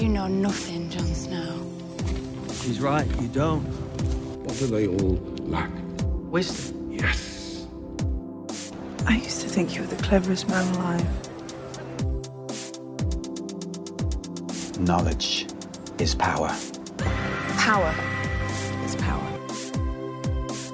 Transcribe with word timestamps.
You 0.00 0.08
know 0.08 0.28
nothing, 0.28 0.88
Jon 0.88 1.14
Snow. 1.14 1.60
He's 2.64 2.80
right, 2.80 3.06
you 3.20 3.28
don't. 3.28 3.60
What 4.46 4.58
do 4.58 4.66
they 4.68 4.86
all 4.86 5.18
lack? 5.40 5.70
Wisdom. 6.32 6.90
Yes. 6.90 7.66
I 9.06 9.16
used 9.16 9.42
to 9.42 9.48
think 9.50 9.74
you 9.74 9.82
were 9.82 9.86
the 9.88 10.02
cleverest 10.02 10.48
man 10.48 10.66
alive. 10.74 11.06
Knowledge 14.80 15.48
is 15.98 16.14
power. 16.14 16.48
Power 17.58 17.94
is 18.86 18.96
power. 18.96 19.20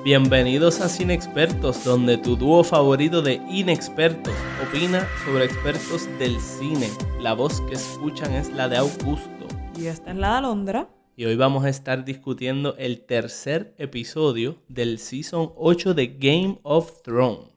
Bienvenidos 0.05 0.81
a 0.81 0.89
Cine 0.89 1.15
Expertos, 1.15 1.83
donde 1.83 2.17
tu 2.19 2.37
dúo 2.37 2.63
favorito 2.63 3.23
de 3.23 3.41
inexpertos 3.51 4.37
opina 4.63 5.07
sobre 5.25 5.45
expertos 5.45 6.07
del 6.19 6.41
cine. 6.41 6.89
La 7.21 7.35
voz 7.35 7.61
que 7.63 7.75
escuchan 7.75 8.33
es 8.35 8.51
la 8.51 8.69
de 8.69 8.77
Augusto. 8.79 9.47
Y 9.79 9.87
esta 9.87 10.11
es 10.11 10.17
la 10.17 10.33
de 10.33 10.37
Alondra. 10.39 10.89
Y 11.17 11.25
hoy 11.25 11.37
vamos 11.37 11.65
a 11.65 11.69
estar 11.69 12.05
discutiendo 12.05 12.77
el 12.79 13.01
tercer 13.05 13.75
episodio 13.79 14.59
del 14.69 14.99
Season 14.99 15.53
8 15.57 15.95
de 15.95 16.07
Game 16.19 16.59
of 16.63 17.03
Thrones. 17.03 17.51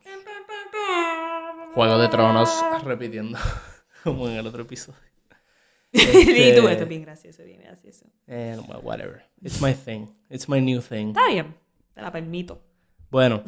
Juego 1.74 1.98
de 2.00 2.08
Tronos, 2.08 2.50
repitiendo, 2.84 3.38
como 4.04 4.28
en 4.28 4.36
el 4.38 4.48
otro 4.48 4.64
episodio. 4.64 5.00
y 5.92 6.00
Este- 6.02 6.60
tú, 6.62 6.68
esto 6.68 6.84
es 6.84 6.90
bien 6.90 7.02
gracioso, 7.04 7.44
bien 7.44 7.62
gracioso. 7.62 8.06
Eh, 8.28 8.58
well, 8.68 8.80
whatever. 8.82 9.24
It's 9.42 9.62
my 9.62 9.74
thing. 9.74 10.08
It's 10.30 10.50
my 10.50 10.60
new 10.62 10.82
thing. 10.82 11.10
Está 11.10 11.28
bien, 11.28 11.56
te 11.94 12.02
la 12.02 12.12
permito. 12.12 12.62
Bueno, 13.12 13.44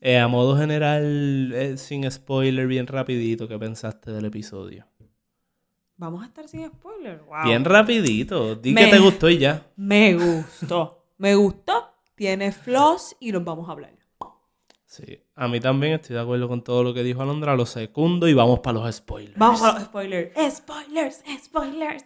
eh, 0.00 0.18
a 0.18 0.28
modo 0.28 0.56
general, 0.56 1.52
eh, 1.54 1.76
sin 1.76 2.10
spoiler, 2.10 2.66
bien 2.66 2.86
rapidito, 2.86 3.46
¿qué 3.48 3.58
pensaste 3.58 4.10
del 4.12 4.24
episodio? 4.26 4.86
Vamos 5.96 6.22
a 6.22 6.26
estar 6.26 6.48
sin 6.48 6.66
spoiler. 6.66 7.20
Wow. 7.28 7.44
Bien 7.44 7.64
rapidito, 7.64 8.54
di 8.56 8.72
Me- 8.72 8.84
que 8.86 8.90
te 8.92 8.98
gustó 8.98 9.28
y 9.28 9.38
ya. 9.38 9.66
Me 9.76 10.14
gustó. 10.14 11.04
Me 11.18 11.34
gustó. 11.34 11.88
Tiene 12.14 12.52
flaws 12.52 13.16
y 13.20 13.32
los 13.32 13.44
vamos 13.44 13.68
a 13.68 13.72
hablar. 13.72 13.92
Sí, 14.86 15.22
a 15.36 15.46
mí 15.46 15.60
también 15.60 15.92
estoy 15.92 16.16
de 16.16 16.22
acuerdo 16.22 16.48
con 16.48 16.64
todo 16.64 16.82
lo 16.82 16.92
que 16.92 17.04
dijo 17.04 17.22
Alondra, 17.22 17.54
lo 17.54 17.64
secundo 17.64 18.26
y 18.26 18.34
vamos 18.34 18.58
para 18.58 18.80
los 18.80 18.92
spoilers. 18.92 19.38
Vamos 19.38 19.62
a 19.62 19.74
los 19.74 19.84
spoilers. 19.84 20.32
Spoilers, 20.56 21.22
spoilers. 21.44 22.04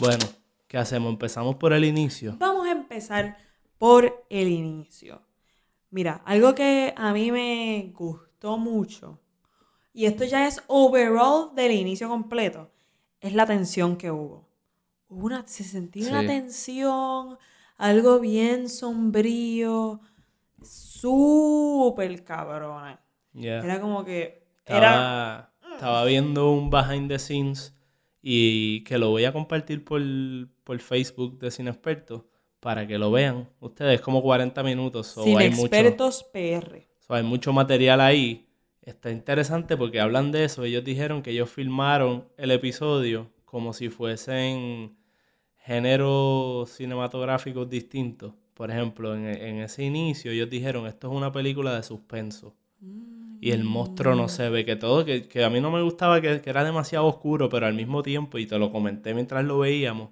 Bueno, 0.00 0.24
¿qué 0.66 0.78
hacemos? 0.78 1.12
Empezamos 1.12 1.54
por 1.56 1.72
el 1.72 1.84
inicio. 1.84 2.34
Vamos 2.40 2.66
a 2.66 2.72
empezar 2.72 3.36
por 3.78 4.26
el 4.30 4.48
inicio. 4.48 5.22
Mira, 5.90 6.22
algo 6.24 6.54
que 6.54 6.92
a 6.96 7.12
mí 7.12 7.30
me 7.30 7.92
gustó 7.94 8.58
mucho, 8.58 9.20
y 9.92 10.06
esto 10.06 10.24
ya 10.24 10.46
es 10.46 10.62
overall 10.66 11.54
del 11.54 11.72
inicio 11.72 12.08
completo, 12.08 12.70
es 13.20 13.32
la 13.34 13.46
tensión 13.46 13.96
que 13.96 14.10
hubo. 14.10 14.48
Hubo 15.08 15.26
una, 15.26 15.46
se 15.46 15.64
sentía 15.64 16.08
una 16.10 16.26
tensión, 16.26 17.38
algo 17.76 18.20
bien 18.20 18.68
sombrío, 18.68 20.00
súper 20.62 22.24
cabrona. 22.24 23.00
Ya. 23.32 23.60
Era 23.60 23.80
como 23.80 24.04
que... 24.04 24.44
Era, 24.66 25.52
Estaba, 25.60 25.74
estaba 25.74 26.04
viendo 26.04 26.50
un 26.50 26.70
behind 26.70 27.08
the 27.08 27.18
scenes 27.18 27.74
y 28.20 28.82
que 28.84 28.98
lo 28.98 29.10
voy 29.10 29.24
a 29.24 29.32
compartir 29.32 29.84
por, 29.84 30.02
por 30.64 30.80
Facebook 30.80 31.38
de 31.38 31.50
Cine 31.52 31.70
Experto 31.70 32.28
para 32.66 32.84
que 32.84 32.98
lo 32.98 33.12
vean. 33.12 33.48
Ustedes 33.60 34.00
como 34.00 34.20
40 34.20 34.60
minutos. 34.64 35.06
so 35.06 35.22
sin 35.22 35.38
hay 35.38 35.50
mucho- 35.50 35.66
expertos 35.66 36.26
PR. 36.32 36.84
So, 36.98 37.14
hay 37.14 37.22
mucho 37.22 37.52
material 37.52 38.00
ahí. 38.00 38.48
Está 38.82 39.12
interesante 39.12 39.76
porque 39.76 40.00
hablan 40.00 40.32
de 40.32 40.42
eso. 40.42 40.64
Ellos 40.64 40.82
dijeron 40.82 41.22
que 41.22 41.30
ellos 41.30 41.48
filmaron 41.48 42.24
el 42.36 42.50
episodio 42.50 43.28
como 43.44 43.72
si 43.72 43.88
fuesen 43.88 44.96
géneros 45.64 46.70
cinematográficos 46.70 47.70
distintos. 47.70 48.32
Por 48.54 48.72
ejemplo, 48.72 49.14
en, 49.14 49.26
en 49.26 49.60
ese 49.60 49.84
inicio 49.84 50.32
ellos 50.32 50.50
dijeron, 50.50 50.88
esto 50.88 51.08
es 51.08 51.14
una 51.16 51.30
película 51.30 51.72
de 51.76 51.84
suspenso. 51.84 52.52
Y 53.40 53.52
el 53.52 53.62
monstruo 53.62 54.16
no 54.16 54.28
se 54.28 54.50
ve, 54.50 54.64
que 54.64 54.74
todo, 54.74 55.04
que, 55.04 55.28
que 55.28 55.44
a 55.44 55.50
mí 55.50 55.60
no 55.60 55.70
me 55.70 55.82
gustaba, 55.82 56.20
que, 56.20 56.40
que 56.40 56.50
era 56.50 56.64
demasiado 56.64 57.06
oscuro, 57.06 57.48
pero 57.48 57.66
al 57.66 57.74
mismo 57.74 58.02
tiempo, 58.02 58.38
y 58.38 58.46
te 58.46 58.58
lo 58.58 58.72
comenté 58.72 59.14
mientras 59.14 59.44
lo 59.44 59.58
veíamos, 59.58 60.08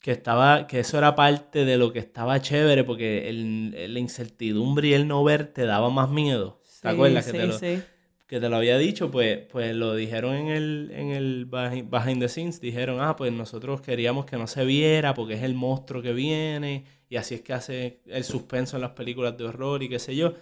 que 0.00 0.12
estaba, 0.12 0.66
que 0.66 0.80
eso 0.80 0.98
era 0.98 1.14
parte 1.14 1.64
de 1.64 1.76
lo 1.78 1.92
que 1.92 1.98
estaba 2.00 2.40
chévere, 2.40 2.84
porque 2.84 3.28
el, 3.28 3.92
la 3.94 3.98
incertidumbre 4.00 4.88
y 4.88 4.94
el 4.94 5.06
no 5.08 5.22
ver 5.24 5.46
te 5.52 5.66
daba 5.66 5.90
más 5.90 6.10
miedo. 6.10 6.62
¿Te 6.80 6.88
Sí, 6.88 6.90
acuerdas 6.90 7.24
que, 7.24 7.34
te 7.34 7.46
lo, 7.46 7.60
sí. 7.60 7.86
que 8.26 8.40
te 8.40 8.48
lo 8.48 8.56
había 8.56 8.78
dicho? 8.78 9.10
Pues, 9.10 9.40
pues 9.50 9.74
lo 9.74 9.94
dijeron 9.94 10.34
en 10.36 10.48
el, 10.48 10.90
en 10.94 11.10
el 11.10 11.50
behi- 11.50 11.88
behind 11.88 12.20
the 12.22 12.28
scenes, 12.28 12.60
dijeron, 12.60 13.00
ah, 13.00 13.16
pues 13.16 13.32
nosotros 13.32 13.80
queríamos 13.82 14.26
que 14.26 14.36
no 14.38 14.46
se 14.46 14.64
viera 14.64 15.14
porque 15.14 15.34
es 15.34 15.42
el 15.42 15.54
monstruo 15.54 16.02
que 16.02 16.12
viene, 16.12 16.84
y 17.08 17.16
así 17.16 17.34
es 17.36 17.42
que 17.42 17.52
hace 17.52 18.00
el 18.06 18.24
suspenso 18.24 18.76
en 18.76 18.82
las 18.82 18.92
películas 18.92 19.36
de 19.36 19.44
horror 19.44 19.82
y 19.82 19.88
qué 19.88 19.98
sé 19.98 20.16
yo, 20.16 20.34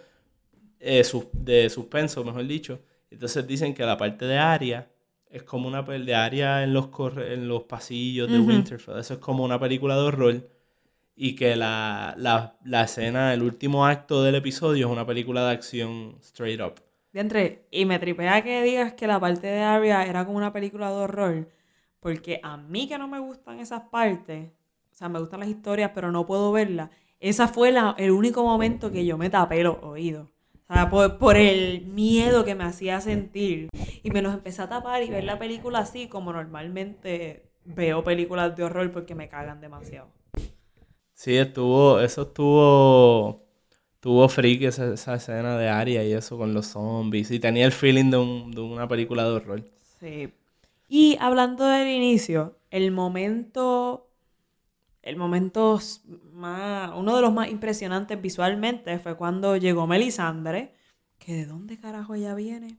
eh, 0.80 1.04
de 1.32 1.70
suspenso, 1.70 2.24
mejor 2.24 2.46
dicho. 2.46 2.80
Entonces 3.10 3.46
dicen 3.46 3.74
que 3.74 3.84
la 3.84 3.96
parte 3.96 4.26
de 4.26 4.38
Aria 4.38 4.90
es 5.30 5.42
como 5.42 5.68
una 5.68 5.82
de 5.82 6.14
Aria 6.14 6.62
en 6.62 6.72
los, 6.74 6.88
corre- 6.88 7.34
en 7.34 7.48
los 7.48 7.64
pasillos 7.64 8.30
de. 8.30 8.38
Winterfell, 8.40 8.98
eso 8.98 9.14
es 9.14 9.20
como 9.20 9.44
una 9.44 9.58
película 9.60 9.96
de 9.96 10.02
horror. 10.02 10.48
Y 11.16 11.34
que 11.36 11.56
la, 11.56 12.14
la, 12.16 12.56
la 12.64 12.84
escena, 12.84 13.34
el 13.34 13.42
último 13.42 13.86
acto 13.86 14.22
del 14.22 14.36
episodio 14.36 14.86
es 14.86 14.92
una 14.92 15.06
película 15.06 15.44
de 15.46 15.52
acción 15.52 16.16
straight 16.20 16.60
up. 16.60 16.74
Diantre, 17.12 17.66
y 17.70 17.84
me 17.86 17.98
tripea 17.98 18.42
que 18.42 18.62
digas 18.62 18.92
que 18.94 19.06
la 19.06 19.18
parte 19.20 19.46
de 19.46 19.60
Arya 19.60 20.06
era 20.06 20.24
como 20.24 20.36
una 20.38 20.52
película 20.52 20.90
de 20.90 20.96
horror, 20.96 21.48
porque 22.00 22.40
a 22.42 22.56
mí 22.56 22.86
que 22.88 22.98
no 22.98 23.08
me 23.08 23.18
gustan 23.18 23.58
esas 23.60 23.82
partes, 23.90 24.50
o 24.92 24.94
sea, 24.94 25.08
me 25.08 25.18
gustan 25.18 25.40
las 25.40 25.48
historias, 25.48 25.90
pero 25.94 26.12
no 26.12 26.26
puedo 26.26 26.52
verlas, 26.52 26.90
esa 27.20 27.48
fue 27.48 27.72
la- 27.72 27.94
el 27.98 28.10
único 28.12 28.44
momento 28.44 28.92
que 28.92 29.04
yo 29.06 29.18
me 29.18 29.30
tapé 29.30 29.62
los 29.64 29.78
oídos. 29.82 30.28
O 30.68 30.74
sea, 30.74 30.90
por, 30.90 31.18
por 31.18 31.36
el 31.36 31.86
miedo 31.86 32.44
que 32.44 32.54
me 32.54 32.64
hacía 32.64 33.00
sentir. 33.00 33.68
Y 34.02 34.10
me 34.10 34.20
los 34.22 34.34
empecé 34.34 34.62
a 34.62 34.68
tapar 34.68 35.02
y 35.02 35.08
ver 35.10 35.24
la 35.24 35.38
película 35.38 35.78
así 35.80 36.08
como 36.08 36.32
normalmente 36.32 37.50
veo 37.64 38.04
películas 38.04 38.54
de 38.56 38.64
horror 38.64 38.90
porque 38.92 39.14
me 39.14 39.28
cagan 39.28 39.60
demasiado. 39.60 40.08
Sí, 41.14 41.36
estuvo, 41.36 42.00
eso 42.00 42.22
estuvo, 42.22 43.42
estuvo 43.94 44.28
freak 44.28 44.62
esa, 44.62 44.92
esa 44.94 45.14
escena 45.14 45.56
de 45.58 45.68
Aria 45.68 46.04
y 46.04 46.12
eso 46.12 46.36
con 46.38 46.54
los 46.54 46.66
zombies. 46.66 47.30
Y 47.30 47.40
tenía 47.40 47.64
el 47.66 47.72
feeling 47.72 48.10
de, 48.10 48.16
un- 48.18 48.50
de 48.52 48.60
una 48.60 48.86
película 48.86 49.24
de 49.24 49.30
horror. 49.30 49.64
Sí. 49.98 50.32
Y 50.86 51.16
hablando 51.20 51.66
del 51.66 51.88
inicio, 51.88 52.56
el 52.70 52.92
momento, 52.92 54.08
el 55.02 55.16
momento 55.16 55.80
más, 56.38 56.90
uno 56.96 57.14
de 57.16 57.22
los 57.22 57.32
más 57.32 57.48
impresionantes 57.50 58.20
visualmente 58.22 58.98
fue 58.98 59.16
cuando 59.16 59.56
llegó 59.56 59.86
Melisandre, 59.86 60.72
que 61.18 61.34
de 61.34 61.46
dónde 61.46 61.78
carajo 61.78 62.14
ella 62.14 62.34
viene, 62.34 62.78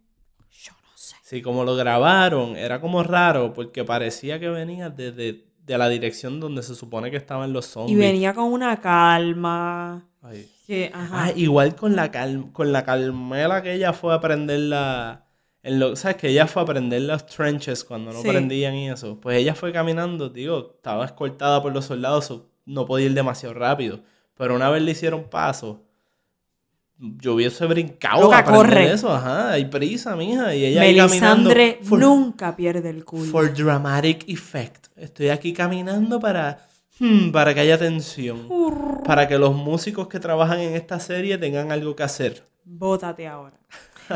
yo 0.50 0.72
no 0.82 0.90
sé. 0.96 1.16
Sí, 1.22 1.42
como 1.42 1.64
lo 1.66 1.76
grabaron, 1.76 2.56
era 2.56 2.82
como 2.82 3.04
raro 3.04 3.54
porque 3.54 3.84
parecía 3.84 4.40
que 4.40 4.50
venía 4.50 4.90
desde 4.90 5.46
de 5.66 5.78
la 5.78 5.88
dirección 5.90 6.40
donde 6.40 6.64
se 6.64 6.74
supone 6.74 7.12
que 7.12 7.18
estaban 7.18 7.54
los 7.54 7.68
Y 7.68 7.70
zombies. 7.70 8.00
venía 8.00 8.34
con 8.34 8.46
una 8.52 8.80
calma, 8.82 10.08
Ay. 10.24 10.50
que, 10.66 10.90
ajá, 10.94 11.26
Ah, 11.26 11.32
igual 11.36 11.76
con 11.76 11.96
la 11.96 12.10
cal- 12.12 12.52
con 12.52 12.72
la 12.72 12.84
calmela 12.84 13.62
que 13.62 13.74
ella 13.74 13.94
fue 13.94 14.14
a 14.14 14.16
aprender 14.16 14.60
la... 14.62 15.26
En 15.62 15.78
lo, 15.78 15.96
¿Sabes? 15.98 16.16
Que 16.18 16.30
ella 16.30 16.48
fue 16.48 16.62
a 16.62 16.64
aprender 16.64 17.02
los 17.02 17.26
trenches 17.26 17.84
cuando 17.84 18.12
no 18.14 18.22
Sí. 18.22 18.28
prendían 18.30 18.74
y 18.76 18.90
eso. 18.90 19.20
Pues 19.20 19.38
ella 19.38 19.54
fue 19.56 19.74
caminando, 19.74 20.30
digo, 20.30 20.72
estaba 20.78 21.06
escoltada 21.06 21.62
por 21.62 21.74
los 21.74 21.86
soldados, 21.86 22.26
so 22.26 22.50
no 22.70 22.86
podía 22.86 23.08
ir 23.08 23.14
demasiado 23.14 23.54
rápido. 23.56 24.02
Pero 24.38 24.56
una 24.56 24.70
vez 24.70 24.82
le 24.82 24.92
hicieron 24.92 25.26
paso, 25.30 25.84
yo 26.98 27.36
hubiese 27.36 27.66
brincado 27.66 28.24
Loca, 28.24 28.44
corre. 28.44 28.92
eso. 28.92 29.12
Ajá, 29.12 29.52
hay 29.52 29.66
prisa, 29.66 30.16
mija. 30.16 30.54
Y 30.56 30.66
ella 30.66 30.82
ahí 30.82 30.96
Melisandre 30.96 31.80
for- 31.82 32.00
nunca 32.00 32.56
pierde 32.56 32.90
el 32.90 33.06
culo. 33.06 33.26
For 33.26 33.54
dramatic 33.54 34.28
effect. 34.28 34.88
Estoy 34.98 35.30
aquí 35.30 35.54
caminando 35.54 36.20
para, 36.20 36.66
hmm, 37.00 37.32
para 37.32 37.54
que 37.54 37.62
haya 37.62 37.78
tensión. 37.78 38.50
Para 39.06 39.28
que 39.28 39.38
los 39.38 39.56
músicos 39.56 40.08
que 40.08 40.20
trabajan 40.20 40.60
en 40.60 40.74
esta 40.76 41.00
serie 41.00 41.38
tengan 41.38 41.72
algo 41.72 41.96
que 41.96 42.04
hacer. 42.04 42.44
Bótate 42.66 43.28
ahora. 43.28 43.58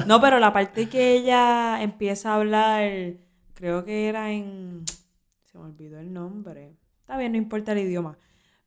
No, 0.08 0.20
pero 0.20 0.40
la 0.40 0.52
parte 0.52 0.90
que 0.90 1.14
ella 1.16 1.82
empieza 1.82 2.32
a 2.32 2.36
hablar, 2.36 2.92
creo 3.54 3.86
que 3.86 4.08
era 4.10 4.32
en... 4.32 4.84
Se 5.52 5.58
me 5.58 5.66
olvidó 5.66 6.00
el 6.00 6.12
nombre. 6.12 6.76
Está 7.02 7.18
bien, 7.18 7.32
no 7.34 7.38
importa 7.38 7.72
el 7.74 7.80
idioma. 7.80 8.18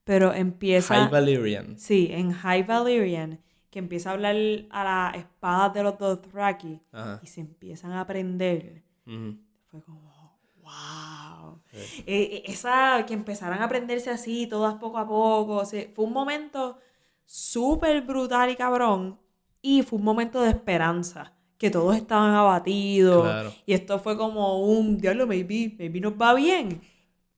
Pero 0.06 0.32
empieza... 0.32 0.94
High 0.94 1.11
Valyrian. 1.11 1.76
Sí, 1.81 2.11
en 2.12 2.31
High 2.31 2.62
Valyrian, 2.62 3.41
que 3.70 3.81
empieza 3.81 4.11
a 4.11 4.12
hablar 4.12 4.37
a 4.70 4.85
las 4.85 5.17
espadas 5.17 5.75
de 5.75 5.82
los 5.82 5.99
Dothraki 5.99 6.81
Ajá. 6.93 7.19
y 7.25 7.26
se 7.26 7.41
empiezan 7.41 7.91
a 7.91 8.03
aprender. 8.03 8.85
Ujú. 9.05 9.37
Fue 9.69 9.82
como, 9.82 10.38
wow. 10.62 11.61
Eh, 11.73 12.05
eh, 12.06 12.43
esa, 12.47 13.05
que 13.05 13.14
empezaran 13.14 13.61
a 13.61 13.64
aprenderse 13.64 14.08
así, 14.11 14.47
todas 14.47 14.75
poco 14.75 14.97
a 14.99 15.08
poco. 15.08 15.56
o 15.56 15.64
sea, 15.64 15.85
fue 15.93 16.05
un 16.05 16.12
momento 16.12 16.79
súper 17.25 18.03
brutal 18.03 18.49
y 18.50 18.55
cabrón. 18.55 19.19
Y 19.61 19.82
fue 19.82 19.99
un 19.99 20.05
momento 20.05 20.41
de 20.41 20.50
esperanza. 20.50 21.32
Que 21.58 21.69
todos 21.69 21.97
estaban 21.97 22.32
abatidos. 22.32 23.25
Claro. 23.25 23.53
Y 23.67 23.73
esto 23.73 23.99
fue 23.99 24.17
como 24.17 24.62
un, 24.62 24.99
diablo, 24.99 25.26
maybe, 25.26 25.75
maybe 25.76 25.99
nos 25.99 26.12
va 26.12 26.32
bien. 26.32 26.81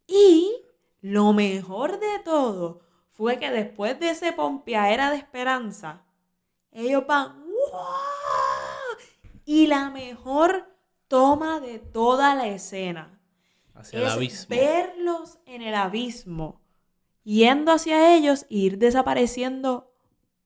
Y 0.06 0.52
lo 1.00 1.32
mejor 1.32 2.00
de 2.00 2.18
todo 2.24 2.80
fue 3.10 3.38
que 3.38 3.50
después 3.50 3.98
de 3.98 4.10
ese 4.10 4.32
pompeadera 4.32 5.10
de 5.10 5.16
esperanza, 5.16 6.04
ellos 6.70 7.06
van 7.06 7.44
¡Wow! 7.48 8.98
Y 9.44 9.66
la 9.66 9.90
mejor 9.90 10.68
toma 11.08 11.60
de 11.60 11.78
toda 11.78 12.34
la 12.34 12.46
escena 12.48 13.18
Hacia 13.74 13.98
el 13.98 14.06
es 14.06 14.12
abismo. 14.12 14.56
verlos 14.56 15.38
en 15.46 15.62
el 15.62 15.74
abismo, 15.74 16.60
yendo 17.24 17.72
hacia 17.72 18.14
ellos 18.14 18.46
e 18.50 18.56
ir 18.56 18.78
desapareciendo 18.78 19.92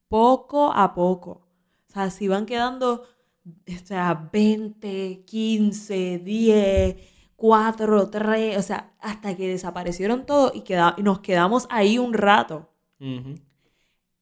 poco 0.08 0.72
a 0.72 0.94
poco. 0.94 1.48
O 1.88 1.92
sea, 1.92 2.10
si 2.10 2.28
van 2.28 2.46
quedando, 2.46 3.06
o 3.46 3.86
sea, 3.86 4.28
20, 4.32 5.24
15, 5.24 6.18
10, 6.18 6.96
4, 7.42 8.08
3, 8.08 8.56
o 8.56 8.62
sea, 8.62 8.92
hasta 9.00 9.36
que 9.36 9.48
desaparecieron 9.48 10.24
todos 10.26 10.52
y, 10.54 10.60
queda- 10.60 10.94
y 10.96 11.02
nos 11.02 11.18
quedamos 11.18 11.66
ahí 11.70 11.98
un 11.98 12.14
rato. 12.14 12.68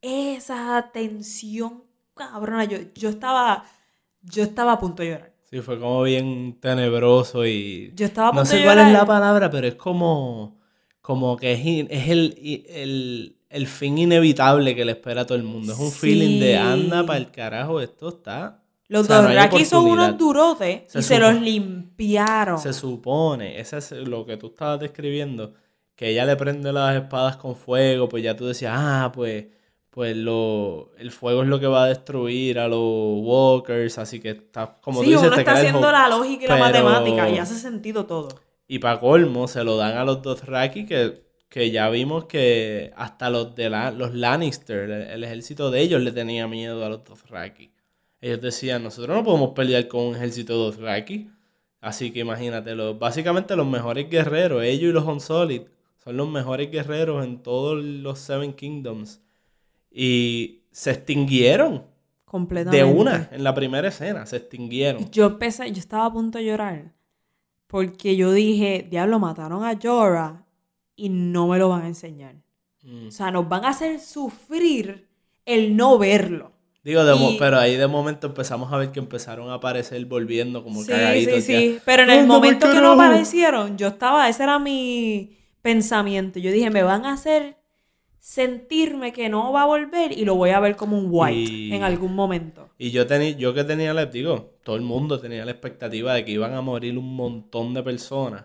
Esa 0.01 0.91
tensión 0.91 1.85
cabrona, 2.15 2.65
yo, 2.65 2.79
yo 2.95 3.11
estaba, 3.11 3.65
yo 4.23 4.43
estaba 4.43 4.73
a 4.73 4.79
punto 4.79 5.03
de 5.03 5.11
llorar. 5.11 5.35
Sí, 5.51 5.61
fue 5.61 5.79
como 5.79 6.03
bien 6.03 6.57
tenebroso 6.61 7.45
y... 7.47 7.93
Yo 7.95 8.07
estaba 8.07 8.29
a 8.29 8.33
No 8.33 8.37
punto 8.39 8.51
sé 8.53 8.59
de 8.59 8.65
cuál 8.65 8.79
es 8.79 8.91
la 8.93 9.05
palabra, 9.05 9.51
pero 9.51 9.67
es 9.67 9.75
como... 9.75 10.59
Como 11.03 11.37
que 11.37 11.53
es, 11.53 11.87
es 11.91 12.09
el, 12.09 12.65
el, 12.71 13.37
el 13.51 13.67
fin 13.67 13.99
inevitable 13.99 14.75
que 14.75 14.85
le 14.87 14.93
espera 14.93 15.23
a 15.23 15.27
todo 15.27 15.37
el 15.37 15.45
mundo. 15.45 15.75
Es 15.75 15.79
un 15.79 15.91
feeling 15.93 16.41
de 16.41 16.57
anda 16.57 17.05
para 17.05 17.19
el 17.19 17.31
carajo, 17.31 17.83
esto 17.83 18.09
está... 18.09 18.63
Los 18.91 19.05
o 19.05 19.07
sea, 19.07 19.47
no 19.49 19.65
son 19.65 19.87
unos 19.87 20.19
durotes 20.19 20.83
Se 20.89 20.99
y 20.99 21.03
se 21.03 21.19
los 21.21 21.41
limpiaron. 21.41 22.59
Se 22.59 22.73
supone, 22.73 23.61
eso 23.61 23.77
es 23.77 23.93
lo 23.93 24.27
que 24.27 24.37
tú 24.37 24.49
estabas 24.49 24.81
describiendo, 24.81 25.55
que 25.95 26.09
ella 26.09 26.25
le 26.25 26.35
prende 26.35 26.73
las 26.73 26.97
espadas 26.97 27.37
con 27.37 27.55
fuego, 27.55 28.09
pues 28.09 28.25
ya 28.25 28.35
tú 28.35 28.47
decías, 28.47 28.73
ah, 28.77 29.13
pues, 29.15 29.47
pues 29.91 30.17
lo, 30.17 30.91
el 30.99 31.13
fuego 31.13 31.43
es 31.43 31.49
lo 31.49 31.61
que 31.61 31.69
va 31.69 31.85
a 31.85 31.87
destruir 31.87 32.59
a 32.59 32.67
los 32.67 32.81
walkers, 32.81 33.97
así 33.99 34.19
que 34.19 34.31
está, 34.31 34.77
como 34.81 35.01
sí, 35.03 35.07
tú 35.07 35.11
dices, 35.13 35.27
uno 35.29 35.37
te 35.37 35.41
está 35.43 35.53
el 35.53 35.59
haciendo 35.59 35.93
la 35.93 36.09
lógica 36.09 36.45
y 36.45 36.49
la 36.49 36.57
matemática 36.59 37.31
y 37.31 37.39
hace 37.39 37.55
sentido 37.55 38.07
todo. 38.07 38.29
Y 38.67 38.81
para 38.81 38.99
colmo, 38.99 39.47
se 39.47 39.63
lo 39.63 39.77
dan 39.77 39.97
a 39.99 40.05
los 40.05 40.21
Dothraki 40.21 40.85
que, 40.85 41.23
que 41.49 41.71
ya 41.71 41.89
vimos 41.91 42.25
que 42.25 42.93
hasta 42.97 43.31
los 43.31 43.55
de 43.55 43.71
la- 43.71 43.93
los 43.93 44.15
Lannister, 44.15 44.91
el, 44.91 45.03
el 45.11 45.25
ejército 45.25 45.71
de 45.71 45.81
ellos 45.81 46.01
le 46.03 46.11
tenía 46.13 46.49
miedo 46.49 46.85
a 46.85 46.89
los 46.89 47.05
Dothraki. 47.05 47.71
Ellos 48.21 48.41
decían, 48.41 48.83
nosotros 48.83 49.17
no 49.17 49.25
podemos 49.25 49.51
pelear 49.51 49.89
con 49.89 50.03
un 50.03 50.17
ejército 50.17 50.53
de 50.53 50.59
Dothraki. 50.59 51.31
Así 51.81 52.11
que 52.13 52.21
imagínate, 52.21 52.75
los, 52.75 52.99
básicamente 52.99 53.57
los 53.57 53.67
mejores 53.67 54.11
guerreros, 54.11 54.63
ellos 54.63 54.91
y 54.91 54.93
los 54.93 55.05
Unsolid, 55.05 55.63
son 56.05 56.17
los 56.17 56.29
mejores 56.29 56.71
guerreros 56.71 57.25
en 57.25 57.43
todos 57.43 57.83
los 57.83 58.19
Seven 58.19 58.53
Kingdoms. 58.53 59.23
Y 59.91 60.63
se 60.71 60.91
extinguieron 60.91 61.85
Completamente. 62.25 62.85
de 62.87 62.93
una, 62.93 63.29
en 63.33 63.43
la 63.43 63.55
primera 63.55 63.89
escena, 63.89 64.27
se 64.27 64.37
extinguieron. 64.37 65.11
Yo 65.11 65.27
empecé, 65.27 65.73
yo 65.73 65.79
estaba 65.79 66.07
a 66.07 66.13
punto 66.13 66.39
de 66.39 66.45
llorar. 66.45 66.93
Porque 67.67 68.17
yo 68.17 68.33
dije, 68.33 68.87
diablo, 68.91 69.19
mataron 69.19 69.65
a 69.65 69.79
Jorah 69.81 70.45
y 70.97 71.09
no 71.09 71.49
me 71.49 71.59
lo 71.59 71.69
van 71.69 71.83
a 71.83 71.87
enseñar. 71.87 72.35
Mm. 72.83 73.09
O 73.09 73.11
sea, 73.11 73.31
nos 73.31 73.49
van 73.49 73.65
a 73.65 73.71
hacer 73.71 74.01
sufrir 74.01 75.09
el 75.47 75.77
no 75.77 75.99
verlo. 75.99 76.53
Digo, 76.83 77.05
de 77.05 77.15
mo- 77.15 77.33
Y- 77.33 77.39
pero 77.39 77.59
ahí 77.59 77.77
de 77.77 77.87
momento 77.87 78.29
empezamos 78.29 78.73
a 78.73 78.79
ver 78.79 78.91
que 78.91 79.01
empezaron 79.01 79.51
a 79.51 79.55
aparecer 79.55 80.03
volviendo 80.07 80.65
como 80.65 80.81
Sí, 80.83 80.89
cagaditos. 80.89 81.45
sí, 81.45 81.53
ya. 81.53 81.59
sí. 81.61 81.79
Pero 81.85 82.05
en 82.05 82.11
el 82.11 82.27
momento 82.27 82.71
que 82.71 82.81
no 82.81 82.93
aparecieron, 82.93 83.77
yo 83.77 83.89
estaba, 83.89 84.29
ese 84.29 84.45
era 84.45 84.59
mi 84.59 85.37
pensamiento. 85.61 86.39
Yo 86.39 86.51
dije, 86.53 86.71
me 86.71 86.83
van 86.83 87.05
a 87.05 87.13
hacer 87.13 87.57
sentirme 88.19 89.13
que 89.13 89.29
no 89.29 89.53
va 89.53 89.63
a 89.63 89.67
volver 89.67 90.13
y 90.13 90.25
lo 90.25 90.35
voy 90.35 90.51
a 90.51 90.61
ver 90.61 90.77
como 90.77 90.97
un 90.99 91.09
white 91.11 91.51
Y- 91.53 91.73
en 91.75 91.83
algún 91.83 92.15
momento. 92.15 92.69
Y 92.79 92.91
yo, 92.91 93.07
teni- 93.07 93.37
yo 93.37 93.55
que 93.55 93.65
tenía 93.65 93.93
digo, 94.07 94.55
todo 94.63 94.77
el 94.77 94.83
mundo 94.83 95.19
tenía 95.21 95.45
la 95.45 95.51
expectativa 95.51 96.15
de 96.15 96.25
que 96.25 96.33
iban 96.33 96.55
a 96.55 96.61
morir 96.61 96.97
un 96.99 97.15
montón 97.17 97.75
de 97.75 97.83
personas. 97.83 98.45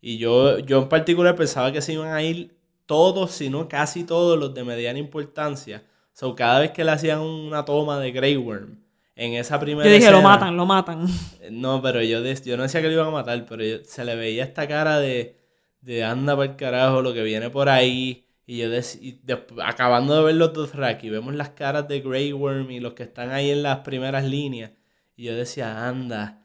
Y 0.00 0.18
yo, 0.18 0.58
yo 0.58 0.82
en 0.82 0.88
particular 0.88 1.34
pensaba 1.36 1.72
que 1.72 1.80
se 1.80 1.94
iban 1.94 2.12
a 2.12 2.22
ir 2.22 2.54
todos, 2.86 3.30
si 3.32 3.48
no 3.48 3.66
casi 3.68 4.04
todos 4.04 4.38
los 4.38 4.52
de 4.54 4.62
mediana 4.64 4.98
importancia. 4.98 5.82
So, 6.14 6.34
cada 6.34 6.60
vez 6.60 6.70
que 6.70 6.84
le 6.84 6.92
hacían 6.92 7.20
una 7.20 7.64
toma 7.64 7.98
de 7.98 8.12
Grey 8.12 8.36
Worm, 8.36 8.78
en 9.16 9.34
esa 9.34 9.60
primera 9.60 9.86
Yo 9.88 9.94
dije, 9.94 10.10
lo 10.10 10.22
matan, 10.22 10.56
lo 10.56 10.64
matan. 10.64 11.06
No, 11.50 11.82
pero 11.82 12.02
yo, 12.02 12.22
de- 12.22 12.40
yo 12.44 12.56
no 12.56 12.62
decía 12.62 12.80
que 12.80 12.86
lo 12.86 12.94
iban 12.94 13.08
a 13.08 13.10
matar, 13.10 13.44
pero 13.48 13.62
yo- 13.62 13.84
se 13.84 14.04
le 14.04 14.14
veía 14.16 14.44
esta 14.44 14.66
cara 14.66 14.98
de, 15.00 15.36
de 15.80 16.02
anda 16.04 16.36
para 16.36 16.50
el 16.52 16.56
carajo, 16.56 17.02
lo 17.02 17.12
que 17.12 17.22
viene 17.22 17.50
por 17.50 17.68
ahí. 17.68 18.24
Y 18.46 18.58
yo 18.58 18.68
dec- 18.68 18.98
y 19.02 19.20
de- 19.24 19.42
acabando 19.64 20.16
de 20.16 20.22
ver 20.24 20.34
los 20.36 20.52
dos 20.52 20.74
Raki, 20.74 21.10
vemos 21.10 21.34
las 21.34 21.50
caras 21.50 21.88
de 21.88 22.00
Grey 22.00 22.32
Worm 22.32 22.70
y 22.70 22.78
los 22.80 22.94
que 22.94 23.02
están 23.02 23.30
ahí 23.30 23.50
en 23.50 23.62
las 23.62 23.78
primeras 23.80 24.24
líneas. 24.24 24.70
Y 25.16 25.24
yo 25.24 25.34
decía, 25.34 25.88
anda, 25.88 26.43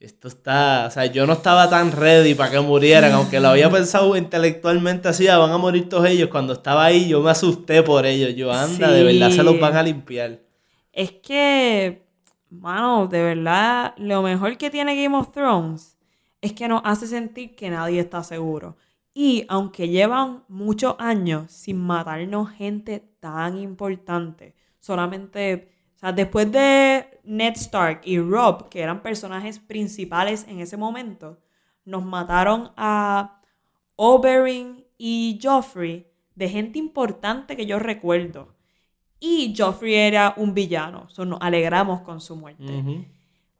esto 0.00 0.28
está. 0.28 0.86
O 0.86 0.90
sea, 0.90 1.06
yo 1.06 1.26
no 1.26 1.34
estaba 1.34 1.68
tan 1.68 1.92
ready 1.92 2.34
para 2.34 2.50
que 2.50 2.60
murieran, 2.60 3.12
aunque 3.12 3.38
lo 3.38 3.48
había 3.48 3.70
pensado 3.70 4.16
intelectualmente 4.16 5.08
así, 5.08 5.28
"Ah, 5.28 5.36
van 5.38 5.52
a 5.52 5.58
morir 5.58 5.88
todos 5.88 6.06
ellos. 6.06 6.30
Cuando 6.30 6.54
estaba 6.54 6.86
ahí, 6.86 7.08
yo 7.08 7.20
me 7.20 7.30
asusté 7.30 7.82
por 7.82 8.06
ellos. 8.06 8.34
Yo, 8.34 8.50
anda, 8.50 8.90
de 8.90 9.04
verdad 9.04 9.30
se 9.30 9.42
los 9.42 9.60
van 9.60 9.76
a 9.76 9.82
limpiar. 9.82 10.40
Es 10.92 11.12
que, 11.12 12.02
mano, 12.48 13.06
de 13.06 13.22
verdad, 13.22 13.94
lo 13.98 14.22
mejor 14.22 14.56
que 14.56 14.70
tiene 14.70 15.00
Game 15.00 15.16
of 15.16 15.32
Thrones 15.32 15.98
es 16.40 16.54
que 16.54 16.66
nos 16.66 16.80
hace 16.84 17.06
sentir 17.06 17.54
que 17.54 17.68
nadie 17.68 18.00
está 18.00 18.22
seguro. 18.24 18.76
Y 19.12 19.44
aunque 19.48 19.88
llevan 19.88 20.44
muchos 20.48 20.94
años 20.98 21.52
sin 21.52 21.78
matarnos 21.78 22.50
gente 22.50 23.04
tan 23.20 23.58
importante, 23.58 24.54
solamente, 24.78 25.68
o 25.96 25.98
sea, 25.98 26.12
después 26.12 26.50
de 26.50 27.19
Ned 27.30 27.54
Stark 27.54 28.00
y 28.04 28.18
Rob, 28.18 28.68
que 28.68 28.82
eran 28.82 29.02
personajes 29.02 29.60
principales 29.60 30.44
en 30.48 30.58
ese 30.58 30.76
momento, 30.76 31.38
nos 31.84 32.04
mataron 32.04 32.72
a 32.76 33.40
Oberyn 33.94 34.84
y 34.98 35.38
Joffrey 35.40 36.08
de 36.34 36.48
gente 36.48 36.78
importante 36.80 37.56
que 37.56 37.66
yo 37.66 37.78
recuerdo. 37.78 38.48
Y 39.20 39.54
Joffrey 39.56 39.94
era 39.94 40.34
un 40.38 40.54
villano, 40.54 41.08
so 41.08 41.24
nos 41.24 41.40
alegramos 41.40 42.00
con 42.00 42.20
su 42.20 42.34
muerte. 42.34 42.82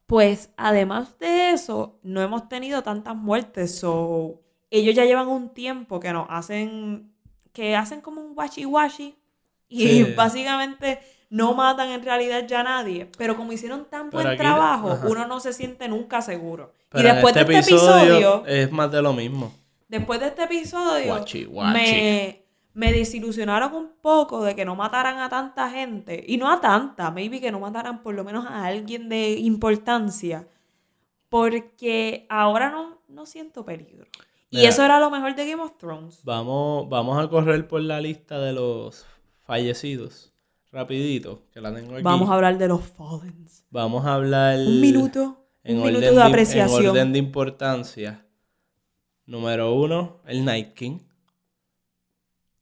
Pues 0.05 0.51
además 0.57 1.17
de 1.19 1.51
eso, 1.51 1.97
no 2.03 2.21
hemos 2.21 2.49
tenido 2.49 2.83
tantas 2.83 3.15
muertes. 3.15 3.79
So, 3.79 4.41
ellos 4.69 4.93
ya 4.95 5.05
llevan 5.05 5.29
un 5.29 5.53
tiempo 5.53 6.01
que 6.01 6.11
nos 6.11 6.27
hacen, 6.29 7.13
que 7.53 7.75
hacen 7.77 8.01
como 8.01 8.19
un 8.19 8.33
washi 8.35 8.65
washi. 8.65 9.15
Y 9.69 9.87
Sí. 9.87 10.13
básicamente 10.17 10.99
no 11.31 11.55
matan 11.55 11.89
en 11.89 12.03
realidad 12.03 12.45
ya 12.47 12.59
a 12.59 12.63
nadie. 12.63 13.09
Pero 13.17 13.35
como 13.35 13.51
hicieron 13.53 13.85
tan 13.89 14.11
Pero 14.11 14.21
buen 14.21 14.27
aquí- 14.33 14.37
trabajo, 14.37 14.91
ajá. 14.91 15.07
uno 15.07 15.25
no 15.27 15.39
se 15.39 15.53
siente 15.53 15.87
nunca 15.87 16.21
seguro. 16.21 16.73
Pero 16.89 17.07
y 17.07 17.11
después 17.11 17.33
de 17.33 17.41
este 17.41 17.57
episodio, 17.57 18.45
es 18.45 18.71
más 18.71 18.91
de 18.91 19.01
lo 19.01 19.13
mismo. 19.13 19.51
después 19.87 20.19
de 20.19 20.27
este 20.27 20.43
episodio, 20.43 21.07
Guachi, 21.07 21.45
guachi. 21.45 21.73
me, 21.73 22.43
me 22.73 22.91
desilusionaron 22.93 23.73
un 23.73 23.91
poco 24.01 24.43
de 24.43 24.55
que 24.55 24.63
no 24.65 24.75
mataran 24.75 25.17
a 25.19 25.27
tanta 25.29 25.69
gente. 25.69 26.23
Y 26.27 26.37
no 26.37 26.51
a 26.51 26.61
tanta, 26.61 27.09
maybe 27.11 27.41
que 27.41 27.51
no 27.51 27.59
mataran 27.59 28.03
por 28.03 28.13
lo 28.13 28.23
menos 28.23 28.45
a 28.45 28.65
alguien 28.65 29.09
de 29.09 29.31
importancia. 29.39 30.47
Porque 31.29 32.25
ahora 32.29 32.69
no, 32.69 33.01
no 33.07 33.25
siento 33.25 33.63
peligro. 33.63 34.05
Y 34.49 34.65
eso 34.65 34.83
era 34.83 34.99
lo 34.99 35.09
mejor 35.09 35.33
de 35.35 35.49
Game 35.49 35.63
of 35.63 35.77
Thrones. 35.77 36.19
Vamos, 36.25 36.89
vamos 36.89 37.23
a 37.23 37.29
correr 37.29 37.69
por 37.69 37.79
la 37.81 38.01
lista 38.01 38.37
de 38.39 38.51
los 38.51 39.05
fallecidos. 39.45 40.30
Rapidito, 40.71 41.43
que 41.51 41.59
la 41.59 41.73
tengo 41.73 41.93
aquí. 41.93 42.03
Vamos 42.03 42.29
a 42.29 42.35
hablar 42.35 42.57
de 42.57 42.67
los 42.67 42.81
Fallens. 42.81 43.65
Vamos 43.69 44.05
a 44.05 44.13
hablar... 44.15 44.57
Un 44.57 44.79
minuto. 44.79 45.45
en 45.63 45.77
un 45.77 45.83
orden 45.83 45.95
minuto 45.95 46.15
de 46.15 46.21
En 46.21 46.27
apreciación. 46.27 46.87
orden 46.87 47.13
de 47.13 47.19
importancia. 47.19 48.25
Número 49.25 49.73
uno, 49.73 50.21
el 50.25 50.45
Night 50.45 50.73
King. 50.73 50.99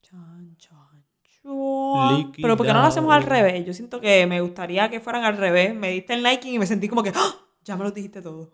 Chan, 0.02 0.56
chan, 0.58 1.04
chan. 1.22 2.16
Liquidado. 2.18 2.32
Pero 2.42 2.56
¿por 2.56 2.66
qué 2.66 2.72
no 2.72 2.80
lo 2.80 2.86
hacemos 2.86 3.14
al 3.14 3.22
revés? 3.22 3.64
Yo 3.64 3.72
siento 3.72 4.00
que 4.00 4.26
me 4.26 4.40
gustaría 4.40 4.90
que 4.90 5.00
fueran 5.00 5.24
al 5.24 5.36
revés. 5.36 5.74
Me 5.74 5.90
diste 5.90 6.14
el 6.14 6.22
Nike 6.22 6.50
y 6.50 6.58
me 6.58 6.66
sentí 6.66 6.88
como 6.88 7.02
que 7.02 7.12
¡Ah! 7.14 7.34
ya 7.64 7.76
me 7.76 7.84
lo 7.84 7.92
dijiste 7.92 8.20
todo. 8.22 8.52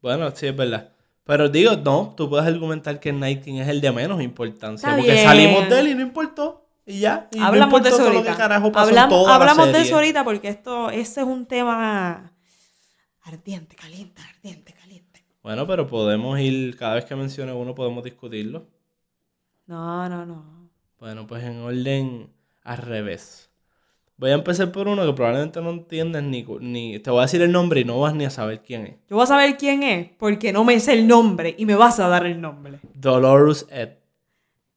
Bueno, 0.00 0.30
sí, 0.30 0.46
es 0.46 0.56
verdad. 0.56 0.92
Pero 1.24 1.48
digo, 1.48 1.72
no, 1.76 2.14
tú 2.16 2.30
puedes 2.30 2.46
argumentar 2.46 3.00
que 3.00 3.10
el 3.10 3.18
Night 3.18 3.42
King 3.42 3.56
es 3.56 3.68
el 3.68 3.80
de 3.80 3.92
menos 3.92 4.22
importancia. 4.22 4.88
Está 4.88 4.96
porque 4.96 5.12
bien. 5.12 5.24
salimos 5.24 5.68
de 5.68 5.80
él 5.80 5.88
y 5.88 5.94
no 5.96 6.02
importó. 6.02 6.67
Y 6.88 7.00
ya. 7.00 7.28
Y 7.32 7.38
no 7.38 7.46
hablamos 7.46 7.82
de 7.82 7.90
eso 7.90 8.02
ahorita. 8.02 8.34
carajo 8.36 8.72
pasó 8.72 8.90
en 8.90 8.96
Hablam- 8.96 9.08
toda 9.10 9.28
la 9.28 9.34
hablamos 9.34 9.72
de 9.72 9.80
eso 9.82 9.94
ahorita 9.96 10.24
porque 10.24 10.48
esto, 10.48 10.90
ese 10.90 11.20
es 11.20 11.26
un 11.26 11.44
tema 11.46 12.32
ardiente, 13.22 13.76
caliente, 13.76 14.22
ardiente, 14.22 14.72
caliente. 14.72 15.24
Bueno, 15.42 15.66
pero 15.66 15.86
podemos 15.86 16.40
ir, 16.40 16.76
cada 16.78 16.94
vez 16.94 17.04
que 17.04 17.14
mencione 17.14 17.52
uno 17.52 17.74
podemos 17.74 18.02
discutirlo. 18.02 18.66
No, 19.66 20.08
no, 20.08 20.24
no. 20.24 20.70
Bueno, 20.98 21.26
pues 21.26 21.44
en 21.44 21.58
orden 21.60 22.32
al 22.64 22.78
revés. 22.78 23.50
Voy 24.16 24.30
a 24.30 24.34
empezar 24.34 24.72
por 24.72 24.88
uno 24.88 25.06
que 25.06 25.12
probablemente 25.12 25.60
no 25.60 25.70
entiendes 25.70 26.22
ni, 26.24 26.44
ni... 26.60 26.98
Te 26.98 27.10
voy 27.10 27.20
a 27.20 27.22
decir 27.22 27.40
el 27.42 27.52
nombre 27.52 27.80
y 27.80 27.84
no 27.84 28.00
vas 28.00 28.14
ni 28.14 28.24
a 28.24 28.30
saber 28.30 28.62
quién 28.62 28.86
es. 28.86 28.94
Yo 29.08 29.16
voy 29.16 29.22
a 29.22 29.26
saber 29.26 29.56
quién 29.56 29.82
es 29.84 30.08
porque 30.18 30.52
no 30.52 30.64
me 30.64 30.80
sé 30.80 30.94
el 30.94 31.06
nombre 31.06 31.54
y 31.56 31.66
me 31.66 31.76
vas 31.76 32.00
a 32.00 32.08
dar 32.08 32.26
el 32.26 32.40
nombre. 32.40 32.80
Dolores 32.94 33.66
Ed. 33.70 33.90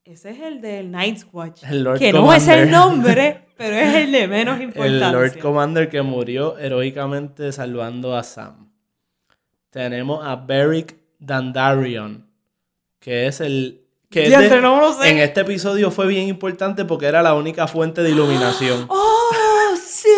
Ese 0.04 0.30
es 0.30 0.40
el 0.40 0.60
del 0.60 0.90
Night's 0.90 1.26
Watch. 1.32 1.62
El 1.62 1.84
Lord 1.84 1.98
que 1.98 2.12
no 2.12 2.32
es 2.32 2.48
el 2.48 2.70
nombre, 2.70 3.46
pero 3.56 3.76
es 3.76 3.94
el 3.94 4.10
de 4.12 4.26
menos 4.26 4.60
importancia. 4.60 5.06
El 5.08 5.12
Lord 5.12 5.38
Commander 5.38 5.88
que 5.88 6.02
murió 6.02 6.58
heroicamente 6.58 7.52
salvando 7.52 8.16
a 8.16 8.24
Sam. 8.24 8.68
Tenemos 9.70 10.24
a 10.26 10.34
Beric 10.36 10.96
Dandarion, 11.20 12.26
que 12.98 13.26
es 13.28 13.40
el... 13.40 13.80
Que 14.10 14.24
es 14.24 14.30
de- 14.30 14.36
Diantre, 14.38 14.60
no 14.60 14.80
lo 14.80 14.92
sé. 14.92 15.08
En 15.08 15.18
este 15.18 15.40
episodio 15.42 15.90
fue 15.90 16.06
bien 16.08 16.28
importante 16.28 16.84
porque 16.84 17.06
era 17.06 17.22
la 17.22 17.34
única 17.34 17.66
fuente 17.68 18.02
de 18.02 18.10
iluminación. 18.10 18.86
¡Oh, 18.88 19.74
sí! 19.82 20.08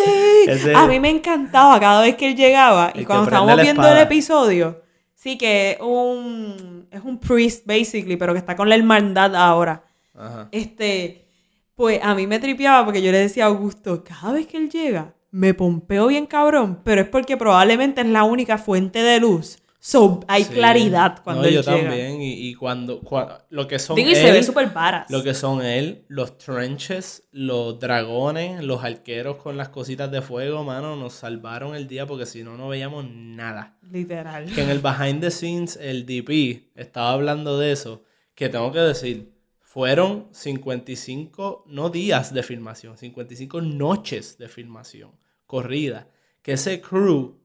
Ese- 0.47 0.73
A 0.75 0.87
mí 0.87 0.99
me 0.99 1.09
encantaba 1.11 1.79
cada 1.79 2.01
vez 2.01 2.15
que 2.15 2.29
él 2.29 2.35
llegaba. 2.35 2.91
Y 2.95 3.05
cuando 3.05 3.25
estábamos 3.25 3.61
viendo 3.61 3.87
el 3.87 3.99
episodio, 3.99 4.81
sí 5.25 5.39
que 5.39 5.71
es 5.71 5.79
un, 5.79 6.87
es 6.91 7.01
un 7.03 7.17
priest, 7.17 7.65
basically, 7.65 8.15
pero 8.15 8.31
que 8.33 8.37
está 8.37 8.55
con 8.55 8.69
la 8.69 8.75
hermandad 8.75 9.35
ahora. 9.35 9.83
Ajá. 10.13 10.49
Este, 10.51 11.25
pues 11.73 11.99
a 12.03 12.13
mí 12.13 12.27
me 12.27 12.37
tripeaba 12.37 12.85
porque 12.85 13.01
yo 13.01 13.11
le 13.11 13.17
decía 13.17 13.45
a 13.45 13.47
Augusto, 13.47 14.03
cada 14.03 14.33
vez 14.33 14.45
que 14.45 14.57
él 14.57 14.69
llega, 14.69 15.15
me 15.31 15.55
pompeo 15.55 16.05
bien 16.05 16.27
cabrón, 16.27 16.79
pero 16.83 17.01
es 17.01 17.09
porque 17.09 17.37
probablemente 17.37 18.01
es 18.01 18.07
la 18.07 18.23
única 18.23 18.59
fuente 18.59 19.01
de 19.01 19.19
luz. 19.19 19.57
So, 19.87 20.19
hay 20.27 20.45
Sí. 20.45 20.53
claridad 20.53 21.21
cuando 21.23 21.43
No, 21.43 21.47
él 21.47 21.53
yo 21.53 21.61
llega. 21.61 21.77
también. 21.77 22.19
Y, 22.19 22.49
y 22.49 22.55
cuando, 22.55 23.01
cua- 23.03 23.43
Lo 23.49 23.67
que 23.67 23.77
son 23.77 23.95
Digo, 23.95 24.09
y 24.09 24.15
se 24.15 24.27
él- 24.29 24.33
ve 24.33 24.41
súper 24.41 24.71
varas. 24.71 25.11
Lo 25.11 25.21
que 25.21 25.35
son 25.35 25.63
él, 25.63 26.05
los 26.07 26.39
trenches, 26.39 27.27
los 27.31 27.79
dragones, 27.79 28.63
los 28.63 28.83
arqueros 28.83 29.35
con 29.37 29.57
las 29.57 29.69
cositas 29.69 30.09
de 30.11 30.23
fuego, 30.23 30.63
mano, 30.63 30.95
nos 30.95 31.13
salvaron 31.13 31.75
el 31.75 31.87
día 31.87 32.07
porque 32.07 32.25
si 32.25 32.41
no, 32.41 32.57
no 32.57 32.67
veíamos 32.67 33.05
nada. 33.07 33.77
Literal. 33.83 34.51
Que 34.51 34.63
en 34.63 34.71
el 34.71 34.79
behind 34.79 35.21
the 35.21 35.29
scenes, 35.29 35.77
el 35.79 36.07
DP 36.07 36.71
estaba 36.73 37.11
hablando 37.11 37.59
de 37.59 37.71
eso, 37.71 38.01
que 38.33 38.49
tengo 38.49 38.71
que 38.71 38.79
decir, 38.79 39.33
fueron 39.61 40.29
55, 40.31 41.63
no 41.67 41.89
días 41.91 42.33
de 42.33 42.41
filmación, 42.41 42.97
55 42.97 43.61
noches 43.61 44.39
de 44.39 44.47
filmación, 44.49 45.11
corrida. 45.45 46.07
Que 46.41 46.53
ese 46.53 46.81
crew 46.81 47.37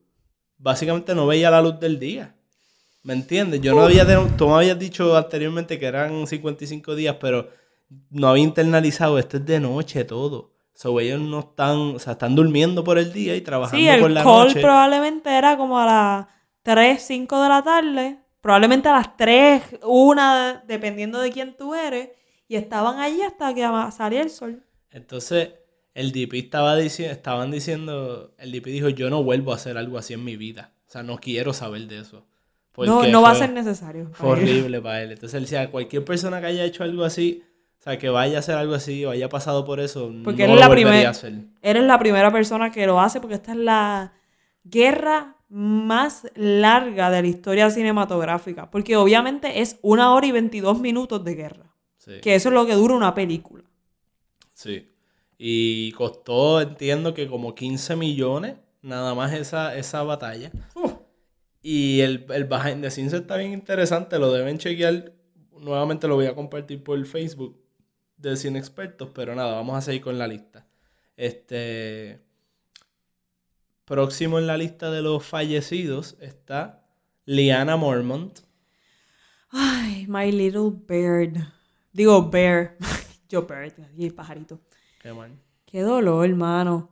básicamente 0.60 1.14
no 1.14 1.26
veía 1.26 1.50
la 1.50 1.62
luz 1.62 1.80
del 1.80 1.98
día. 1.98 2.34
¿Me 3.02 3.14
entiendes? 3.14 3.60
Yo 3.62 3.74
no 3.74 3.82
había, 3.82 4.06
tú 4.36 4.46
me 4.48 4.54
habías 4.54 4.78
dicho 4.78 5.16
anteriormente 5.16 5.78
que 5.78 5.86
eran 5.86 6.26
55 6.26 6.94
días, 6.94 7.16
pero 7.18 7.48
no 8.10 8.28
había 8.28 8.44
internalizado, 8.44 9.18
esto 9.18 9.38
es 9.38 9.46
de 9.46 9.58
noche 9.58 10.04
todo. 10.04 10.52
So, 10.74 10.98
ellos 11.00 11.20
no 11.20 11.40
están, 11.40 11.76
o 11.96 11.98
sea, 11.98 12.12
están 12.12 12.34
durmiendo 12.34 12.84
por 12.84 12.98
el 12.98 13.12
día 13.12 13.36
y 13.36 13.40
trabajando 13.40 13.78
Sí, 13.78 14.00
por 14.00 14.08
el 14.10 14.14
la 14.14 14.22
call 14.22 14.48
noche. 14.48 14.60
probablemente 14.60 15.30
era 15.30 15.56
como 15.56 15.78
a 15.78 15.86
las 15.86 16.26
3, 16.62 17.02
5 17.02 17.42
de 17.42 17.48
la 17.48 17.62
tarde. 17.62 18.18
Probablemente 18.40 18.88
a 18.88 18.92
las 18.92 19.16
3, 19.16 19.62
1, 19.82 20.62
dependiendo 20.66 21.20
de 21.20 21.30
quién 21.32 21.54
tú 21.56 21.74
eres. 21.74 22.10
Y 22.48 22.56
estaban 22.56 22.98
allí 22.98 23.20
hasta 23.22 23.52
que 23.54 23.66
salía 23.94 24.22
el 24.22 24.30
sol. 24.30 24.64
Entonces, 24.90 25.50
el 25.94 26.12
DP 26.12 26.34
estaba 26.34 26.76
diciendo, 26.76 27.12
estaban 27.12 27.50
diciendo, 27.50 28.34
el 28.38 28.52
DP 28.52 28.66
dijo, 28.66 28.88
yo 28.88 29.10
no 29.10 29.22
vuelvo 29.22 29.52
a 29.52 29.56
hacer 29.56 29.76
algo 29.76 29.98
así 29.98 30.14
en 30.14 30.24
mi 30.24 30.36
vida. 30.36 30.72
O 30.88 30.90
sea, 30.90 31.02
no 31.02 31.18
quiero 31.18 31.52
saber 31.52 31.86
de 31.86 32.00
eso. 32.00 32.26
No, 32.76 33.06
no 33.06 33.22
va 33.22 33.32
a 33.32 33.34
ser 33.34 33.52
necesario. 33.52 34.10
Fue 34.12 34.30
horrible 34.30 34.80
para 34.80 35.02
él. 35.02 35.12
Entonces 35.12 35.36
él 35.36 35.42
decía, 35.42 35.70
cualquier 35.70 36.04
persona 36.04 36.40
que 36.40 36.46
haya 36.46 36.64
hecho 36.64 36.82
algo 36.84 37.04
así, 37.04 37.42
o 37.78 37.82
sea, 37.82 37.98
que 37.98 38.08
vaya 38.08 38.36
a 38.36 38.40
hacer 38.40 38.56
algo 38.56 38.74
así 38.74 39.04
o 39.04 39.10
haya 39.10 39.28
pasado 39.28 39.64
por 39.64 39.80
eso, 39.80 40.12
Porque 40.24 40.46
no 40.46 40.54
él 40.54 40.58
es 40.60 40.68
lo 40.68 40.90
la 40.90 41.06
a 41.06 41.10
hacer. 41.10 41.34
Eres 41.62 41.82
la 41.84 41.98
primera 41.98 42.32
persona 42.32 42.70
que 42.70 42.86
lo 42.86 43.00
hace 43.00 43.20
porque 43.20 43.34
esta 43.34 43.52
es 43.52 43.58
la 43.58 44.12
guerra 44.64 45.36
más 45.48 46.30
larga 46.36 47.10
de 47.10 47.22
la 47.22 47.28
historia 47.28 47.70
cinematográfica. 47.70 48.70
Porque 48.70 48.96
obviamente 48.96 49.60
es 49.60 49.78
una 49.82 50.12
hora 50.14 50.26
y 50.26 50.32
22 50.32 50.80
minutos 50.80 51.24
de 51.24 51.34
guerra. 51.34 51.74
Sí, 51.96 52.12
Que 52.22 52.34
eso 52.34 52.48
es 52.48 52.54
lo 52.54 52.66
que 52.66 52.74
dura 52.74 52.94
una 52.94 53.14
película. 53.14 53.64
sí. 54.54 54.86
Y 55.42 55.92
costó, 55.92 56.60
entiendo 56.60 57.14
que 57.14 57.26
como 57.26 57.54
15 57.54 57.96
millones, 57.96 58.56
nada 58.82 59.14
más 59.14 59.32
esa, 59.32 59.74
esa 59.74 60.02
batalla. 60.02 60.52
Y 61.62 62.00
el, 62.00 62.26
el 62.28 62.44
behind 62.44 62.82
the 62.82 62.90
scenes 62.90 63.14
está 63.14 63.38
bien 63.38 63.54
interesante, 63.54 64.18
lo 64.18 64.30
deben 64.34 64.58
chequear. 64.58 65.14
Nuevamente 65.58 66.06
lo 66.08 66.16
voy 66.16 66.26
a 66.26 66.34
compartir 66.34 66.84
por 66.84 67.02
Facebook 67.06 67.58
de 68.18 68.36
Cine 68.36 68.58
Expertos, 68.58 69.08
pero 69.14 69.34
nada, 69.34 69.54
vamos 69.54 69.78
a 69.78 69.80
seguir 69.80 70.02
con 70.02 70.18
la 70.18 70.28
lista. 70.28 70.66
Este. 71.16 72.20
Próximo 73.86 74.38
en 74.38 74.46
la 74.46 74.58
lista 74.58 74.90
de 74.90 75.00
los 75.00 75.24
fallecidos 75.24 76.18
está 76.20 76.86
Liana 77.24 77.78
Mormont. 77.78 78.40
Ay, 79.48 80.04
my 80.06 80.30
little 80.30 80.70
bird. 80.70 81.38
Digo 81.94 82.28
bear. 82.28 82.76
Yo 83.30 83.46
bird. 83.46 83.72
Y 83.96 84.04
el 84.04 84.12
pajarito. 84.12 84.60
Qué 85.00 85.12
mal. 85.12 85.32
Qué 85.66 85.80
dolor, 85.82 86.24
hermano. 86.28 86.90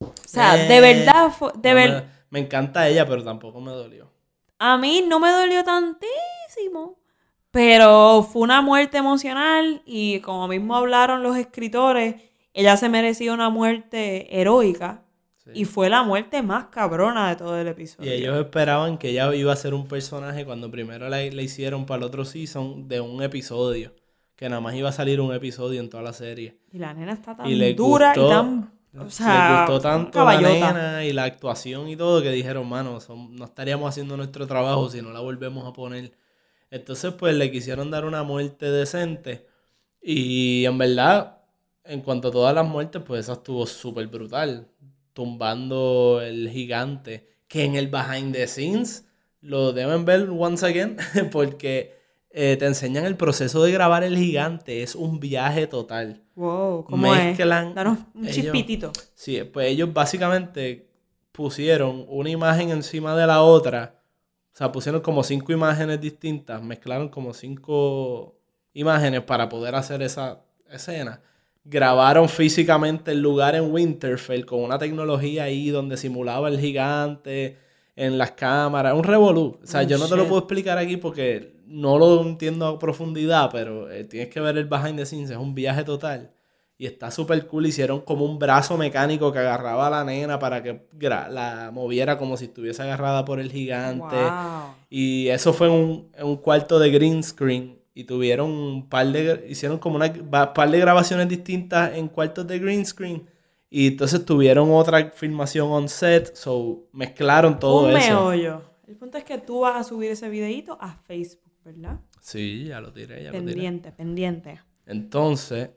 O 0.00 0.12
sea, 0.24 0.64
Eh, 0.64 0.68
de 0.68 0.80
verdad, 0.80 1.30
fue- 1.30 1.52
de 1.56 1.68
no 1.70 1.74
ver- 1.74 1.90
me, 1.90 2.08
me 2.30 2.38
encanta 2.46 2.88
ella, 2.88 3.06
pero 3.06 3.22
tampoco 3.24 3.60
me 3.60 3.70
dolió. 3.72 4.10
a 4.60 4.76
mí 4.76 5.04
no 5.06 5.20
me 5.20 5.30
dolió 5.30 5.62
tantísimo, 5.62 6.98
pero 7.50 8.26
fue 8.30 8.42
una 8.42 8.60
muerte 8.62 8.98
emocional 8.98 9.82
y 9.86 10.20
como 10.20 10.48
mismo 10.48 10.74
hablaron 10.76 11.22
los 11.22 11.36
escritores, 11.36 12.16
ella 12.54 12.76
se 12.76 12.88
merecía 12.88 13.32
una 13.32 13.50
muerte 13.50 14.40
heroica 14.40 15.02
Sí. 15.44 15.50
y 15.54 15.64
fue 15.64 15.88
la 15.88 16.02
muerte 16.02 16.42
más 16.42 16.66
cabrona 16.66 17.28
de 17.28 17.36
todo 17.36 17.56
el 17.58 17.66
Y 17.68 17.70
episodio. 17.70 18.10
ellos 18.12 18.38
esperaban 18.40 18.98
que 18.98 19.10
ella 19.10 19.32
iba 19.34 19.52
a 19.52 19.56
ser 19.56 19.74
un 19.74 19.86
personaje 19.86 20.44
cuando 20.44 20.70
primero 20.70 21.08
la, 21.08 21.18
la 21.22 21.42
hicieron 21.42 21.86
para 21.86 21.98
el 21.98 22.02
otro 22.04 22.24
season 22.24 22.88
de 22.88 23.00
un 23.00 23.22
episodio. 23.22 23.92
Que 24.38 24.48
nada 24.48 24.60
más 24.60 24.74
iba 24.76 24.88
a 24.88 24.92
salir 24.92 25.20
un 25.20 25.34
episodio 25.34 25.80
en 25.80 25.90
toda 25.90 26.02
la 26.04 26.12
serie. 26.12 26.56
Y 26.72 26.78
la 26.78 26.94
nena 26.94 27.12
está 27.12 27.36
tan 27.36 27.46
Y 27.48 27.72
dura 27.74 28.14
gustó- 28.14 28.26
y 28.26 28.30
tan... 28.30 28.72
O 28.96 29.10
sea, 29.10 29.50
Les 29.50 29.58
gustó 29.70 29.80
tanto 29.80 30.24
la 30.24 30.40
nena 30.40 31.04
y 31.04 31.12
la 31.12 31.24
actuación 31.24 31.88
y 31.88 31.96
todo 31.96 32.22
que 32.22 32.30
dijeron, 32.30 32.66
mano, 32.68 33.00
son- 33.00 33.34
no 33.36 33.44
estaríamos 33.46 33.88
haciendo 33.90 34.16
nuestro 34.16 34.46
trabajo 34.46 34.88
si 34.88 35.02
no 35.02 35.10
la 35.10 35.18
volvemos 35.20 35.66
a 35.66 35.72
poner. 35.72 36.12
Entonces, 36.70 37.12
pues 37.14 37.34
le 37.34 37.50
quisieron 37.50 37.90
dar 37.90 38.04
una 38.04 38.22
muerte 38.22 38.70
decente. 38.70 39.46
Y 40.00 40.64
en 40.66 40.78
verdad, 40.78 41.42
en 41.84 42.00
cuanto 42.02 42.28
a 42.28 42.30
todas 42.30 42.54
las 42.54 42.66
muertes, 42.66 43.02
pues 43.04 43.20
esa 43.26 43.32
estuvo 43.34 43.66
súper 43.66 44.06
brutal. 44.06 44.68
Tumbando 45.12 46.20
el 46.22 46.48
gigante. 46.48 47.26
Que 47.48 47.64
en 47.64 47.74
el 47.74 47.88
behind 47.88 48.32
the 48.34 48.46
scenes 48.46 49.06
lo 49.40 49.72
deben 49.72 50.04
ver 50.04 50.28
once 50.30 50.64
again. 50.64 50.96
Porque 51.32 51.97
eh, 52.30 52.56
te 52.58 52.66
enseñan 52.66 53.04
el 53.04 53.16
proceso 53.16 53.62
de 53.62 53.72
grabar 53.72 54.04
el 54.04 54.16
gigante. 54.16 54.82
Es 54.82 54.94
un 54.94 55.18
viaje 55.20 55.66
total. 55.66 56.22
Wow, 56.34 56.84
¿cómo 56.84 57.10
Mezclan 57.12 57.68
es? 57.68 57.74
Danos 57.74 57.98
un 58.14 58.24
ellos- 58.24 58.34
chispitito. 58.36 58.92
Sí, 59.14 59.42
pues 59.44 59.68
ellos 59.70 59.92
básicamente 59.92 60.88
pusieron 61.32 62.04
una 62.08 62.30
imagen 62.30 62.70
encima 62.70 63.16
de 63.16 63.26
la 63.26 63.42
otra. 63.42 63.94
O 64.54 64.56
sea, 64.58 64.72
pusieron 64.72 65.00
como 65.00 65.22
cinco 65.22 65.52
imágenes 65.52 66.00
distintas, 66.00 66.60
mezclaron 66.62 67.08
como 67.08 67.32
cinco 67.32 68.36
imágenes 68.74 69.22
para 69.22 69.48
poder 69.48 69.74
hacer 69.74 70.02
esa 70.02 70.40
escena. 70.70 71.20
Grabaron 71.64 72.28
físicamente 72.28 73.12
el 73.12 73.20
lugar 73.20 73.54
en 73.54 73.70
Winterfell 73.72 74.44
con 74.44 74.60
una 74.62 74.78
tecnología 74.78 75.44
ahí 75.44 75.68
donde 75.70 75.96
simulaba 75.96 76.48
el 76.48 76.58
gigante 76.58 77.56
en 77.94 78.16
las 78.18 78.32
cámaras. 78.32 78.94
Un 78.94 79.04
revolú. 79.04 79.58
O 79.62 79.66
sea, 79.66 79.80
Oh, 79.80 79.84
yo 79.84 79.98
no 79.98 80.08
te 80.08 80.16
lo 80.16 80.26
puedo 80.26 80.40
explicar 80.40 80.78
aquí 80.78 80.96
porque 80.96 81.57
no 81.68 81.98
lo 81.98 82.22
entiendo 82.22 82.66
a 82.66 82.78
profundidad, 82.78 83.50
pero 83.52 83.90
eh, 83.90 84.04
tienes 84.04 84.28
que 84.28 84.40
ver 84.40 84.56
el 84.58 84.64
behind 84.64 84.96
the 84.96 85.06
scenes. 85.06 85.30
Es 85.30 85.36
un 85.36 85.54
viaje 85.54 85.84
total. 85.84 86.30
Y 86.76 86.86
está 86.86 87.10
súper 87.10 87.46
cool. 87.46 87.66
Hicieron 87.66 88.00
como 88.02 88.24
un 88.24 88.38
brazo 88.38 88.76
mecánico 88.76 89.32
que 89.32 89.40
agarraba 89.40 89.88
a 89.88 89.90
la 89.90 90.04
nena 90.04 90.38
para 90.38 90.62
que 90.62 90.86
la 91.00 91.70
moviera 91.72 92.16
como 92.18 92.36
si 92.36 92.44
estuviese 92.44 92.82
agarrada 92.82 93.24
por 93.24 93.40
el 93.40 93.50
gigante. 93.50 94.14
Wow. 94.16 94.74
Y 94.88 95.28
eso 95.28 95.52
fue 95.52 95.66
en 95.66 95.72
un, 95.72 96.08
en 96.16 96.26
un 96.26 96.36
cuarto 96.36 96.78
de 96.78 96.90
green 96.90 97.22
screen. 97.22 97.78
Y 97.94 98.04
tuvieron 98.04 98.50
un 98.50 98.88
par 98.88 99.08
de... 99.08 99.44
Hicieron 99.48 99.78
como 99.78 99.98
va- 99.98 100.54
par 100.54 100.70
de 100.70 100.78
grabaciones 100.78 101.28
distintas 101.28 101.96
en 101.96 102.06
cuartos 102.06 102.46
de 102.46 102.60
green 102.60 102.86
screen. 102.86 103.28
Y 103.68 103.88
entonces 103.88 104.24
tuvieron 104.24 104.70
otra 104.72 105.10
filmación 105.10 105.68
on 105.72 105.88
set. 105.88 106.34
So, 106.36 106.84
mezclaron 106.92 107.58
todo 107.58 107.86
un 107.86 107.96
eso. 107.96 108.26
meollo. 108.26 108.62
El 108.86 108.94
punto 108.96 109.18
es 109.18 109.24
que 109.24 109.36
tú 109.38 109.60
vas 109.60 109.76
a 109.76 109.82
subir 109.84 110.12
ese 110.12 110.28
videito 110.30 110.78
a 110.80 110.94
Facebook, 111.06 111.47
¿verdad? 111.68 112.00
Sí, 112.20 112.64
ya 112.64 112.80
lo 112.80 112.92
tiré, 112.92 113.22
ya 113.24 113.30
lo 113.30 113.38
tiré. 113.38 113.44
pendiente, 113.52 113.92
pendiente. 113.92 114.60
Entonces, 114.86 115.70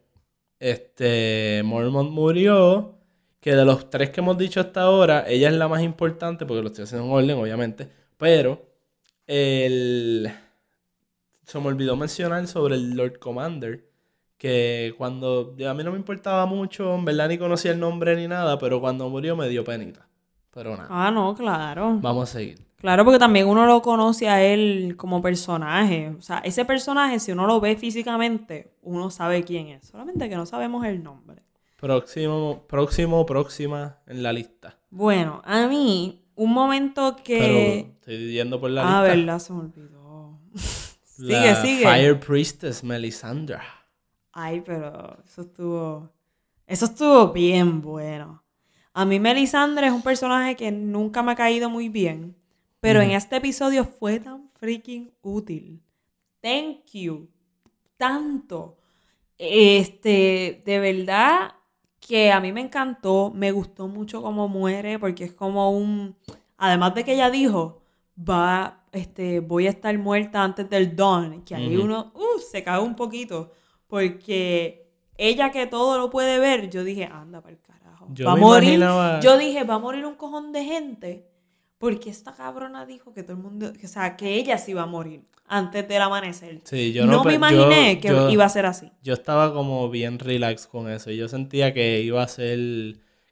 este, 0.59 1.61
Mormont 1.65 2.11
murió, 2.11 2.95
que 3.39 3.55
de 3.55 3.65
los 3.65 3.89
tres 3.89 4.09
que 4.11 4.21
hemos 4.21 4.37
dicho 4.37 4.59
hasta 4.61 4.81
ahora, 4.83 5.25
ella 5.27 5.49
es 5.49 5.55
la 5.55 5.67
más 5.67 5.81
importante, 5.81 6.45
porque 6.45 6.61
lo 6.61 6.67
estoy 6.69 6.83
haciendo 6.85 7.07
en 7.07 7.13
orden, 7.13 7.37
obviamente, 7.37 7.89
pero 8.17 8.65
el... 9.27 10.31
Se 11.43 11.59
me 11.59 11.67
olvidó 11.67 11.97
mencionar 11.97 12.47
sobre 12.47 12.75
el 12.75 12.91
Lord 12.95 13.19
Commander, 13.19 13.85
que 14.37 14.93
cuando 14.97 15.55
a 15.67 15.73
mí 15.73 15.83
no 15.83 15.91
me 15.91 15.97
importaba 15.97 16.45
mucho, 16.45 16.95
en 16.95 17.03
verdad 17.03 17.27
ni 17.27 17.37
conocía 17.37 17.71
el 17.71 17.79
nombre 17.79 18.15
ni 18.15 18.27
nada, 18.27 18.57
pero 18.57 18.79
cuando 18.79 19.09
murió 19.09 19.35
me 19.35 19.49
dio 19.49 19.63
penita. 19.65 20.07
Pero 20.53 20.71
nada, 20.77 20.87
Ah, 20.89 21.11
no, 21.11 21.35
claro. 21.35 21.97
vamos 22.01 22.29
a 22.29 22.33
seguir. 22.33 22.59
Claro, 22.81 23.05
porque 23.05 23.19
también 23.19 23.47
uno 23.47 23.67
lo 23.67 23.83
conoce 23.83 24.27
a 24.27 24.43
él 24.43 24.95
como 24.97 25.21
personaje. 25.21 26.15
O 26.17 26.21
sea, 26.23 26.39
ese 26.39 26.65
personaje, 26.65 27.19
si 27.19 27.31
uno 27.31 27.45
lo 27.45 27.61
ve 27.61 27.75
físicamente, 27.75 28.73
uno 28.81 29.11
sabe 29.11 29.43
quién 29.43 29.67
es. 29.67 29.85
Solamente 29.85 30.27
que 30.27 30.35
no 30.35 30.47
sabemos 30.47 30.83
el 30.85 31.03
nombre. 31.03 31.43
Próximo, 31.79 32.65
próximo, 32.67 33.23
próxima 33.27 33.99
en 34.07 34.23
la 34.23 34.33
lista. 34.33 34.79
Bueno, 34.89 35.43
a 35.45 35.67
mí, 35.67 36.23
un 36.33 36.53
momento 36.53 37.17
Pero 37.17 37.23
que... 37.23 37.79
estoy 37.99 38.33
yendo 38.33 38.59
por 38.59 38.71
la 38.71 38.81
ah, 38.81 39.03
lista. 39.03 39.15
verdad, 39.15 39.39
se 39.39 39.53
me 39.53 39.59
olvidó. 39.59 40.39
sigue, 41.03 41.55
sigue. 41.61 41.83
Fire 41.83 42.19
Priestess 42.19 42.83
Melisandra. 42.83 43.61
Ay, 44.33 44.63
pero 44.65 45.19
eso 45.23 45.41
estuvo. 45.43 46.09
Eso 46.65 46.85
estuvo 46.85 47.31
bien 47.31 47.79
bueno. 47.79 48.43
A 48.91 49.05
mí, 49.05 49.19
Melisandre 49.19 49.85
es 49.85 49.93
un 49.93 50.01
personaje 50.01 50.55
que 50.55 50.71
nunca 50.71 51.21
me 51.21 51.33
ha 51.33 51.35
caído 51.35 51.69
muy 51.69 51.89
bien. 51.89 52.40
Pero 52.81 52.99
en 53.01 53.11
este 53.11 53.35
episodio 53.37 53.85
fue 53.85 54.19
tan 54.19 54.49
freaking 54.59 55.11
útil. 55.21 55.81
Thank 56.41 56.91
you. 56.93 57.29
Tanto. 57.97 58.77
Este, 59.37 60.61
de 60.65 60.79
verdad 60.79 61.53
que 61.99 62.31
a 62.31 62.39
mí 62.39 62.51
me 62.51 62.61
encantó. 62.61 63.31
Me 63.33 63.51
gustó 63.51 63.87
mucho 63.87 64.21
cómo 64.21 64.47
muere. 64.47 64.97
Porque 64.97 65.25
es 65.25 65.33
como 65.33 65.71
un. 65.71 66.15
Además 66.57 66.95
de 66.95 67.03
que 67.03 67.13
ella 67.13 67.29
dijo. 67.29 67.81
Va, 68.17 68.83
este, 68.91 69.39
voy 69.39 69.67
a 69.67 69.69
estar 69.71 69.95
muerta 69.97 70.43
antes 70.43 70.69
del 70.69 70.95
dawn. 70.95 71.43
Que 71.43 71.55
ahí 71.55 71.75
uno 71.77 72.11
uh, 72.15 72.39
se 72.39 72.63
cae 72.63 72.79
un 72.79 72.95
poquito. 72.95 73.51
Porque 73.87 74.87
ella 75.17 75.51
que 75.51 75.67
todo 75.67 75.97
lo 75.99 76.09
puede 76.09 76.39
ver, 76.39 76.69
yo 76.69 76.83
dije, 76.83 77.05
anda 77.05 77.41
para 77.41 77.53
el 77.53 77.61
carajo. 77.61 78.07
Yo 78.11 78.25
va 78.25 78.33
a 78.33 78.35
morir. 78.37 78.69
imaginaba- 78.73 79.19
Yo 79.19 79.37
dije, 79.37 79.63
va 79.63 79.75
a 79.75 79.79
morir 79.79 80.05
un 80.05 80.15
cojón 80.15 80.51
de 80.51 80.63
gente. 80.65 81.30
Porque 81.81 82.09
esta 82.09 82.31
cabrona 82.33 82.85
dijo 82.85 83.13
que 83.13 83.23
todo 83.23 83.33
el 83.35 83.43
mundo, 83.43 83.73
o 83.83 83.87
sea, 83.87 84.15
que 84.15 84.35
ella 84.35 84.57
sí 84.57 84.71
iba 84.71 84.83
a 84.83 84.85
morir 84.85 85.23
antes 85.47 85.85
del 85.87 86.01
amanecer. 86.01 86.61
Sí, 86.63 86.93
yo 86.93 87.05
no, 87.05 87.11
no, 87.17 87.23
me 87.25 87.33
imaginé 87.33 87.95
yo- 87.95 88.01
que 88.01 88.07
yo- 88.07 88.29
iba 88.29 88.45
a 88.45 88.49
ser 88.49 88.65
así. 88.67 88.89
Yo 89.03 89.13
estaba 89.13 89.53
como 89.53 89.89
bien 89.89 90.17
relax 90.19 90.67
con 90.67 90.89
eso. 90.89 91.11
Yo 91.11 91.27
sentía 91.27 91.73
que 91.73 92.01
iba 92.01 92.23
a 92.23 92.27
ser. 92.29 92.59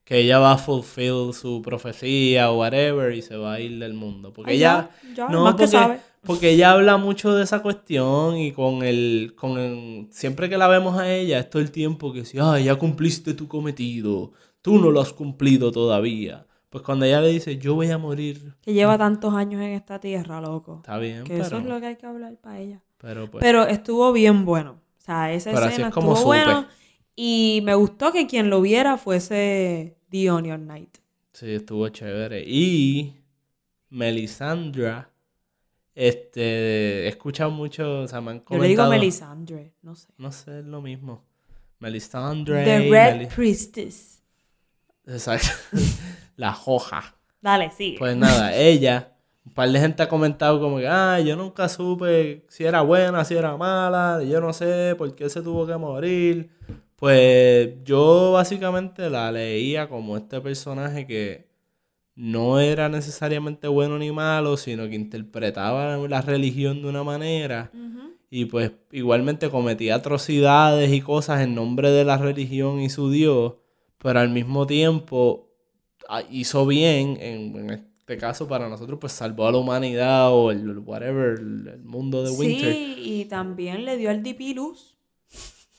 Que 0.03 0.17
ella 0.21 0.39
va 0.39 0.53
a 0.53 0.57
fulfill 0.57 1.33
su 1.33 1.61
profecía 1.61 2.49
o 2.49 2.57
whatever 2.57 3.13
y 3.13 3.21
se 3.21 3.37
va 3.37 3.53
a 3.53 3.59
ir 3.59 3.77
del 3.77 3.93
mundo. 3.93 4.33
Porque 4.33 4.51
Ay, 4.51 4.57
ella. 4.57 4.89
ya, 5.13 5.13
ya, 5.15 5.27
no, 5.29 5.43
más 5.43 5.53
que 5.53 5.65
porque, 5.65 5.67
sabe. 5.77 5.99
porque 6.23 6.49
ella 6.49 6.71
habla 6.71 6.97
mucho 6.97 7.35
de 7.35 7.43
esa 7.43 7.61
cuestión 7.61 8.35
y 8.35 8.51
con 8.51 8.81
el. 8.81 9.33
Con 9.37 9.59
el- 9.59 10.07
siempre 10.09 10.49
que 10.49 10.57
la 10.57 10.67
vemos 10.67 10.97
a 10.97 11.07
ella, 11.13 11.37
es 11.37 11.47
todo 11.51 11.61
el 11.61 11.69
tiempo 11.69 12.11
que 12.11 12.21
dice, 12.21 12.39
ay, 12.41 12.63
ya 12.63 12.75
cumpliste 12.75 13.35
tu 13.35 13.47
cometido. 13.47 14.31
Tú 14.63 14.79
no 14.79 14.89
lo 14.89 14.99
has 14.99 15.13
cumplido 15.13 15.71
todavía. 15.71 16.47
Pues 16.69 16.83
cuando 16.83 17.05
ella 17.05 17.19
le 17.21 17.29
dice, 17.29 17.57
yo 17.57 17.73
voy 17.75 17.89
a 17.89 17.97
morir. 17.97 18.53
Que 18.61 18.73
lleva 18.73 18.97
tantos 18.97 19.33
años 19.33 19.61
en 19.61 19.71
esta 19.71 19.99
tierra, 19.99 20.39
loco. 20.39 20.77
Está 20.77 20.97
bien, 20.99 21.23
Que 21.23 21.33
pero. 21.33 21.45
eso 21.45 21.57
es 21.57 21.65
lo 21.65 21.79
que 21.79 21.87
hay 21.87 21.95
que 21.95 22.05
hablar 22.05 22.35
para 22.37 22.59
ella. 22.59 22.81
Pero 22.99 23.29
pues. 23.29 23.43
Pero 23.43 23.65
estuvo 23.65 24.11
bien 24.13 24.45
bueno. 24.45 24.79
O 24.99 25.01
sea, 25.01 25.33
esa 25.33 25.51
Pero 25.51 25.65
escena 25.65 25.87
es 25.87 25.93
como 25.93 26.13
estuvo 26.13 26.27
bueno. 26.27 26.67
Y 27.15 27.61
me 27.63 27.73
gustó 27.73 28.11
que 28.11 28.27
quien 28.27 28.49
lo 28.49 28.61
viera 28.61 28.97
fuese 28.97 29.97
The 30.09 30.31
Onion 30.31 30.65
Knight. 30.65 30.97
Sí, 31.33 31.51
estuvo 31.53 31.87
chévere. 31.89 32.43
Y 32.45 33.15
Melisandra, 33.89 35.09
este, 35.95 37.05
he 37.05 37.07
escuchado 37.07 37.49
mucho, 37.49 38.01
o 38.01 38.07
sea, 38.07 38.21
me 38.21 38.31
han 38.31 38.43
Yo 38.49 38.57
le 38.59 38.67
digo 38.67 38.87
Melisandre, 38.87 39.73
no 39.81 39.95
sé. 39.95 40.07
No 40.17 40.31
sé, 40.31 40.59
es 40.59 40.65
lo 40.65 40.81
mismo. 40.81 41.23
Melisandre. 41.79 42.63
The 42.63 42.89
Red 42.89 43.29
Priestess. 43.33 44.18
Exacto. 45.09 45.49
La 46.37 46.57
hoja. 46.65 47.15
Dale, 47.41 47.71
sigue. 47.71 47.97
Pues 47.97 48.15
nada, 48.15 48.55
ella, 48.57 49.13
un 49.45 49.53
par 49.53 49.69
de 49.69 49.79
gente 49.79 50.03
ha 50.03 50.09
comentado 50.09 50.59
como 50.59 50.77
que, 50.77 50.87
ah, 50.87 51.19
yo 51.19 51.35
nunca 51.35 51.67
supe 51.67 52.45
si 52.47 52.63
era 52.63 52.81
buena, 52.81 53.25
si 53.25 53.35
era 53.35 53.57
mala, 53.57 54.23
yo 54.23 54.39
no 54.39 54.53
sé 54.53 54.95
por 54.97 55.13
qué 55.15 55.29
se 55.29 55.41
tuvo 55.41 55.65
que 55.67 55.75
morir. 55.75 56.49
Pues 56.95 57.83
yo 57.85 58.33
básicamente 58.33 59.09
la 59.09 59.31
leía 59.31 59.87
como 59.87 60.17
este 60.17 60.41
personaje 60.41 61.07
que 61.07 61.47
no 62.15 62.59
era 62.59 62.89
necesariamente 62.89 63.69
bueno 63.69 63.97
ni 63.97 64.11
malo, 64.11 64.57
sino 64.57 64.87
que 64.89 64.95
interpretaba 64.95 65.95
la 65.95 66.21
religión 66.21 66.81
de 66.81 66.89
una 66.89 67.03
manera 67.03 67.71
y 68.29 68.45
pues 68.45 68.71
igualmente 68.91 69.49
cometía 69.49 69.95
atrocidades 69.95 70.91
y 70.91 71.01
cosas 71.01 71.41
en 71.41 71.55
nombre 71.55 71.91
de 71.91 72.05
la 72.05 72.17
religión 72.17 72.79
y 72.79 72.89
su 72.89 73.09
Dios, 73.09 73.53
pero 73.99 74.19
al 74.19 74.29
mismo 74.29 74.65
tiempo 74.65 75.49
ah, 76.07 76.23
hizo 76.31 76.65
bien, 76.65 77.17
en, 77.21 77.55
en 77.55 77.69
este 77.69 78.17
caso 78.17 78.47
para 78.47 78.67
nosotros, 78.67 78.97
pues 78.99 79.13
salvó 79.13 79.47
a 79.47 79.51
la 79.51 79.59
humanidad 79.59 80.31
o 80.33 80.49
el 80.51 80.79
whatever, 80.79 81.39
el, 81.39 81.67
el 81.67 81.83
mundo 81.83 82.23
de 82.23 82.31
Winter. 82.31 82.73
Sí, 82.73 82.95
y 82.97 83.25
también 83.25 83.85
le 83.85 83.97
dio 83.97 84.09
al 84.09 84.23
DP 84.23 84.55
luz. 84.55 84.95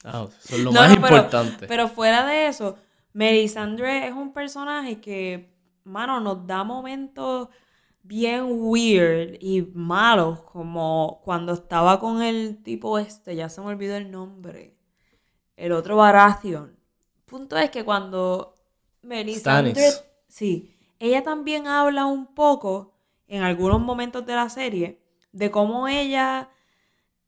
Ah, 0.05 0.29
eso 0.45 0.57
es 0.57 0.63
lo 0.63 0.71
No, 0.73 0.81
más 0.81 0.91
no, 0.95 1.01
pero- 1.03 1.17
importante. 1.17 1.67
Pero 1.67 1.89
fuera 1.89 2.25
de 2.27 2.47
eso, 2.47 2.77
Melisandre 3.13 4.07
es 4.07 4.15
un 4.15 4.33
personaje 4.33 5.01
que, 5.01 5.53
mano, 5.85 6.21
nos 6.21 6.47
da 6.47 6.63
momentos 6.63 7.49
bien 8.03 8.45
weird 8.49 9.37
y 9.41 9.63
malos, 9.75 10.41
como 10.43 11.21
cuando 11.25 11.53
estaba 11.53 11.99
con 12.01 12.23
el 12.23 12.63
tipo 12.63 12.99
este, 12.99 13.37
ya 13.37 13.49
se 13.49 13.61
me 13.61 13.67
olvidó 13.69 13.97
el 13.97 14.11
nombre, 14.11 14.75
el 15.57 15.73
otro 15.73 15.97
Baratheon. 15.97 16.79
Punto 17.31 17.57
es 17.57 17.71
que 17.71 17.85
cuando 17.85 18.55
Stannis. 19.39 20.03
sí, 20.29 20.75
ella 20.99 21.23
también 21.23 21.67
habla 21.69 22.05
un 22.07 22.27
poco 22.35 22.93
en 23.29 23.43
algunos 23.43 23.81
momentos 23.81 24.27
de 24.27 24.35
la 24.35 24.49
serie 24.49 25.01
de 25.33 25.51
cómo 25.51 25.87
ella 25.87 26.51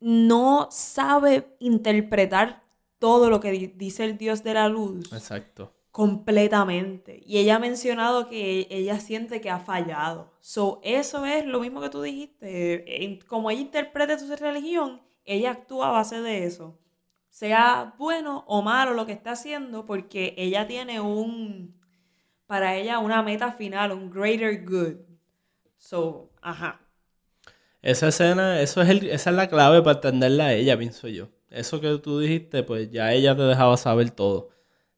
no 0.01 0.69
sabe 0.73 1.55
interpretar 1.61 2.65
todo 2.99 3.31
lo 3.31 3.39
que 3.41 3.53
di- 3.53 3.67
dice 3.69 4.05
el 4.05 4.19
dios 4.19 4.43
de 4.43 4.55
la 4.55 4.69
luz 4.69 5.13
Exacto. 5.13 5.73
completamente. 5.93 7.21
Y 7.25 7.39
ella 7.39 7.57
ha 7.57 7.59
mencionado 7.61 8.29
que 8.29 8.67
ella 8.71 8.99
siente 9.01 9.41
que 9.41 9.51
ha 9.51 9.61
fallado. 9.61 10.33
So, 10.41 10.81
eso 10.83 11.25
es 11.25 11.47
lo 11.47 11.61
mismo 11.61 11.81
que 11.81 11.91
tú 11.91 12.03
dijiste. 12.03 13.21
Como 13.29 13.51
ella 13.51 13.61
interpreta 13.61 14.19
su 14.19 14.35
religión, 14.35 15.01
ella 15.25 15.53
actúa 15.53 15.89
a 15.89 15.93
base 15.93 16.21
de 16.21 16.45
eso. 16.45 16.77
Sea 17.33 17.95
bueno 17.97 18.45
o 18.47 18.61
malo 18.61 18.93
lo 18.93 19.07
que 19.07 19.13
está 19.13 19.33
haciendo, 19.33 19.87
porque 19.87 20.35
ella 20.37 20.67
tiene 20.67 21.01
un, 21.01 21.75
para 22.47 22.77
ella, 22.77 22.99
una 22.99 23.23
meta 23.23 23.53
final, 23.53 23.91
un 23.93 24.11
greater 24.11 24.63
good. 24.67 24.97
So, 25.79 26.31
ajá. 26.43 26.83
Esa 27.81 28.09
escena, 28.09 28.61
eso 28.61 28.83
es 28.83 28.91
el, 28.91 29.09
esa 29.09 29.31
es 29.31 29.37
la 29.37 29.49
clave 29.49 29.81
para 29.81 29.97
entenderla 29.97 30.49
a 30.49 30.53
ella, 30.53 30.77
pienso 30.77 31.09
yo. 31.09 31.31
Eso 31.49 31.81
que 31.81 31.97
tú 31.97 32.19
dijiste, 32.19 32.65
pues 32.65 32.91
ya 32.91 33.15
ella 33.15 33.35
te 33.35 33.43
dejaba 33.45 33.79
saber 33.79 34.11
todo. 34.11 34.51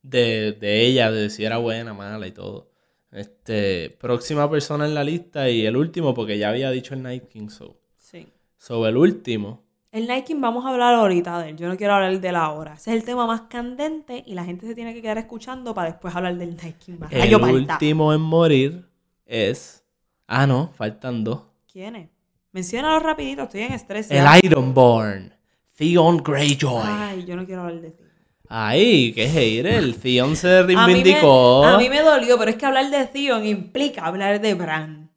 De, 0.02 0.50
de 0.50 0.86
ella, 0.86 1.12
de 1.12 1.30
si 1.30 1.44
era 1.44 1.58
buena, 1.58 1.94
mala 1.94 2.26
y 2.26 2.32
todo. 2.32 2.68
Este, 3.12 3.90
próxima 4.00 4.50
persona 4.50 4.86
en 4.86 4.94
la 4.94 5.04
lista 5.04 5.48
y 5.48 5.66
el 5.66 5.76
último, 5.76 6.14
porque 6.14 6.36
ya 6.36 6.48
había 6.48 6.72
dicho 6.72 6.94
el 6.94 7.02
Night 7.04 7.28
King, 7.28 7.48
so. 7.48 7.78
Sí. 7.96 8.26
So, 8.58 8.88
el 8.88 8.96
último. 8.96 9.63
El 9.94 10.24
King 10.24 10.40
vamos 10.40 10.64
a 10.66 10.70
hablar 10.70 10.92
ahorita 10.94 11.38
de 11.38 11.50
él. 11.50 11.56
Yo 11.56 11.68
no 11.68 11.76
quiero 11.76 11.94
hablar 11.94 12.20
de 12.20 12.32
la 12.32 12.50
hora. 12.50 12.74
Ese 12.74 12.90
es 12.90 12.96
el 12.96 13.04
tema 13.04 13.28
más 13.28 13.42
candente 13.42 14.24
y 14.26 14.34
la 14.34 14.44
gente 14.44 14.66
se 14.66 14.74
tiene 14.74 14.92
que 14.92 15.00
quedar 15.00 15.18
escuchando 15.18 15.72
para 15.72 15.90
después 15.92 16.12
hablar 16.16 16.34
del 16.36 16.56
King. 16.56 16.94
más. 16.98 17.12
El 17.12 17.20
Rayo 17.20 17.40
palta. 17.40 17.74
último 17.74 18.12
en 18.12 18.20
morir 18.20 18.88
es. 19.24 19.84
Ah, 20.26 20.48
no, 20.48 20.72
faltan 20.76 21.22
dos. 21.22 21.42
¿Quién 21.72 21.94
es? 21.94 22.08
Menciónalo 22.50 22.98
rapidito, 22.98 23.44
estoy 23.44 23.60
en 23.62 23.72
estrés. 23.72 24.10
El 24.10 24.24
ya. 24.24 24.36
Ironborn. 24.42 25.32
Theon 25.76 26.16
Greyjoy. 26.24 26.82
Ay, 26.84 27.24
yo 27.24 27.36
no 27.36 27.46
quiero 27.46 27.62
hablar 27.62 27.80
de 27.80 27.90
ti. 27.92 28.02
Ay, 28.48 29.12
qué 29.12 29.28
hater. 29.28 29.66
El 29.66 29.94
Theon 29.94 30.34
se 30.34 30.58
A 30.58 30.62
mí, 30.64 30.74
me, 30.74 30.86
reivindicó. 30.86 31.64
a 31.64 31.78
mí 31.78 31.88
me 31.88 32.00
dolió, 32.00 32.36
pero 32.36 32.50
es 32.50 32.56
que 32.56 32.66
hablar 32.66 32.90
de 32.90 33.06
Theon 33.06 33.44
implica 33.46 34.06
hablar 34.06 34.40
de 34.40 34.54
Bran 34.54 35.10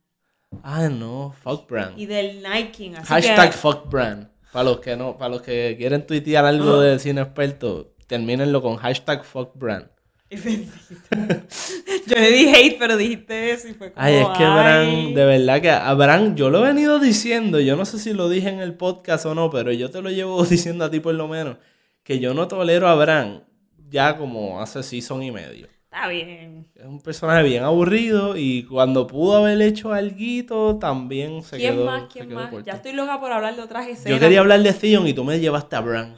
Ah, 0.61 0.87
no, 0.87 1.33
fuck 1.43 1.67
Bran. 1.67 1.93
y 1.97 2.05
del. 2.05 2.45
Así 2.45 3.05
Hashtag 3.05 3.49
que, 3.51 3.57
fuck 3.57 3.89
Bran. 3.89 4.29
Para 4.57 4.71
los 4.71 4.79
que 4.79 4.97
no, 4.97 5.19
para 5.19 5.29
los 5.29 5.43
que 5.43 5.75
quieren 5.77 6.07
tuitear 6.07 6.43
algo 6.43 6.81
de 6.81 6.97
cine 6.97 7.21
experto, 7.21 7.93
termínenlo 8.07 8.59
con 8.63 8.77
hashtag 8.77 9.23
fuck 9.23 9.51
Bran. 9.53 9.91
yo 10.31 12.15
le 12.15 12.31
di 12.31 12.47
hate, 12.47 12.79
pero 12.79 12.97
dijiste 12.97 13.51
eso 13.51 13.67
y 13.67 13.75
fue 13.75 13.91
como, 13.91 14.03
Ay, 14.03 14.15
es 14.15 14.27
que 14.29 14.43
Bran, 14.43 15.13
de 15.13 15.25
verdad 15.25 15.61
que 15.61 15.69
a 15.69 15.93
Bran, 15.93 16.35
yo 16.35 16.49
lo 16.49 16.65
he 16.65 16.69
venido 16.69 16.97
diciendo, 16.97 17.59
yo 17.59 17.75
no 17.75 17.85
sé 17.85 17.99
si 17.99 18.13
lo 18.13 18.29
dije 18.29 18.49
en 18.49 18.59
el 18.59 18.73
podcast 18.73 19.27
o 19.27 19.35
no, 19.35 19.51
pero 19.51 19.71
yo 19.73 19.91
te 19.91 20.01
lo 20.01 20.09
llevo 20.09 20.43
diciendo 20.49 20.85
a 20.85 20.89
ti 20.89 21.01
por 21.01 21.13
lo 21.13 21.27
menos, 21.27 21.57
que 22.01 22.17
yo 22.17 22.33
no 22.33 22.47
tolero 22.47 22.87
a 22.87 22.95
Bran 22.95 23.43
ya 23.91 24.17
como 24.17 24.59
hace 24.59 24.81
season 24.81 25.21
y 25.21 25.29
medio. 25.29 25.67
Está 25.97 26.09
bien. 26.09 26.67
Es 26.75 26.85
un 26.85 27.01
personaje 27.01 27.41
bien 27.41 27.63
aburrido 27.63 28.37
y 28.37 28.61
cuando 28.65 29.07
pudo 29.07 29.37
haber 29.37 29.59
hecho 29.63 29.93
algo 29.93 30.77
también 30.77 31.41
se 31.41 31.57
¿Quién 31.57 31.73
quedó 31.73 31.85
más? 31.87 32.03
¿Quién 32.13 32.27
quedó 32.27 32.37
más? 32.37 32.51
corto. 32.51 32.65
Ya 32.67 32.73
estoy 32.73 32.93
loca 32.93 33.19
por 33.19 33.31
hablar 33.31 33.55
de 33.55 33.63
otras 33.63 33.87
escenas. 33.87 34.11
Yo 34.11 34.19
quería 34.19 34.41
hablar 34.41 34.61
de 34.61 34.73
Theon 34.73 35.07
y 35.07 35.13
tú 35.13 35.23
me 35.23 35.39
llevaste 35.39 35.75
a 35.75 35.81
Bran. 35.81 36.15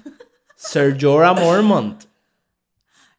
Sir 0.56 0.96
Jorah 1.00 1.34
Mormont. 1.34 2.02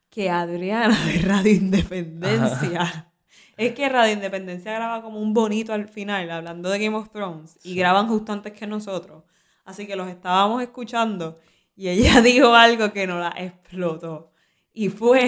que 0.10 0.30
Adriana 0.30 1.00
de 1.06 1.20
Radio 1.20 1.54
Independencia. 1.54 3.10
Es 3.56 3.72
que 3.74 3.88
Radio 3.88 4.12
Independencia 4.12 4.74
graba 4.74 5.02
como 5.02 5.22
un 5.22 5.34
bonito 5.34 5.72
al 5.72 5.88
final, 5.88 6.30
hablando 6.30 6.70
de 6.70 6.80
Game 6.80 6.98
of 6.98 7.12
Thrones, 7.12 7.58
y 7.64 7.76
graban 7.76 8.10
justo 8.10 8.34
antes 8.34 8.52
que 8.52 8.68
nosotros. 8.68 9.24
Así 9.64 9.88
que 9.88 9.96
los 9.96 10.10
estábamos 10.10 10.62
escuchando 10.62 11.40
y 11.78 11.88
ella 11.88 12.20
dijo 12.22 12.54
algo 12.54 12.92
que 12.92 13.08
nos 13.08 13.22
la 13.22 13.34
explotó. 13.38 14.33
Y 14.74 14.90
fue. 14.90 15.28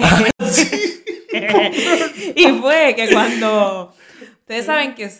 y 2.36 2.48
fue 2.60 2.94
que 2.96 3.08
cuando. 3.12 3.94
Ustedes 4.40 4.66
saben 4.66 4.94
que 4.94 5.10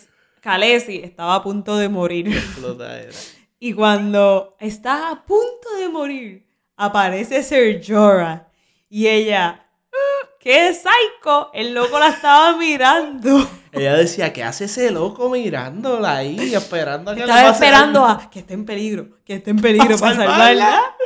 Khaleesi 0.40 1.02
estaba 1.02 1.36
a 1.36 1.42
punto 1.42 1.76
de 1.76 1.88
morir. 1.88 2.28
Explotadera. 2.28 3.12
Y 3.58 3.72
cuando 3.72 4.56
está 4.60 5.10
a 5.10 5.24
punto 5.24 5.74
de 5.80 5.88
morir, 5.88 6.46
aparece 6.76 7.42
Ser 7.42 7.80
Jorah. 7.84 8.48
Y 8.88 9.08
ella, 9.08 9.66
"Ah, 9.92 10.28
¡qué 10.38 10.72
psycho! 10.74 11.50
El 11.54 11.74
loco 11.74 11.98
la 11.98 12.08
estaba 12.08 12.56
mirando. 12.56 13.48
Ella 13.72 13.94
decía, 13.94 14.32
¿qué 14.32 14.42
hace 14.42 14.64
ese 14.66 14.90
loco 14.90 15.28
mirándola 15.28 16.16
ahí, 16.16 16.54
esperando 16.54 17.10
a 17.10 17.14
que 17.14 17.20
Estaba 17.20 17.50
esperando 17.50 18.04
a 18.04 18.30
que 18.30 18.38
esté 18.40 18.54
en 18.54 18.64
peligro, 18.64 19.18
que 19.24 19.34
esté 19.34 19.50
en 19.50 19.60
peligro 19.60 19.98
para 20.00 20.16
salvarla. 20.16 20.96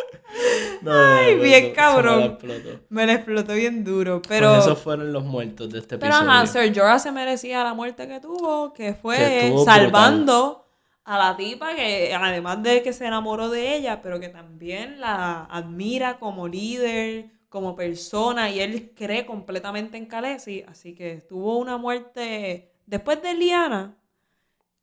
No, 0.82 0.92
Ay, 0.92 1.36
no, 1.36 1.42
bien 1.42 1.72
cabrón. 1.74 2.18
me 2.18 2.20
la 2.20 2.26
explotó. 2.56 2.80
Me 2.88 3.06
la 3.06 3.12
explotó 3.14 3.54
bien 3.54 3.84
duro. 3.84 4.22
Pero, 4.26 4.50
Pues 4.54 4.64
esos 4.64 4.78
fueron 4.78 5.12
los 5.12 5.24
muertos 5.24 5.70
de 5.70 5.78
este 5.80 5.98
pero 5.98 6.14
episodio. 6.14 6.30
ajá, 6.32 6.46
Ser 6.46 6.74
Jorah 6.74 6.98
se 6.98 7.12
merecía 7.12 7.62
la 7.64 7.74
muerte 7.74 8.08
que 8.08 8.20
tuvo, 8.20 8.72
que 8.72 8.94
fue 8.94 9.16
Que 9.16 9.54
salvando 9.64 10.66
a 11.04 11.18
la 11.18 11.36
tipa 11.36 11.74
que, 11.74 12.14
además 12.14 12.62
de 12.62 12.82
que 12.82 12.92
se 12.92 13.06
enamoró 13.06 13.48
de 13.50 13.76
ella, 13.76 14.00
pero 14.00 14.20
que 14.20 14.28
también 14.28 15.00
la 15.00 15.44
admira 15.46 16.18
como 16.18 16.48
líder, 16.48 17.26
como 17.48 17.74
persona, 17.74 18.48
y 18.48 18.60
él 18.60 18.92
cree 18.96 19.26
completamente 19.26 19.96
en 19.98 20.06
Khaleesi. 20.06 20.64
Así 20.68 20.94
que 20.94 21.16
tuvo 21.28 21.58
una 21.58 21.76
muerte 21.78 22.70
después 22.86 23.20
de 23.22 23.34
Liana. 23.34 23.96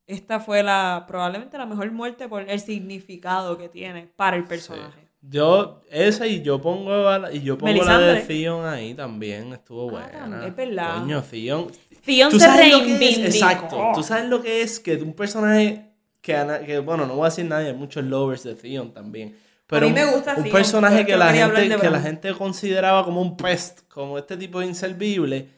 Esta 0.06 0.38
fue 0.40 0.62
la 0.62 1.04
probablemente 1.08 1.58
la 1.58 1.66
mejor 1.66 1.90
muerte 1.92 2.28
por 2.28 2.48
el 2.48 2.60
significado 2.60 3.58
que 3.58 3.68
tiene 3.68 4.06
para 4.16 4.36
el 4.36 4.44
personaje. 4.44 5.07
Yo, 5.20 5.82
esa 5.90 6.26
y 6.26 6.42
yo 6.42 6.60
pongo, 6.60 7.08
a 7.08 7.18
la- 7.18 7.32
y 7.32 7.40
yo 7.42 7.58
pongo 7.58 7.82
la 7.84 7.98
de. 7.98 8.20
Theon 8.20 8.64
ahí 8.66 8.94
también, 8.94 9.52
estuvo 9.52 9.88
Ah, 9.96 10.08
buena. 10.12 10.46
es 10.46 10.54
verdad. 10.56 11.00
Coño, 11.00 11.22
Theon. 11.22 11.66
Theon 12.04 12.30
¿Tú 12.30 12.38
se 12.38 12.46
sabes 12.46 12.70
lo 12.72 12.84
que 12.84 13.08
es? 13.08 13.18
Exacto. 13.18 13.76
Tú 13.94 14.02
sabes 14.02 14.28
lo 14.28 14.40
que 14.40 14.62
es 14.62 14.78
que 14.78 14.94
un 14.96 15.12
personaje 15.14 15.86
que, 16.20 16.78
bueno, 16.84 17.06
no 17.06 17.14
voy 17.16 17.26
a 17.26 17.30
decir 17.30 17.44
nadie, 17.46 17.68
hay 17.68 17.74
muchos 17.74 18.04
lovers 18.04 18.44
de 18.44 18.54
Theon 18.54 18.92
también. 18.92 19.36
Pero 19.66 19.86
mí 19.88 19.92
me 19.92 20.04
un- 20.06 20.12
gusta 20.12 20.34
un 20.36 20.44
Theon, 20.44 20.52
personaje 20.52 21.04
que, 21.04 21.16
la 21.16 21.32
gente, 21.32 21.76
que 21.78 21.90
la 21.90 22.00
gente 22.00 22.32
consideraba 22.34 23.04
como 23.04 23.20
un 23.20 23.36
pest, 23.36 23.80
como 23.88 24.18
este 24.18 24.36
tipo 24.36 24.60
de 24.60 24.66
inservible, 24.66 25.48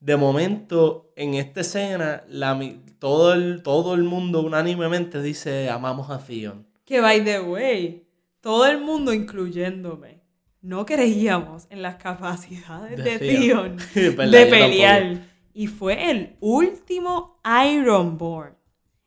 de 0.00 0.16
momento 0.16 1.12
en 1.14 1.34
esta 1.34 1.60
escena 1.60 2.24
la, 2.28 2.58
todo, 2.98 3.34
el, 3.34 3.62
todo 3.62 3.94
el 3.94 4.02
mundo 4.04 4.40
unánimemente 4.40 5.20
dice 5.20 5.68
amamos 5.68 6.08
a 6.10 6.18
Theon. 6.18 6.66
Que 6.86 7.00
by 7.00 7.22
the 7.22 7.40
way, 7.40 8.02
todo 8.40 8.66
el 8.66 8.78
mundo, 8.80 9.12
incluyéndome, 9.12 10.20
no 10.62 10.84
creíamos 10.86 11.66
en 11.70 11.82
las 11.82 11.96
capacidades 11.96 12.96
De 13.02 13.18
de, 13.18 13.18
Theon. 13.18 13.76
De 13.94 14.46
pelear. 14.46 15.28
Y 15.52 15.66
fue 15.66 16.10
el 16.10 16.36
último 16.40 17.40
Ironborn 17.44 18.56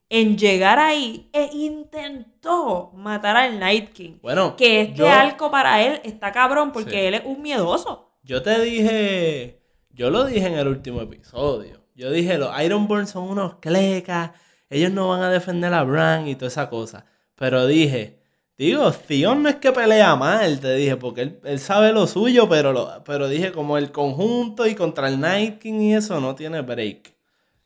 en 0.09 0.37
llegar 0.37 0.77
ahí 0.77 1.29
e 1.33 1.49
intentó 1.53 2.91
matar 2.95 3.35
al 3.37 3.59
Night 3.59 3.93
King. 3.93 4.13
Bueno, 4.21 4.55
Que 4.55 4.81
este 4.81 4.95
yo- 4.99 5.09
arco 5.09 5.49
para 5.49 5.81
él 5.81 6.01
está 6.03 6.31
cabrón 6.31 6.71
porque 6.71 6.91
Sí. 6.91 6.97
él 6.97 7.13
es 7.15 7.21
un 7.25 7.41
miedoso. 7.41 8.11
Yo 8.23 8.41
te 8.43 8.59
dije, 8.61 9.61
yo 9.89 10.09
lo 10.09 10.25
dije 10.25 10.47
en 10.47 10.53
el 10.55 10.67
último 10.67 11.01
episodio. 11.01 11.81
Yo 11.95 12.11
dije, 12.11 12.37
los 12.37 12.49
Ironborn 12.61 13.07
son 13.07 13.23
unos 13.29 13.55
clecas, 13.55 14.31
ellos 14.69 14.91
no 14.91 15.09
van 15.09 15.21
a 15.21 15.29
defender 15.29 15.73
a 15.73 15.83
Bran 15.83 16.27
y 16.27 16.35
toda 16.35 16.47
esa 16.47 16.69
cosa. 16.69 17.05
Pero 17.35 17.65
dije, 17.67 18.22
digo, 18.57 18.91
Theon 18.91 19.43
no 19.43 19.49
es 19.49 19.55
que 19.55 19.71
pelea 19.71 20.15
mal, 20.15 20.59
te 20.59 20.75
dije, 20.75 20.97
porque 20.97 21.21
él, 21.21 21.39
él 21.43 21.59
sabe 21.59 21.91
lo 21.91 22.07
suyo, 22.07 22.47
pero, 22.49 22.73
lo, 22.73 23.03
pero 23.03 23.27
dije, 23.27 23.51
como 23.51 23.77
el 23.77 23.91
conjunto 23.91 24.67
y 24.67 24.75
contra 24.75 25.07
el 25.07 25.19
Night 25.19 25.59
King 25.59 25.81
y 25.81 25.93
eso 25.95 26.19
no 26.19 26.35
tiene 26.35 26.61
break. 26.61 27.13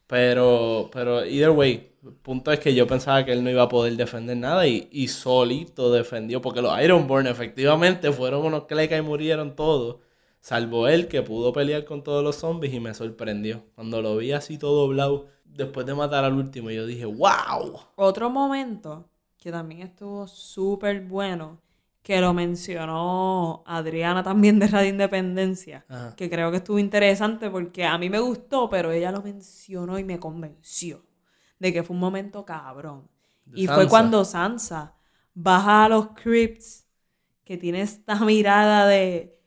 Pero, 0.08 0.90
pero, 0.94 1.26
either 1.26 1.50
way, 1.52 1.92
punto 2.22 2.52
es 2.52 2.60
que 2.60 2.74
yo 2.74 2.88
pensaba 2.88 3.26
que 3.26 3.34
él 3.34 3.44
no 3.44 3.50
iba 3.50 3.64
a 3.64 3.70
poder 3.70 3.96
defender 3.98 4.38
nada 4.38 4.66
y, 4.68 4.88
y 4.92 5.10
solito 5.10 5.92
defendió, 5.92 6.42
porque 6.42 6.62
los 6.62 6.82
Ironborn 6.82 7.28
efectivamente 7.28 8.12
fueron 8.12 8.46
unos 8.46 8.66
clecas 8.66 9.00
y 9.00 9.02
murieron 9.02 9.56
todos. 9.56 9.98
Salvo 10.40 10.88
él 10.88 11.08
que 11.10 11.24
pudo 11.24 11.52
pelear 11.52 11.84
con 11.86 12.04
todos 12.04 12.24
los 12.24 12.38
zombies 12.38 12.74
y 12.74 12.80
me 12.80 12.94
sorprendió. 12.94 13.66
Cuando 13.76 14.02
lo 14.02 14.18
vi 14.18 14.32
así 14.32 14.58
todo 14.58 14.82
doblado, 14.84 15.28
después 15.44 15.86
de 15.86 15.96
matar 15.96 16.24
al 16.24 16.34
último, 16.36 16.72
yo 16.72 16.86
dije, 16.86 17.06
wow. 17.06 17.82
Otro 17.96 18.30
momento 18.30 19.10
que 19.38 19.52
también 19.52 19.82
estuvo 19.82 20.28
súper 20.28 21.02
bueno, 21.06 21.62
que 22.04 22.20
lo 22.22 22.34
mencionó 22.34 23.64
Adriana 23.66 24.24
también 24.24 24.60
de 24.60 24.68
Radio 24.68 24.90
Independencia, 24.90 25.86
Ajá. 25.90 26.16
que 26.16 26.30
creo 26.30 26.52
que 26.52 26.58
estuvo 26.58 26.80
interesante 26.80 27.50
porque 27.50 27.86
a 27.86 27.98
mí 27.98 28.10
me 28.10 28.20
gustó, 28.20 28.70
pero 28.70 28.92
ella 28.92 29.12
lo 29.12 29.22
mencionó 29.22 30.00
y 30.00 30.04
me 30.04 30.20
convenció 30.20 31.04
de 31.60 31.74
que 31.74 31.84
fue 31.84 31.96
un 31.96 32.00
momento 32.00 32.46
cabrón. 32.46 33.10
De 33.46 33.62
y 33.62 33.68
fue 33.68 33.88
cuando 33.88 34.24
Sansa 34.26 34.96
baja 35.34 35.86
a 35.86 35.90
los 35.90 36.10
crypts, 36.10 36.86
que 37.44 37.58
tiene 37.58 37.82
esta 37.82 38.16
mirada 38.26 38.88
de... 38.88 39.40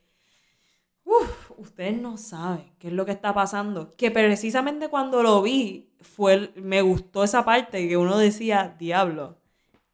Uf, 1.03 1.51
ustedes 1.57 1.99
no 1.99 2.17
saben 2.17 2.71
qué 2.79 2.87
es 2.87 2.93
lo 2.93 3.05
que 3.05 3.11
está 3.11 3.33
pasando. 3.33 3.95
Que 3.95 4.11
precisamente 4.11 4.87
cuando 4.89 5.21
lo 5.23 5.41
vi, 5.41 5.93
fue, 5.99 6.33
el- 6.33 6.53
me 6.55 6.81
gustó 6.81 7.23
esa 7.23 7.43
parte 7.43 7.87
que 7.87 7.97
uno 7.97 8.17
decía, 8.17 8.75
diablo, 8.79 9.37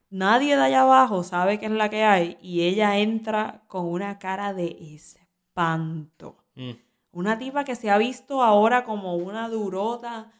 nadie 0.09 0.55
de 0.55 0.63
allá 0.63 0.81
abajo 0.81 1.23
sabe 1.23 1.59
qué 1.59 1.65
es 1.67 1.71
la 1.71 1.89
que 1.89 2.03
hay. 2.03 2.37
Y 2.41 2.63
ella 2.63 2.97
entra 2.99 3.63
con 3.67 3.85
una 3.85 4.19
cara 4.19 4.53
de 4.53 4.77
espanto. 4.93 6.37
Mm. 6.55 6.71
Una 7.11 7.37
tipa 7.37 7.63
que 7.63 7.75
se 7.75 7.89
ha 7.89 7.97
visto 7.97 8.43
ahora 8.43 8.83
como 8.83 9.15
una 9.15 9.49
durota, 9.49 10.31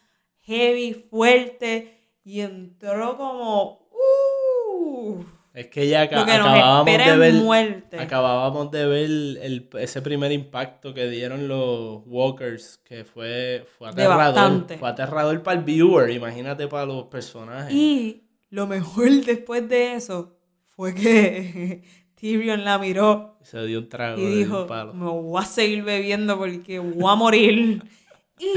heavy, 0.42 0.94
fuerte, 0.94 1.94
y 2.24 2.40
entró 2.40 3.16
como... 3.16 3.88
"Uh". 3.92 5.22
Es 5.54 5.66
que 5.68 5.88
ya 5.88 6.08
que 6.08 6.14
acabábamos 6.14 6.84
de 6.86 7.16
ver. 7.16 7.34
muerte. 7.34 7.98
Acabábamos 7.98 8.70
de 8.70 8.86
ver 8.86 9.04
el- 9.04 9.68
ese 9.80 10.02
primer 10.02 10.30
impacto 10.30 10.94
que 10.94 11.08
dieron 11.08 11.48
los 11.48 12.02
Walkers, 12.06 12.78
que 12.84 13.04
fue, 13.04 13.66
fue 13.76 13.88
aterrador. 13.88 14.66
Fue 14.78 14.88
aterrador 14.88 15.42
para 15.42 15.58
el 15.58 15.64
viewer, 15.64 16.10
imagínate 16.10 16.68
para 16.68 16.86
los 16.86 17.04
personajes. 17.04 17.74
Y 17.74 18.27
lo 18.50 18.66
mejor 18.66 19.10
después 19.26 19.68
de 19.68 19.94
eso 19.94 20.36
fue 20.76 20.94
que 20.94 21.82
Tyrion 22.14 22.64
la 22.64 22.78
miró 22.78 23.38
Se 23.42 23.64
dio 23.66 23.78
un 23.80 23.88
trago 23.88 24.20
y 24.20 24.26
dijo, 24.26 24.66
palo. 24.66 24.92
me 24.94 25.06
voy 25.06 25.40
a 25.42 25.44
seguir 25.46 25.82
bebiendo 25.84 26.36
porque 26.38 26.78
voy 26.78 27.10
a 27.12 27.14
morir. 27.14 27.82
y 28.38 28.52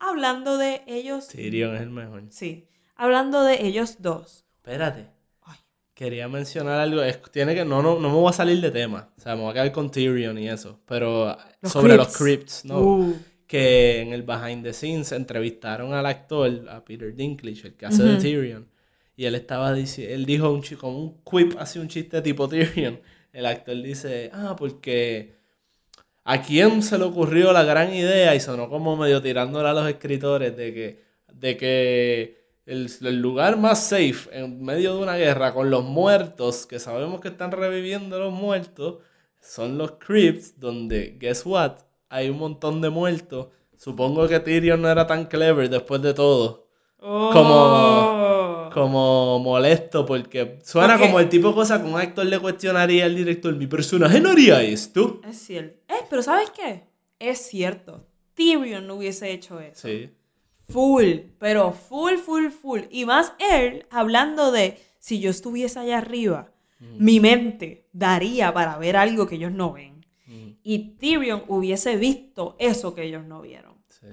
hablando 0.00 0.58
de 0.58 0.82
ellos, 0.86 1.28
Tyrion 1.28 1.74
es 1.76 1.82
el 1.82 1.90
mejor. 1.90 2.24
sí, 2.30 2.68
hablando 2.96 3.42
de 3.44 3.66
ellos 3.66 3.96
dos. 4.00 4.44
Espérate. 4.56 5.10
Ay. 5.42 5.58
Quería 5.94 6.26
mencionar 6.28 6.80
algo. 6.80 7.02
Es- 7.02 7.20
tiene 7.30 7.54
que, 7.54 7.64
no, 7.64 7.82
no, 7.82 8.00
no 8.00 8.08
me 8.08 8.14
voy 8.14 8.30
a 8.30 8.32
salir 8.32 8.60
de 8.60 8.70
tema. 8.70 9.10
O 9.16 9.20
sea, 9.20 9.36
me 9.36 9.42
voy 9.42 9.50
a 9.50 9.54
quedar 9.54 9.72
con 9.72 9.90
Tyrion 9.90 10.38
y 10.38 10.48
eso. 10.48 10.80
Pero 10.86 11.36
Los 11.60 11.70
sobre 11.72 11.96
los 11.96 12.16
crypts. 12.16 12.64
¿no? 12.64 12.80
Uh, 12.80 13.14
Que 13.46 14.00
en 14.00 14.12
el 14.12 14.22
behind 14.22 14.64
the 14.64 14.72
scenes 14.72 15.12
entrevistaron 15.12 15.92
al 15.92 16.06
actor, 16.06 16.66
a 16.70 16.82
Peter 16.84 17.14
Dinklage, 17.14 17.68
el 17.68 17.74
que 17.76 17.86
hace 17.86 18.02
de. 18.02 18.16
Tyrion. 18.16 18.68
Y 19.16 19.26
él 19.26 19.34
estaba 19.36 19.76
él 19.76 20.26
dijo 20.26 20.50
un 20.50 20.62
chi- 20.62 20.76
como 20.76 20.98
un 20.98 21.22
quip, 21.24 21.54
así 21.58 21.78
un 21.78 21.88
chiste 21.88 22.20
tipo 22.22 22.48
Tyrion. 22.48 23.00
El 23.32 23.46
actor 23.46 23.76
dice, 23.82 24.30
ah, 24.32 24.54
porque 24.58 25.34
¿a 26.24 26.42
quién 26.42 26.82
se 26.82 26.98
le 26.98 27.04
ocurrió 27.04 27.52
la 27.52 27.64
gran 27.64 27.92
idea? 27.94 28.34
Y 28.34 28.40
sonó 28.40 28.68
como 28.68 28.96
medio 28.96 29.22
tirándole 29.22 29.68
a 29.68 29.72
los 29.72 29.88
escritores 29.88 30.56
de 30.56 30.74
que, 30.74 31.04
de 31.32 31.56
que 31.56 32.44
el, 32.66 32.90
el 33.02 33.20
lugar 33.20 33.58
más 33.58 33.88
safe 33.88 34.28
en 34.32 34.62
medio 34.64 34.96
de 34.96 35.02
una 35.02 35.16
guerra 35.16 35.52
con 35.54 35.70
los 35.70 35.84
muertos, 35.84 36.66
que 36.66 36.78
sabemos 36.78 37.20
que 37.20 37.28
están 37.28 37.52
reviviendo 37.52 38.18
los 38.18 38.32
muertos, 38.32 38.98
son 39.40 39.76
los 39.78 39.92
crypts, 39.92 40.58
donde, 40.58 41.16
guess 41.20 41.44
what, 41.44 41.78
hay 42.08 42.30
un 42.30 42.38
montón 42.38 42.80
de 42.80 42.90
muertos. 42.90 43.48
Supongo 43.76 44.26
que 44.28 44.40
Tyrion 44.40 44.80
no 44.80 44.88
era 44.88 45.06
tan 45.06 45.26
clever 45.26 45.68
después 45.68 46.00
de 46.02 46.14
todo. 46.14 46.63
Oh. 47.04 48.70
Como 48.72 49.38
molesto, 49.40 50.04
porque 50.04 50.58
suena 50.64 50.98
como 50.98 51.20
el 51.20 51.28
tipo 51.28 51.48
de 51.48 51.54
cosa 51.54 51.80
que 51.80 51.88
un 51.88 51.96
actor 51.96 52.26
le 52.26 52.38
cuestionaría 52.40 53.04
al 53.04 53.14
director. 53.14 53.54
Mi 53.54 53.66
personaje 53.66 54.20
no 54.20 54.30
haría 54.30 54.62
esto. 54.62 55.20
Es 55.28 55.38
cierto. 55.38 55.78
Eh, 55.88 56.04
pero 56.10 56.22
¿sabes 56.22 56.50
qué? 56.50 56.82
Es 57.18 57.38
cierto. 57.46 58.04
Tyrion 58.34 58.86
no 58.86 58.96
hubiese 58.96 59.30
hecho 59.30 59.60
eso. 59.60 59.86
Sí. 59.86 60.10
Full, 60.68 61.18
pero 61.38 61.72
full, 61.72 62.14
full, 62.16 62.48
full. 62.48 62.80
Y 62.90 63.04
más 63.04 63.32
él 63.38 63.86
hablando 63.90 64.50
de 64.50 64.78
si 64.98 65.20
yo 65.20 65.30
estuviese 65.30 65.78
allá 65.78 65.98
arriba, 65.98 66.50
Mi 66.98 67.18
mente 67.20 67.86
daría 67.92 68.52
para 68.52 68.76
ver 68.76 68.96
algo 68.96 69.26
que 69.26 69.36
ellos 69.36 69.52
no 69.52 69.72
ven. 69.72 70.04
Mm, 70.26 70.48
Y 70.62 70.78
Tyrion 70.96 71.44
hubiese 71.48 71.96
visto 71.96 72.56
eso 72.58 72.94
que 72.94 73.04
ellos 73.04 73.24
no 73.24 73.40
vieron. 73.40 73.74
sí. 73.88 74.06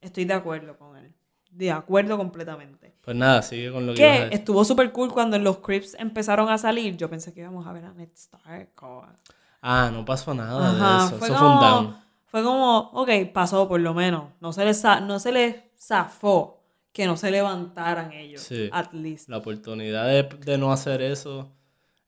Estoy 0.00 0.24
de 0.24 0.34
acuerdo 0.34 0.76
con 0.76 0.96
él. 0.96 1.12
De 1.52 1.70
acuerdo 1.70 2.16
completamente. 2.16 2.94
Pues 3.02 3.16
nada, 3.16 3.42
sigue 3.42 3.70
con 3.72 3.86
lo 3.86 3.92
que 3.94 4.00
Que 4.00 4.28
estuvo 4.32 4.64
súper 4.64 4.90
cool 4.92 5.12
cuando 5.12 5.38
los 5.38 5.58
Crips 5.58 5.94
empezaron 5.98 6.48
a 6.48 6.56
salir. 6.58 6.96
Yo 6.96 7.08
pensé 7.10 7.32
que 7.34 7.40
íbamos 7.40 7.66
a 7.66 7.72
ver 7.72 7.84
a 7.84 7.92
Ned 7.92 8.08
Stark. 8.14 8.70
o 8.82 9.02
a- 9.02 9.14
Ah, 9.60 9.90
no 9.92 10.04
pasó 10.04 10.34
nada 10.34 10.70
Ajá, 10.70 10.98
de 11.02 11.06
eso. 11.08 11.18
fue 11.18 11.28
Eso 11.28 11.36
fue 11.38 11.46
un 11.48 11.54
como, 11.56 11.62
down. 11.68 11.96
fue 12.26 12.42
como, 12.42 12.78
ok, 12.94 13.10
pasó 13.32 13.68
por 13.68 13.80
lo 13.80 13.94
menos. 13.94 14.24
No 14.40 14.52
se 14.52 14.64
les, 14.64 14.82
no 15.02 15.18
se 15.20 15.30
les 15.32 15.56
zafó 15.78 16.60
que 16.92 17.06
no 17.06 17.16
se 17.16 17.30
levantaran 17.30 18.12
ellos. 18.12 18.42
Sí. 18.42 18.68
At 18.72 18.92
least. 18.92 19.28
La 19.28 19.38
oportunidad 19.38 20.06
de, 20.08 20.22
de 20.24 20.58
no 20.58 20.72
hacer 20.72 21.00
eso 21.02 21.52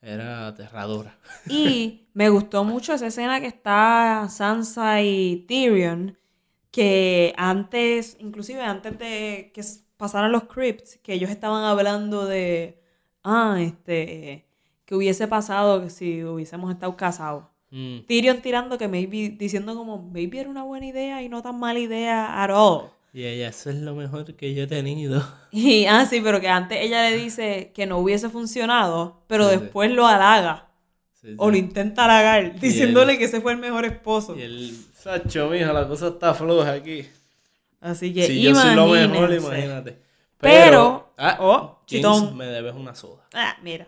era 0.02 0.46
aterradora. 0.48 1.16
Y 1.48 2.08
me 2.12 2.28
gustó 2.28 2.64
mucho 2.64 2.92
esa 2.92 3.06
escena 3.06 3.40
que 3.40 3.46
está 3.46 4.26
Sansa 4.28 5.00
y 5.02 5.44
Tyrion, 5.48 6.18
que 6.74 7.32
antes, 7.36 8.16
inclusive 8.18 8.60
antes 8.60 8.98
de 8.98 9.52
que 9.54 9.62
pasaran 9.96 10.32
los 10.32 10.44
crypts, 10.44 10.98
que 11.04 11.12
ellos 11.12 11.30
estaban 11.30 11.62
hablando 11.62 12.26
de, 12.26 12.80
ah, 13.22 13.58
este, 13.60 14.44
que 14.84 14.94
hubiese 14.96 15.28
pasado 15.28 15.88
si 15.88 16.24
hubiésemos 16.24 16.72
estado 16.72 16.96
casados. 16.96 17.44
Mm, 17.70 18.00
Tyrion 18.08 18.42
tirando 18.42 18.76
que 18.76 18.88
maybe, 18.88 19.28
diciendo 19.38 19.76
como, 19.76 20.02
maybe 20.12 20.40
era 20.40 20.50
una 20.50 20.64
buena 20.64 20.86
idea 20.86 21.22
y 21.22 21.28
no 21.28 21.42
tan 21.42 21.60
mala 21.60 21.78
idea 21.78 22.42
at 22.42 22.50
all. 22.50 22.88
Y 23.12 23.22
ella, 23.24 23.50
eso 23.50 23.70
es 23.70 23.76
lo 23.76 23.94
mejor 23.94 24.34
que 24.34 24.52
yo 24.52 24.64
he 24.64 24.66
tenido. 24.66 25.24
Y, 25.52 25.86
ah, 25.86 26.04
sí, 26.06 26.20
pero 26.20 26.40
que 26.40 26.48
antes 26.48 26.78
ella 26.80 27.08
le 27.08 27.16
dice 27.16 27.70
que 27.72 27.86
no 27.86 27.98
hubiese 27.98 28.28
funcionado, 28.30 29.22
pero 29.28 29.48
Sí, 29.48 29.54
sí. 29.54 29.60
después 29.60 29.92
lo 29.92 30.08
halaga. 30.08 30.70
Sí. 31.12 31.34
O 31.38 31.52
lo 31.52 31.56
intenta 31.56 32.04
halagar, 32.06 32.42
él- 32.44 32.58
diciéndole 32.60 33.16
que 33.16 33.26
ese 33.26 33.40
fue 33.40 33.52
el 33.52 33.58
mejor 33.58 33.84
esposo. 33.84 34.36
Y 34.36 34.42
el 34.42 34.76
Sacho, 35.04 35.50
mija, 35.50 35.70
la 35.70 35.86
cosa 35.86 36.08
está 36.08 36.32
floja 36.32 36.72
aquí. 36.72 37.06
Así 37.78 38.14
que 38.14 38.26
Si 38.26 38.40
yo 38.40 38.54
soy 38.54 38.74
lo 38.74 38.86
mejor, 38.86 39.30
imagínate. 39.34 39.98
Pero- 40.38 41.12
ah, 41.18 41.36
oh, 41.40 41.58
James, 41.58 41.84
chitón. 41.86 42.34
me 42.38 42.46
debes 42.46 42.74
una 42.74 42.94
soda. 42.94 43.22
Ah, 43.34 43.54
mira. 43.62 43.86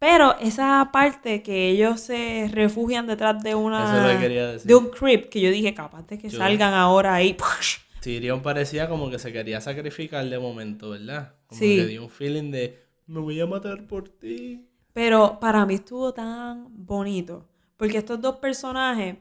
Pero 0.00 0.36
esa 0.40 0.90
parte 0.92 1.40
que 1.44 1.70
ellos 1.70 2.00
se 2.00 2.50
refugian 2.52 3.06
detrás 3.06 3.40
de 3.44 3.54
una 3.54 4.10
Eso 4.10 4.20
quería 4.20 4.48
decir. 4.48 4.66
de 4.66 4.74
un 4.74 4.90
crypt 4.90 5.30
que 5.30 5.40
yo 5.40 5.50
dije 5.50 5.72
capaz 5.72 6.04
de 6.08 6.18
que 6.18 6.28
Yo- 6.30 6.36
salgan 6.38 6.74
ahora 6.74 7.14
ahí. 7.14 7.36
Tyrion 8.00 8.42
parecía 8.42 8.88
como 8.88 9.08
que 9.08 9.20
se 9.20 9.32
quería 9.32 9.60
sacrificar 9.60 10.24
de 10.28 10.38
momento, 10.40 10.90
¿verdad? 10.90 11.34
Como 11.46 11.60
Sí. 11.60 11.76
que 11.76 11.86
dio 11.86 12.02
un 12.02 12.10
feeling 12.10 12.50
de, 12.50 12.82
me 13.06 13.20
voy 13.20 13.40
a 13.40 13.46
matar 13.46 13.86
por 13.86 14.08
ti. 14.08 14.66
Pero 14.92 15.38
para 15.40 15.64
mí 15.64 15.74
estuvo 15.74 16.12
tan 16.12 16.66
bonito. 16.70 17.46
Porque 17.76 17.98
estos 17.98 18.20
dos 18.20 18.36
personajes, 18.36 19.16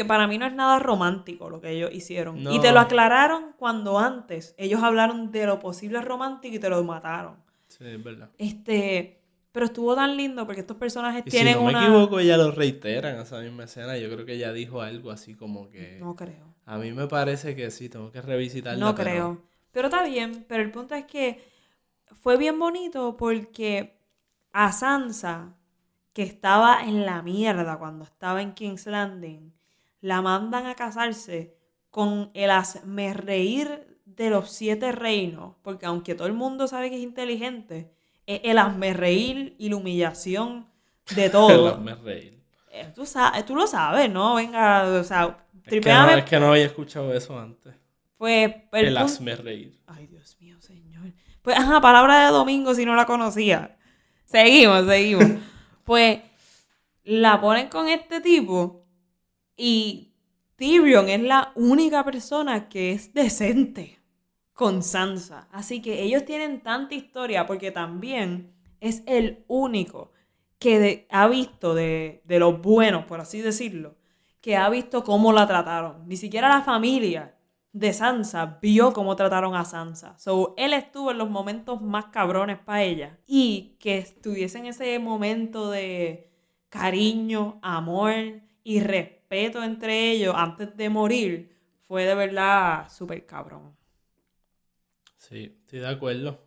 que 0.00 0.04
para 0.06 0.26
mí 0.26 0.38
no 0.38 0.46
es 0.46 0.54
nada 0.54 0.78
romántico 0.78 1.50
lo 1.50 1.60
que 1.60 1.70
ellos 1.72 1.90
hicieron. 1.92 2.42
No. 2.42 2.54
Y 2.54 2.60
te 2.60 2.72
lo 2.72 2.80
aclararon 2.80 3.52
cuando 3.58 3.98
antes 3.98 4.54
ellos 4.56 4.82
hablaron 4.82 5.30
de 5.30 5.44
lo 5.46 5.58
posible 5.58 6.00
romántico 6.00 6.56
y 6.56 6.58
te 6.58 6.70
lo 6.70 6.82
mataron. 6.84 7.36
Sí, 7.68 7.84
es 7.86 8.02
verdad. 8.02 8.30
Este, 8.38 9.20
pero 9.52 9.66
estuvo 9.66 9.94
tan 9.94 10.16
lindo 10.16 10.46
porque 10.46 10.60
estos 10.62 10.78
personajes 10.78 11.22
Y 11.26 11.30
si 11.30 11.36
tienen 11.36 11.56
no 11.56 11.64
me 11.64 11.70
una... 11.70 11.84
equivoco, 11.84 12.18
ella 12.18 12.38
lo 12.38 12.50
reitera 12.50 13.10
en 13.10 13.20
esa 13.20 13.40
misma 13.40 13.64
escena. 13.64 13.98
Yo 13.98 14.10
creo 14.10 14.24
que 14.24 14.34
ella 14.34 14.52
dijo 14.52 14.80
algo 14.80 15.10
así 15.10 15.34
como 15.34 15.68
que... 15.68 15.98
No 16.00 16.16
creo. 16.16 16.54
A 16.64 16.78
mí 16.78 16.92
me 16.92 17.06
parece 17.06 17.54
que 17.54 17.70
sí, 17.70 17.88
tengo 17.90 18.10
que 18.10 18.22
revisitarla. 18.22 18.78
No 18.78 18.94
pero- 18.94 19.10
creo. 19.10 19.42
Pero 19.72 19.88
está 19.88 20.02
bien, 20.04 20.44
pero 20.48 20.62
el 20.62 20.70
punto 20.70 20.94
es 20.94 21.04
que 21.04 21.44
fue 22.22 22.36
bien 22.38 22.58
bonito 22.58 23.16
porque 23.16 24.00
a 24.52 24.72
Sansa, 24.72 25.54
que 26.12 26.22
estaba 26.24 26.82
en 26.84 27.06
la 27.06 27.22
mierda 27.22 27.78
cuando 27.78 28.04
estaba 28.04 28.42
en 28.42 28.52
King's 28.52 28.86
Landing, 28.86 29.52
la 30.00 30.22
mandan 30.22 30.66
a 30.66 30.74
casarse 30.74 31.56
con 31.90 32.30
el 32.34 32.50
reír 33.14 33.98
de 34.04 34.30
los 34.30 34.50
siete 34.50 34.92
reinos, 34.92 35.56
porque 35.62 35.86
aunque 35.86 36.14
todo 36.14 36.26
el 36.26 36.34
mundo 36.34 36.66
sabe 36.68 36.90
que 36.90 36.96
es 36.96 37.02
inteligente, 37.02 37.92
es 38.26 38.40
el 38.44 38.94
reír 38.94 39.54
y 39.58 39.68
la 39.68 39.76
humillación 39.76 40.68
de 41.14 41.30
todo. 41.30 41.78
me 41.78 41.94
reír. 41.94 42.40
Eh, 42.72 42.92
tú, 42.94 43.04
sa- 43.04 43.32
tú 43.46 43.56
lo 43.56 43.66
sabes, 43.66 44.10
¿no? 44.10 44.36
Venga, 44.36 44.84
o 44.84 45.02
sea, 45.04 45.24
Es 45.24 45.32
que, 45.32 45.36
no, 45.56 45.64
tripeame. 45.82 46.18
es 46.18 46.24
que 46.24 46.38
no 46.38 46.50
había 46.52 46.66
escuchado 46.66 47.12
eso 47.12 47.38
antes. 47.38 47.74
Pues, 48.16 48.54
el 48.72 48.86
El 48.88 48.96
hazme 48.96 49.34
reír. 49.34 49.80
Ay, 49.86 50.06
Dios 50.06 50.36
mío, 50.40 50.60
señor. 50.60 51.12
Pues, 51.42 51.56
ajá, 51.58 51.80
palabra 51.80 52.26
de 52.26 52.30
domingo 52.32 52.74
si 52.74 52.84
no 52.84 52.94
la 52.94 53.06
conocía. 53.06 53.76
Seguimos, 54.24 54.86
seguimos. 54.86 55.24
pues, 55.84 56.20
la 57.02 57.40
ponen 57.40 57.68
con 57.68 57.88
este 57.88 58.20
tipo 58.20 58.79
y 59.60 60.14
Tyrion 60.56 61.10
es 61.10 61.20
la 61.20 61.52
única 61.54 62.02
persona 62.02 62.70
que 62.70 62.92
es 62.92 63.12
decente 63.12 64.00
con 64.54 64.82
Sansa. 64.82 65.48
Así 65.52 65.82
que 65.82 66.02
ellos 66.02 66.24
tienen 66.24 66.62
tanta 66.62 66.94
historia 66.94 67.46
porque 67.46 67.70
también 67.70 68.54
es 68.80 69.02
el 69.06 69.44
único 69.48 70.12
que 70.58 71.06
ha 71.10 71.28
visto 71.28 71.74
de, 71.74 72.22
de 72.24 72.38
los 72.38 72.60
buenos, 72.62 73.04
por 73.04 73.20
así 73.20 73.42
decirlo, 73.42 73.96
que 74.40 74.56
ha 74.56 74.68
visto 74.70 75.04
cómo 75.04 75.30
la 75.32 75.46
trataron. 75.46 76.08
Ni 76.08 76.16
siquiera 76.16 76.48
la 76.48 76.62
familia 76.62 77.34
de 77.72 77.92
Sansa 77.92 78.58
vio 78.62 78.94
cómo 78.94 79.14
trataron 79.14 79.54
a 79.54 79.66
Sansa. 79.66 80.18
So, 80.18 80.54
él 80.56 80.72
estuvo 80.72 81.10
en 81.10 81.18
los 81.18 81.28
momentos 81.28 81.82
más 81.82 82.06
cabrones 82.06 82.58
para 82.58 82.82
ella. 82.82 83.18
Y 83.26 83.76
que 83.78 83.98
estuviese 83.98 84.58
en 84.58 84.66
ese 84.66 84.98
momento 84.98 85.70
de 85.70 86.30
cariño, 86.70 87.58
amor 87.62 88.12
y 88.64 88.80
respeto 88.80 89.19
entre 89.30 90.10
ellos 90.10 90.34
antes 90.36 90.76
de 90.76 90.88
morir, 90.88 91.56
fue 91.86 92.04
de 92.04 92.14
verdad 92.14 92.88
súper 92.90 93.24
cabrón. 93.26 93.74
Sí, 95.16 95.56
estoy 95.60 95.80
de 95.80 95.88
acuerdo. 95.88 96.40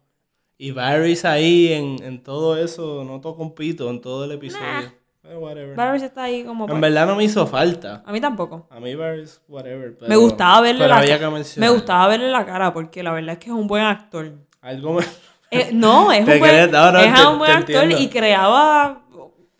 Y 0.58 0.72
Varys 0.72 1.26
ahí 1.26 1.72
en, 1.74 2.04
en 2.04 2.24
todo 2.24 2.58
eso, 2.58 3.04
no 3.04 3.20
toco 3.22 3.42
un 3.42 3.56
pito 3.56 3.90
en 3.90 4.02
todo 4.02 4.26
el 4.26 4.32
episodio. 4.34 4.94
Whatever. 5.24 5.76
Varys 5.76 6.04
está 6.04 6.24
ahí 6.24 6.44
como... 6.44 6.68
en 6.70 6.82
verdad 6.82 7.08
no 7.08 7.16
me 7.16 7.24
hizo 7.24 7.48
falta. 7.48 8.04
a 8.06 8.12
mí 8.12 8.20
tampoco. 8.20 8.68
A 8.70 8.80
mí 8.80 8.94
Varys, 8.94 9.42
whatever. 9.48 9.98
me 10.08 10.18
gustaba 10.18 10.60
verle 10.62 10.80
pero 10.84 10.94
la 10.94 11.00
había 11.00 11.20
Me 11.58 11.70
gustaba 11.70 12.08
verle 12.10 12.30
la 12.30 12.46
cara 12.46 12.74
porque 12.74 13.02
la 13.02 13.14
verdad 13.14 13.34
es 13.34 13.40
que 13.40 13.46
es 13.50 13.56
un 13.56 13.68
buen 13.68 13.84
actor. 13.84 14.34
Algo 14.62 14.94
me... 14.96 15.04
Eh, 15.50 15.70
no, 15.72 16.12
es 16.12 16.20
un 16.28 16.40
buen, 16.40 16.42
quería- 16.42 16.68
no, 16.68 16.92
no, 16.92 17.00
es 17.00 17.14
te- 17.14 17.26
un 17.28 17.38
buen 17.38 17.52
actor 17.52 17.76
entiendo. 17.84 18.00
y 18.00 18.10
creaba... 18.10 19.03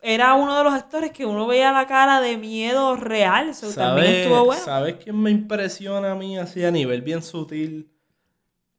Era 0.06 0.34
uno 0.34 0.58
de 0.58 0.66
los 0.66 0.74
actores 0.74 1.12
que 1.12 1.26
uno 1.26 1.48
veía 1.48 1.72
la 1.72 1.88
cara 1.88 2.20
de 2.20 2.38
miedo 2.38 2.98
real. 2.98 3.56
So, 3.56 3.68
también 3.72 4.08
¿Sabes, 4.08 4.18
estuvo 4.18 4.44
bueno. 4.46 4.62
¿Sabes 4.64 4.96
quién 5.02 5.18
me 5.22 5.32
impresiona 5.32 6.12
a 6.12 6.16
mí 6.16 6.38
así 6.38 6.64
a 6.66 6.72
nivel 6.72 7.02
bien 7.02 7.24
sutil? 7.24 7.90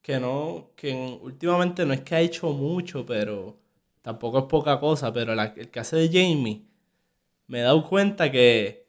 Que 0.02 0.20
no, 0.20 0.70
que 0.76 0.90
en- 0.90 1.18
últimamente 1.22 1.86
no 1.86 1.94
es 1.94 2.02
que 2.02 2.14
ha 2.14 2.20
hecho 2.20 2.50
mucho, 2.50 3.06
pero 3.06 3.56
tampoco 4.02 4.40
es 4.40 4.44
poca 4.44 4.78
cosa, 4.78 5.12
pero 5.14 5.34
la- 5.34 5.54
el 5.56 5.70
que 5.70 5.80
hace 5.80 5.96
de 5.96 6.08
Jamie, 6.08 6.66
me 7.46 7.60
he 7.60 7.62
dado 7.62 7.88
cuenta 7.88 8.30
que 8.30 8.84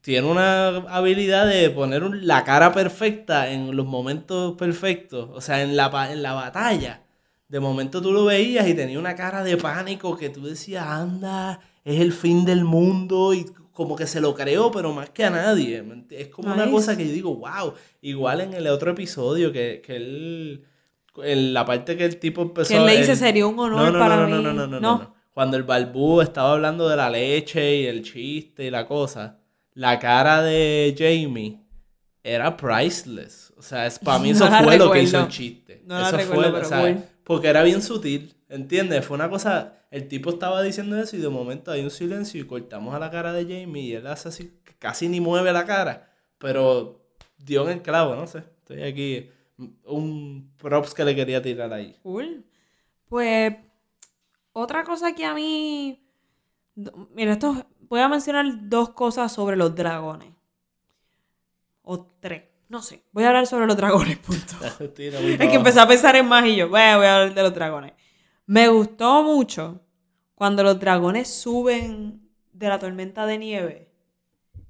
tiene 0.00 0.28
una 0.30 0.68
habilidad 0.94 1.46
de 1.48 1.70
poner 1.70 2.04
un- 2.04 2.26
la 2.26 2.44
cara 2.44 2.72
perfecta 2.72 3.50
en 3.50 3.74
los 3.74 3.86
momentos 3.86 4.56
perfectos, 4.56 5.30
o 5.32 5.40
sea, 5.40 5.62
en 5.62 5.76
la, 5.76 5.90
en 6.12 6.22
la 6.22 6.34
batalla. 6.34 7.03
De 7.48 7.60
momento 7.60 8.00
tú 8.00 8.12
lo 8.12 8.24
veías 8.24 8.66
y 8.66 8.74
tenía 8.74 8.98
una 8.98 9.14
cara 9.14 9.44
de 9.44 9.56
pánico 9.56 10.16
que 10.16 10.28
tú 10.30 10.44
decías, 10.44 10.86
anda, 10.86 11.60
es 11.84 12.00
el 12.00 12.12
fin 12.12 12.44
del 12.44 12.64
mundo 12.64 13.34
y 13.34 13.44
como 13.72 13.96
que 13.96 14.06
se 14.06 14.20
lo 14.20 14.34
creó, 14.34 14.70
pero 14.70 14.92
más 14.92 15.10
que 15.10 15.24
a 15.24 15.30
nadie. 15.30 15.82
¿me 15.82 15.96
enti- 15.96 16.14
Es 16.16 16.28
como 16.28 16.52
una 16.52 16.70
cosa 16.70 16.96
que 16.96 17.06
yo 17.06 17.12
digo, 17.12 17.34
wow. 17.36 17.74
Igual 18.00 18.40
en 18.40 18.54
el 18.54 18.66
otro 18.68 18.92
episodio 18.92 19.52
que, 19.52 19.82
que 19.84 19.96
él, 19.96 20.64
en 21.22 21.52
la 21.54 21.64
parte 21.64 21.96
que 21.96 22.04
el 22.04 22.18
tipo 22.18 22.42
empezó 22.42 22.68
Que 22.72 22.76
él 22.78 22.86
le 22.86 22.98
dice, 22.98 23.14
"Sería 23.16 23.46
un 23.46 23.58
honor 23.58 23.76
No, 23.82 23.90
no, 23.90 23.98
para 23.98 24.16
no, 24.16 24.22
no, 24.28 24.36
mí". 24.36 24.42
No, 24.42 24.52
no, 24.52 24.66
no, 24.66 24.66
no, 24.66 24.80
No. 24.80 25.14
Cuando 25.34 25.56
el 25.56 25.64
balbú 25.64 26.20
estaba 26.20 26.52
hablando 26.52 26.88
de 26.88 26.96
la 26.96 27.10
leche 27.10 27.78
y 27.78 27.86
el 27.86 28.02
chiste 28.04 28.64
y 28.66 28.70
la 28.70 28.86
cosa, 28.86 29.38
la 29.74 29.98
cara 29.98 30.42
de 30.42 30.94
Jamie 30.96 31.58
era 32.22 32.56
priceless. 32.56 33.52
O 33.56 33.62
sea, 33.62 33.86
es, 33.86 33.98
para 33.98 34.20
mí 34.20 34.30
eso 34.30 34.46
fue 34.62 34.78
lo 34.78 34.90
que 34.92 35.00
recuerdo. 35.00 35.02
hizo 35.02 35.18
el 35.20 35.28
chiste. 35.28 35.82
Eso 35.84 36.16
recuerdo, 36.16 36.34
fue, 36.42 36.52
pero 36.52 36.66
o 36.66 36.68
sea, 36.68 36.80
cool. 36.80 37.04
Porque 37.24 37.48
era 37.48 37.62
bien 37.62 37.82
sutil, 37.82 38.34
¿entiendes? 38.48 39.04
Fue 39.04 39.16
una 39.16 39.28
cosa, 39.28 39.80
el 39.90 40.08
tipo 40.08 40.30
estaba 40.30 40.62
diciendo 40.62 40.96
eso 40.98 41.16
y 41.16 41.20
de 41.20 41.28
momento 41.28 41.70
hay 41.72 41.82
un 41.82 41.90
silencio 41.90 42.40
y 42.40 42.46
cortamos 42.46 42.94
a 42.94 42.98
la 42.98 43.10
cara 43.10 43.32
de 43.32 43.42
Jamie 43.42 43.82
y 43.82 43.94
él 43.94 44.06
hace 44.06 44.28
así, 44.28 44.60
casi 44.78 45.08
ni 45.08 45.20
mueve 45.20 45.52
la 45.52 45.64
cara, 45.64 46.12
pero 46.38 47.04
dio 47.38 47.64
en 47.64 47.78
el 47.78 47.82
clavo, 47.82 48.14
no 48.14 48.26
sé. 48.26 48.38
Estoy 48.38 48.82
aquí, 48.82 49.30
un 49.84 50.52
props 50.56 50.94
que 50.94 51.04
le 51.04 51.14
quería 51.14 51.42
tirar 51.42 51.72
ahí. 51.72 51.96
Cool. 52.02 52.44
Pues, 53.08 53.54
otra 54.52 54.84
cosa 54.84 55.14
que 55.14 55.24
a 55.24 55.34
mí. 55.34 56.02
Mira, 57.14 57.32
esto. 57.32 57.66
Voy 57.88 58.00
a 58.00 58.08
mencionar 58.08 58.46
dos 58.68 58.90
cosas 58.90 59.30
sobre 59.30 59.56
los 59.56 59.74
dragones. 59.74 60.32
O 61.82 62.06
tres. 62.18 62.53
No 62.68 62.82
sé. 62.82 63.02
Voy 63.12 63.24
a 63.24 63.28
hablar 63.28 63.46
sobre 63.46 63.66
los 63.66 63.76
dragones, 63.76 64.18
punto. 64.18 64.54
Es 64.80 65.48
que 65.48 65.54
empecé 65.54 65.80
a 65.80 65.88
pensar 65.88 66.16
en 66.16 66.26
más 66.26 66.46
y 66.46 66.56
yo, 66.56 66.68
bueno, 66.68 66.98
voy 66.98 67.06
a 67.06 67.16
hablar 67.16 67.34
de 67.34 67.42
los 67.42 67.54
dragones. 67.54 67.92
Me 68.46 68.68
gustó 68.68 69.22
mucho 69.22 69.80
cuando 70.34 70.62
los 70.62 70.78
dragones 70.80 71.28
suben 71.28 72.28
de 72.52 72.68
la 72.68 72.78
tormenta 72.78 73.26
de 73.26 73.38
nieve, 73.38 73.92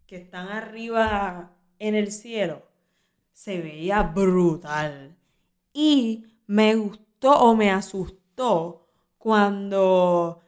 que 0.07 0.17
están 0.17 0.49
arriba 0.49 1.53
en 1.79 1.95
el 1.95 2.13
cielo, 2.13 2.63
se 3.33 3.61
veía 3.61 4.03
brutal. 4.03 5.17
Y 5.73 6.27
me 6.47 6.77
gustó 6.77 7.33
o 7.33 7.57
me 7.57 7.71
asustó 7.71 8.89
cuando 9.19 10.41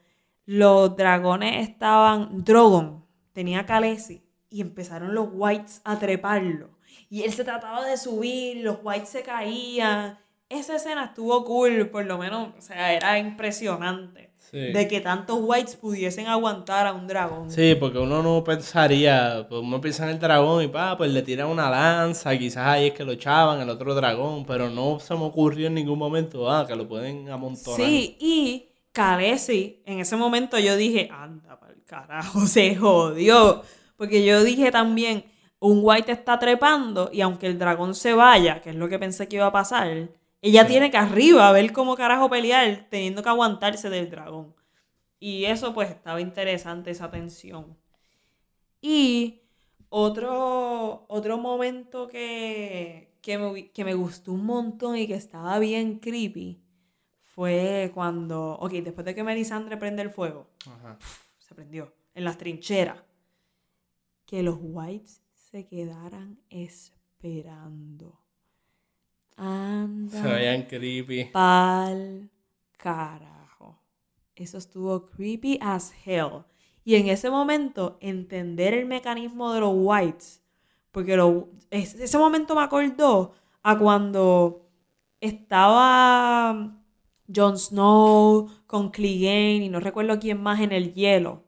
los 0.44 0.96
dragones 0.96 1.68
estaban. 1.68 2.44
Drogon 2.44 3.04
tenía 3.32 3.66
Khaleesi 3.66 4.22
y 4.48 4.60
empezaron 4.60 5.14
los 5.14 5.28
whites 5.32 5.80
a 5.84 5.98
treparlo. 5.98 6.75
Y 7.08 7.22
él 7.22 7.32
se 7.32 7.44
trataba 7.44 7.84
de 7.84 7.96
subir, 7.96 8.58
los 8.58 8.78
whites 8.82 9.08
se 9.08 9.22
caían. 9.22 10.18
Esa 10.48 10.76
escena 10.76 11.06
estuvo 11.06 11.44
cool, 11.44 11.88
por 11.88 12.04
lo 12.04 12.18
menos, 12.18 12.50
o 12.56 12.60
sea, 12.60 12.92
era 12.92 13.18
impresionante. 13.18 14.26
Sí. 14.38 14.58
De 14.58 14.86
que 14.86 15.00
tantos 15.00 15.40
whites 15.42 15.74
pudiesen 15.74 16.28
aguantar 16.28 16.86
a 16.86 16.92
un 16.92 17.08
dragón. 17.08 17.50
Sí, 17.50 17.74
porque 17.74 17.98
uno 17.98 18.22
no 18.22 18.44
pensaría, 18.44 19.44
pues 19.48 19.60
uno 19.60 19.80
piensa 19.80 20.04
en 20.04 20.10
el 20.10 20.20
dragón 20.20 20.62
y 20.62 20.68
pa, 20.68 20.96
pues 20.96 21.10
le 21.10 21.22
tiran 21.22 21.48
una 21.48 21.68
lanza, 21.68 22.38
quizás 22.38 22.64
ahí 22.64 22.86
es 22.86 22.92
que 22.92 23.04
lo 23.04 23.10
echaban, 23.12 23.60
el 23.60 23.68
otro 23.68 23.92
dragón, 23.96 24.46
pero 24.46 24.70
no 24.70 25.00
se 25.00 25.14
me 25.14 25.24
ocurrió 25.24 25.66
en 25.66 25.74
ningún 25.74 25.98
momento, 25.98 26.48
ah, 26.48 26.64
que 26.64 26.76
lo 26.76 26.86
pueden 26.86 27.28
amontonar. 27.28 27.80
Sí, 27.80 28.16
y 28.20 28.68
Khaleesi, 28.92 29.82
en 29.84 29.98
ese 29.98 30.16
momento 30.16 30.58
yo 30.58 30.76
dije, 30.76 31.10
anda 31.12 31.58
pa'l 31.58 31.82
carajo, 31.84 32.40
se 32.46 32.76
jodió. 32.76 33.62
Porque 33.96 34.24
yo 34.24 34.44
dije 34.44 34.70
también, 34.70 35.24
un 35.66 35.80
white 35.82 36.12
está 36.12 36.38
trepando 36.38 37.10
y 37.12 37.20
aunque 37.20 37.46
el 37.46 37.58
dragón 37.58 37.94
se 37.94 38.12
vaya, 38.14 38.60
que 38.60 38.70
es 38.70 38.76
lo 38.76 38.88
que 38.88 38.98
pensé 38.98 39.28
que 39.28 39.36
iba 39.36 39.46
a 39.46 39.52
pasar, 39.52 40.10
ella 40.42 40.66
tiene 40.66 40.90
que 40.90 40.96
arriba 40.96 41.50
ver 41.52 41.72
cómo 41.72 41.96
carajo 41.96 42.30
pelear 42.30 42.86
teniendo 42.90 43.22
que 43.22 43.28
aguantarse 43.28 43.90
del 43.90 44.10
dragón. 44.10 44.54
Y 45.18 45.46
eso 45.46 45.74
pues 45.74 45.90
estaba 45.90 46.20
interesante, 46.20 46.90
esa 46.90 47.10
tensión. 47.10 47.76
Y 48.80 49.40
otro, 49.88 51.06
otro 51.08 51.38
momento 51.38 52.06
que, 52.06 53.14
que, 53.22 53.38
me, 53.38 53.70
que 53.70 53.84
me 53.84 53.94
gustó 53.94 54.32
un 54.32 54.44
montón 54.44 54.96
y 54.96 55.06
que 55.06 55.14
estaba 55.14 55.58
bien 55.58 55.98
creepy 55.98 56.60
fue 57.22 57.90
cuando, 57.92 58.52
ok, 58.52 58.72
después 58.72 59.04
de 59.04 59.14
que 59.14 59.24
Melisandre 59.24 59.76
prende 59.76 60.02
el 60.02 60.10
fuego, 60.10 60.48
Ajá. 60.66 60.98
se 61.38 61.54
prendió, 61.54 61.92
en 62.14 62.24
las 62.24 62.38
trincheras, 62.38 63.02
que 64.24 64.42
los 64.42 64.58
whites 64.60 65.22
se 65.56 65.66
quedaran 65.66 66.38
esperando. 66.50 68.20
Anda. 69.38 70.20
Se 70.22 70.28
veían 70.28 70.62
creepy. 70.64 71.24
Pal 71.32 72.30
carajo. 72.76 73.80
Eso 74.34 74.58
estuvo 74.58 75.06
creepy 75.06 75.58
as 75.62 75.94
hell. 76.04 76.44
Y 76.84 76.96
en 76.96 77.08
ese 77.08 77.30
momento, 77.30 77.96
entender 78.02 78.74
el 78.74 78.84
mecanismo 78.84 79.50
de 79.54 79.60
los 79.60 79.72
whites. 79.74 80.42
Porque 80.92 81.16
lo, 81.16 81.48
es- 81.70 81.94
ese 81.94 82.18
momento 82.18 82.54
me 82.54 82.60
acordó 82.60 83.32
a 83.62 83.78
cuando 83.78 84.68
estaba 85.22 86.76
Jon 87.34 87.58
Snow 87.58 88.50
con 88.66 88.90
Clegane 88.90 89.64
y 89.64 89.68
no 89.70 89.80
recuerdo 89.80 90.18
quién 90.20 90.38
más 90.42 90.60
en 90.60 90.72
el 90.72 90.92
hielo. 90.92 91.44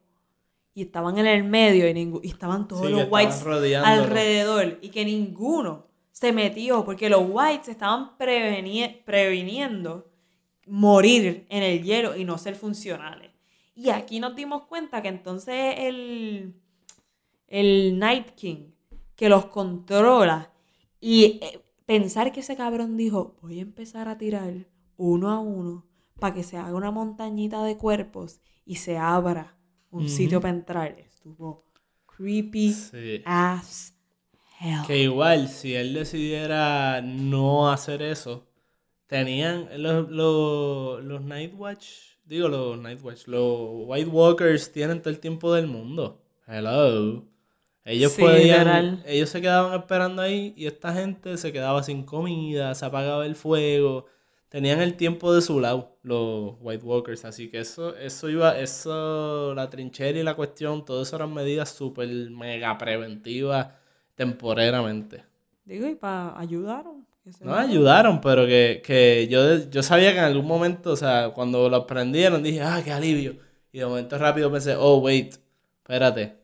Y 0.79 0.83
estaban 0.83 1.17
en 1.17 1.27
el 1.27 1.43
medio 1.43 1.89
y, 1.89 2.19
y 2.23 2.29
estaban 2.29 2.65
todos 2.65 2.87
Sí, 2.87 2.93
los 2.93 3.07
whites 3.11 3.43
alrededor. 3.85 4.79
Y 4.81 4.87
que 4.89 5.03
ninguno 5.03 5.87
se 6.13 6.31
metió 6.31 6.85
porque 6.85 7.09
los 7.09 7.23
whites 7.29 7.67
estaban 7.67 8.17
preveni- 8.17 9.03
previniendo 9.03 10.09
morir 10.67 11.45
en 11.49 11.63
el 11.63 11.83
hielo 11.83 12.15
y 12.15 12.23
no 12.23 12.37
ser 12.37 12.55
funcionales. 12.55 13.31
Y 13.75 13.89
aquí 13.89 14.21
nos 14.21 14.37
dimos 14.37 14.63
cuenta 14.67 15.01
que 15.01 15.09
entonces 15.09 15.75
el, 15.79 16.55
el 17.47 17.99
Night 17.99 18.29
King 18.35 18.71
que 19.15 19.27
los 19.27 19.47
controla 19.47 20.53
y 21.01 21.39
eh, 21.41 21.59
pensar 21.85 22.31
que 22.31 22.39
ese 22.39 22.55
cabrón 22.55 22.95
dijo, 22.95 23.35
voy 23.41 23.59
a 23.59 23.63
empezar 23.63 24.07
a 24.07 24.17
tirar 24.17 24.53
uno 24.95 25.29
a 25.29 25.39
uno 25.39 25.85
para 26.21 26.33
que 26.35 26.43
se 26.43 26.55
haga 26.55 26.73
una 26.73 26.91
montañita 26.91 27.63
de 27.63 27.75
cuerpos 27.75 28.39
y 28.65 28.75
se 28.75 28.97
abra 28.97 29.57
un 29.91 30.07
sitio 30.09 30.39
para 30.41 30.53
entrar. 30.53 30.95
Estuvo 30.99 31.65
creepy 32.05 32.71
Sí. 32.73 33.21
as 33.25 33.93
hell. 34.59 34.81
Que 34.85 34.97
igual, 35.03 35.47
si 35.47 35.75
él 35.75 35.93
decidiera 35.93 37.01
no 37.01 37.71
hacer 37.71 38.01
eso, 38.01 38.47
tenían 39.07 39.69
los, 39.81 40.09
los, 40.09 41.03
los 41.03 41.21
Nightwatch, 41.21 41.87
digo 42.25 42.47
los 42.47 42.77
Nightwatch, 42.77 43.27
los 43.27 43.69
White 43.87 44.09
Walkers 44.09 44.71
tienen 44.71 45.01
todo 45.01 45.09
el 45.09 45.19
tiempo 45.19 45.53
del 45.53 45.67
mundo. 45.67 46.21
Hello. 46.47 47.25
Ellos 47.85 48.11
Sí, 48.11 48.21
podían, 48.21 48.41
literal. 48.59 49.03
ellos 49.07 49.29
se 49.29 49.41
quedaban 49.41 49.79
esperando 49.79 50.21
ahí 50.21 50.53
y 50.55 50.67
esta 50.67 50.93
gente 50.93 51.37
se 51.37 51.51
quedaba 51.51 51.81
sin 51.81 52.03
comida, 52.03 52.75
se 52.75 52.85
apagaba 52.85 53.25
el 53.25 53.35
fuego. 53.35 54.05
Tenían 54.49 54.81
el 54.81 54.95
tiempo 54.95 55.31
de 55.33 55.41
su 55.41 55.59
lado, 55.59 55.97
los 56.01 56.55
White 56.59 56.83
Walkers, 56.83 57.23
así 57.23 57.49
que 57.49 57.59
eso, 57.59 57.95
eso 57.95 58.29
iba, 58.29 58.59
eso, 58.59 59.53
la 59.53 59.69
trinchera 59.69 60.19
y 60.19 60.23
la 60.23 60.35
cuestión, 60.35 60.83
todo 60.83 61.03
eso 61.03 61.15
eran 61.15 61.33
medidas 61.33 61.69
súper 61.69 62.09
mega 62.31 62.75
preventivas 62.79 63.67
temporeramente. 64.15 65.23
Digo, 65.65 65.87
y 65.87 65.93
para 65.93 66.37
ayudaron. 66.39 67.05
No 67.41 67.53
ayudaron, 67.53 68.21
pero 68.21 68.47
que, 68.47 68.81
que 68.83 69.27
yo, 69.29 69.69
yo 69.69 69.83
sabía 69.83 70.13
que 70.13 70.17
en 70.17 70.23
algún 70.23 70.47
momento, 70.47 70.91
o 70.93 70.95
sea, 70.95 71.29
cuando 71.29 71.69
lo 71.69 71.85
prendieron, 71.85 72.41
dije, 72.41 72.61
ah, 72.61 72.81
qué 72.83 72.91
alivio. 72.91 73.37
Y 73.71 73.79
de 73.79 73.85
momento 73.85 74.17
rápido 74.17 74.51
pensé, 74.51 74.75
oh, 74.75 74.97
wait, 74.97 75.35
espérate, 75.83 76.37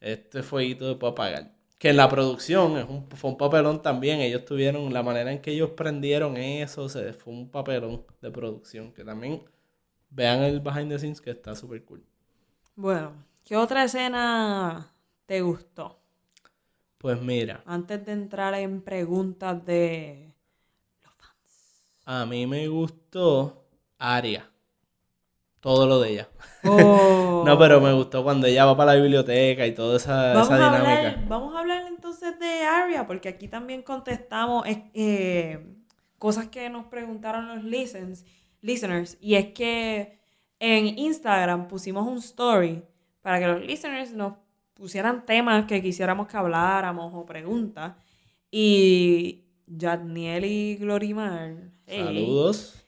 este 0.00 0.42
fueguito 0.42 0.98
puedo 0.98 1.12
apagar. 1.12 1.52
Que 1.80 1.88
en 1.90 1.96
la 1.96 2.08
producción 2.08 2.76
es 2.78 2.88
un- 2.88 3.08
fue 3.10 3.30
un 3.32 3.36
papelón 3.36 3.82
también. 3.82 4.20
Ellos 4.20 4.44
tuvieron 4.44 4.92
la 4.92 5.02
manera 5.02 5.32
en 5.32 5.42
que 5.42 5.50
ellos 5.52 5.70
prendieron 5.70 6.36
eso, 6.36 6.88
se, 6.88 7.12
fue 7.12 7.32
un 7.34 7.50
papelón 7.50 8.04
de 8.22 8.30
producción. 8.30 8.92
Que 8.92 9.04
también 9.04 9.42
vean 10.10 10.42
el 10.44 10.60
behind 10.60 10.90
the 10.90 10.98
scenes 11.00 11.20
que 11.22 11.30
está 11.32 11.56
súper 11.56 11.84
cool. 11.86 12.04
Bueno, 12.74 13.12
¿qué 13.44 13.56
otra 13.56 13.84
escena 13.84 14.92
te 15.26 15.40
gustó? 15.40 16.00
Pues 16.98 17.20
mira, 17.20 17.64
Antes 17.64 18.04
de 18.04 18.12
entrar 18.12 18.52
en 18.52 18.82
preguntas 18.82 19.64
de... 19.64 20.34
a 22.04 22.26
mí 22.26 22.46
me 22.46 22.68
gustó 22.68 23.64
Aria. 23.98 24.50
Todo 25.60 25.86
lo 25.86 26.00
de 26.00 26.12
ella. 26.12 26.28
Oh. 26.64 27.42
No, 27.44 27.58
pero 27.58 27.80
me 27.80 27.92
gustó 27.94 28.22
cuando 28.22 28.46
ella 28.46 28.66
va 28.66 28.76
para 28.76 28.94
la 28.94 29.00
biblioteca 29.00 29.66
y 29.66 29.72
toda 29.74 29.96
esa, 29.96 30.34
vamos 30.34 30.48
esa 30.50 30.54
a, 30.56 30.58
dinámica. 30.58 30.98
hablar, 31.08 31.28
vamos 31.28 31.54
a 31.54 31.58
hablar 31.60 31.86
entonces 31.88 32.38
de 32.38 32.64
Aria, 32.64 33.06
porque 33.06 33.30
aquí 33.30 33.48
también 33.48 33.80
contestamos 33.80 34.66
eh, 34.66 35.66
cosas 36.18 36.48
que 36.48 36.68
nos 36.68 36.84
preguntaron 36.86 37.48
los 37.48 37.64
listens, 37.64 38.26
listeners. 38.60 39.16
Y 39.22 39.36
es 39.36 39.52
que 39.52 40.20
en 40.58 40.98
Instagram 40.98 41.66
pusimos 41.66 42.06
un 42.06 42.18
story 42.18 42.82
para 43.22 43.38
que 43.40 43.46
los 43.46 43.62
listeners 43.62 44.12
nos 44.12 44.34
pusieran 44.74 45.24
temas 45.24 45.64
que 45.64 45.80
quisiéramos 45.82 46.26
que 46.28 46.36
habláramos 46.36 47.10
o 47.14 47.24
preguntas. 47.24 47.94
Y 48.50 49.46
Jadniel 49.66 50.44
y 50.44 50.76
Glorimar 50.76 51.54
hey, 51.86 52.02
Saludos. 52.04 52.86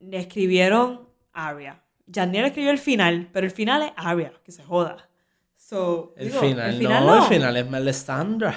le 0.00 0.18
escribieron 0.18 1.08
Aria. 1.32 1.82
Jadniel 2.12 2.46
escribió 2.46 2.70
el 2.70 2.78
final, 2.78 3.28
pero 3.32 3.46
el 3.46 3.52
final 3.52 3.82
es 3.82 3.92
Aria, 3.96 4.32
que 4.44 4.52
se 4.52 4.62
joda. 4.62 5.08
So, 5.56 6.14
El, 6.16 6.28
digo, 6.28 6.40
final, 6.40 6.82
no, 6.82 7.22
el 7.22 7.22
final 7.28 7.56
es 7.56 7.68
Melisandra. 7.68 8.54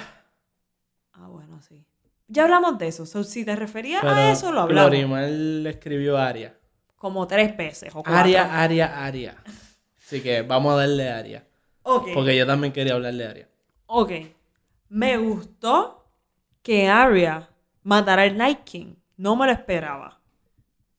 Ah, 1.12 1.28
bueno, 1.28 1.60
sí. 1.60 1.84
Ya 2.26 2.44
hablamos 2.44 2.78
de 2.78 2.88
eso. 2.88 3.06
So, 3.06 3.22
si 3.22 3.44
te 3.44 3.54
referías 3.54 4.00
Pero 4.00 4.14
a 4.14 4.30
eso, 4.30 4.50
lo 4.50 4.62
hablamos. 4.62 4.90
Glorimar 4.90 5.28
le 5.28 5.70
escribió 5.70 6.18
Aria. 6.18 6.56
Como 6.96 7.26
tres 7.26 7.56
veces 7.56 7.90
o 7.94 8.02
cuatro. 8.02 8.14
Aria, 8.14 8.60
Aria, 8.62 9.04
Aria. 9.04 9.36
Así 9.98 10.22
que 10.22 10.42
vamos 10.42 10.72
a 10.74 10.78
darle 10.78 11.10
Aria. 11.10 11.46
Ok. 11.82 12.08
Porque 12.14 12.36
yo 12.36 12.46
también 12.46 12.72
quería 12.72 12.94
hablar 12.94 13.14
de 13.14 13.26
Aria. 13.26 13.48
Ok. 13.86 14.10
Me 14.88 15.16
gustó 15.18 16.08
que 16.62 16.88
Arya 16.88 17.48
matara 17.82 18.22
al 18.22 18.36
Night 18.36 18.64
King. 18.64 18.94
No 19.16 19.36
me 19.36 19.46
lo 19.46 19.52
esperaba. 19.52 20.20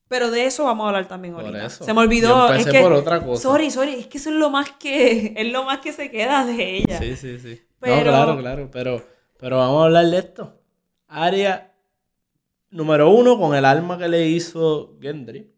Pero 0.07 0.29
de 0.29 0.45
eso 0.45 0.65
vamos 0.65 0.85
a 0.85 0.89
hablar 0.89 1.07
también 1.07 1.33
Por 1.33 1.45
ahorita. 1.45 1.65
eso. 1.65 1.83
Se 1.83 1.93
me 1.93 1.99
olvidó. 2.01 2.53
Es 2.53 2.65
que, 2.67 2.79
por 2.79 2.93
otra 2.93 3.23
cosa. 3.23 3.41
Sorry, 3.41 3.71
sorry. 3.71 3.95
Es 3.95 4.07
que 4.07 4.17
eso 4.19 4.29
es 4.29 4.35
lo 4.35 4.49
más 4.49 4.71
que, 4.71 5.33
es 5.37 5.51
lo 5.51 5.63
más 5.63 5.79
que 5.79 5.93
se 5.93 6.11
queda 6.11 6.45
de 6.45 6.77
ella. 6.77 6.99
Sí, 6.99 7.15
sí, 7.15 7.39
sí. 7.39 7.61
Pero- 7.79 7.95
No, 7.97 8.03
claro, 8.03 8.37
claro. 8.37 8.69
Pero, 8.71 9.01
pero 9.39 9.57
vamos 9.57 9.81
a 9.81 9.85
hablar 9.85 10.05
de 10.05 10.17
esto. 10.17 10.61
Aria, 11.07 11.71
número 12.69 13.09
uno, 13.09 13.37
con 13.39 13.55
el 13.55 13.65
arma 13.65 13.97
que 13.97 14.07
le 14.07 14.27
hizo 14.27 14.97
Gendry, 15.01 15.51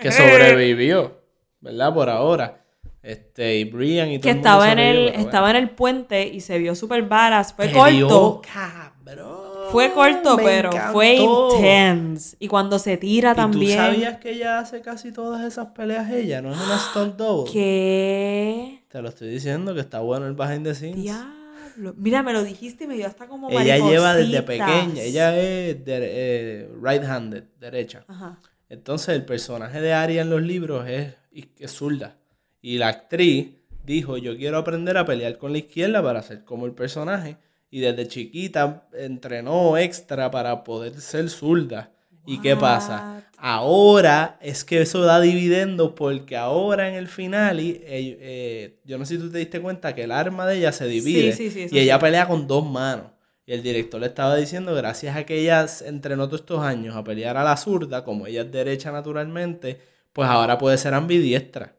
que 0.00 0.12
sobrevivió, 0.12 1.20
¿verdad? 1.60 1.92
Por 1.94 2.08
ahora. 2.08 2.64
Este, 3.02 3.56
y 3.56 3.64
Brian 3.64 4.10
y 4.10 4.18
todo 4.18 4.22
que 4.24 4.30
el 4.30 4.36
mundo 4.36 4.48
estaba 4.48 4.72
en 4.72 4.78
el 4.80 5.08
estaba 5.08 5.50
en 5.50 5.56
el 5.56 5.70
puente 5.70 6.26
y 6.26 6.40
se 6.40 6.58
vio 6.58 6.74
súper 6.74 7.02
varas. 7.04 7.54
Fue 7.54 7.70
corto. 7.72 8.42
cabrón. 8.52 9.47
Fue 9.70 9.92
corto, 9.92 10.36
me 10.36 10.42
pero 10.44 10.70
fue 10.92 11.16
intense. 11.16 12.36
Y 12.38 12.48
cuando 12.48 12.78
se 12.78 12.96
tira 12.96 13.32
¿Y 13.32 13.36
también. 13.36 13.76
tú 13.78 13.82
sabías 13.84 14.18
que 14.18 14.32
ella 14.32 14.58
hace 14.58 14.80
casi 14.80 15.12
todas 15.12 15.44
esas 15.44 15.68
peleas 15.68 16.10
ella? 16.10 16.40
¿No 16.42 16.52
es 16.52 16.58
una 16.60 16.78
stunt 16.90 17.16
double? 17.16 17.52
¿Qué? 17.52 18.82
Te 18.88 19.02
lo 19.02 19.08
estoy 19.08 19.28
diciendo 19.28 19.74
que 19.74 19.80
está 19.80 20.00
bueno 20.00 20.26
el 20.26 20.34
behind 20.34 20.64
the 20.64 20.74
scenes. 20.74 20.96
Diablo. 21.02 21.94
Mira, 21.96 22.22
me 22.22 22.32
lo 22.32 22.42
dijiste 22.42 22.84
y 22.84 22.86
me 22.88 22.94
dio 22.96 23.06
hasta 23.06 23.26
como 23.28 23.50
Ella 23.50 23.78
lleva 23.78 24.14
desde 24.14 24.42
pequeña. 24.42 25.00
Ella 25.00 25.36
es 25.38 25.84
de- 25.84 25.98
eh, 26.02 26.68
right-handed, 26.82 27.44
derecha. 27.60 28.04
Ajá. 28.08 28.38
Entonces 28.68 29.10
el 29.10 29.24
personaje 29.24 29.80
de 29.80 29.92
Arya 29.92 30.22
en 30.22 30.30
los 30.30 30.42
libros 30.42 30.88
es, 30.88 31.14
es 31.58 31.70
zurda. 31.72 32.16
Y 32.60 32.78
la 32.78 32.88
actriz 32.88 33.50
dijo, 33.84 34.16
yo 34.18 34.36
quiero 34.36 34.58
aprender 34.58 34.98
a 34.98 35.06
pelear 35.06 35.38
con 35.38 35.52
la 35.52 35.58
izquierda 35.58 36.02
para 36.02 36.20
ser 36.22 36.44
como 36.44 36.66
el 36.66 36.72
personaje. 36.72 37.36
Y 37.70 37.80
desde 37.80 38.08
chiquita 38.08 38.88
entrenó 38.92 39.76
extra 39.76 40.30
para 40.30 40.64
poder 40.64 41.00
ser 41.00 41.28
zurda. 41.28 41.92
¿Y 42.26 42.40
qué 42.40 42.56
pasa? 42.56 43.24
Ahora 43.38 44.36
es 44.42 44.64
que 44.64 44.82
eso 44.82 45.00
da 45.00 45.20
dividendos 45.20 45.92
porque 45.96 46.36
ahora 46.36 46.88
en 46.88 46.94
el 46.94 47.08
final, 47.08 47.58
eh, 47.58 47.80
eh, 47.86 48.80
yo 48.84 48.98
no 48.98 49.06
sé 49.06 49.14
si 49.14 49.20
tú 49.22 49.30
te 49.30 49.38
diste 49.38 49.60
cuenta 49.60 49.94
que 49.94 50.04
el 50.04 50.12
arma 50.12 50.44
de 50.46 50.58
ella 50.58 50.72
se 50.72 50.86
divide 50.86 51.32
sí, 51.32 51.50
sí, 51.50 51.62
eso 51.62 51.74
y 51.74 51.78
ella 51.78 51.94
sí. 51.94 52.00
pelea 52.00 52.28
con 52.28 52.46
dos 52.46 52.68
manos. 52.68 53.06
Y 53.46 53.54
el 53.54 53.62
director 53.62 53.98
le 53.98 54.08
estaba 54.08 54.36
diciendo, 54.36 54.74
gracias 54.74 55.16
a 55.16 55.24
que 55.24 55.38
ella 55.38 55.64
entrenó 55.86 56.26
todos 56.26 56.42
estos 56.42 56.60
años 56.60 56.94
a 56.96 57.02
pelear 57.02 57.38
a 57.38 57.44
la 57.44 57.56
zurda, 57.56 58.04
como 58.04 58.26
ella 58.26 58.42
es 58.42 58.52
derecha 58.52 58.92
naturalmente, 58.92 59.80
pues 60.12 60.28
ahora 60.28 60.58
puede 60.58 60.76
ser 60.76 60.92
ambidiestra. 60.92 61.77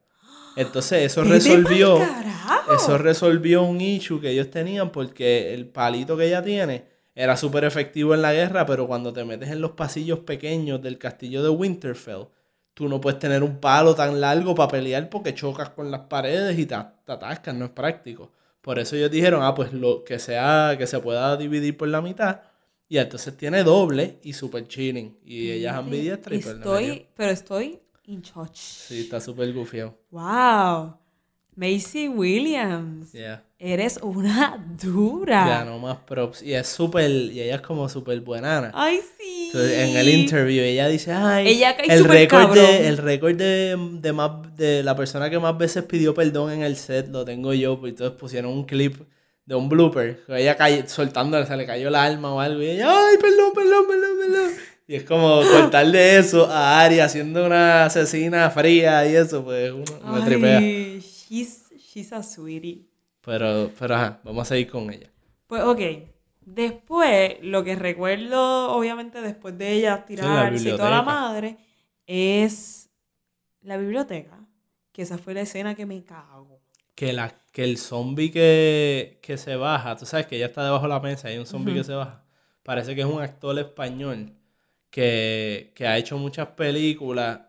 Entonces 0.55 1.03
eso 1.03 1.23
resolvió, 1.23 1.99
eso 2.75 2.97
resolvió 2.97 3.63
un 3.63 3.81
issue 3.81 4.19
que 4.19 4.31
ellos 4.31 4.49
tenían 4.49 4.91
porque 4.91 5.53
el 5.53 5.67
palito 5.67 6.17
que 6.17 6.27
ella 6.27 6.41
tiene 6.43 6.85
era 7.15 7.35
súper 7.37 7.63
efectivo 7.63 8.13
en 8.13 8.21
la 8.21 8.33
guerra, 8.33 8.65
pero 8.65 8.87
cuando 8.87 9.11
te 9.13 9.25
metes 9.25 9.49
en 9.49 9.61
los 9.61 9.71
pasillos 9.71 10.19
pequeños 10.19 10.81
del 10.81 10.97
castillo 10.97 11.43
de 11.43 11.49
Winterfell, 11.49 12.27
tú 12.73 12.87
no 12.87 13.01
puedes 13.01 13.19
tener 13.19 13.43
un 13.43 13.59
palo 13.59 13.93
tan 13.93 14.21
largo 14.21 14.55
para 14.55 14.71
pelear 14.71 15.09
porque 15.09 15.33
chocas 15.33 15.69
con 15.69 15.91
las 15.91 16.01
paredes 16.01 16.57
y 16.57 16.65
te, 16.65 16.75
te 17.05 17.11
atascas, 17.11 17.55
no 17.55 17.65
es 17.65 17.71
práctico. 17.71 18.31
Por 18.61 18.79
eso 18.79 18.95
ellos 18.95 19.11
dijeron, 19.11 19.41
ah, 19.43 19.53
pues 19.53 19.73
lo 19.73 20.03
que 20.03 20.19
sea, 20.19 20.75
que 20.77 20.87
se 20.87 20.99
pueda 20.99 21.35
dividir 21.37 21.75
por 21.75 21.87
la 21.87 22.01
mitad. 22.01 22.41
Y 22.87 22.97
entonces 22.97 23.35
tiene 23.37 23.63
doble 23.63 24.19
y 24.23 24.33
super 24.33 24.67
chilling. 24.67 25.17
Y 25.23 25.51
ella 25.51 25.71
es 25.71 25.77
ambidiestra 25.77 26.35
y 26.35 26.39
pues. 26.39 26.55
Estoy, 26.55 27.07
pero 27.15 27.31
estoy 27.31 27.79
in. 28.09 28.23
Sí, 28.53 29.01
está 29.01 29.19
súper 29.19 29.53
gufiado. 29.53 29.95
Wow. 30.11 30.95
Macy 31.55 32.07
Williams. 32.07 33.11
Yeah. 33.11 33.43
Eres 33.57 33.99
una 34.01 34.65
dura. 34.81 35.45
Ganó 35.47 35.77
más 35.77 35.97
props. 35.97 36.41
Y 36.41 36.53
es 36.53 36.67
súper, 36.67 37.09
y 37.11 37.41
ella 37.41 37.55
es 37.55 37.61
como 37.61 37.89
súper 37.89 38.21
buenana. 38.21 38.71
Ay, 38.73 39.01
sí. 39.17 39.47
Entonces, 39.47 39.77
en 39.79 39.97
el 39.97 40.09
interview 40.09 40.63
ella 40.63 40.87
dice, 40.87 41.11
ay, 41.11 41.47
Ella 41.47 41.75
cae 41.75 41.87
el 41.93 42.05
récord 42.05 42.53
de, 42.53 42.87
el 42.87 42.97
récord 42.97 43.35
de, 43.35 43.75
de 43.99 44.13
más 44.13 44.55
de 44.55 44.83
la 44.83 44.95
persona 44.95 45.29
que 45.29 45.39
más 45.39 45.57
veces 45.57 45.83
pidió 45.83 46.13
perdón 46.13 46.51
en 46.51 46.61
el 46.61 46.75
set 46.75 47.09
lo 47.09 47.25
tengo 47.25 47.53
yo, 47.53 47.79
pues 47.79 47.91
entonces 47.91 48.17
pusieron 48.17 48.53
un 48.53 48.65
clip 48.65 49.01
de 49.45 49.55
un 49.55 49.67
blooper, 49.67 50.23
que 50.27 50.41
ella 50.41 50.55
soltando, 50.87 51.43
se 51.43 51.57
le 51.57 51.65
cayó 51.65 51.89
la 51.89 52.03
alma 52.03 52.31
o 52.33 52.39
algo, 52.39 52.61
y 52.61 52.69
ella, 52.69 52.87
ay, 52.87 53.17
perdón, 53.17 53.51
perdón, 53.55 53.85
perdón, 53.87 54.17
perdón. 54.19 54.51
Y 54.89 54.95
es 54.95 55.03
como 55.03 55.41
cortarle 55.43 56.17
eso 56.17 56.47
a 56.49 56.81
Ari 56.81 56.99
haciendo 56.99 57.45
una 57.45 57.85
asesina 57.85 58.49
fría 58.49 59.07
y 59.07 59.15
eso, 59.15 59.43
pues 59.43 59.71
uno 59.71 59.85
me 60.11 60.21
tripea. 60.21 60.59
She's, 60.59 61.69
she's 61.77 62.11
a 62.11 62.23
sweetie. 62.23 62.87
Pero, 63.21 63.69
pero 63.77 63.93
ajá, 63.93 64.19
vamos 64.23 64.41
a 64.41 64.49
seguir 64.49 64.67
con 64.67 64.91
ella. 64.91 65.11
Pues 65.45 65.61
ok. 65.61 65.79
Después, 66.41 67.35
lo 67.43 67.63
que 67.63 67.75
recuerdo, 67.75 68.71
obviamente, 68.71 69.21
después 69.21 69.55
de 69.59 69.73
ella 69.73 70.05
tirarse 70.07 70.69
y 70.69 70.71
toda 70.71 70.89
la 70.89 71.03
madre, 71.03 71.57
es 72.07 72.89
la 73.61 73.77
biblioteca. 73.77 74.39
Que 74.91 75.03
esa 75.03 75.19
fue 75.19 75.35
la 75.35 75.41
escena 75.41 75.75
que 75.75 75.85
me 75.85 76.03
cago. 76.03 76.63
que, 76.95 77.13
la, 77.13 77.43
que 77.51 77.63
el 77.63 77.77
zombie 77.77 78.31
que, 78.31 79.19
que 79.21 79.37
se 79.37 79.55
baja, 79.55 79.95
tú 79.97 80.07
sabes 80.07 80.25
que 80.25 80.37
ella 80.37 80.47
está 80.47 80.63
debajo 80.63 80.85
de 80.85 80.89
la 80.89 80.99
mesa 80.99 81.29
y 81.29 81.33
hay 81.33 81.37
un 81.37 81.45
zombie 81.45 81.75
que 81.75 81.83
se 81.83 81.93
baja. 81.93 82.23
Parece 82.63 82.95
que 82.95 83.01
es 83.01 83.07
un 83.07 83.21
actor 83.21 83.57
español 83.59 84.33
que, 84.89 85.71
que 85.75 85.87
ha 85.87 85.97
hecho 85.97 86.17
muchas 86.17 86.49
películas 86.49 87.41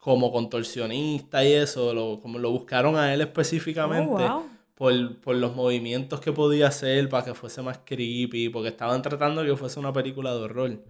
como 0.00 0.32
contorsionista 0.32 1.44
y 1.44 1.52
eso, 1.52 1.94
lo, 1.94 2.20
como 2.20 2.38
lo 2.38 2.50
buscaron 2.50 2.96
a 2.96 3.12
él 3.14 3.20
específicamente 3.20 4.04
Oh, 4.04 4.04
wow. 4.18 4.50
por, 4.74 5.20
por 5.20 5.36
los 5.36 5.54
movimientos 5.54 6.20
que 6.20 6.32
podía 6.32 6.68
hacer 6.68 7.08
para 7.08 7.24
que 7.26 7.34
fuese 7.34 7.62
más 7.62 7.80
creepy, 7.84 8.48
porque 8.48 8.68
estaban 8.70 9.02
tratando 9.02 9.44
que 9.44 9.56
fuese 9.56 9.78
una 9.80 9.92
película 9.92 10.32
de 10.34 10.40
horror. 10.40 10.84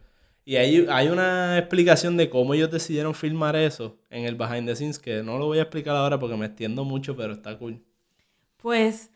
Y 0.45 0.57
hay, 0.57 0.87
hay 0.91 1.09
una 1.09 1.59
explicación 1.59 2.17
de 2.17 2.29
cómo 2.31 2.55
ellos 2.55 2.71
decidieron 2.71 3.15
filmar 3.15 3.55
eso 3.57 3.99
en 4.11 4.25
el 4.25 4.35
behind 4.35 4.67
the 4.67 4.75
scenes, 4.77 4.99
que 4.99 5.23
no 5.23 5.39
lo 5.39 5.47
voy 5.47 5.59
a 5.59 5.63
explicar 5.63 5.95
ahora 5.97 6.19
porque 6.19 6.37
me 6.37 6.47
extiendo 6.47 6.85
mucho, 6.85 7.15
pero 7.17 7.33
está 7.35 7.57
cool. 7.59 7.83
Pues 8.57 9.11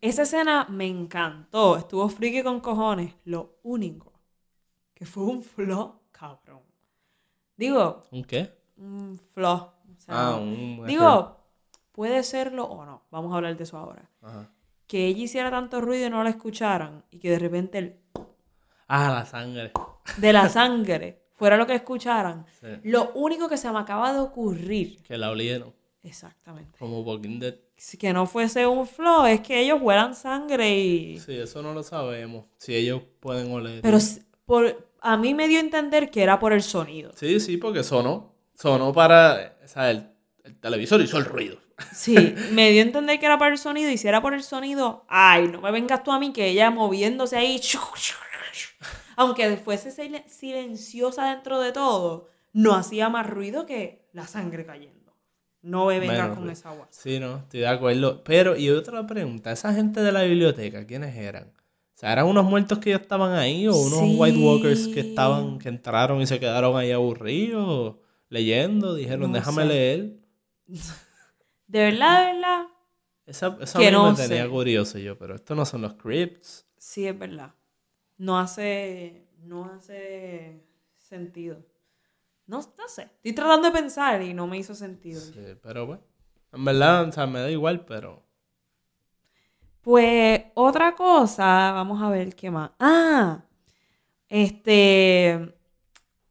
esa 0.00 0.22
escena 0.22 0.66
me 0.70 0.86
encantó. 0.86 1.76
Estuvo 1.78 2.08
friki 2.08 2.42
con 2.42 2.60
cojones. 2.60 3.14
Lo 3.24 3.58
único 3.62 4.12
que 4.94 5.06
fue 5.06 5.24
un 5.24 5.42
cabrón. 5.42 5.97
Digo, 7.58 8.04
¿Un 8.10 8.24
qué? 8.24 8.50
un 8.78 9.20
flow. 9.34 9.54
o 9.56 9.72
sea, 9.98 10.28
Ah, 10.28 10.36
un... 10.36 10.86
digo, 10.86 11.36
puede 11.92 12.22
serlo 12.22 12.64
o 12.64 12.86
no. 12.86 13.02
Vamos 13.10 13.32
a 13.32 13.36
hablar 13.36 13.56
de 13.56 13.64
eso 13.64 13.76
ahora. 13.76 14.08
Ajá. 14.22 14.50
Que 14.86 15.06
ella 15.06 15.24
hiciera 15.24 15.50
tanto 15.50 15.80
ruido 15.82 16.06
y 16.06 16.10
no 16.10 16.24
la 16.24 16.30
escucharan. 16.30 17.04
Y 17.10 17.18
que 17.18 17.30
de 17.30 17.38
repente 17.38 17.78
el 17.78 17.96
Ah, 18.86 19.10
la 19.12 19.26
sangre. 19.26 19.72
de 20.16 20.32
la 20.32 20.48
sangre 20.48 21.24
fuera 21.34 21.56
lo 21.58 21.66
que 21.66 21.74
escucharan. 21.74 22.46
Sí. 22.60 22.68
Lo 22.84 23.10
único 23.14 23.48
que 23.48 23.58
se 23.58 23.70
me 23.70 23.78
acaba 23.80 24.12
de 24.14 24.20
ocurrir. 24.20 25.02
Que 25.02 25.18
la 25.18 25.30
olieron. 25.30 25.74
Exactamente. 26.02 26.78
Como 26.78 27.00
Walking 27.02 27.38
Dead. 27.40 27.56
Que 27.98 28.12
no 28.12 28.26
fuese 28.26 28.66
un 28.66 28.86
flow, 28.86 29.26
es 29.26 29.40
que 29.40 29.60
ellos 29.60 29.78
huelan 29.82 30.14
sangre 30.14 30.76
y. 30.78 31.18
Sí, 31.20 31.36
eso 31.36 31.60
no 31.62 31.74
lo 31.74 31.82
sabemos. 31.82 32.46
Si 32.56 32.74
ellos 32.74 33.02
pueden 33.20 33.52
oler. 33.52 33.82
Pero 33.82 33.98
por, 34.46 34.87
a 35.12 35.16
mí 35.16 35.34
me 35.34 35.48
dio 35.48 35.58
a 35.58 35.62
entender 35.62 36.10
que 36.10 36.22
era 36.22 36.38
por 36.38 36.52
el 36.52 36.62
sonido. 36.62 37.12
Sí, 37.16 37.40
sí, 37.40 37.56
porque 37.56 37.82
sonó. 37.82 38.34
Sonó 38.54 38.92
para... 38.92 39.56
O 39.64 39.68
sea, 39.68 39.90
el, 39.90 40.08
el 40.44 40.56
televisor 40.60 41.00
hizo 41.00 41.18
el 41.18 41.24
ruido. 41.24 41.58
Sí, 41.92 42.14
me 42.52 42.70
dio 42.70 42.82
a 42.82 42.86
entender 42.86 43.18
que 43.20 43.26
era 43.26 43.38
por 43.38 43.48
el 43.52 43.58
sonido. 43.58 43.90
Y 43.90 43.98
si 43.98 44.08
era 44.08 44.20
por 44.22 44.34
el 44.34 44.42
sonido, 44.42 45.04
ay, 45.08 45.48
no 45.48 45.60
me 45.60 45.70
vengas 45.70 46.02
tú 46.02 46.10
a 46.12 46.18
mí 46.18 46.32
que 46.32 46.48
ella 46.48 46.70
moviéndose 46.70 47.36
ahí. 47.36 47.60
Aunque 49.16 49.56
fuese 49.56 49.90
sil- 49.90 50.24
silenciosa 50.28 51.30
dentro 51.30 51.60
de 51.60 51.72
todo, 51.72 52.28
no 52.52 52.74
hacía 52.74 53.08
más 53.08 53.26
ruido 53.28 53.66
que 53.66 54.06
la 54.12 54.26
sangre 54.26 54.64
cayendo. 54.64 55.12
No 55.62 55.86
me 55.86 55.98
vengas 55.98 56.28
con 56.28 56.36
ruido. 56.38 56.52
esa 56.52 56.70
agua. 56.70 56.86
Sí, 56.90 57.18
no, 57.18 57.38
estoy 57.38 57.60
de 57.60 57.68
acuerdo. 57.68 58.22
Pero, 58.22 58.56
y 58.56 58.70
otra 58.70 59.06
pregunta, 59.06 59.50
esa 59.50 59.74
gente 59.74 60.00
de 60.00 60.12
la 60.12 60.22
biblioteca, 60.22 60.86
¿quiénes 60.86 61.16
eran? 61.16 61.52
O 61.98 62.00
sea, 62.00 62.12
¿eran 62.12 62.26
unos 62.28 62.44
muertos 62.44 62.78
que 62.78 62.90
ya 62.90 62.96
estaban 62.96 63.32
ahí 63.32 63.66
o 63.66 63.74
unos 63.76 63.98
Sí. 63.98 64.14
White 64.16 64.38
Walkers 64.38 64.86
que 64.86 65.00
estaban, 65.00 65.58
que 65.58 65.68
entraron 65.68 66.20
y 66.22 66.28
se 66.28 66.38
quedaron 66.38 66.76
ahí 66.76 66.92
aburridos, 66.92 67.96
leyendo, 68.28 68.94
dijeron, 68.94 69.32
No 69.32 69.36
déjame 69.36 69.62
sé. 69.62 69.68
leer? 69.68 70.18
De 71.66 71.80
verdad, 71.80 72.20
de 72.28 72.32
verdad, 72.34 72.66
Esa, 73.26 73.58
eso 73.60 73.78
Que 73.80 73.90
no 73.90 74.12
me 74.12 74.16
tenía 74.16 74.48
curioso 74.48 74.96
yo, 74.98 75.18
pero 75.18 75.34
estos 75.34 75.56
no 75.56 75.64
son 75.66 75.82
los 75.82 75.94
crypts. 75.94 76.68
sí 76.76 77.04
es 77.04 77.18
verdad. 77.18 77.52
No 78.16 78.38
hace, 78.38 79.26
no 79.42 79.64
hace 79.64 80.62
sentido. 80.98 81.66
No, 82.46 82.58
no 82.78 82.88
sé. 82.88 83.02
Estoy 83.16 83.32
tratando 83.32 83.66
de 83.66 83.72
pensar 83.72 84.22
y 84.22 84.34
no 84.34 84.46
me 84.46 84.56
hizo 84.58 84.72
sentido. 84.76 85.20
Sí, 85.20 85.34
pero 85.60 85.84
bueno, 85.84 86.02
en 86.52 86.64
verdad, 86.64 87.08
o 87.08 87.12
sea, 87.12 87.26
me 87.26 87.40
da 87.40 87.50
igual, 87.50 87.84
pero... 87.84 88.22
Pues 89.88 90.42
otra 90.52 90.94
cosa, 90.94 91.72
vamos 91.72 92.02
a 92.02 92.10
ver 92.10 92.36
qué 92.36 92.50
más. 92.50 92.72
Ah, 92.78 93.40
este, 94.28 95.54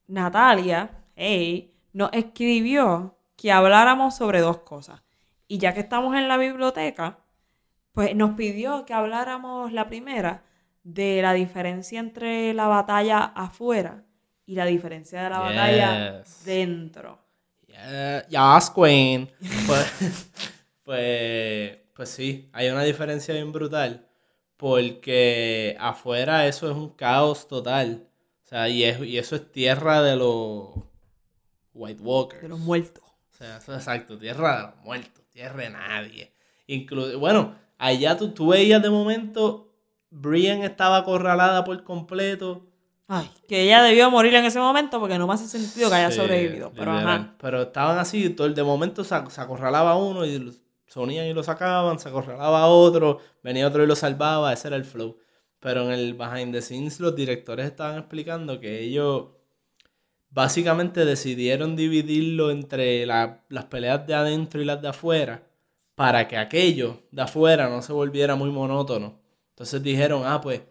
Natalia, 0.05 0.91
hey, 1.15 1.73
nos 1.91 2.11
escribió 2.13 3.17
que 3.35 3.51
habláramos 3.51 4.15
sobre 4.15 4.41
dos 4.41 4.59
cosas. 4.59 5.01
Y 5.47 5.57
ya 5.57 5.73
que 5.73 5.79
estamos 5.79 6.15
en 6.15 6.27
la 6.27 6.37
biblioteca, 6.37 7.17
pues 7.93 8.15
nos 8.15 8.35
pidió 8.35 8.85
que 8.85 8.93
habláramos 8.93 9.73
la 9.73 9.87
primera 9.87 10.43
de 10.83 11.23
la 11.23 11.33
diferencia 11.33 11.99
entre 11.99 12.53
la 12.53 12.67
batalla 12.67 13.23
afuera 13.23 14.03
y 14.45 14.53
la 14.53 14.65
diferencia 14.65 15.23
de 15.23 15.29
la 15.31 15.39
batalla 15.39 16.23
dentro. 16.45 17.17
Yeah, 17.65 18.27
yes, 18.27 18.69
Queen. 18.69 19.31
Pues, 19.65 20.29
pues, 20.83 21.86
pues 21.97 22.07
sí, 22.09 22.47
hay 22.53 22.69
una 22.69 22.83
diferencia 22.83 23.33
bien 23.33 23.51
brutal. 23.51 24.07
Porque 24.55 25.75
afuera 25.79 26.47
eso 26.47 26.69
es 26.71 26.75
un 26.77 26.89
caos 26.89 27.47
total. 27.47 28.07
O 28.45 28.47
sea, 28.47 28.69
y, 28.69 28.83
es- 28.85 29.01
y 29.01 29.17
eso 29.17 29.35
es 29.35 29.51
tierra 29.51 30.01
de 30.01 30.15
los 30.15 30.69
White 31.73 32.01
Walkers. 32.01 32.41
De 32.41 32.49
los 32.49 32.59
muertos. 32.59 33.03
O 33.03 33.37
sea, 33.37 33.57
eso 33.57 33.73
es 33.73 33.79
exacto, 33.79 34.17
tierra 34.17 34.55
de 34.57 34.61
los 34.63 34.75
muertos, 34.83 35.23
tierra 35.31 35.63
de 35.63 35.69
nadie. 35.69 36.33
Inclu 36.67 37.19
bueno, 37.19 37.55
allá 37.77 38.17
tú, 38.17 38.29
tú 38.31 38.47
veías 38.47 38.81
de 38.81 38.89
momento, 38.89 39.73
Brienne 40.09 40.65
estaba 40.65 40.97
acorralada 40.97 41.63
por 41.63 41.83
completo 41.83 42.63
Ay, 43.09 43.29
que 43.47 43.61
ella 43.61 43.81
debió 43.83 44.11
morir 44.11 44.33
en 44.35 44.43
ese 44.45 44.59
momento 44.59 44.99
porque 44.99 45.17
no 45.17 45.27
me 45.27 45.33
hace 45.33 45.47
sentido 45.47 45.89
que 45.89 45.95
haya 45.95 46.11
Sí, 46.11 46.17
sobrevivido. 46.17 46.73
Pero 46.75 46.91
ajá. 46.91 47.35
Pero 47.39 47.61
estaban 47.61 47.97
así, 47.99 48.29
todo 48.31 48.49
de 48.49 48.63
momento 48.63 49.03
se, 49.05 49.15
se 49.29 49.39
acorralaba 49.41 49.95
uno 49.95 50.25
y 50.25 50.53
se 50.87 50.99
unían 50.99 51.27
y 51.27 51.33
lo 51.33 51.43
sacaban, 51.43 51.99
se 51.99 52.09
acorralaba 52.09 52.61
a 52.63 52.67
otro, 52.67 53.19
venía 53.43 53.67
otro 53.67 53.83
y 53.83 53.87
lo 53.87 53.95
salvaba, 53.95 54.53
ese 54.53 54.67
era 54.69 54.77
el 54.77 54.85
flow. 54.85 55.17
Pero 55.59 55.83
en 55.83 55.91
el 55.91 56.13
behind 56.13 56.53
the 56.53 56.61
scenes 56.61 56.99
los 56.99 57.15
directores 57.15 57.65
estaban 57.65 57.97
explicando 57.99 58.59
que 58.59 58.81
ellos 58.81 59.25
básicamente 60.29 61.05
decidieron 61.05 61.75
dividirlo 61.75 62.51
entre 62.51 63.05
la- 63.05 63.43
las 63.49 63.65
peleas 63.65 64.05
de 64.05 64.13
adentro 64.13 64.61
y 64.61 64.65
las 64.65 64.81
de 64.81 64.89
afuera 64.89 65.43
para 65.95 66.27
que 66.27 66.37
aquello 66.37 67.01
de 67.11 67.21
afuera 67.23 67.69
no 67.69 67.81
se 67.81 67.93
volviera 67.93 68.35
muy 68.35 68.51
monótono. 68.51 69.19
Entonces 69.49 69.81
dijeron, 69.81 70.23
ah, 70.25 70.39
pues, 70.41 70.61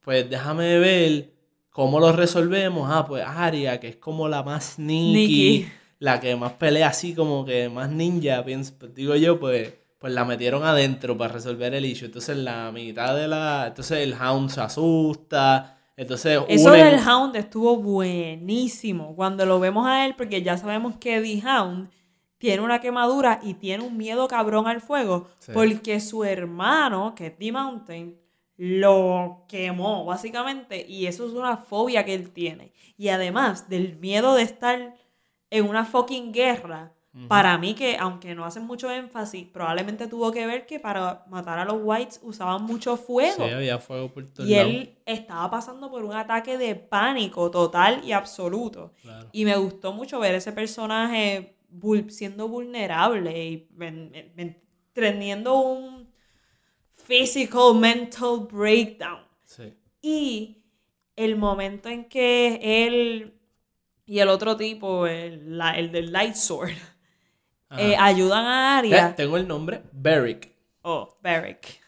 pues 0.00 0.28
déjame 0.30 0.78
ver 0.78 1.32
cómo 1.70 1.98
lo 1.98 2.12
resolvemos. 2.12 2.88
Ah, 2.92 3.04
pues 3.06 3.24
Aria, 3.26 3.80
que 3.80 3.88
es 3.88 3.96
como 3.96 4.28
la 4.28 4.42
más 4.44 4.74
sneaky. 4.74 5.68
La 5.98 6.20
que 6.20 6.36
más 6.36 6.52
pelea 6.52 6.88
así 6.88 7.14
como 7.14 7.44
que 7.44 7.68
más 7.68 7.90
ninja, 7.90 8.44
pienso, 8.44 8.74
pues, 8.78 8.94
digo 8.94 9.14
yo, 9.16 9.38
pues, 9.40 9.74
pues 9.98 10.12
la 10.12 10.24
metieron 10.24 10.62
adentro 10.64 11.16
para 11.18 11.32
resolver 11.34 11.74
el 11.74 11.84
issue. 11.84 12.06
Entonces 12.06 12.36
la 12.36 12.70
mitad 12.72 13.16
de 13.16 13.26
la... 13.26 13.66
Entonces 13.66 13.98
el 13.98 14.14
Hound 14.14 14.50
se 14.50 14.60
asusta. 14.60 15.76
Entonces 15.96 16.40
Eso 16.48 16.70
unen- 16.72 16.84
del 16.90 17.00
Hound 17.08 17.34
estuvo 17.34 17.76
buenísimo. 17.78 19.14
Cuando 19.16 19.44
lo 19.46 19.58
vemos 19.58 19.86
a 19.88 20.06
él, 20.06 20.14
porque 20.16 20.42
ya 20.42 20.56
sabemos 20.56 20.96
que 20.98 21.20
The 21.20 21.42
Hound 21.48 21.90
tiene 22.38 22.62
una 22.62 22.80
quemadura 22.80 23.40
y 23.42 23.54
tiene 23.54 23.82
un 23.82 23.96
miedo 23.96 24.28
cabrón 24.28 24.68
al 24.68 24.80
fuego, 24.80 25.26
Sí. 25.40 25.50
porque 25.52 25.98
su 25.98 26.22
hermano, 26.22 27.16
que 27.16 27.26
es 27.26 27.36
The 27.36 27.50
Mountain, 27.50 28.16
lo 28.56 29.44
quemó, 29.48 30.04
básicamente, 30.04 30.84
y 30.88 31.06
eso 31.06 31.26
es 31.26 31.32
una 31.32 31.56
fobia 31.56 32.04
que 32.04 32.14
él 32.14 32.30
tiene. 32.30 32.72
Y 32.96 33.08
además 33.08 33.68
del 33.68 33.96
miedo 33.98 34.34
de 34.36 34.42
estar 34.42 34.94
en 35.50 35.68
una 35.68 35.84
fucking 35.84 36.32
guerra, 36.32 36.92
para 37.26 37.58
mí 37.58 37.74
que, 37.74 37.96
aunque 37.98 38.34
no 38.34 38.44
hacen 38.44 38.64
mucho 38.64 38.90
énfasis, 38.90 39.46
probablemente 39.48 40.06
tuvo 40.06 40.30
que 40.30 40.46
ver 40.46 40.66
que 40.66 40.78
para 40.78 41.24
matar 41.28 41.58
a 41.58 41.64
los 41.64 41.78
whites 41.82 42.20
usaban 42.22 42.62
mucho 42.62 42.96
fuego. 42.96 43.44
Sí, 43.44 43.52
había 43.52 43.78
fuego 43.78 44.12
por 44.12 44.26
todos 44.26 44.48
Y 44.48 44.54
él 44.54 44.98
estaba 45.04 45.50
pasando 45.50 45.90
por 45.90 46.04
un 46.04 46.12
ataque 46.12 46.56
de 46.58 46.76
pánico 46.76 47.50
total 47.50 48.04
y 48.04 48.12
absoluto. 48.12 48.92
Claro. 49.02 49.28
Y 49.32 49.44
me 49.44 49.56
gustó 49.56 49.92
mucho 49.92 50.20
ver 50.20 50.36
ese 50.36 50.52
personaje 50.52 51.56
siendo 52.08 52.46
vulnerable 52.46 53.46
y 53.46 53.68
teniendo 54.92 55.56
un 55.56 56.08
physical 56.94 57.74
mental 57.74 58.46
breakdown. 58.50 59.22
Sí. 59.44 59.74
Y 60.00 60.62
el 61.16 61.34
momento 61.36 61.88
en 61.88 62.04
que 62.04 62.60
él 62.62 63.37
y 64.08 64.18
el 64.18 64.28
otro 64.28 64.56
tipo, 64.56 65.06
el, 65.06 65.56
la- 65.56 65.78
el 65.78 65.92
del 65.92 66.10
Light 66.10 66.34
Sword, 66.34 66.70
eh, 67.78 67.94
ayudan 67.98 68.44
a 68.46 68.78
Arya. 68.78 69.10
Eh, 69.10 69.14
tengo 69.16 69.36
el 69.36 69.46
nombre, 69.46 69.82
Beric. 69.92 70.50
Oh, 70.82 71.16
Beric. 71.22 71.80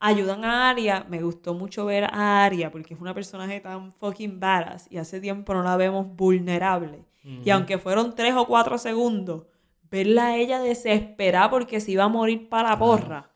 Ayudan 0.00 0.44
a 0.44 0.70
Arya. 0.70 1.04
Me 1.08 1.20
gustó 1.22 1.54
mucho 1.54 1.84
ver 1.84 2.04
a 2.04 2.44
Arya 2.44 2.70
porque 2.70 2.94
es 2.94 3.00
una 3.00 3.12
personaje 3.14 3.60
tan 3.60 3.92
fucking 3.92 4.38
badass 4.40 4.86
y 4.90 4.96
hace 4.98 5.20
tiempo 5.20 5.52
no 5.54 5.62
la 5.62 5.76
vemos 5.76 6.06
vulnerable. 6.16 7.04
Y 7.44 7.50
aunque 7.50 7.76
fueron 7.78 8.14
tres 8.14 8.34
o 8.34 8.46
cuatro 8.46 8.78
segundos, 8.78 9.44
verla 9.90 10.28
a 10.28 10.36
ella 10.36 10.60
desesperada 10.60 11.50
porque 11.50 11.78
se 11.80 11.90
iba 11.92 12.04
a 12.04 12.08
morir 12.08 12.48
para 12.48 12.70
la 12.70 12.78
porra, 12.78 13.30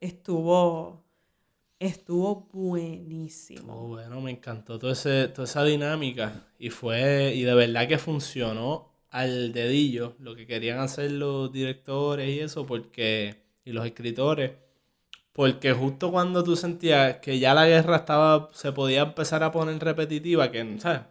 estuvo, 0.00 1.01
estuvo 1.86 2.48
buenísimo. 2.52 3.74
Oh, 3.74 3.88
bueno, 3.88 4.20
me 4.20 4.30
encantó 4.30 4.78
todo 4.78 4.92
ese, 4.92 5.28
toda 5.28 5.44
esa 5.44 5.64
dinámica. 5.64 6.46
Y 6.58 6.70
fue, 6.70 7.34
y 7.34 7.42
de 7.42 7.54
verdad 7.54 7.88
que 7.88 7.98
funcionó 7.98 8.92
al 9.10 9.52
dedillo 9.52 10.14
lo 10.18 10.34
que 10.34 10.46
querían 10.46 10.78
hacer 10.78 11.10
los 11.12 11.52
directores 11.52 12.28
y 12.28 12.40
eso, 12.40 12.66
porque, 12.66 13.42
y 13.64 13.72
los 13.72 13.84
escritores. 13.84 14.52
Porque 15.32 15.72
justo 15.72 16.10
cuando 16.12 16.44
tú 16.44 16.56
sentías 16.56 17.18
que 17.18 17.38
ya 17.38 17.54
la 17.54 17.66
guerra 17.66 17.96
estaba, 17.96 18.50
se 18.52 18.72
podía 18.72 19.02
empezar 19.02 19.42
a 19.42 19.52
poner 19.52 19.78
repetitiva, 19.82 20.50
que, 20.50 20.78
¿sabes? 20.78 21.02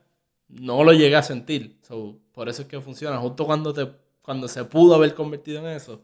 No 0.49 0.83
lo 0.83 0.93
llegué 0.93 1.15
a 1.15 1.23
sentir. 1.23 1.79
So, 1.81 2.19
por 2.31 2.49
eso 2.49 2.63
es 2.63 2.67
que 2.67 2.79
funciona. 2.81 3.17
Justo 3.17 3.45
cuando, 3.45 3.73
te, 3.73 3.87
cuando 4.21 4.47
se 4.47 4.63
pudo 4.65 4.95
haber 4.95 5.15
convertido 5.15 5.59
en 5.59 5.75
eso, 5.75 6.01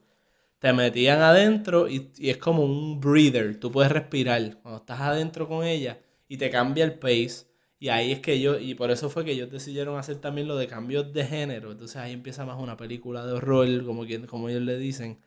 te 0.60 0.74
metían 0.74 1.22
adentro 1.22 1.88
y, 1.88 2.12
y 2.18 2.30
es 2.30 2.38
como 2.38 2.64
un 2.64 3.00
breather. 3.00 3.60
Tú 3.60 3.72
puedes 3.72 3.92
respirar 3.92 4.58
cuando 4.62 4.80
estás 4.80 5.02
adentro 5.02 5.48
con 5.48 5.66
ella 5.66 6.00
y 6.28 6.38
te 6.38 6.50
cambia 6.50 6.84
el 6.86 6.98
pace. 6.98 7.48
Y 7.80 7.90
ahí 7.90 8.12
es 8.12 8.20
que 8.20 8.40
yo, 8.42 8.58
y 8.58 8.74
por 8.74 8.90
eso 8.90 9.10
fue 9.10 9.24
que 9.24 9.32
ellos 9.32 9.52
decidieron 9.52 10.00
hacer 10.00 10.18
también 10.18 10.48
lo 10.48 10.56
de 10.58 10.68
cambios 10.68 11.14
de 11.14 11.26
género. 11.26 11.72
Entonces 11.72 11.98
ahí 11.98 12.12
empieza 12.12 12.46
más 12.46 12.58
una 12.60 12.76
película 12.76 13.26
de 13.26 13.34
horror, 13.34 13.86
como, 13.86 14.06
quien, 14.06 14.26
como 14.26 14.50
ellos 14.50 14.64
le 14.64 14.78
dicen. 14.78 15.20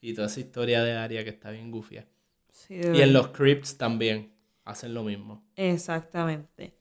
Y 0.00 0.14
toda 0.14 0.28
esa 0.28 0.40
historia 0.40 0.82
de 0.82 0.92
Aria 0.96 1.24
que 1.24 1.30
está 1.30 1.50
bien 1.50 1.70
gufia. 1.70 2.06
Sí, 2.50 2.74
Y 2.74 3.00
en 3.02 3.12
los 3.12 3.28
Crypts 3.28 3.76
también 3.76 4.32
hacen 4.64 4.94
lo 4.94 5.04
mismo. 5.04 5.42
Exactamente. 5.56 6.74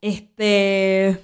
Este, 0.00 1.18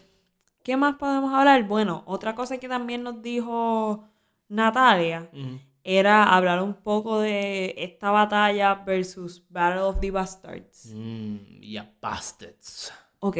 ¿qué 0.62 0.76
más 0.76 0.97
podemos 0.97 1.33
hablar? 1.35 1.66
Bueno, 1.66 2.05
otra 2.07 2.35
cosa 2.35 2.59
que 2.59 2.68
también 2.68 3.03
nos 3.03 3.20
dijo 3.20 4.05
Natalia. 4.49 5.28
Era 5.99 6.24
hablar 6.24 6.62
un 6.62 6.74
poco 6.74 7.20
de 7.20 7.74
esta 7.78 8.11
batalla 8.11 8.74
versus 8.74 9.45
Battle 9.49 9.82
of 9.82 10.01
the 10.01 10.11
Bastards. 10.11 10.93
Mm, 10.95 11.61
ya 11.62 11.93
bastards. 12.01 12.93
Ok, 13.20 13.36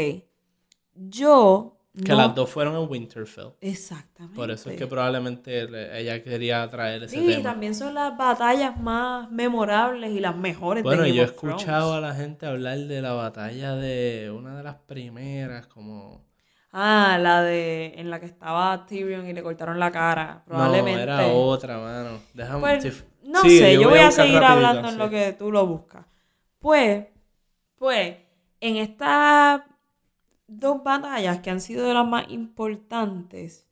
yo 0.95 1.77
Que 1.97 2.13
no- 2.13 2.17
las 2.19 2.35
dos 2.35 2.49
fueron 2.51 2.77
en 2.77 2.89
Winterfell. 2.89 3.49
Exactamente. 3.61 4.37
Por 4.37 4.51
eso 4.51 4.71
es 4.71 4.77
que 4.77 4.87
probablemente 4.87 5.69
le- 5.69 6.01
ella 6.01 6.23
quería 6.23 6.69
traer 6.69 7.03
ese 7.03 7.19
Sí, 7.19 7.27
tema. 7.27 7.43
también 7.43 7.75
son 7.75 7.95
las 7.95 8.17
batallas 8.17 8.79
más 8.81 9.31
memorables 9.31 10.11
y 10.13 10.21
las 10.21 10.37
mejores 10.37 10.85
Bueno, 10.85 11.03
de 11.03 11.09
Game 11.09 11.17
yo 11.19 11.25
he 11.25 11.27
Thrones. 11.33 11.57
escuchado 11.61 11.95
a 11.95 12.01
la 12.01 12.15
gente 12.15 12.47
hablar 12.47 12.79
de 12.79 13.03
la 13.03 13.13
batalla 13.13 13.75
de 13.75 14.31
una 14.35 14.57
de 14.57 14.63
las 14.63 14.77
primeras, 14.77 15.67
como... 15.67 16.29
Ah, 16.73 17.19
la 17.21 17.43
de 17.43 17.95
en 17.97 18.11
la 18.11 18.21
que 18.21 18.27
estaba 18.27 18.87
Tyrion 18.87 19.27
y 19.27 19.33
le 19.33 19.43
cortaron 19.43 19.79
la 19.79 19.91
cara. 19.91 20.43
Probablemente. 20.47 21.07
No, 21.07 21.13
era 21.15 21.27
otra, 21.29 21.79
mano. 21.79 22.21
Déjame... 22.33 22.61
Pues, 22.61 23.05
no 23.25 23.43
sí, 23.43 23.59
sé, 23.59 23.75
yo 23.75 23.91
voy 23.91 23.99
a, 23.99 24.11
seguir 24.11 24.41
rapidito, 24.41 24.53
hablando 24.53 24.89
en 24.89 24.95
sí. 24.95 24.99
lo 24.99 25.11
que 25.11 25.33
tú 25.33 25.51
lo 25.51 25.67
buscas. 25.67 26.07
Pues, 26.59 27.07
pues, 27.77 28.17
en 28.61 28.77
estas 28.77 29.63
dos 30.47 30.83
batallas 30.83 31.41
que 31.41 31.51
han 31.51 31.61
sido 31.61 31.87
de 31.87 31.95
las 31.95 32.07
más 32.07 32.31
importantes, 32.31 33.67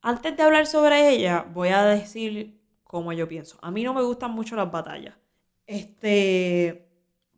antes 0.00 0.36
de 0.36 0.42
hablar 0.42 0.66
sobre 0.66 1.10
ellas, 1.10 1.44
voy 1.52 1.68
a 1.68 1.84
decir 1.84 2.60
cómo 2.84 3.12
yo 3.12 3.28
pienso. 3.28 3.58
A 3.62 3.70
mí 3.70 3.82
no 3.82 3.94
me 3.94 4.02
gustan 4.02 4.30
mucho 4.30 4.56
las 4.56 4.70
batallas. 4.70 5.14
Este, 5.66 6.83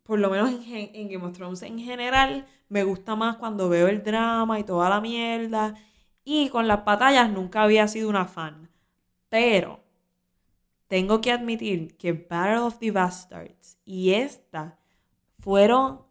por 0.07 0.19
lo 0.19 0.29
menos 0.29 0.49
en, 0.49 0.89
en 0.95 1.09
Game 1.09 1.25
of 1.25 1.33
Thrones 1.33 1.61
en 1.61 1.77
general, 1.79 2.47
me 2.69 2.83
gusta 2.83 3.15
más 3.15 3.35
cuando 3.35 3.67
veo 3.67 3.87
el 3.89 4.03
drama 4.03 4.57
y 4.59 4.63
toda 4.63 4.89
la 4.89 5.01
mierda. 5.01 5.75
Y 6.23 6.49
con 6.49 6.67
las 6.67 6.83
batallas 6.83 7.29
nunca 7.29 7.63
había 7.63 7.87
sido 7.87 8.09
una 8.09 8.25
fan. 8.25 8.69
Pero 9.29 9.81
tengo 10.87 11.19
que 11.21 11.31
admitir 11.31 11.97
que 11.97 12.13
Battle 12.13 12.59
of 12.59 12.79
the 12.79 12.91
Bastards 12.91 13.77
y 13.85 14.13
esta 14.13 14.79
fueron 15.39 16.01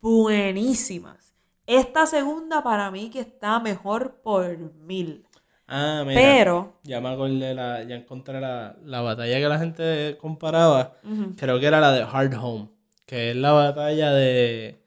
buenísimas. 0.00 1.34
Esta 1.66 2.06
segunda 2.06 2.62
para 2.62 2.90
mí 2.90 3.10
que 3.10 3.20
está 3.20 3.60
mejor 3.60 4.20
por 4.22 4.58
mil. 4.74 5.24
Ah, 5.66 6.02
mira. 6.06 6.20
Pero, 6.20 6.80
Ya 6.82 7.00
me 7.00 7.10
acordé, 7.10 7.54
la, 7.54 7.82
ya 7.84 7.94
encontré 7.96 8.40
la, 8.40 8.76
la 8.84 9.02
batalla 9.02 9.36
que 9.38 9.48
la 9.48 9.58
gente 9.58 10.16
comparaba. 10.18 10.96
Creo 11.36 11.60
que 11.60 11.66
era 11.66 11.78
la 11.80 11.92
de 11.92 12.02
Hard 12.02 12.34
Home. 12.34 12.70
Que 13.08 13.30
es 13.30 13.36
la 13.36 13.52
batalla 13.52 14.12
de... 14.12 14.78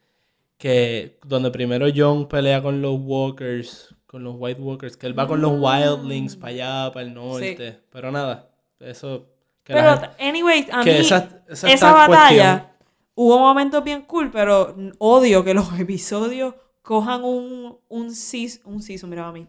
que 0.60 1.18
Donde 1.26 1.50
primero 1.50 1.88
Jon 1.94 2.28
pelea 2.28 2.62
con 2.62 2.80
los 2.82 3.00
Walkers, 3.02 3.96
con 4.06 4.24
los 4.24 4.36
White 4.38 4.62
Walkers. 4.62 4.96
Que 4.96 5.08
él 5.08 5.18
va 5.18 5.28
con 5.28 5.42
los 5.42 5.54
Wildlings 5.60 6.36
para 6.36 6.50
allá, 6.54 6.92
para 6.94 7.06
el 7.08 7.14
norte. 7.16 7.80
Pero 7.92 8.12
nada, 8.12 8.50
eso... 8.80 9.26
que 9.64 9.74
pero, 9.74 9.98
gente- 10.00 10.24
anyway, 10.24 10.68
a 10.72 10.84
que 10.84 10.92
mí 10.94 10.98
esa- 11.00 11.44
esa 11.50 11.94
batalla 11.94 12.52
cuestión. 12.60 12.72
hubo 13.16 13.40
momentos 13.40 13.84
bien 13.84 14.04
cool, 14.04 14.30
pero 14.32 14.76
odio 15.00 15.44
que 15.44 15.54
los 15.56 15.68
episodios 15.80 16.54
cojan 16.84 17.24
un, 17.24 17.80
un, 17.90 18.12
seas- 18.14 18.62
un 18.66 18.82
season, 18.84 19.10
mira 19.10 19.28
a 19.28 19.32
mí, 19.32 19.48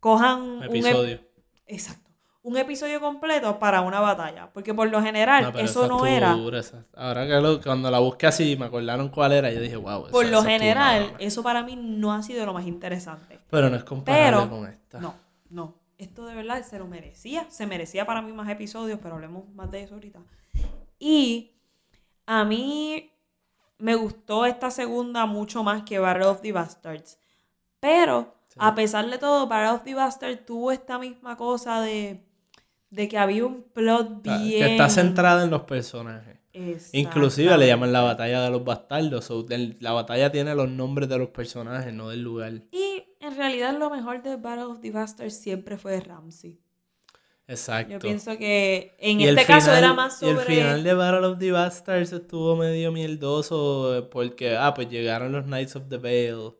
cojan 0.00 0.40
un 0.40 0.62
ep- 0.62 0.66
episodio. 0.66 1.20
exacto, 1.66 2.03
un 2.44 2.56
episodio 2.58 3.00
completo 3.00 3.58
para 3.58 3.80
una 3.80 4.00
batalla, 4.00 4.50
porque 4.52 4.72
por 4.74 4.88
lo 4.90 5.02
general 5.02 5.50
No, 5.52 5.58
eso 5.58 5.88
no 5.88 6.04
era, 6.06 6.34
dura, 6.34 6.60
esa. 6.60 6.84
Ahora 6.94 7.26
que 7.26 7.40
lo- 7.40 7.60
cuando 7.60 7.90
la 7.90 7.98
busqué 7.98 8.26
así 8.26 8.54
me 8.56 8.66
acordaron 8.66 9.08
cuál 9.08 9.32
era, 9.32 9.50
yo 9.50 9.60
dije, 9.60 9.76
wow. 9.76 10.08
por 10.10 10.24
esa- 10.24 10.30
lo 10.30 10.38
esa 10.40 10.50
estuvo 10.50 10.50
general 10.50 11.14
eso 11.18 11.42
para 11.42 11.62
mí 11.62 11.74
no 11.74 12.12
ha 12.12 12.22
sido 12.22 12.44
lo 12.46 12.52
más 12.52 12.66
interesante. 12.66 13.40
Pero 13.50 13.68
no 13.70 13.76
es 13.76 13.84
comparable 13.84 14.24
Pero, 14.46 14.50
con 14.50 14.68
esta. 14.68 15.00
no, 15.00 15.14
no. 15.50 15.74
Esto 15.96 16.26
de 16.26 16.34
verdad 16.34 16.62
se 16.64 16.78
lo 16.78 16.86
merecía. 16.86 17.46
Se 17.50 17.66
merecía 17.66 18.04
para 18.04 18.20
mí 18.20 18.32
más 18.32 18.48
episodios, 18.50 18.98
pero 19.02 19.14
hablemos 19.14 19.48
más 19.54 19.70
de 19.70 19.82
eso 19.84 19.94
ahorita. 19.94 20.20
Y 20.98 21.52
a 22.26 22.44
mí 22.44 23.10
me 23.78 23.94
gustó 23.94 24.44
esta 24.44 24.70
segunda 24.70 25.24
mucho 25.26 25.62
más 25.62 25.82
que 25.84 25.98
Battle 25.98 26.26
of 26.26 26.40
the 26.42 26.52
Bastards. 26.52 27.18
Pero, 27.80 28.34
a 28.58 28.74
pesar 28.74 29.08
de 29.08 29.18
todo, 29.18 29.46
Battle 29.46 29.70
of 29.76 29.84
the 29.84 29.94
Bastard 29.94 30.44
tuvo 30.44 30.72
esta 30.72 30.98
misma 30.98 31.36
cosa 31.36 31.80
de, 31.80 32.24
de 32.94 33.08
que 33.08 33.18
había 33.18 33.44
un 33.44 33.62
plot 33.62 34.22
bien... 34.22 34.62
Que 34.62 34.72
está 34.72 34.88
centrada 34.88 35.44
en 35.44 35.50
los 35.50 35.62
personajes. 35.62 36.38
Inclusive 36.92 37.58
le 37.58 37.66
llaman 37.66 37.92
la 37.92 38.02
batalla 38.02 38.42
de 38.42 38.50
los 38.50 38.64
bastardos. 38.64 39.24
so, 39.24 39.44
la 39.80 39.92
batalla 39.92 40.30
tiene 40.30 40.54
los 40.54 40.68
nombres 40.68 41.08
de 41.08 41.18
los 41.18 41.30
personajes, 41.30 41.92
no 41.92 42.08
del 42.10 42.22
lugar. 42.22 42.52
Y 42.70 43.02
en 43.20 43.36
realidad 43.36 43.76
lo 43.76 43.90
mejor 43.90 44.22
de 44.22 44.36
Battle 44.36 44.64
of 44.64 44.80
the 44.80 44.92
Bastard 44.92 45.30
siempre 45.30 45.76
fue 45.76 46.00
Ramsey. 46.00 46.60
Exacto. 47.46 47.92
Yo 47.94 47.98
pienso 47.98 48.38
que 48.38 48.94
en 49.00 49.20
Y 49.20 49.26
este 49.28 49.44
caso 49.44 49.66
final- 49.66 49.78
era 49.84 49.92
más 49.92 50.22
Y 50.22 50.26
el 50.28 50.36
sobre... 50.36 50.54
final 50.54 50.82
de 50.84 50.94
Battle 50.94 51.26
of 51.26 51.38
the 51.38 51.50
Bastards 51.50 52.12
estuvo 52.12 52.56
medio 52.56 52.90
mierdoso 52.92 53.98
eh, 53.98 54.02
porque, 54.02 54.56
ah, 54.56 54.72
pues 54.72 54.88
llegaron 54.88 55.32
los 55.32 55.44
Knights 55.44 55.76
of 55.76 55.88
the 55.88 55.98
Vale. 55.98 56.54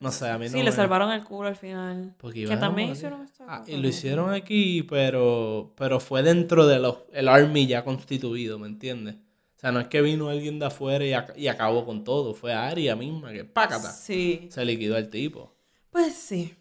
No 0.00 0.12
sé, 0.12 0.28
a 0.28 0.38
mí 0.38 0.46
no 0.46 0.52
Sí, 0.52 0.62
le 0.62 0.70
salvaron 0.70 1.10
el 1.10 1.24
culo 1.24 1.48
al 1.48 1.56
final. 1.56 2.14
Porque 2.18 2.44
que 2.44 2.52
a 2.52 2.58
también 2.60 2.90
hicieron 2.92 3.26
Ah, 3.48 3.64
y 3.66 3.76
lo 3.76 3.88
hicieron 3.88 4.32
aquí, 4.32 4.84
pero, 4.84 5.72
pero 5.76 5.98
fue 5.98 6.22
dentro 6.22 6.66
de 6.66 6.78
los, 6.78 6.98
el 7.12 7.26
army 7.28 7.66
ya 7.66 7.82
constituido, 7.84 8.58
¿me 8.60 8.68
entiendes? 8.68 9.16
O 9.16 9.60
sea, 9.60 9.72
no 9.72 9.80
es 9.80 9.88
que 9.88 10.00
vino 10.00 10.28
alguien 10.28 10.60
de 10.60 10.66
afuera 10.66 11.04
y, 11.04 11.10
ac- 11.10 11.36
y 11.36 11.48
acabó 11.48 11.84
con 11.84 12.04
todo. 12.04 12.32
Fue 12.32 12.52
Aria 12.52 12.94
misma 12.94 13.32
que 13.32 13.44
pácata. 13.44 13.90
Sí. 13.90 14.46
Se 14.52 14.64
liquidó 14.64 14.94
al 14.96 15.08
tipo. 15.10 15.56
Pues 15.90 16.14
sí. 16.14 16.54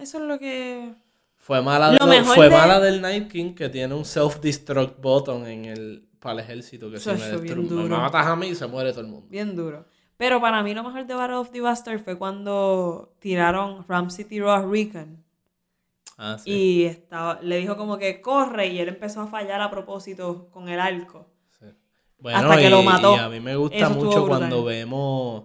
Eso 0.00 0.18
es 0.18 0.24
lo 0.24 0.36
que... 0.40 0.94
Fue 1.36 1.62
mala, 1.62 1.90
de- 1.90 1.98
Lo 1.98 2.24
fue 2.24 2.46
de- 2.46 2.50
mala 2.56 2.80
del 2.80 3.00
Night 3.02 3.30
King 3.30 3.54
que 3.54 3.68
tiene 3.68 3.94
un 3.94 4.04
self-destruct 4.04 4.98
button 5.00 5.46
en 5.46 5.66
el, 5.66 6.08
para 6.18 6.32
el 6.34 6.40
ejército 6.40 6.90
que 6.90 6.98
si 6.98 7.08
me, 7.10 7.18
Chacho, 7.18 7.38
bien 7.40 7.68
destru- 7.68 7.82
me 7.82 7.88
matas 7.88 8.26
a 8.26 8.34
mí 8.34 8.52
se 8.54 8.66
muere 8.66 8.90
todo 8.90 9.02
el 9.02 9.06
mundo. 9.08 9.26
Bien 9.30 9.54
duro. 9.54 9.86
Pero 10.16 10.40
para 10.40 10.62
mí 10.62 10.74
lo 10.74 10.84
mejor 10.84 11.06
de 11.06 11.14
Battle 11.14 11.36
of 11.36 11.50
the 11.50 11.60
Bastard 11.60 12.00
fue 12.00 12.16
cuando 12.16 13.14
tiraron, 13.18 13.84
Ramsey 13.88 14.24
tiró 14.24 14.52
a 14.52 14.64
Rickon. 14.64 15.24
Ah, 16.16 16.38
sí. 16.38 16.50
Y 16.50 16.84
estaba, 16.84 17.40
le 17.42 17.58
dijo 17.58 17.76
como 17.76 17.98
que 17.98 18.20
corre 18.20 18.68
y 18.68 18.78
él 18.78 18.88
empezó 18.88 19.22
a 19.22 19.26
fallar 19.26 19.60
a 19.60 19.70
propósito 19.70 20.48
con 20.50 20.68
el 20.68 20.78
arco. 20.78 21.26
sí. 21.58 21.66
Bueno, 22.18 22.38
hasta 22.38 22.56
que 22.56 22.66
y, 22.66 22.70
lo 22.70 22.82
mató. 22.82 23.16
y 23.16 23.18
a 23.18 23.28
mí 23.28 23.40
me 23.40 23.56
gusta 23.56 23.76
Eso 23.76 23.90
mucho 23.90 24.26
cuando 24.26 24.64
vemos... 24.64 25.44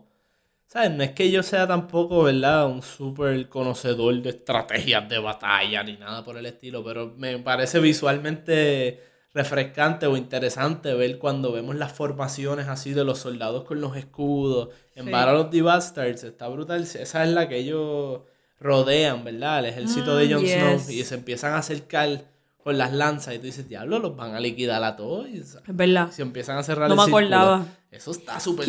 ¿Sabes? 0.67 0.91
No 0.91 1.01
es 1.01 1.13
que 1.13 1.31
yo 1.31 1.41
sea 1.41 1.65
tampoco, 1.65 2.21
¿verdad? 2.21 2.67
Un 2.67 2.83
súper 2.83 3.49
conocedor 3.49 4.21
de 4.21 4.29
estrategias 4.29 5.09
de 5.09 5.17
batalla 5.17 5.83
ni 5.83 5.97
nada 5.97 6.23
por 6.23 6.37
el 6.37 6.45
estilo, 6.45 6.83
pero 6.83 7.15
me 7.17 7.39
parece 7.39 7.79
visualmente 7.79 9.08
refrescante 9.33 10.07
o 10.07 10.17
interesante 10.17 10.93
ver 10.93 11.19
cuando 11.19 11.51
vemos 11.51 11.75
las 11.75 11.91
formaciones 11.93 12.67
así 12.67 12.93
de 12.93 13.03
los 13.03 13.19
soldados 13.19 13.63
con 13.63 13.79
los 13.81 13.95
escudos. 13.95 14.69
En 14.95 15.05
Sí. 15.05 15.11
Battle 15.11 15.35
of 15.39 15.49
the 15.51 15.61
Bastards 15.61 16.23
está 16.23 16.47
brutal. 16.47 16.81
Esa 16.83 17.23
es 17.23 17.29
la 17.29 17.47
que 17.47 17.57
ellos 17.57 18.21
rodean, 18.59 19.23
¿verdad? 19.23 19.59
El 19.59 19.65
ejército 19.65 20.15
de 20.17 20.27
Mm, 20.27 20.31
Jon 20.33 20.41
yes. 20.41 20.53
Snow 20.83 20.91
y 20.91 21.03
se 21.03 21.15
empiezan 21.15 21.53
a 21.53 21.57
acercar 21.59 22.25
con 22.57 22.77
las 22.77 22.91
lanzas 22.91 23.35
y 23.35 23.37
tú 23.39 23.45
dices, 23.45 23.69
diablo, 23.69 23.99
los 23.99 24.15
van 24.17 24.35
a 24.35 24.39
liquidar 24.39 24.83
a 24.83 24.95
todos. 24.97 25.27
Es 25.27 25.57
verdad. 25.67 26.11
se 26.11 26.21
empiezan 26.23 26.57
a 26.57 26.63
cerrar 26.63 26.89
No 26.89 26.95
el 26.95 26.97
me 26.99 27.05
círculo. 27.05 27.37
acordaba. 27.37 27.65
Eso 27.91 28.11
está 28.11 28.39
súper. 28.39 28.65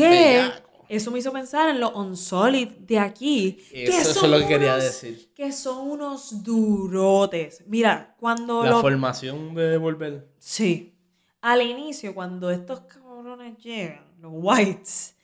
Eso 0.90 1.10
me 1.10 1.18
hizo 1.20 1.32
pensar 1.32 1.68
en 1.68 1.80
los 1.80 1.94
Unsolid 1.94 2.68
de 2.68 2.98
aquí. 2.98 3.58
que 3.70 3.84
Eso- 3.86 4.10
eso 4.10 4.24
es 4.26 4.30
lo 4.30 4.38
que 4.40 4.46
quería 4.48 4.72
unos- 4.74 4.84
decir. 4.84 5.32
Que 5.34 5.52
son 5.52 5.90
unos 5.90 6.42
durotes. 6.42 7.64
Mira, 7.66 8.14
cuando 8.18 8.64
La 8.64 8.80
formación 8.80 9.54
de 9.54 9.76
volver. 9.76 10.28
Sí. 10.38 10.94
Al 11.40 11.62
inicio, 11.62 12.14
cuando 12.14 12.50
estos 12.50 12.80
cabrones 12.80 13.56
llegan, 13.58 14.04
los 14.20 14.32
whites, 14.34 15.14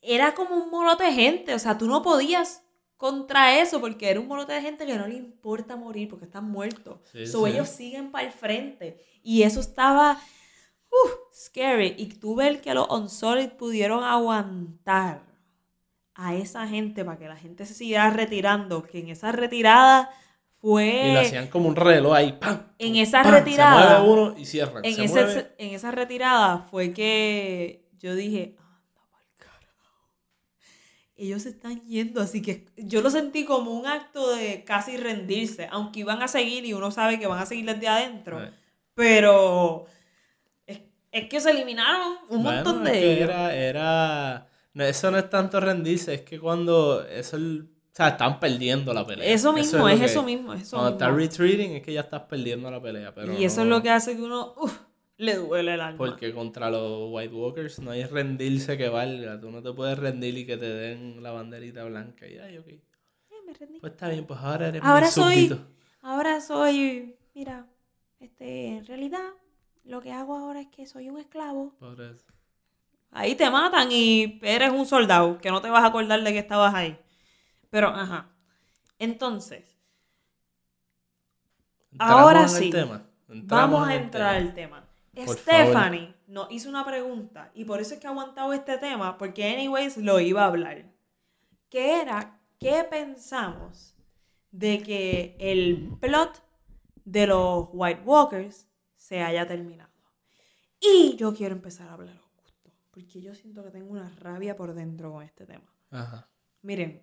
era 0.00 0.34
como 0.34 0.56
un 0.56 0.70
molote 0.70 1.04
de 1.04 1.12
gente. 1.12 1.54
O 1.54 1.58
sea, 1.58 1.78
tú 1.78 1.86
no 1.86 2.02
podías 2.02 2.62
contra 2.96 3.58
eso 3.60 3.80
porque 3.80 4.08
era 4.10 4.20
un 4.20 4.28
molote 4.28 4.52
de 4.52 4.60
gente 4.62 4.86
que 4.86 4.96
no 4.96 5.06
le 5.08 5.16
importa 5.16 5.74
morir 5.76 6.08
porque 6.08 6.24
están 6.26 6.44
muertos. 6.50 7.00
Sí, 7.10 7.26
so, 7.26 7.44
sí. 7.46 7.52
ellos 7.52 7.68
siguen 7.68 8.10
para 8.12 8.26
el 8.26 8.32
frente. 8.32 9.04
Y 9.24 9.42
eso 9.42 9.60
estaba 9.60 10.20
uf, 11.04 11.12
scary. 11.34 11.94
Y 11.98 12.06
tú 12.06 12.36
ves 12.36 12.60
que 12.60 12.74
los 12.74 12.88
Unsolid 12.90 13.48
pudieron 13.50 14.04
aguantar 14.04 15.22
a 16.14 16.34
esa 16.34 16.68
gente 16.68 17.04
para 17.04 17.18
que 17.18 17.26
la 17.28 17.36
gente 17.36 17.64
se 17.66 17.74
siguiera 17.74 18.10
retirando. 18.10 18.82
Que 18.82 19.00
en 19.00 19.08
esa 19.08 19.32
retirada 19.32 20.10
fue... 20.60 21.08
Y 21.08 21.14
lo 21.14 21.20
hacían 21.20 21.48
como 21.48 21.68
un 21.68 21.76
reloj 21.76 22.14
ahí. 22.14 22.32
¡pam! 22.32 22.62
En 22.78 22.96
esa 22.96 23.22
¡pam! 23.22 23.32
retirada. 23.32 23.96
Se 23.96 24.02
mueve 24.02 24.12
uno 24.12 24.38
y 24.38 24.44
cierran. 24.44 24.84
en, 24.84 24.94
se 24.94 25.04
ese- 25.04 25.24
mueve. 25.24 25.54
en 25.58 25.74
esa 25.74 25.90
retirada 25.90 26.58
fue 26.70 26.92
que 26.92 27.88
yo 27.98 28.14
dije, 28.14 28.56
anda 28.58 29.00
pa'l 29.10 29.26
carajo. 29.38 30.10
Ellos 31.16 31.42
se 31.42 31.48
están 31.50 31.80
yendo, 31.82 32.20
así 32.20 32.42
que 32.42 32.66
yo 32.76 33.00
lo 33.00 33.10
sentí 33.10 33.44
como 33.44 33.70
un 33.72 33.86
acto 33.86 34.34
de 34.34 34.64
casi 34.64 34.96
rendirse, 34.96 35.68
aunque 35.70 36.00
iban 36.00 36.20
a 36.22 36.28
seguir 36.28 36.64
y 36.64 36.74
uno 36.74 36.90
sabe 36.90 37.18
que 37.18 37.26
van 37.26 37.38
a 37.40 37.46
seguir 37.46 37.64
desde 37.66 37.88
adentro. 37.88 38.40
Pero 38.94 39.86
es, 41.12 41.28
que 41.28 41.40
se 41.40 41.50
eliminaron 41.50 42.16
un 42.28 42.42
Bueno, 42.42 42.64
montón 42.64 42.84
de 42.84 43.12
ellos. 43.12 43.28
Era, 43.30 43.54
era... 43.54 44.46
no, 44.74 44.84
eso 44.84 45.10
no 45.10 45.18
es 45.18 45.30
tanto 45.30 45.60
rendirse, 45.60 46.14
es 46.14 46.20
que 46.22 46.40
cuando 46.40 47.04
eso... 47.06 47.36
el- 47.36 47.68
O 47.92 47.94
sea, 47.94 48.08
están 48.08 48.40
perdiendo 48.40 48.94
la 48.94 49.06
pelea. 49.06 49.26
Eso 49.30 49.52
mismo, 49.52 49.86
es, 49.88 50.00
eso 50.00 50.22
mismo, 50.22 50.54
es 50.54 50.62
eso 50.62 50.76
Cuando 50.78 50.92
estás 50.92 51.14
retreating 51.14 51.72
es 51.72 51.82
que 51.82 51.92
ya 51.92 52.00
estás 52.00 52.22
perdiendo 52.22 52.70
la 52.70 52.80
pelea. 52.80 53.14
Pero 53.14 53.38
y 53.38 53.44
eso 53.44 53.58
no- 53.58 53.62
es 53.64 53.68
lo 53.68 53.82
que 53.82 53.90
hace 53.90 54.16
que 54.16 54.22
uno 54.22 54.54
uf, 54.56 54.80
le 55.18 55.36
duele 55.36 55.74
el 55.74 55.80
alma. 55.82 55.98
Porque 55.98 56.32
contra 56.32 56.70
los 56.70 57.10
White 57.12 57.34
Walkers 57.34 57.78
no 57.80 57.90
hay 57.90 58.04
rendirse 58.04 58.78
que 58.78 58.88
valga. 58.88 59.38
Tú 59.38 59.50
no 59.50 59.62
te 59.62 59.72
puedes 59.74 59.98
rendir 59.98 60.38
y 60.38 60.46
que 60.46 60.56
te 60.56 60.68
den 60.70 61.22
la 61.22 61.32
banderita 61.32 61.84
blanca. 61.84 62.26
Y 62.26 62.38
ay, 62.38 62.56
ok. 62.56 62.66
Eh, 62.68 62.80
me 63.46 63.52
rendí. 63.52 63.78
Pues 63.78 63.92
está 63.92 64.08
bien, 64.08 64.24
pues 64.24 64.40
ahora 64.40 64.68
eres 64.68 64.80
Ahora 64.82 65.06
mi 65.08 65.12
soy, 65.12 65.34
súbdito. 65.48 65.66
ahora 66.00 66.40
soy, 66.40 67.14
mira, 67.34 67.66
este, 68.20 68.68
en 68.78 68.86
realidad, 68.86 69.28
lo 69.84 70.00
que 70.00 70.12
hago 70.12 70.36
ahora 70.36 70.60
es 70.60 70.68
que 70.68 70.86
soy 70.86 71.08
un 71.08 71.18
esclavo. 71.18 71.74
Por 71.78 72.00
eso. 72.00 72.26
Ahí 73.10 73.34
te 73.34 73.50
matan 73.50 73.90
y 73.92 74.38
eres 74.42 74.70
un 74.70 74.86
soldado, 74.86 75.38
que 75.38 75.50
no 75.50 75.60
te 75.60 75.68
vas 75.68 75.84
a 75.84 75.88
acordar 75.88 76.22
de 76.22 76.32
que 76.32 76.38
estabas 76.38 76.74
ahí. 76.74 76.98
Pero, 77.70 77.88
ajá. 77.88 78.30
Entonces, 78.98 79.72
Ahora 81.98 82.48
sí. 82.48 82.70
tema. 82.70 83.02
Vamos 83.28 83.86
a 83.86 83.94
entrar 83.94 84.36
tema. 84.36 84.48
al 84.48 84.54
tema. 84.54 84.88
Por 85.26 85.36
Stephanie 85.36 86.14
nos 86.26 86.50
hizo 86.50 86.70
una 86.70 86.84
pregunta 86.84 87.50
y 87.54 87.64
por 87.64 87.80
eso 87.80 87.94
es 87.94 88.00
que 88.00 88.06
ha 88.06 88.10
aguantado 88.10 88.52
este 88.52 88.78
tema, 88.78 89.18
porque 89.18 89.44
anyways 89.52 89.98
lo 89.98 90.20
iba 90.20 90.42
a 90.42 90.46
hablar. 90.46 90.84
Que 91.68 92.00
era, 92.00 92.40
¿qué 92.58 92.84
pensamos 92.88 93.94
de 94.50 94.82
que 94.82 95.36
el 95.38 95.96
plot 96.00 96.42
de 97.04 97.26
los 97.26 97.68
White 97.72 98.02
Walkers 98.04 98.66
se 99.12 99.22
haya 99.22 99.46
terminado? 99.46 99.92
Y 100.80 101.16
yo 101.16 101.34
quiero 101.34 101.54
empezar 101.54 101.86
a 101.88 101.92
hablar 101.92 102.16
justo, 102.16 102.72
porque 102.90 103.20
yo 103.20 103.34
siento 103.34 103.62
que 103.62 103.70
tengo 103.70 103.90
una 103.90 104.08
rabia 104.08 104.56
por 104.56 104.72
dentro 104.72 105.12
con 105.12 105.22
este 105.22 105.44
tema. 105.44 105.70
Ajá. 105.90 106.30
Miren, 106.62 107.02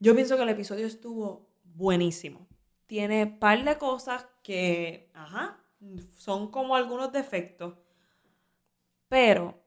yo 0.00 0.16
pienso 0.16 0.36
que 0.36 0.42
el 0.42 0.48
episodio 0.48 0.84
estuvo 0.84 1.48
buenísimo. 1.62 2.48
Tiene 2.86 3.28
par 3.28 3.64
de 3.64 3.78
cosas 3.78 4.26
que, 4.42 5.12
ajá, 5.14 5.62
son 6.18 6.50
como 6.50 6.74
algunos 6.74 7.12
defectos. 7.12 7.74
Pero 9.06 9.62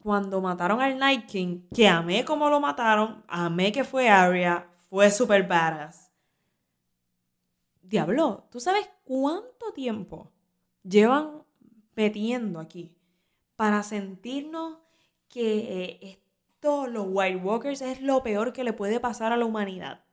cuando 0.00 0.42
mataron 0.42 0.82
al 0.82 0.98
Night 0.98 1.24
King, 1.24 1.62
que 1.74 1.88
amé 1.88 2.26
como 2.26 2.50
lo 2.50 2.60
mataron, 2.60 3.24
amé 3.26 3.72
que 3.72 3.84
fue 3.84 4.10
Arya, 4.10 4.68
fue 4.90 5.10
super 5.10 5.48
badass. 5.48 6.10
Diablo, 7.80 8.48
¿tú 8.50 8.60
sabes 8.60 8.86
cuánto 9.02 9.72
tiempo 9.72 10.33
llevan 10.84 11.42
metiendo 11.96 12.60
aquí 12.60 12.94
para 13.56 13.82
sentirnos 13.82 14.78
que 15.28 15.58
eh, 15.58 15.98
esto, 16.54 16.86
los 16.86 17.06
White 17.08 17.36
Walkers, 17.36 17.82
es 17.82 18.00
lo 18.00 18.22
peor 18.22 18.52
que 18.52 18.64
le 18.64 18.72
puede 18.72 19.00
pasar 19.00 19.32
a 19.32 19.36
la 19.36 19.44
humanidad? 19.44 20.04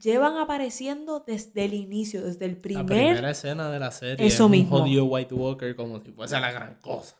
Llevan 0.00 0.36
apareciendo 0.36 1.24
desde 1.26 1.64
el 1.64 1.74
inicio, 1.74 2.22
desde 2.24 2.44
el 2.44 2.52
La 2.52 2.60
primer 2.60 2.86
primera 2.86 3.30
escena 3.30 3.70
de 3.70 3.78
la 3.80 3.90
serie 3.90 4.26
Eso 4.26 4.44
es 4.44 4.50
mismo. 4.50 4.76
un 4.76 4.82
jodido 4.82 5.04
White 5.06 5.34
Walker 5.34 5.74
como 5.74 6.00
si 6.00 6.12
fuese 6.12 6.38
la 6.40 6.52
gran 6.52 6.74
cosa. 6.80 7.16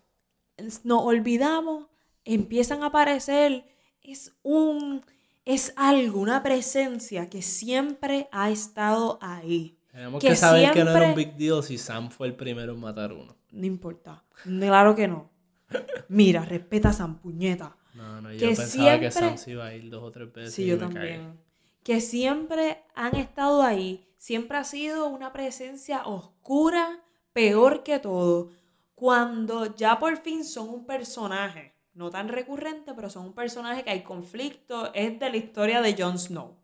nos 0.84 1.02
olvidamos, 1.02 1.86
empiezan 2.24 2.82
a 2.82 2.86
aparecer, 2.86 3.64
es 4.02 4.32
un, 4.42 5.04
es 5.44 5.72
algo, 5.76 6.20
una 6.20 6.42
presencia 6.42 7.28
que 7.28 7.42
siempre 7.42 8.28
ha 8.32 8.50
estado 8.50 9.18
ahí. 9.22 9.77
Tenemos 9.98 10.20
Que 10.20 10.28
que, 10.28 10.36
saber 10.36 10.70
que 10.70 10.84
no 10.84 10.96
era 10.96 11.08
un 11.08 11.14
big 11.16 11.34
deal 11.34 11.60
si 11.60 11.76
Sam 11.76 12.08
fue 12.08 12.28
el 12.28 12.36
primero 12.36 12.72
en 12.72 12.78
matar 12.78 13.12
uno. 13.12 13.34
No 13.50 13.66
importa, 13.66 14.22
claro 14.44 14.94
que 14.94 15.08
no. 15.08 15.28
Mira, 16.08 16.44
respeta 16.44 16.90
a 16.90 16.92
San 16.92 17.18
Puñeta. 17.18 17.76
No, 17.94 18.20
no, 18.20 18.32
yo 18.32 18.38
Que 18.38 18.54
pensaba 18.54 19.00
que 19.00 19.10
siempre- 19.10 19.28
Sam 19.30 19.38
se 19.38 19.50
iba 19.50 19.66
a 19.66 19.74
ir 19.74 19.90
dos 19.90 20.04
o 20.04 20.12
tres 20.12 20.32
veces. 20.32 20.54
Sí, 20.54 20.66
yo 20.66 20.76
me 20.76 20.82
cagué. 20.82 20.92
también. 20.92 21.40
Que 21.82 22.00
siempre 22.00 22.84
han 22.94 23.16
estado 23.16 23.60
ahí, 23.64 24.08
siempre 24.16 24.58
ha 24.58 24.62
sido 24.62 25.08
una 25.08 25.32
presencia 25.32 26.06
oscura, 26.06 27.00
peor 27.32 27.82
que 27.82 27.98
todo. 27.98 28.50
Cuando 28.94 29.74
ya 29.74 29.98
por 29.98 30.16
fin 30.18 30.44
son 30.44 30.68
un 30.68 30.86
personaje, 30.86 31.74
no 31.94 32.08
tan 32.10 32.28
recurrente, 32.28 32.94
pero 32.94 33.10
son 33.10 33.26
un 33.26 33.32
personaje 33.34 33.82
que 33.82 33.90
hay 33.90 34.04
conflicto, 34.04 34.94
es 34.94 35.18
de 35.18 35.28
la 35.28 35.36
historia 35.38 35.82
de 35.82 36.00
Jon 36.00 36.20
Snow. 36.20 36.56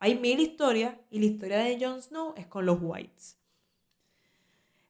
Hay 0.00 0.16
mil 0.18 0.38
historias 0.40 0.94
y 1.10 1.18
la 1.18 1.26
historia 1.26 1.58
de 1.58 1.78
Jon 1.84 2.00
Snow 2.02 2.34
es 2.36 2.46
con 2.46 2.66
los 2.66 2.78
Whites. 2.80 3.36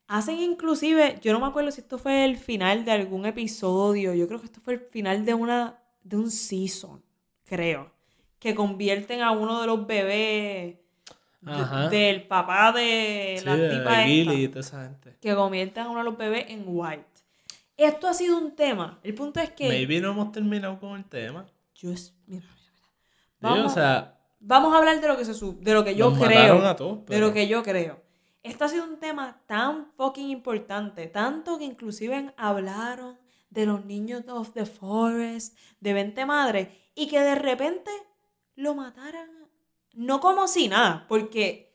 Hacen 0.06 0.36
inclusive, 0.40 1.18
yo 1.22 1.32
no 1.32 1.40
me 1.40 1.46
acuerdo 1.46 1.70
si 1.70 1.80
esto 1.82 1.98
fue 1.98 2.24
el 2.24 2.38
final 2.38 2.84
de 2.84 2.92
algún 2.92 3.26
episodio, 3.26 4.14
yo 4.14 4.26
creo 4.26 4.40
que 4.40 4.46
esto 4.46 4.60
fue 4.62 4.74
el 4.74 4.80
final 4.80 5.24
de 5.24 5.34
una 5.34 5.78
de 6.02 6.16
un 6.16 6.30
season, 6.30 7.02
creo, 7.44 7.90
que 8.38 8.54
convierten 8.54 9.20
a 9.20 9.32
uno 9.32 9.60
de 9.60 9.66
los 9.66 9.86
bebés 9.86 10.76
de- 11.40 11.88
del 11.90 12.26
papá 12.26 12.72
de 12.72 13.36
Sí, 13.38 13.44
la 13.44 13.56
de 13.56 13.68
tipa 13.68 13.94
Gilly 14.04 14.20
esta 14.20 14.34
y 14.34 14.48
toda 14.48 14.60
esa 14.60 14.82
gente. 14.84 15.16
que 15.20 15.34
convierten 15.34 15.82
a 15.84 15.90
uno 15.90 15.98
de 15.98 16.04
los 16.06 16.16
bebés 16.16 16.46
en 16.48 16.64
white. 16.66 17.04
Esto 17.76 18.08
ha 18.08 18.14
sido 18.14 18.38
un 18.38 18.56
tema. 18.56 18.98
El 19.02 19.14
punto 19.14 19.40
es 19.40 19.50
que 19.50 19.68
Maybe 19.68 20.00
no 20.00 20.10
hemos 20.12 20.32
terminado 20.32 20.80
con 20.80 20.96
el 20.98 21.04
tema. 21.04 21.46
yo 21.74 21.92
es- 21.92 22.14
mira, 22.26 22.42
mira, 22.46 22.72
mira. 22.72 22.88
Vamos, 23.40 23.72
o 23.72 23.74
sea, 23.74 24.17
vamos 24.40 24.74
a 24.74 24.78
hablar 24.78 25.00
de 25.00 25.08
lo 25.08 25.16
que 25.16 25.24
se 25.24 25.34
su- 25.34 25.58
de 25.60 25.74
lo 25.74 25.84
que 25.84 25.94
yo 25.94 26.10
nos 26.10 26.18
creo, 26.18 26.64
a 26.66 26.76
todos. 26.76 27.06
de 27.06 27.18
lo 27.18 27.32
que 27.32 27.46
yo 27.48 27.62
creo. 27.62 28.00
Esto 28.42 28.64
ha 28.64 28.68
sido 28.68 28.84
un 28.84 28.98
tema 28.98 29.42
tan 29.46 29.90
fucking 29.96 30.30
importante, 30.30 31.06
tanto 31.08 31.58
que 31.58 31.64
inclusive 31.64 32.32
hablaron 32.36 33.18
de 33.50 33.66
los 33.66 33.84
niños 33.84 34.24
of 34.28 34.52
the 34.52 34.64
forest, 34.66 35.58
de 35.80 35.92
20 35.92 36.24
madres, 36.26 36.68
y 36.94 37.08
que 37.08 37.20
de 37.20 37.34
repente 37.34 37.90
lo 38.54 38.74
mataran. 38.74 39.28
No 39.94 40.20
como 40.20 40.46
si 40.48 40.68
nada, 40.68 41.06
porque 41.08 41.74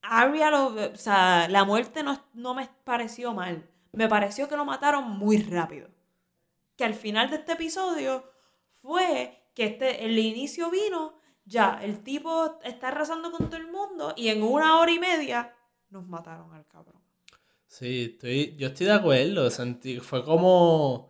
Arya, 0.00 0.50
lo, 0.50 0.66
o 0.68 0.96
sea, 0.96 1.48
la 1.48 1.64
muerte 1.64 2.02
no, 2.02 2.22
no 2.32 2.54
me 2.54 2.68
pareció 2.84 3.34
mal. 3.34 3.68
Me 3.92 4.08
pareció 4.08 4.48
que 4.48 4.56
lo 4.56 4.64
mataron 4.64 5.10
muy 5.18 5.38
rápido. 5.42 5.88
Que 6.76 6.84
al 6.84 6.94
final 6.94 7.28
de 7.30 7.36
este 7.36 7.52
episodio 7.52 8.24
fue 8.80 9.42
que 9.54 9.64
este, 9.64 10.04
el 10.04 10.18
inicio 10.18 10.70
vino, 10.70 11.17
ya, 11.48 11.80
el 11.82 12.02
tipo 12.02 12.58
está 12.64 12.88
arrasando 12.88 13.30
con 13.30 13.48
todo 13.48 13.56
el 13.56 13.70
mundo 13.70 14.12
y 14.16 14.28
en 14.28 14.42
una 14.42 14.78
hora 14.78 14.92
y 14.92 14.98
media 14.98 15.54
nos 15.90 16.06
mataron 16.06 16.52
al 16.54 16.66
cabrón. 16.66 17.00
Sí, 17.66 18.10
estoy, 18.12 18.56
yo 18.56 18.68
estoy 18.68 18.86
de 18.86 18.92
acuerdo. 18.92 19.50
Sentí, 19.50 20.00
fue 20.00 20.24
como. 20.24 21.08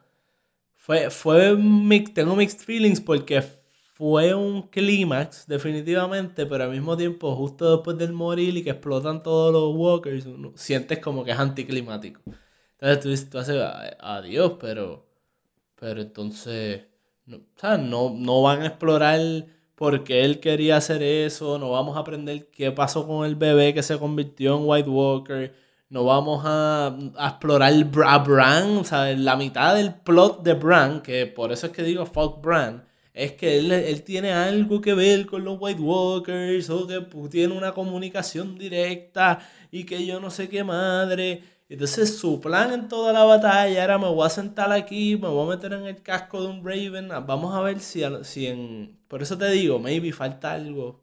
Fue, 0.75 1.11
fue 1.11 1.57
tengo 2.15 2.35
mixed 2.37 2.61
feelings 2.61 3.01
porque 3.01 3.43
fue 3.95 4.35
un 4.35 4.63
clímax, 4.69 5.47
definitivamente, 5.47 6.47
pero 6.47 6.65
al 6.65 6.71
mismo 6.71 6.97
tiempo, 6.97 7.35
justo 7.37 7.77
después 7.77 7.99
del 7.99 8.13
morir 8.13 8.57
y 8.57 8.63
que 8.65 8.71
explotan 8.71 9.23
todos 9.23 9.53
los 9.53 9.75
walkers, 9.77 10.27
sientes 10.55 10.99
como 11.01 11.25
que 11.25 11.33
es 11.33 11.39
anticlimático. 11.39 12.21
Entonces 12.81 13.25
tú, 13.25 13.31
tú 13.33 13.39
haces 13.39 13.57
"A- 13.61 13.97
adiós, 14.19 14.55
pero. 14.61 15.07
Pero 15.81 16.01
entonces. 16.01 16.83
No, 17.27 17.41
¿sabes? 17.57 17.81
No, 17.87 18.11
no 18.15 18.43
van 18.43 18.63
a 18.63 18.67
explorar 18.69 19.21
por 19.79 20.03
qué 20.03 20.25
él 20.25 20.41
quería 20.41 20.77
hacer 20.77 21.05
eso, 21.05 21.57
no 21.59 21.71
vamos 21.71 21.97
a 21.97 22.01
aprender 22.01 22.49
qué 22.51 22.73
pasó 22.73 23.07
con 23.07 23.25
el 23.25 23.37
bebé 23.37 23.73
que 23.73 23.85
se 23.85 23.97
convirtió 23.97 24.57
en 24.57 24.63
White 24.67 24.91
Walker, 24.91 25.55
no 25.89 26.05
vamos 26.05 26.43
a, 26.45 26.89
a 27.17 27.29
explorar 27.29 27.73
a 28.05 28.19
Bran, 28.19 28.79
o 28.79 28.85
sea, 28.85 29.15
la 29.17 29.37
mitad 29.37 29.77
del 29.77 29.95
plot 29.95 30.43
de 30.43 30.55
Bran, 30.55 31.01
que 31.01 31.27
por 31.27 31.53
eso 31.53 31.69
es 31.69 31.73
que 31.73 31.85
digo 31.85 32.05
fuck 32.07 32.43
Bran, 32.43 32.85
es 33.15 33.33
que 33.33 33.59
él, 33.59 33.71
él 33.71 34.03
tiene 34.03 34.33
algo 34.33 34.81
que 34.81 34.95
ver 34.95 35.27
con 35.27 35.45
los 35.45 35.57
White 35.61 35.81
Walkers, 35.81 36.71
o 36.71 36.87
que 36.89 37.01
tiene 37.31 37.57
una 37.57 37.73
comunicación 37.73 38.59
directa, 38.59 39.39
y 39.71 39.85
que 39.85 40.05
yo 40.05 40.19
no 40.21 40.31
sé 40.31 40.49
qué 40.49 40.65
madre. 40.65 41.43
Entonces 41.69 42.19
su 42.19 42.41
plan 42.41 42.73
en 42.73 42.89
toda 42.89 43.13
la 43.13 43.25
batalla 43.25 43.85
era 43.85 43.99
me 43.99 44.09
voy 44.09 44.27
a 44.27 44.31
sentar 44.31 44.73
aquí, 44.73 45.17
me 45.17 45.29
voy 45.29 45.47
a 45.47 45.57
meter 45.57 45.73
en 45.75 45.85
el 45.87 46.03
casco 46.03 46.43
de 46.43 46.49
un 46.49 46.65
Raven, 46.65 47.13
ah, 47.13 47.21
vamos 47.21 47.55
a 47.55 47.61
ver 47.61 47.81
si, 47.81 48.03
si 48.23 48.47
en... 48.47 48.99
Por 49.09 49.23
eso 49.23 49.37
te 49.37 49.51
digo, 49.51 49.79
maybe 49.79 50.13
falta 50.13 50.53
algo 50.53 51.01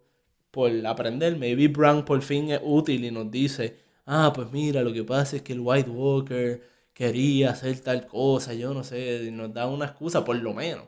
por 0.52 0.72
aprender, 0.88 1.38
maybe 1.38 1.68
Bran 1.68 2.06
por 2.06 2.22
fin 2.22 2.52
es 2.52 2.62
útil 2.64 3.06
y 3.06 3.12
nos 3.12 3.30
dice, 3.30 3.78
ah, 4.06 4.32
pues 4.34 4.52
mira, 4.52 4.82
lo 4.82 4.94
que 4.94 5.04
pasa 5.04 5.38
es 5.38 5.42
que 5.44 5.54
el 5.54 5.60
White 5.62 5.90
Walker 5.90 6.62
quería 6.94 7.52
hacer 7.52 7.80
tal 7.82 8.08
cosa, 8.08 8.54
yo 8.54 8.74
no 8.74 8.84
sé, 8.84 9.26
y 9.26 9.32
nos 9.32 9.54
da 9.54 9.68
una 9.68 9.86
excusa 9.86 10.24
por 10.26 10.38
lo 10.38 10.54
menos, 10.54 10.86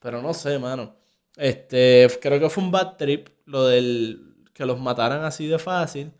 pero 0.00 0.22
no 0.22 0.34
sé, 0.34 0.58
mano. 0.58 0.96
Este, 1.36 2.08
creo 2.20 2.40
que 2.40 2.50
fue 2.50 2.64
un 2.64 2.70
bad 2.72 2.96
trip 2.96 3.28
lo 3.46 3.66
del 3.66 4.34
que 4.54 4.66
los 4.66 4.80
mataran 4.80 5.24
así 5.24 5.46
de 5.46 5.58
fácil. 5.58 6.12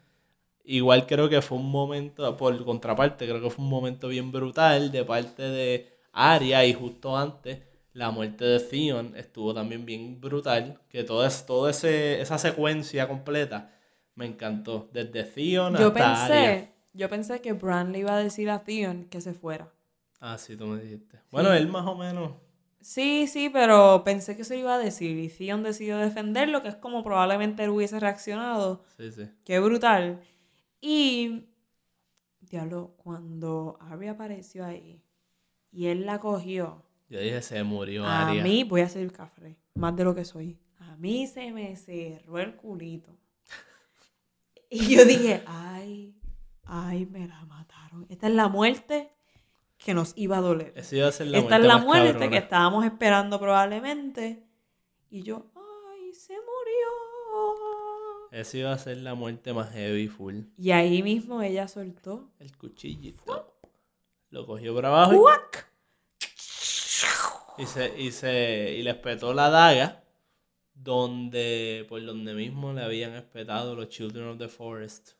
Igual 0.73 1.05
creo 1.05 1.29
que 1.29 1.43
fue 1.43 1.59
un 1.59 1.69
momento, 1.69 2.37
por 2.37 2.65
contraparte, 2.65 3.27
creo 3.27 3.43
que 3.43 3.51
fue 3.51 3.65
un 3.65 3.69
momento 3.69 4.07
bien 4.07 4.31
brutal 4.31 4.93
de 4.93 5.05
parte 5.05 5.43
de 5.43 5.89
Arya 6.13 6.65
y 6.65 6.75
justo 6.75 7.17
antes 7.17 7.59
la 7.93 8.13
muerte 8.13 8.45
de 8.45 8.61
Theon 8.61 9.17
estuvo 9.17 9.53
también 9.53 9.85
bien 9.85 10.21
brutal, 10.21 10.79
que 10.89 11.03
toda 11.03 11.29
todo 11.45 11.69
ese, 11.69 12.21
esa 12.21 12.39
secuencia 12.39 13.09
completa 13.09 13.73
me 14.15 14.27
encantó, 14.27 14.89
desde 14.93 15.25
Theon 15.25 15.77
Yo 15.77 15.89
hasta 15.89 15.93
pensé, 16.05 16.73
yo 16.93 17.09
pensé 17.09 17.41
que 17.41 17.53
Bran 17.53 17.91
le 17.91 17.99
iba 17.99 18.15
a 18.15 18.23
decir 18.23 18.49
a 18.49 18.63
Theon 18.63 19.07
que 19.07 19.21
se 19.21 19.35
fuera. 19.35 19.73
Ah, 20.21 20.39
sí, 20.39 20.57
tú 20.57 20.67
me 20.69 20.81
dijiste. 20.81 21.19
Bueno, 21.33 21.53
él 21.53 21.67
más 21.67 21.85
o 21.85 21.97
menos, 21.97 22.31
Sí, 22.81 23.27
sí, 23.27 23.51
pero 23.53 24.05
pensé 24.05 24.37
que 24.37 24.45
se 24.45 24.57
iba 24.57 24.77
a 24.77 24.79
decir 24.79 25.19
y 25.19 25.29
Theon 25.29 25.65
decidió 25.65 25.99
defenderlo, 25.99 26.63
que 26.63 26.69
es 26.69 26.77
como 26.77 27.03
probablemente 27.03 27.65
él 27.65 27.71
hubiese 27.71 27.99
reaccionado. 27.99 28.85
sí, 28.97 29.11
sí. 29.11 29.29
Qué 29.45 29.59
brutal. 29.59 30.21
Y, 30.81 31.45
diablo, 32.41 32.95
cuando 32.97 33.79
Arya 33.81 34.13
apareció 34.13 34.65
ahí 34.65 35.03
y 35.71 35.87
él 35.87 36.07
la 36.07 36.19
cogió, 36.19 36.85
Yo 37.09 37.21
dije, 37.21 37.43
se 37.43 37.63
murió 37.63 38.05
a 38.07 38.29
Arya. 38.29 38.43
mí, 38.43 38.65
voy 38.65 38.81
a 38.81 38.89
ser 38.89 39.11
café, 39.13 39.57
más 39.75 39.95
de 39.97 40.05
lo 40.05 40.15
que 40.15 40.25
soy. 40.25 40.59
A 40.79 40.97
mí 40.97 41.27
se 41.27 41.53
me 41.53 41.77
cerró 41.77 42.39
el 42.39 42.57
culito. 42.57 43.17
Y 44.71 44.95
yo 44.95 45.05
dije, 45.05 45.43
ay, 45.47 46.15
ay, 46.65 47.05
me 47.07 47.27
la 47.27 47.45
mataron. 47.45 48.07
Esta 48.09 48.29
es 48.29 48.35
la 48.35 48.49
muerte 48.49 49.11
que 49.79 49.95
nos 49.95 50.13
iba 50.17 50.39
a 50.39 50.41
doler. 50.41 50.73
Esa 50.77 50.97
iba 50.97 51.09
a 51.09 51.13
ser 51.13 51.27
la 51.27 51.39
Esta 51.39 51.57
es 51.57 51.65
la 51.65 51.79
muerte 51.79 52.13
cabrona. 52.13 52.31
que 52.31 52.37
estábamos 52.37 52.85
esperando 52.85 53.41
probablemente. 53.41 54.47
Y 55.11 55.23
yo. 55.23 55.51
Esa 58.31 58.59
iba 58.59 58.73
a 58.73 58.79
ser 58.79 58.99
la 58.99 59.15
muerte 59.15 59.53
más 59.53 59.73
heavy, 59.73 60.07
full. 60.09 60.43
Y 60.57 60.71
ahí 60.71 61.03
mismo 61.03 61.43
ella 61.43 61.67
soltó. 61.67 62.31
El 62.39 62.57
cuchillito. 62.57 63.55
Lo 64.31 64.47
cogió 64.47 64.73
por 64.73 64.87
abajo 64.87 65.15
y- 65.15 65.19
¡Cuac! 65.19 65.71
y, 67.59 67.67
se, 67.67 68.01
y, 68.01 68.13
se, 68.13 68.75
y 68.79 68.83
le 68.83 68.91
espetó 68.91 69.35
la 69.35 69.51
daga 69.51 70.05
donde, 70.75 71.85
por 71.89 72.05
donde 72.05 72.33
mismo 72.35 72.73
le 72.73 72.83
habían 72.83 73.15
espetado 73.15 73.75
los 73.75 73.89
Children 73.89 74.29
of 74.29 74.39
the 74.39 74.49
Forest. 74.49 75.13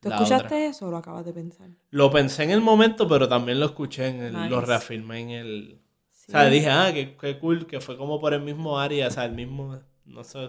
¿Tú 0.00 0.08
escuchaste 0.08 0.46
otra. 0.46 0.66
eso 0.66 0.88
o 0.88 0.90
lo 0.90 0.96
acabas 0.96 1.26
de 1.26 1.32
pensar? 1.34 1.68
Lo 1.90 2.10
pensé 2.10 2.44
en 2.44 2.50
el 2.50 2.62
momento, 2.62 3.06
pero 3.06 3.28
también 3.28 3.60
lo 3.60 3.66
escuché 3.66 4.08
en 4.08 4.22
el, 4.22 4.48
lo 4.48 4.62
reafirmé 4.62 5.20
en 5.20 5.30
el... 5.30 5.80
Sí. 6.10 6.26
O 6.28 6.32
sea, 6.32 6.46
dije, 6.46 6.70
ah, 6.70 6.90
qué, 6.92 7.16
qué 7.20 7.38
cool, 7.38 7.66
que 7.66 7.80
fue 7.80 7.98
como 7.98 8.18
por 8.18 8.32
el 8.32 8.40
mismo 8.40 8.78
área, 8.80 9.08
o 9.08 9.10
sea, 9.10 9.26
el 9.26 9.32
mismo, 9.32 9.78
no 10.06 10.24
sé, 10.24 10.48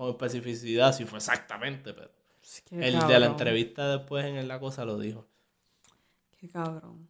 con 0.00 0.08
especificidad 0.08 0.94
si 0.94 1.04
fue 1.04 1.18
exactamente, 1.18 1.92
pero 1.92 2.10
Qué 2.64 2.88
el 2.88 3.06
de 3.06 3.20
la 3.20 3.26
entrevista 3.26 3.98
después 3.98 4.24
en 4.24 4.48
la 4.48 4.58
cosa 4.58 4.86
lo 4.86 4.98
dijo. 4.98 5.26
Qué 6.38 6.48
cabrón. 6.48 7.06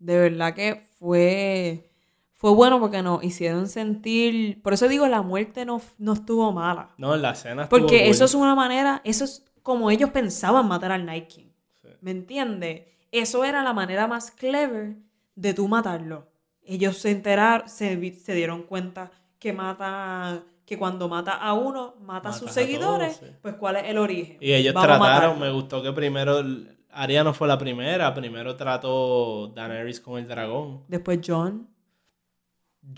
De 0.00 0.18
verdad 0.18 0.52
que 0.52 0.84
fue, 0.98 1.92
fue 2.32 2.50
bueno 2.50 2.80
porque 2.80 3.02
nos 3.02 3.22
hicieron 3.22 3.68
sentir. 3.68 4.60
Por 4.62 4.72
eso 4.72 4.88
digo, 4.88 5.06
la 5.06 5.22
muerte 5.22 5.64
no, 5.64 5.80
no 5.98 6.14
estuvo 6.14 6.50
mala. 6.50 6.90
No, 6.98 7.14
la 7.14 7.30
escena 7.30 7.62
estuvo 7.62 7.78
Porque 7.78 8.08
eso 8.08 8.24
es 8.24 8.34
una 8.34 8.56
manera, 8.56 9.00
eso 9.04 9.22
es 9.22 9.44
como 9.62 9.92
ellos 9.92 10.10
pensaban 10.10 10.66
matar 10.66 10.90
al 10.90 11.06
Night 11.06 11.28
King. 11.28 11.50
Sí. 11.80 11.88
¿Me 12.00 12.10
entiendes? 12.10 12.82
Eso 13.12 13.44
era 13.44 13.62
la 13.62 13.72
manera 13.72 14.08
más 14.08 14.32
clever 14.32 14.96
de 15.36 15.54
tú 15.54 15.68
matarlo. 15.68 16.26
Ellos 16.64 16.98
se 16.98 17.12
enteraron, 17.12 17.68
se, 17.68 18.12
se 18.16 18.34
dieron 18.34 18.64
cuenta 18.64 19.12
que 19.38 19.52
mata, 19.52 20.42
que 20.64 20.78
cuando 20.78 21.08
mata 21.08 21.32
a 21.32 21.52
uno, 21.52 21.96
mata 22.00 22.30
a 22.30 22.32
sus 22.32 22.50
a 22.50 22.52
seguidores, 22.52 23.18
todos, 23.18 23.30
sí. 23.30 23.36
pues 23.42 23.54
cuál 23.54 23.76
es 23.76 23.84
el 23.84 23.98
origen. 23.98 24.38
Y 24.40 24.52
ellos 24.52 24.72
Vamos 24.74 24.98
trataron, 24.98 25.38
me 25.38 25.50
gustó 25.50 25.82
que 25.82 25.92
primero, 25.92 26.42
Arya 26.90 27.22
no 27.24 27.34
fue 27.34 27.48
la 27.48 27.58
primera, 27.58 28.14
primero 28.14 28.56
trató 28.56 29.48
Daenerys 29.48 30.00
con 30.00 30.18
el 30.18 30.26
dragón, 30.26 30.84
Después 30.88 31.20
John. 31.24 31.68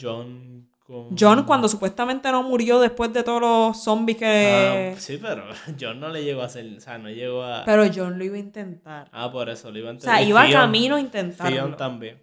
John 0.01 0.69
con... 0.87 1.17
John 1.19 1.45
cuando 1.45 1.69
supuestamente 1.69 2.31
no 2.31 2.43
murió 2.43 2.79
después 2.79 3.13
de 3.13 3.23
todos 3.25 3.41
los 3.41 3.83
zombies 3.83 4.19
que... 4.19 4.93
Ah, 4.95 5.01
sí, 5.01 5.19
pero 5.21 5.45
John 5.81 5.99
no 5.99 6.09
le 6.09 6.23
llegó 6.23 6.43
a 6.43 6.47
hacer, 6.47 6.67
o 6.77 6.81
sea, 6.81 6.99
no 6.99 7.09
llegó 7.11 7.43
a... 7.43 7.65
Pero 7.65 7.85
John 7.93 8.19
lo 8.19 8.25
iba 8.25 8.37
a 8.37 8.41
intentar. 8.41 9.09
Ah, 9.13 9.31
por 9.31 9.49
eso 9.49 9.71
lo 9.71 9.79
iba 9.79 9.91
a 9.91 9.95
O 9.95 10.01
sea, 10.01 10.23
intentar. 10.23 10.29
Iba 10.29 10.47
Theon- 10.47 10.61
camino 10.61 10.97
a 10.97 11.01
intentarlo. 11.01 11.57
Theon 11.57 11.77
también. 11.77 12.23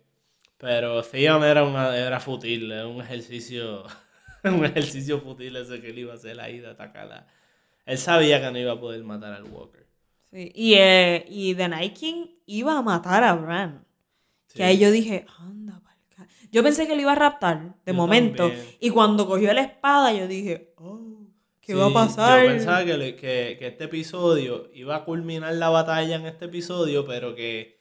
Pero 0.58 1.04
Theon 1.04 1.44
era, 1.44 1.64
una, 1.66 1.96
era 1.98 2.22
fútil, 2.22 2.72
era 2.72 2.88
un 2.88 3.02
ejercicio, 3.02 3.84
un 4.58 4.66
ejercicio 4.66 5.20
fútil 5.22 5.56
ese 5.56 5.80
que 5.82 5.90
él 5.90 6.00
iba 6.00 6.14
a 6.14 6.16
hacer 6.16 6.40
ahí 6.40 6.60
de 6.60 6.68
atacar 6.70 7.12
a... 7.12 7.28
Él 7.86 7.98
sabía 7.98 8.42
que 8.42 8.52
no 8.52 8.58
iba 8.60 8.72
a 8.74 8.80
poder 8.80 9.04
matar 9.04 9.34
al 9.34 9.44
Walker. 9.44 9.86
Sí, 10.32 10.52
Y, 10.56 10.74
eh, 10.76 11.26
y 11.30 11.54
The 11.56 11.68
Night 11.68 11.98
King 11.98 12.26
iba 12.46 12.78
a 12.78 12.82
matar 12.82 13.24
a 13.24 13.34
Bran. 13.36 13.86
Sí. 14.48 14.58
Que 14.58 14.64
ahí 14.64 14.78
yo 14.80 14.90
dije, 14.92 15.26
anda, 15.40 15.80
pa'l 15.82 15.98
ca-". 16.16 16.28
Yo 16.52 16.64
pensé 16.64 16.88
que 16.88 16.96
lo 16.96 17.02
iba 17.02 17.12
a 17.12 17.16
raptar, 17.16 17.76
de 17.86 17.92
Yo 17.92 17.94
momento. 17.94 18.48
también. 18.48 18.68
Y 18.80 18.90
cuando 18.90 19.28
cogió 19.28 19.54
la 19.54 19.62
espada, 19.62 20.14
yo 20.14 20.28
dije, 20.28 20.74
oh, 20.78 21.28
¿qué 21.62 21.74
Sí, 21.74 21.78
va 21.78 21.88
a 21.88 21.94
pasar? 21.94 22.44
Yo 22.44 22.50
pensaba 22.52 22.86
que, 22.86 22.98
le- 22.98 23.16
que, 23.16 23.56
que 23.60 23.68
este 23.68 23.84
episodio 23.86 24.70
iba 24.74 24.96
a 24.96 25.04
culminar 25.06 25.54
la 25.56 25.70
batalla 25.70 26.16
en 26.16 26.26
este 26.26 26.46
episodio, 26.46 27.06
pero 27.06 27.36
que 27.36 27.80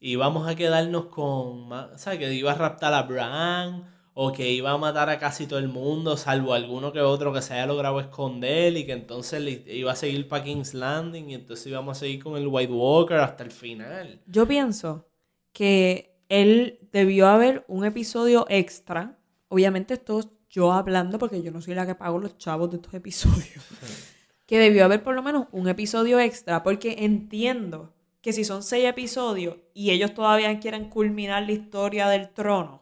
íbamos 0.00 0.48
a 0.48 0.54
quedarnos 0.56 1.06
con 1.06 1.68
más. 1.68 1.90
O 1.94 1.98
sea, 1.98 2.18
que 2.18 2.32
iba 2.32 2.52
a 2.52 2.56
raptar 2.56 2.94
a 2.94 3.02
Bran 3.02 3.84
o 4.14 4.32
que 4.32 4.50
iba 4.52 4.70
a 4.70 4.78
matar 4.78 5.08
a 5.08 5.18
casi 5.18 5.46
todo 5.46 5.58
el 5.58 5.68
mundo, 5.68 6.16
salvo 6.16 6.52
alguno 6.54 6.92
que 6.92 7.00
otro 7.00 7.32
que 7.32 7.40
se 7.42 7.54
haya 7.54 7.66
logrado 7.66 7.98
esconder 8.00 8.76
y 8.76 8.84
que 8.84 8.92
entonces 8.92 9.40
le- 9.40 9.64
iba 9.74 9.92
a 9.92 9.96
seguir 9.96 10.28
para 10.28 10.44
King's 10.44 10.74
Landing 10.74 11.30
y 11.30 11.34
entonces 11.34 11.66
íbamos 11.66 11.96
a 11.96 12.00
seguir 12.00 12.22
con 12.22 12.36
el 12.36 12.46
White 12.46 12.72
Walker 12.72 13.16
hasta 13.18 13.42
el 13.44 13.50
final. 13.50 14.20
Yo 14.26 14.46
pienso 14.46 15.08
que 15.52 16.14
él 16.28 16.78
debió 16.92 17.28
haber 17.28 17.64
un 17.68 17.84
episodio 17.84 18.46
extra. 18.48 19.18
Obviamente 19.48 19.94
esto 19.94 20.20
es 20.20 20.28
yo 20.50 20.72
hablando 20.72 21.18
porque 21.18 21.42
yo 21.42 21.50
no 21.50 21.62
soy 21.62 21.74
la 21.74 21.86
que 21.86 21.94
pago 21.94 22.18
los 22.18 22.36
chavos 22.36 22.70
de 22.70 22.76
estos 22.76 22.92
episodios. 22.94 23.64
que 24.46 24.58
debió 24.58 24.84
haber 24.84 25.02
por 25.02 25.14
lo 25.14 25.22
menos 25.22 25.46
un 25.52 25.68
episodio 25.68 26.20
extra 26.20 26.62
porque 26.62 26.96
entiendo 27.00 27.94
que 28.20 28.32
si 28.34 28.44
son 28.44 28.62
seis 28.62 28.84
episodios 28.84 29.56
y 29.74 29.90
ellos 29.90 30.12
todavía 30.14 30.60
quieren 30.60 30.90
culminar 30.90 31.42
la 31.44 31.52
historia 31.52 32.06
del 32.08 32.28
trono, 32.30 32.81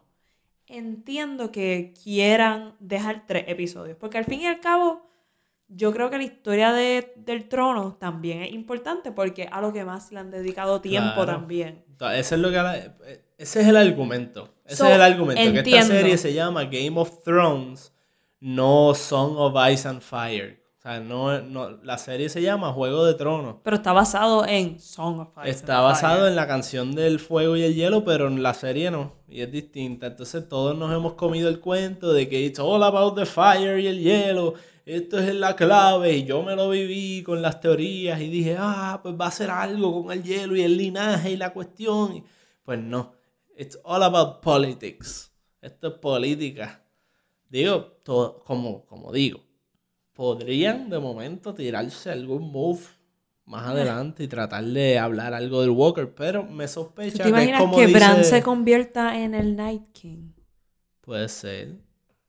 entiendo 0.71 1.53
que 1.53 1.93
quieran 2.03 2.75
dejar 2.81 3.25
tres 3.27 3.45
episodios. 3.49 3.97
Porque 3.99 4.19
al 4.19 4.25
fin 4.25 4.41
y 4.41 4.47
al 4.47 4.61
cabo, 4.61 5.09
yo 5.69 5.93
creo 5.93 6.11
que 6.11 6.19
la 6.19 6.25
historia 6.25 6.73
de- 6.73 7.13
del 7.17 7.49
trono 7.49 7.97
también 8.01 8.43
es 8.43 8.53
importante 8.53 9.13
porque 9.13 9.49
a 9.51 9.61
lo 9.61 9.73
que 9.73 9.85
más 9.85 10.11
le 10.13 10.21
han 10.21 10.31
dedicado 10.31 10.81
tiempo 10.81 11.15
Claro. 11.15 11.33
también. 11.33 11.85
Entonces, 11.89 12.21
Ese 12.21 12.35
es, 12.37 12.41
lo 12.41 12.49
que 12.51 12.57
la- 12.57 12.77
ese 13.39 13.61
es 13.61 13.67
el 13.69 13.77
argumento. 13.77 14.55
Ese 14.65 14.77
So, 14.77 14.87
es 14.87 14.95
el 14.95 15.03
argumento. 15.03 15.53
Que 15.53 15.59
esta 15.61 15.83
serie 15.83 16.17
se 16.19 16.33
llama 16.33 16.65
Game 16.65 16.93
of 16.99 17.23
Thrones, 17.23 17.93
no 18.41 18.95
Song 18.95 19.35
of 19.37 19.55
Ice 19.71 19.87
and 19.87 20.01
Fire. 20.01 20.60
O 20.81 20.83
sea, 20.83 20.99
no, 20.99 21.43
no, 21.43 21.77
la 21.83 21.99
serie 21.99 22.31
se 22.31 22.41
llama 22.41 22.73
Juego 22.73 23.05
de 23.05 23.13
Tronos. 23.13 23.57
Pero 23.63 23.77
está 23.77 23.93
basado 23.93 24.47
en 24.47 24.81
Song 24.81 25.21
of 25.21 25.29
Ice 25.43 25.51
Está 25.51 25.81
and 25.81 25.89
basado 25.89 26.27
en 26.27 26.35
la 26.35 26.47
canción 26.47 26.95
del 26.95 27.21
fuego 27.21 27.55
y 27.55 27.65
el 27.65 27.75
hielo, 27.75 28.03
pero 28.03 28.29
en 28.29 28.43
la 28.43 28.55
serie 28.55 28.91
no. 28.91 29.13
Y 29.29 29.43
es 29.43 29.53
distinta. 29.53 30.07
Entonces 30.07 30.49
todos 30.49 30.75
nos 30.75 30.91
hemos 30.91 31.13
comido 31.13 31.51
el 31.51 31.61
cuento 31.61 32.15
de 32.15 32.31
que 32.31 32.41
it's 32.41 32.59
all 32.59 32.83
about 32.83 33.15
the 33.15 33.27
fire 33.27 33.79
y 33.79 33.89
el 33.89 34.01
hielo. 34.01 34.55
Esto 34.87 35.19
es 35.19 35.35
la 35.35 35.55
clave. 35.55 36.17
Y 36.17 36.25
yo 36.25 36.43
me 36.43 36.57
lo 36.57 36.71
viví 36.71 37.23
con 37.25 37.43
las 37.43 37.61
teorías 37.61 38.19
y 38.19 38.31
dije, 38.31 38.57
ah, 38.59 39.01
pues 39.03 39.15
va 39.21 39.27
a 39.27 39.33
ser 39.33 39.51
algo 39.51 40.03
con 40.05 40.13
el 40.13 40.23
hielo 40.23 40.57
y 40.57 40.63
el 40.63 40.79
linaje 40.79 41.33
y 41.33 41.37
la 41.37 41.53
cuestión. 41.53 42.25
Pues 42.63 42.79
no. 42.79 43.13
It's 43.55 43.79
all 43.85 44.03
about 44.03 44.41
politics. 44.41 45.31
Esto 45.61 45.89
es 45.89 45.95
política. 45.97 46.83
Digo, 47.51 47.99
todo, 48.03 48.43
como, 48.45 48.87
como 48.87 49.13
digo, 49.13 49.41
podrían 50.21 50.91
de 50.91 50.99
momento 50.99 51.55
tirarse 51.55 52.11
algún 52.11 52.53
move 52.53 52.83
más 53.47 53.69
adelante 53.69 54.25
y 54.25 54.29
tratar 54.29 54.63
de 54.63 54.99
hablar 54.99 55.33
algo 55.33 55.63
del 55.63 55.71
Walker, 55.71 56.15
pero 56.15 56.45
me 56.45 56.67
¿Tú 56.67 56.75
sospecha 56.75 57.25
te 57.25 57.33
que 57.33 57.45
es 57.45 57.59
como 57.59 57.75
que 57.75 57.87
dice... 57.87 57.99
Bran 57.99 58.23
se 58.23 58.43
convierta 58.43 59.19
en 59.19 59.35
el 59.35 59.57
Night 59.57 59.93
King? 59.93 60.33
Puede 61.01 61.27
ser. 61.31 61.79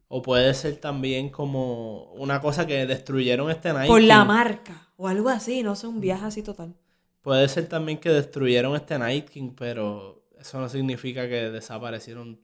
O 0.07 0.21
puede 0.21 0.53
ser 0.53 0.77
también 0.77 1.27
como 1.27 2.13
una 2.13 2.39
cosa 2.39 2.65
que 2.65 2.85
destruyeron 2.85 3.51
este 3.51 3.73
Night 3.73 3.89
Por 3.89 4.01
la 4.01 4.21
King. 4.21 4.27
marca 4.27 4.87
o 4.95 5.09
algo 5.09 5.27
así, 5.27 5.61
no 5.61 5.75
sé, 5.75 5.87
un 5.87 5.99
viaje 5.99 6.23
así 6.23 6.43
total. 6.43 6.73
Puede 7.19 7.49
ser 7.49 7.67
también 7.67 7.97
que 7.97 8.09
destruyeron 8.09 8.73
este 8.73 8.97
Night 8.97 9.27
King, 9.27 9.51
pero 9.53 10.23
eso 10.39 10.61
no 10.61 10.69
significa 10.69 11.27
que 11.27 11.49
desaparecieron. 11.49 12.39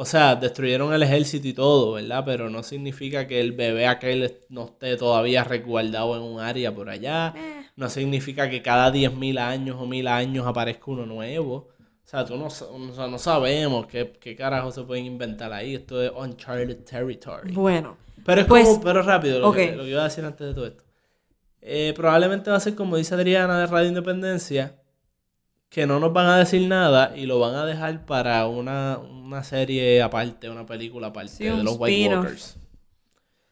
O 0.00 0.04
sea, 0.04 0.36
destruyeron 0.36 0.94
el 0.94 1.02
ejército 1.02 1.48
y 1.48 1.52
todo, 1.52 1.94
¿verdad? 1.94 2.22
Pero 2.24 2.48
no 2.48 2.62
significa 2.62 3.26
que 3.26 3.40
el 3.40 3.50
bebé 3.50 3.88
aquel 3.88 4.32
no 4.48 4.66
esté 4.66 4.96
todavía 4.96 5.42
resguardado 5.42 6.16
en 6.16 6.22
un 6.22 6.38
área 6.38 6.72
por 6.72 6.88
allá. 6.88 7.34
Eh. 7.36 7.66
No 7.74 7.88
significa 7.88 8.48
que 8.48 8.62
cada 8.62 8.92
10.000 8.92 9.40
años 9.40 9.76
o 9.76 9.86
1.000 9.86 10.06
años 10.08 10.46
aparezca 10.46 10.84
uno 10.86 11.04
nuevo. 11.04 11.54
O 11.54 11.70
sea, 12.04 12.24
tú 12.24 12.36
no, 12.36 12.46
o 12.46 12.50
sea, 12.94 13.08
no 13.08 13.18
sabemos 13.18 13.88
qué, 13.88 14.12
qué 14.20 14.36
carajo 14.36 14.70
se 14.70 14.84
pueden 14.84 15.04
inventar 15.04 15.52
ahí. 15.52 15.74
Esto 15.74 16.00
es 16.00 16.12
uncharted 16.16 16.84
territory. 16.84 17.50
Bueno, 17.50 17.96
Pero 18.24 18.42
es 18.42 18.46
Pues, 18.46 18.68
como, 18.68 18.80
pero 18.80 19.02
rápido, 19.02 19.40
lo, 19.40 19.52
que, 19.52 19.74
lo 19.74 19.82
que 19.82 19.90
iba 19.90 20.02
a 20.02 20.04
decir 20.04 20.24
antes 20.24 20.46
de 20.46 20.54
todo 20.54 20.66
esto. 20.66 20.84
Eh, 21.60 21.92
probablemente 21.96 22.50
va 22.50 22.56
a 22.56 22.60
ser 22.60 22.76
como 22.76 22.96
dice 22.96 23.16
Adriana 23.16 23.58
de 23.58 23.66
Radio 23.66 23.88
Independencia, 23.88 24.77
que 25.70 25.86
no 25.86 26.00
nos 26.00 26.12
van 26.12 26.26
a 26.26 26.38
decir 26.38 26.66
nada 26.68 27.16
y 27.16 27.26
lo 27.26 27.38
van 27.40 27.54
a 27.54 27.66
dejar 27.66 28.04
para 28.06 28.46
una, 28.46 28.98
una 28.98 29.44
serie 29.44 30.02
aparte, 30.02 30.48
una 30.50 30.66
película 30.66 31.08
aparte 31.08 31.44
Sí, 31.44 31.44
de 31.44 31.62
los 31.62 31.76
White. 31.78 32.08
Walkers. 32.08 32.56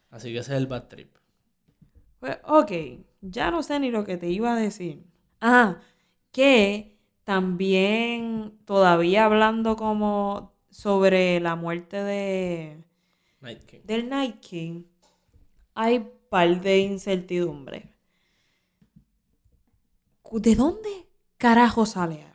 Así 0.09 0.33
que 0.33 0.39
ese 0.39 0.51
es 0.53 0.57
el 0.57 0.67
bad 0.67 0.87
trip. 0.89 1.15
pues, 2.19 2.37
ok, 2.43 2.71
ya 3.21 3.51
no 3.51 3.63
sé 3.63 3.79
ni 3.79 3.91
lo 3.91 4.03
que 4.03 4.17
te 4.17 4.29
iba 4.29 4.53
a 4.53 4.59
decir. 4.59 5.03
Ah, 5.41 5.79
que 6.31 6.97
también 7.23 8.57
todavía 8.65 9.25
hablando 9.25 9.75
como 9.75 10.53
sobre 10.69 11.39
la 11.39 11.55
muerte 11.55 12.03
de 12.03 12.83
Night 13.41 13.63
King. 13.65 13.81
del 13.83 14.09
Night 14.09 14.39
King, 14.39 14.83
hay 15.75 15.99
par 16.29 16.61
de 16.61 16.79
incertidumbre. 16.79 17.93
¿De 20.31 20.55
dónde 20.55 21.06
carajo 21.37 21.85
sale 21.85 22.23
Arya? 22.23 22.33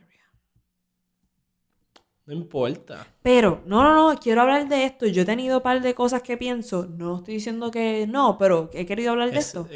No 2.25 2.33
importa. 2.33 3.05
Pero, 3.21 3.61
no, 3.65 3.83
no, 3.83 4.13
no, 4.13 4.19
quiero 4.19 4.41
hablar 4.41 4.69
de 4.69 4.85
esto. 4.85 5.05
Yo 5.07 5.23
he 5.23 5.25
tenido 5.25 5.61
par 5.61 5.81
de 5.81 5.93
cosas 5.93 6.21
que 6.21 6.37
pienso. 6.37 6.85
No 6.85 7.17
estoy 7.17 7.33
diciendo 7.35 7.69
que 7.69 8.07
no, 8.07 8.37
pero 8.37 8.69
he 8.73 8.85
querido 8.85 9.11
hablar 9.11 9.31
de 9.31 9.39
Es- 9.39 9.47
esto. 9.47 9.67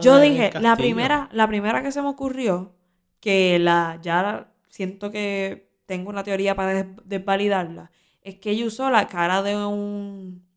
Yo 0.00 0.16
en 0.18 0.22
el 0.22 0.30
dije, 0.30 0.50
la 0.60 0.76
primera, 0.76 1.28
la 1.32 1.48
primera 1.48 1.82
que 1.82 1.90
se 1.90 2.00
me 2.00 2.08
ocurrió, 2.08 2.76
que 3.18 3.58
la 3.58 3.98
ya 4.00 4.52
siento 4.68 5.10
que 5.10 5.72
tengo 5.86 6.10
una 6.10 6.22
teoría 6.22 6.54
para 6.54 6.74
des- 6.74 6.96
desvalidarla, 7.04 7.90
es 8.22 8.36
que 8.36 8.50
ella 8.52 8.66
usó 8.66 8.88
la 8.90 9.08
cara 9.08 9.42
de 9.42 9.56
un 9.56 10.48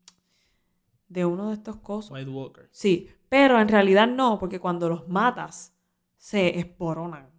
de 1.08 1.24
uno 1.24 1.48
de 1.48 1.54
estos 1.54 1.76
cosas. 1.76 2.12
White 2.12 2.30
Walker. 2.30 2.68
Sí, 2.70 3.08
pero 3.28 3.60
en 3.60 3.68
realidad 3.68 4.06
no, 4.06 4.38
porque 4.38 4.60
cuando 4.60 4.88
los 4.88 5.08
matas 5.08 5.74
se 6.16 6.58
esporonan. 6.58 7.33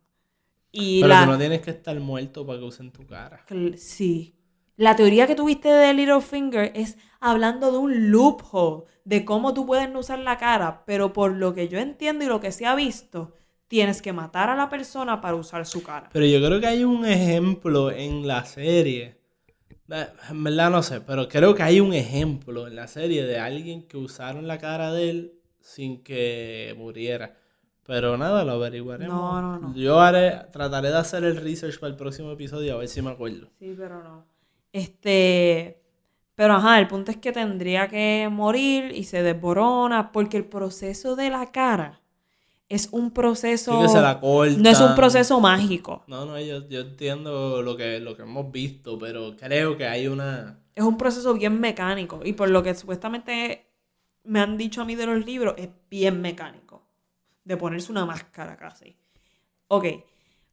Y 0.76 1.00
Pero 1.02 1.08
la 1.08 1.24
tú 1.24 1.32
no 1.32 1.38
tienes 1.38 1.62
que 1.62 1.72
estar 1.72 1.98
muerto 2.00 2.46
para 2.46 2.60
que 2.60 2.66
usen 2.66 2.92
tu 2.92 3.06
cara. 3.08 3.46
Sí. 3.78 4.36
La 4.76 4.98
teoría 4.98 5.26
que 5.26 5.36
tuviste 5.36 5.70
de 5.70 5.94
Littlefinger 5.94 6.74
es 6.76 6.98
hablando 7.22 7.72
de 7.72 7.78
un 7.78 8.12
loophole, 8.12 8.84
de 9.06 9.24
cómo 9.24 9.54
tú 9.54 9.66
puedes 9.66 9.90
no 9.90 10.00
usar 10.00 10.20
la 10.20 10.38
cara, 10.38 10.84
pero 10.86 11.14
por 11.14 11.32
lo 11.32 11.54
que 11.54 11.70
yo 11.70 11.80
entiendo 11.80 12.26
y 12.26 12.28
lo 12.28 12.42
que 12.42 12.52
se 12.52 12.66
ha 12.66 12.76
visto, 12.76 13.34
tienes 13.70 14.02
que 14.02 14.12
matar 14.12 14.50
a 14.50 14.56
la 14.56 14.70
persona 14.70 15.22
para 15.22 15.36
usar 15.36 15.66
su 15.66 15.82
cara. 15.82 16.10
Pero 16.12 16.26
yo 16.26 16.46
creo 16.46 16.60
que 16.60 16.68
hay 16.68 16.84
un 16.84 17.06
ejemplo 17.06 17.90
en 17.90 18.28
la 18.28 18.44
serie. 18.44 19.18
En 20.30 20.44
verdad 20.44 20.72
no 20.72 20.84
sé, 20.84 21.00
pero 21.00 21.30
creo 21.30 21.56
que 21.56 21.64
hay 21.64 21.80
un 21.80 21.94
ejemplo 21.94 22.68
en 22.68 22.76
la 22.76 22.88
serie 22.88 23.24
de 23.24 23.40
alguien 23.40 23.88
que 23.88 23.96
usaron 23.96 24.46
la 24.46 24.58
cara 24.58 24.92
de 24.92 25.10
él 25.10 25.40
sin 25.62 26.04
que 26.04 26.76
muriera. 26.78 27.38
Pero 27.86 28.18
nada, 28.18 28.44
lo 28.44 28.54
averiguaremos. 28.54 29.16
No, 29.16 29.42
no, 29.42 29.60
no. 29.60 29.76
Yo 29.76 30.00
haré, 30.00 30.48
trataré 30.52 30.90
de 30.90 30.98
hacer 30.98 31.24
el 31.24 31.38
research 31.38 31.80
para 31.80 31.92
el 31.92 31.98
próximo 31.98 32.32
episodio 32.32 32.74
a 32.74 32.78
ver 32.78 32.88
si 32.88 33.02
me 33.02 33.12
acuerdo. 33.12 33.50
Sí, 33.60 33.76
pero 33.78 34.04
no. 34.04 34.26
Este. 34.72 35.82
Pero 36.34 36.56
ajá, 36.56 36.80
el 36.80 36.88
punto 36.88 37.12
es 37.12 37.18
que 37.18 37.32
tendría 37.32 37.88
que 37.88 38.28
morir 38.32 38.92
y 38.94 39.04
se 39.04 39.24
desborona, 39.24 40.12
porque 40.12 40.38
el 40.38 40.46
proceso 40.46 41.16
de 41.16 41.30
la 41.30 41.52
cara 41.52 42.02
es 42.68 42.90
un 42.92 43.12
proceso. 43.12 43.74
Sí 43.74 43.84
que 43.84 43.90
se 43.90 44.02
la 44.02 44.20
cortan. 44.20 44.62
no 44.62 44.70
es 44.70 44.82
un 44.82 44.96
proceso 44.96 45.40
mágico. 45.40 46.04
No, 46.08 46.26
no, 46.26 46.40
yo, 46.40 46.68
yo 46.68 46.82
entiendo 46.82 47.62
lo 47.62 47.78
que, 47.78 48.00
lo 48.00 48.16
que 48.16 48.24
hemos 48.24 48.52
visto, 48.52 48.98
pero 48.98 49.36
creo 49.38 49.78
que 49.78 49.88
hay 49.88 50.08
una... 50.08 50.60
Es 50.74 50.84
un 50.84 50.98
proceso 50.98 51.34
bien 51.36 51.60
mecánico. 51.60 52.20
Y 52.26 52.34
por 52.34 52.50
lo 52.50 52.64
que 52.64 52.74
supuestamente 52.74 53.68
me 54.24 54.40
han 54.40 54.58
dicho 54.58 54.82
a 54.82 54.86
mí 54.86 54.96
de 54.96 55.06
los 55.06 55.26
libros, 55.26 55.54
es 55.58 55.70
bien 55.90 56.22
mecánico. 56.22 56.65
De 57.46 57.56
ponerse 57.56 57.92
una 57.92 58.06
máscara 58.06 58.58
casi. 58.58 58.98
Ok. 59.70 59.86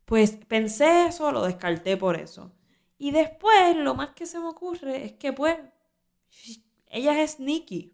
Pues 0.05 0.39
pensé 0.47 1.07
eso, 1.07 1.33
lo 1.33 1.43
descarté 1.45 1.97
por 1.97 2.17
eso. 2.17 2.53
Y 2.99 3.11
después, 3.11 3.77
lo 3.77 3.95
más 3.97 4.11
que 4.11 4.27
se 4.27 4.39
me 4.39 4.47
ocurre 4.47 5.05
es 5.05 5.13
que, 5.15 5.33
pues, 5.33 5.57
ella 6.89 7.21
es 7.23 7.33
sneaky. 7.33 7.93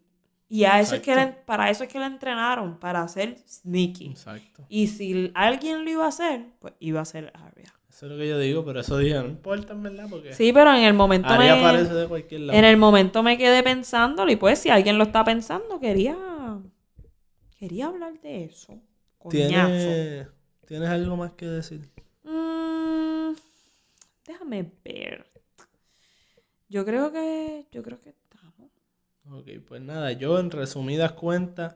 Y 0.51 0.63
a 0.65 0.79
eso 0.79 0.95
es 0.95 1.01
que 1.01 1.15
la- 1.15 1.45
para 1.45 1.69
eso 1.69 1.83
es 1.83 1.89
que 1.89 1.99
la 1.99 2.07
entrenaron, 2.07 2.79
para 2.79 3.07
ser 3.07 3.37
sneaky. 3.47 4.07
Exacto. 4.07 4.65
Y 4.67 4.87
si 4.87 5.31
alguien 5.35 5.83
lo 5.85 5.91
iba 5.91 6.05
a 6.05 6.09
hacer, 6.09 6.47
pues 6.59 6.73
iba 6.79 6.99
a 7.01 7.05
ser 7.05 7.31
Arya. 7.35 7.73
Eso 7.87 8.05
es 8.05 8.11
lo 8.11 8.17
que 8.17 8.27
yo 8.27 8.39
digo, 8.39 8.63
pero 8.65 8.79
eso 8.79 8.97
dije, 8.97 9.15
no 9.15 9.25
importa 9.27 9.73
en 9.73 9.83
verdad, 9.83 10.07
porque 10.09 10.33
Sí, 10.33 10.51
pero 10.53 10.71
en 10.73 10.83
el 10.83 10.93
momento 10.93 11.29
Arya 11.29 11.55
me... 11.55 11.65
aparece 11.65 11.93
de 11.93 12.07
cualquier 12.07 12.41
lado. 12.41 12.57
En 12.59 12.65
el 12.65 12.77
momento 12.77 13.23
me 13.23 13.37
quedé 13.37 13.61
pensándolo 13.63 14.31
y 14.31 14.35
pues 14.37 14.59
si 14.59 14.69
alguien 14.69 14.97
lo 14.97 15.03
está 15.05 15.23
pensando, 15.23 15.79
quería 15.79 16.17
quería 17.57 17.87
hablar 17.87 18.19
de 18.21 18.45
eso. 18.45 18.81
¿Tienes, 19.27 20.27
¿Tienes 20.65 20.89
algo 20.89 21.17
más 21.17 21.31
que 21.33 21.45
decir? 21.45 21.89
Mm, 22.23 23.33
déjame 24.25 24.71
ver. 24.83 25.25
Yo 26.69 26.85
creo 26.85 27.11
que, 27.11 27.65
yo 27.71 27.83
creo 27.83 27.99
que 27.99 28.09
estamos. 28.09 28.71
Ok, 29.31 29.47
pues 29.67 29.81
nada, 29.81 30.11
yo 30.13 30.39
en 30.39 30.51
resumidas 30.51 31.13
cuentas, 31.13 31.75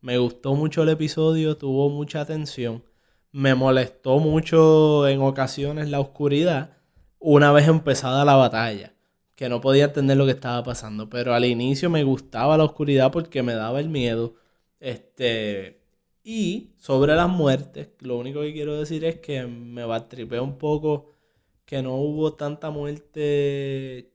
me 0.00 0.18
gustó 0.18 0.54
mucho 0.54 0.82
el 0.82 0.90
episodio, 0.90 1.56
tuvo 1.56 1.88
mucha 1.88 2.20
atención. 2.20 2.84
Me 3.30 3.54
molestó 3.54 4.18
mucho 4.18 5.08
en 5.08 5.22
ocasiones 5.22 5.88
la 5.88 6.00
oscuridad 6.00 6.76
una 7.18 7.52
vez 7.52 7.68
empezada 7.68 8.24
la 8.24 8.34
batalla, 8.34 8.94
que 9.36 9.48
no 9.48 9.60
podía 9.60 9.84
entender 9.84 10.16
lo 10.16 10.26
que 10.26 10.32
estaba 10.32 10.62
pasando, 10.64 11.08
pero 11.08 11.34
al 11.34 11.44
inicio 11.44 11.88
me 11.88 12.02
gustaba 12.02 12.58
la 12.58 12.64
oscuridad 12.64 13.12
porque 13.12 13.42
me 13.42 13.54
daba 13.54 13.80
el 13.80 13.88
miedo. 13.88 14.34
Este, 14.80 15.81
y 16.24 16.70
sobre 16.78 17.14
las 17.14 17.28
muertes, 17.28 17.90
lo 18.00 18.18
único 18.18 18.40
que 18.42 18.52
quiero 18.52 18.78
decir 18.78 19.04
es 19.04 19.20
que 19.20 19.46
me 19.46 19.84
va 19.84 19.96
a 19.96 20.08
tripear 20.08 20.42
un 20.42 20.58
poco 20.58 21.10
que 21.64 21.82
no 21.82 21.96
hubo 21.96 22.34
tanta 22.34 22.70
muerte 22.70 24.12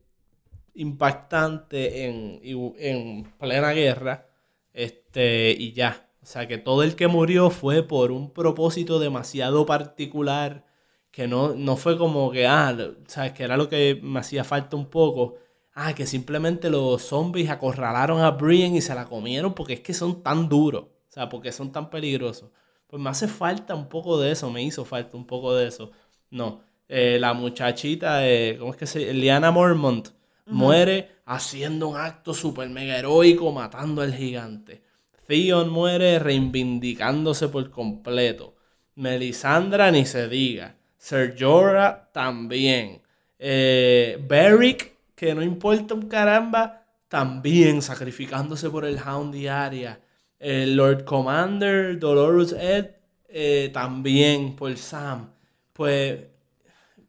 impactante 0.75 2.05
en, 2.05 2.39
en 2.77 3.23
plena 3.39 3.71
guerra. 3.73 4.27
Este, 4.73 5.51
y 5.51 5.73
ya. 5.73 6.09
O 6.21 6.25
sea, 6.25 6.47
que 6.47 6.57
todo 6.57 6.83
el 6.83 6.95
que 6.95 7.07
murió 7.07 7.49
fue 7.49 7.83
por 7.83 8.11
un 8.11 8.31
propósito 8.31 8.99
demasiado 8.99 9.65
particular. 9.65 10.65
Que 11.11 11.27
no, 11.27 11.55
no 11.55 11.77
fue 11.77 11.97
como 11.97 12.31
que, 12.31 12.47
ah, 12.47 12.77
sabes, 13.07 13.33
que 13.33 13.43
era 13.43 13.57
lo 13.57 13.69
que 13.69 13.99
me 14.03 14.19
hacía 14.19 14.43
falta 14.43 14.75
un 14.77 14.89
poco. 14.89 15.35
Ah, 15.73 15.93
que 15.95 16.05
simplemente 16.05 16.69
los 16.69 17.03
zombies 17.03 17.49
acorralaron 17.49 18.21
a 18.21 18.31
Brienne 18.31 18.77
y 18.77 18.81
se 18.81 18.95
la 18.95 19.05
comieron 19.05 19.53
porque 19.53 19.73
es 19.73 19.79
que 19.81 19.93
son 19.93 20.23
tan 20.23 20.49
duros. 20.49 20.85
Sea, 21.17 21.29
porque 21.29 21.51
son 21.51 21.71
tan 21.71 21.89
peligrosos. 21.89 22.51
Pues 22.87 23.01
me 23.01 23.09
hace 23.09 23.27
falta 23.27 23.73
un 23.73 23.89
poco 23.89 24.19
de 24.19 24.31
eso, 24.31 24.51
me 24.51 24.61
hizo 24.63 24.85
falta 24.85 25.17
un 25.17 25.25
poco 25.25 25.55
de 25.55 25.67
eso. 25.67 25.91
No, 26.29 26.61
eh, 26.87 27.17
la 27.19 27.33
muchachita, 27.33 28.27
eh, 28.27 28.57
¿cómo 28.59 28.71
es 28.71 28.77
que 28.77 28.85
se 28.85 29.13
Liana 29.13 29.51
Mormont 29.51 30.09
muere 30.45 31.17
haciendo 31.25 31.89
un 31.89 31.97
acto 31.97 32.33
super 32.33 32.69
mega 32.69 32.97
heroico 32.97 33.51
matando 33.51 34.01
al 34.01 34.13
gigante. 34.13 34.83
Theon 35.27 35.69
muere 35.69 36.19
reivindicándose 36.19 37.49
por 37.49 37.69
completo. 37.69 38.55
Melisandra 38.95 39.91
ni 39.91 40.05
se 40.05 40.29
diga. 40.29 40.75
Ser 40.97 41.35
Jorah 41.37 42.09
también. 42.13 43.01
Eh, 43.37 44.23
Beric, 44.27 44.95
que 45.15 45.35
no 45.35 45.41
importa 45.41 45.93
un 45.93 46.07
caramba, 46.07 46.85
también 47.07 47.81
sacrificándose 47.81 48.69
por 48.69 48.85
el 48.85 48.97
Hound 48.97 49.33
diaria. 49.33 49.99
El 50.39 50.75
Lord 50.75 51.03
Commander, 51.05 51.97
Dolorous 51.99 52.53
Ed, 52.53 52.87
eh, 53.29 53.69
también 53.73 54.55
por 54.55 54.75
Sam. 54.77 55.29
Pues, 55.73 56.19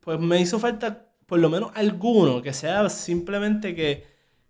pues 0.01 0.19
me 0.19 0.41
hizo 0.41 0.59
falta 0.59 1.07
por 1.27 1.39
lo 1.39 1.51
menos 1.51 1.71
alguno, 1.75 2.41
que 2.41 2.53
sea 2.55 2.89
simplemente 2.89 3.75
que, 3.75 4.05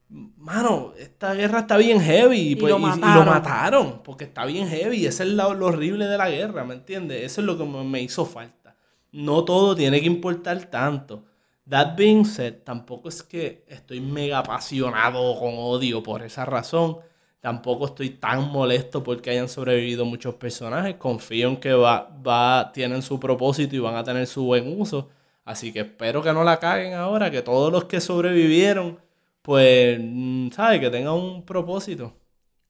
mano, 0.09 0.93
esta 0.97 1.35
guerra 1.35 1.61
está 1.61 1.77
bien 1.77 2.01
heavy 2.01 2.37
y, 2.39 2.51
Y 2.53 2.57
pues, 2.57 2.71
lo 2.73 2.79
y- 2.79 2.83
y 2.83 2.85
lo 2.85 3.25
mataron. 3.25 4.03
porque 4.05 4.25
está 4.25 4.45
bien 4.45 4.69
heavy, 4.69 5.05
eso 5.07 5.23
es 5.25 5.31
lo, 5.31 5.55
lo 5.55 5.67
horrible 5.67 6.07
de 6.07 6.17
la 6.17 6.31
guerra, 6.31 6.65
¿me 6.65 6.75
entiendes? 6.75 7.23
Eso 7.25 7.41
es 7.41 7.47
lo 7.47 7.59
que 7.59 7.65
me, 7.65 7.83
me 7.85 8.01
hizo 8.03 8.25
falta. 8.25 8.77
No 9.11 9.45
todo 9.45 9.75
tiene 9.75 10.01
que 10.01 10.07
importar 10.07 10.65
tanto. 10.67 11.25
That 11.69 11.97
being 11.97 12.25
said, 12.25 12.55
tampoco 12.65 13.09
es 13.09 13.23
que 13.23 13.65
estoy 13.69 14.01
mega 14.01 14.39
apasionado 14.39 15.39
con 15.39 15.55
odio 15.57 16.03
por 16.03 16.23
esa 16.23 16.45
razón. 16.45 16.99
Tampoco 17.41 17.87
estoy 17.87 18.11
tan 18.11 18.51
molesto 18.51 19.03
porque 19.03 19.31
hayan 19.31 19.49
sobrevivido 19.49 20.05
muchos 20.05 20.35
personajes. 20.35 20.97
Confío 20.97 21.49
en 21.49 21.57
que 21.59 21.73
va, 21.73 22.11
va, 22.27 22.73
tienen 22.73 23.03
su 23.03 23.21
propósito 23.21 23.77
y 23.77 23.79
van 23.79 23.95
a 23.95 24.05
tener 24.05 24.27
su 24.27 24.45
buen 24.45 24.81
uso. 24.81 25.09
Así 25.45 25.73
que 25.73 25.81
espero 25.81 26.23
que 26.23 26.33
no 26.33 26.45
la 26.45 26.59
caguen 26.59 26.95
ahora, 26.95 27.31
que 27.31 27.43
todos 27.43 27.73
los 27.73 27.85
que 27.85 28.01
sobrevivieron, 28.01 28.99
pues, 29.43 29.99
mm, 30.03 30.51
¿sabes? 30.51 30.81
Que 30.81 30.91
tengan 30.91 31.15
un 31.15 31.45
propósito. 31.45 32.13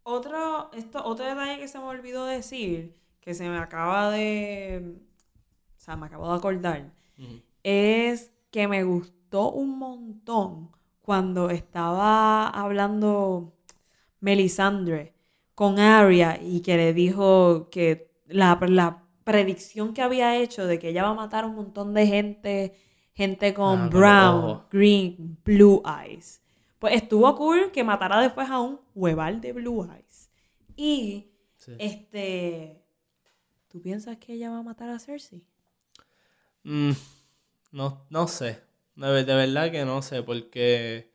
Otro, 0.04 0.70
esto, 0.72 1.04
otro 1.04 1.26
detalle 1.26 1.58
que 1.58 1.68
se 1.68 1.78
me 1.78 1.84
olvidó 1.86 2.24
decir, 2.26 2.94
que 3.20 3.34
se 3.34 3.48
me 3.48 3.58
acaba 3.58 4.10
de. 4.10 4.96
O 5.76 5.80
sea, 5.80 5.96
me 5.96 6.06
acabo 6.06 6.30
de 6.30 6.36
acordar, 6.36 6.92
es 7.62 8.30
que 8.50 8.68
me 8.68 8.84
gustó 8.84 9.50
un 9.50 9.78
montón 9.78 10.70
cuando 11.02 11.50
estaba 11.50 12.48
hablando 12.48 13.57
Melisandre 14.20 15.14
con 15.54 15.78
Arya 15.78 16.38
y 16.42 16.60
que 16.60 16.76
le 16.76 16.92
dijo 16.94 17.68
que 17.70 18.10
la, 18.26 18.58
la 18.68 19.04
predicción 19.24 19.94
que 19.94 20.02
había 20.02 20.36
hecho 20.36 20.66
de 20.66 20.78
que 20.78 20.88
ella 20.90 21.02
va 21.04 21.10
a 21.10 21.14
matar 21.14 21.44
a 21.44 21.46
un 21.48 21.56
montón 21.56 21.94
de 21.94 22.06
gente, 22.06 22.74
gente 23.14 23.54
con 23.54 23.86
Ah, 23.86 23.88
brown, 23.88 24.62
green, 24.70 25.38
blue 25.44 25.82
eyes. 25.84 26.40
Pues 26.78 26.94
estuvo 26.94 27.34
cool 27.36 27.72
que 27.72 27.82
matara 27.84 28.20
después 28.20 28.48
a 28.50 28.60
un 28.60 28.80
hueval 28.94 29.40
de 29.40 29.52
blue 29.52 29.84
eyes. 29.84 30.30
Y, 30.76 31.32
Sí. 31.56 31.72
este, 31.78 32.84
¿tú 33.68 33.82
piensas 33.82 34.16
que 34.18 34.34
ella 34.34 34.50
va 34.50 34.58
a 34.58 34.62
matar 34.62 34.88
a 34.90 34.98
Cersei? 35.00 35.42
Mm, 36.64 36.92
no, 37.72 38.06
no 38.10 38.28
sé. 38.28 38.62
De, 38.96 39.08
ver- 39.10 39.26
de 39.26 39.34
verdad 39.34 39.70
que 39.70 39.84
no 39.84 40.02
sé, 40.02 40.22
porque 40.22 41.10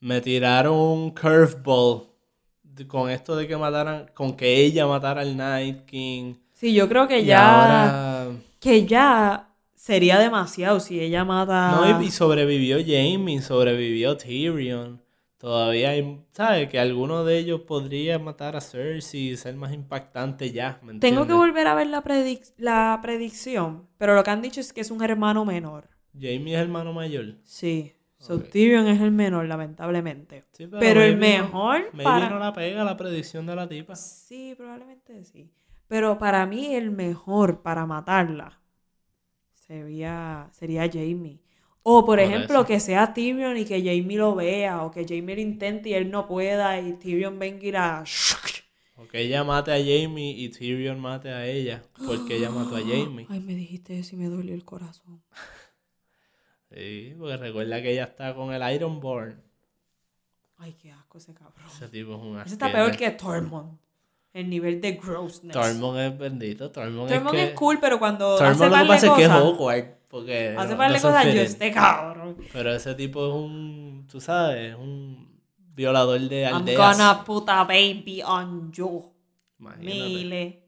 me 0.00 0.20
tiraron 0.20 0.74
un 0.76 1.10
curveball 1.12 2.08
con 2.88 3.10
esto 3.10 3.36
de 3.36 3.46
que 3.46 3.56
mataran, 3.56 4.10
con 4.14 4.36
que 4.36 4.56
ella 4.64 4.86
matara 4.86 5.22
al 5.22 5.36
Night 5.36 5.84
King. 5.86 6.34
Sí, 6.52 6.74
yo 6.74 6.88
creo 6.88 7.06
que 7.08 7.24
ya, 7.24 7.88
ahora... 7.90 8.30
que 8.60 8.86
ya 8.86 9.48
sería 9.74 10.18
demasiado 10.18 10.80
si 10.80 11.00
ella 11.00 11.24
mata... 11.24 11.70
No, 11.72 12.02
y, 12.02 12.06
y 12.06 12.10
sobrevivió 12.10 12.78
Jaime, 12.84 13.40
sobrevivió 13.42 14.16
Tyrion. 14.16 15.00
Todavía 15.38 15.90
hay, 15.90 16.20
¿sabes? 16.32 16.68
Que 16.70 16.78
alguno 16.78 17.24
de 17.24 17.38
ellos 17.38 17.60
podría 17.62 18.18
matar 18.18 18.56
a 18.56 18.60
Cersei 18.60 19.32
y 19.32 19.36
ser 19.36 19.54
más 19.56 19.74
impactante 19.74 20.50
ya, 20.52 20.80
¿me 20.82 20.94
Tengo 20.94 21.26
que 21.26 21.34
volver 21.34 21.66
a 21.66 21.74
ver 21.74 21.88
la, 21.88 22.02
predic- 22.02 22.52
la 22.56 22.98
predicción, 23.02 23.88
pero 23.98 24.14
lo 24.14 24.24
que 24.24 24.30
han 24.30 24.40
dicho 24.42 24.60
es 24.60 24.72
que 24.72 24.80
es 24.80 24.90
un 24.90 25.02
hermano 25.02 25.44
menor. 25.44 25.88
Jaime 26.18 26.54
es 26.54 26.60
hermano 26.60 26.92
mayor. 26.92 27.34
Sí, 27.44 27.92
so. 28.24 28.40
Tyrion 28.40 28.86
es 28.86 29.00
el 29.00 29.10
menor, 29.12 29.46
lamentablemente. 29.46 30.44
Sí, 30.52 30.66
Pero 30.78 31.02
el 31.02 31.14
no- 31.14 31.20
mejor 31.20 31.82
maybe 31.92 32.04
para- 32.04 32.30
no 32.30 32.38
la 32.38 32.52
pega 32.52 32.84
la 32.84 32.96
predicción 32.96 33.46
de 33.46 33.56
la 33.56 33.68
tipa. 33.68 33.94
Sí, 33.96 34.54
probablemente 34.56 35.24
sí. 35.24 35.50
Pero 35.88 36.18
para 36.18 36.46
mí 36.46 36.74
el 36.74 36.90
mejor 36.90 37.62
para 37.62 37.86
matarla 37.86 38.60
sería, 39.54 40.48
sería 40.52 40.88
Jamie. 40.92 41.40
O 41.82 42.00
por, 42.06 42.18
Por 42.18 42.20
ejemplo, 42.20 42.60
eso. 42.60 42.66
que 42.66 42.80
sea 42.80 43.12
Tyrion 43.12 43.56
y 43.58 43.64
que 43.66 43.78
Jamie 43.78 44.16
lo 44.16 44.34
vea, 44.34 44.82
o 44.84 44.90
que 44.90 45.04
Jamie 45.06 45.34
lo 45.36 45.40
intente 45.42 45.90
y 45.90 45.94
él 45.94 46.10
no 46.10 46.26
pueda, 46.26 46.80
y 46.80 46.94
Tyrion 46.94 47.38
venga 47.38 47.62
y 47.66 47.72
la... 47.72 48.04
O 48.96 49.06
que 49.08 49.20
ella 49.20 49.42
mate 49.44 49.72
a 49.72 49.76
Jamie 49.78 50.30
y 50.38 50.48
Tyrion 50.48 50.98
mate 51.00 51.28
a 51.30 51.46
ella. 51.46 51.82
Porque 52.06 52.36
ella 52.36 52.48
mató 52.50 52.76
a 52.76 52.80
Jamie. 52.86 53.26
Ay, 53.28 53.40
me 53.40 53.54
dijiste 53.54 53.98
eso 53.98 54.14
y 54.16 54.18
me 54.18 54.28
dolió 54.28 54.54
el 54.54 54.64
corazón. 54.64 55.22
Sí, 56.74 57.14
porque 57.18 57.36
recuerda 57.36 57.80
que 57.80 57.92
ella 57.92 58.04
está 58.04 58.34
con 58.34 58.52
el 58.52 58.74
Ironborn. 58.74 59.40
Ay, 60.58 60.74
qué 60.80 60.90
asco 60.92 61.18
ese 61.18 61.32
cabrón. 61.34 61.54
Ese 61.70 61.88
tipo 61.88 62.14
es 62.14 62.20
un 62.20 62.40
Ese 62.40 62.54
está 62.54 62.72
peor 62.72 62.96
que 62.96 63.10
Tormund. 63.12 63.78
El 64.32 64.50
nivel 64.50 64.80
de 64.80 64.92
grossness. 64.92 65.52
Tormund 65.52 65.98
es 66.00 66.18
bendito. 66.18 66.70
Tormund, 66.72 67.08
Tormund 67.08 67.36
es, 67.36 67.52
cool, 67.54 67.78
pero 67.80 67.98
cuando 68.00 68.36
Tormund 68.36 68.62
hace 68.62 68.68
lo 68.70 68.82
que 68.82 68.88
pasa 68.88 69.06
es 69.06 69.12
que 69.12 69.22
es 69.24 69.30
awkward. 69.30 69.84
Porque 70.08 70.54
hace 70.56 70.72
no- 70.72 70.76
par 70.76 70.92
de 70.92 70.96
no 70.98 71.02
cosas, 71.02 71.24
yo 71.26 71.40
este 71.40 71.72
cabrón. 71.72 72.36
Pero 72.52 72.72
ese 72.74 72.94
tipo 72.94 73.26
es 73.28 73.34
un, 73.34 74.06
tú 74.10 74.20
sabes, 74.20 74.70
es 74.72 74.76
un 74.76 75.40
violador 75.74 76.20
de 76.20 76.42
I'm 76.42 76.56
aldeas. 76.56 76.96
gonna 76.98 77.24
put 77.24 77.48
a 77.48 77.64
baby 77.64 78.22
on 78.24 78.72
you. 78.72 79.12
Imagínate. 79.58 79.94
Mile. 79.94 80.64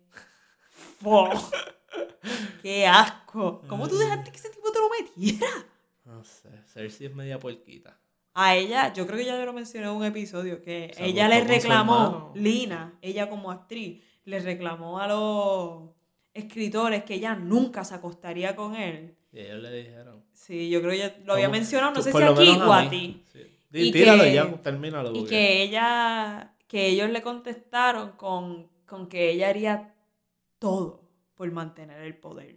Fuck. 1.00 1.52
Qué 2.62 2.86
asco. 2.86 3.62
¿Cómo 3.68 3.88
tú 3.88 3.96
dejaste 3.98 4.30
que 4.30 4.36
ese 4.36 4.50
tipo 4.50 4.70
te 4.70 4.78
lo 4.78 4.88
metiera? 4.90 5.46
No 6.07 6.22
sé, 6.24 6.48
Cersei 6.72 7.09
es 7.09 7.14
media 7.14 7.38
puerquita. 7.38 7.98
A 8.34 8.54
ella, 8.54 8.92
yo 8.92 9.07
creo 9.07 9.18
que 9.18 9.24
ya 9.24 9.44
lo 9.44 9.52
mencioné 9.52 9.86
en 9.88 9.92
un 9.94 10.04
episodio, 10.04 10.62
que 10.62 10.92
Se 10.94 11.04
ella 11.07 11.28
le 11.28 11.42
reclamó. 11.42 12.32
Lina, 12.34 12.98
ella 13.02 13.28
como 13.28 13.50
actriz, 13.50 14.02
le 14.24 14.40
reclamó 14.40 14.98
a 15.00 15.09
los 15.09 15.90
escritores 16.34 17.02
que 17.04 17.14
ella 17.14 17.34
nunca 17.34 17.82
se 17.84 17.94
acostaría 17.94 18.54
con 18.54 18.76
él. 18.76 19.16
Y 19.32 19.40
ellos 19.40 19.62
le 19.62 19.72
dijeron. 19.72 20.22
Sí, 20.32 20.68
yo 20.70 20.80
creo 20.80 20.92
que 20.92 20.98
ya 20.98 21.16
lo 21.24 21.32
había 21.32 21.46
¿Cómo? 21.46 21.59
mencionado, 21.59 21.90
no 21.92 21.96
Tú- 21.96 22.02
sé 22.04 22.12
si 22.12 22.22
aquí 22.22 22.50
o 22.61 22.72
a 22.72 22.88
ti. 22.90 23.22
Sí. 23.32 23.40
Y 23.72 23.90
Tíralo 23.92 24.22
que- 24.22 24.34
ya, 24.34 24.62
termínalo. 24.62 25.11
Y 25.12 25.18
porque- 25.20 25.28
que 25.30 25.62
ella, 25.62 26.54
que 26.68 26.86
ellos 26.88 27.11
le 27.11 27.22
contestaron 27.22 28.12
con, 28.12 28.68
con 28.86 29.09
que 29.09 29.30
ella 29.30 29.48
haría 29.48 29.94
todo 30.59 31.02
por 31.34 31.50
mantener 31.52 32.00
el 32.02 32.16
poder. 32.16 32.57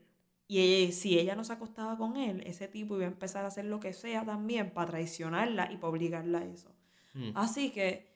Y 0.50 0.60
ella- 0.60 0.92
si 0.92 1.18
ella 1.18 1.36
no 1.36 1.44
se 1.46 1.54
acostaba 1.54 1.96
con 1.98 2.18
él, 2.18 2.42
ese 2.46 2.68
tipo 2.68 2.96
iba 2.98 3.06
a 3.06 3.08
empezar 3.08 3.46
a 3.46 3.50
hacer 3.50 3.66
lo 3.66 3.80
que 3.80 3.94
sea 3.94 4.26
también 4.26 4.72
para 4.72 4.90
traicionarla 4.92 5.72
y 5.72 5.78
para 5.78 5.90
obligarla 5.90 6.40
a 6.40 6.46
eso. 6.46 6.70
Mm. 7.14 7.30
Así 7.36 7.70
que 7.70 8.10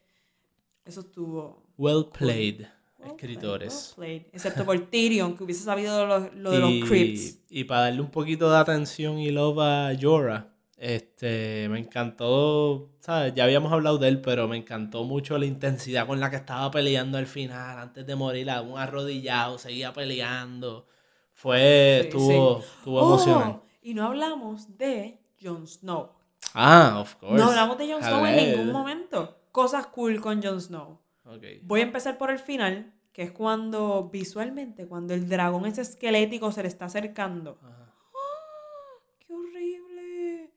eso 0.84 1.00
estuvo... 1.02 1.64
Well 1.78 2.08
played, 2.12 2.62
well 2.62 2.68
played, 2.98 3.12
escritores. 3.14 3.94
well 3.98 4.08
played. 4.08 4.22
Excepto 4.34 4.66
por 4.66 4.80
Tyrion, 4.90 5.38
que 5.38 5.44
hubiese 5.44 5.64
sabido 5.64 6.06
lo, 6.08 6.32
lo 6.34 6.52
de 6.52 6.58
y, 6.58 6.80
los 6.80 6.90
Crips. 6.90 7.40
y 7.50 7.64
para 7.66 7.82
darle 7.82 8.02
un 8.02 8.10
poquito 8.12 8.50
de 8.52 8.58
atención 8.58 9.20
y 9.20 9.30
love 9.32 9.60
a 9.60 9.92
Jorah, 10.02 10.50
Este, 10.76 11.70
me 11.70 11.80
encantó, 11.80 12.90
¿sabes? 13.00 13.34
Ya 13.36 13.44
habíamos 13.46 13.72
hablado 13.72 13.98
de 14.00 14.08
él, 14.10 14.20
pero 14.22 14.48
me 14.50 14.58
encantó 14.58 15.04
mucho 15.06 15.38
la 15.38 15.46
intensidad 15.46 16.06
con 16.08 16.20
la 16.20 16.30
que 16.30 16.36
estaba 16.38 16.70
peleando 16.72 17.18
al 17.20 17.28
final, 17.28 17.78
antes 17.80 18.06
de 18.06 18.16
morir, 18.16 18.48
un 18.68 18.78
arrodillado, 18.78 19.58
seguía 19.60 19.94
peleando. 19.94 20.88
Fue, 21.34 22.00
Sí, 22.04 22.08
estuvo, 22.08 22.62
sí. 22.62 22.68
estuvo 22.78 23.00
Oh, 23.02 23.08
emocionante. 23.16 23.66
y 23.82 23.94
no 23.94 24.06
hablamos 24.06 24.78
de 24.78 25.20
Jon 25.42 25.68
Snow. 25.68 26.12
Ah, 26.54 27.00
of 27.02 27.16
course. 27.16 27.36
No 27.36 27.50
hablamos 27.50 27.78
de 27.78 27.92
Jon 27.92 28.04
Snow 28.04 28.26
en 28.26 28.36
ningún 28.36 28.72
momento. 28.72 29.38
Cosas 29.52 29.88
cool 29.88 30.22
con 30.22 30.42
Jon 30.42 30.62
Snow. 30.62 31.00
Ok. 31.26 31.44
Voy 31.64 31.80
a 31.82 31.84
empezar 31.84 32.18
por 32.18 32.30
el 32.32 32.40
final, 32.40 32.94
que 33.12 33.24
es 33.24 33.32
cuando 33.32 34.10
visualmente, 34.12 34.88
cuando 34.88 35.14
el 35.14 35.28
dragón 35.28 35.66
ese 35.66 35.82
esquelético 35.82 36.52
se 36.52 36.62
le 36.62 36.68
está 36.68 36.86
acercando. 36.86 37.58
Ajá. 37.62 37.94
¡Ah! 38.14 39.02
¡Qué 39.20 39.34
horrible! 39.34 40.52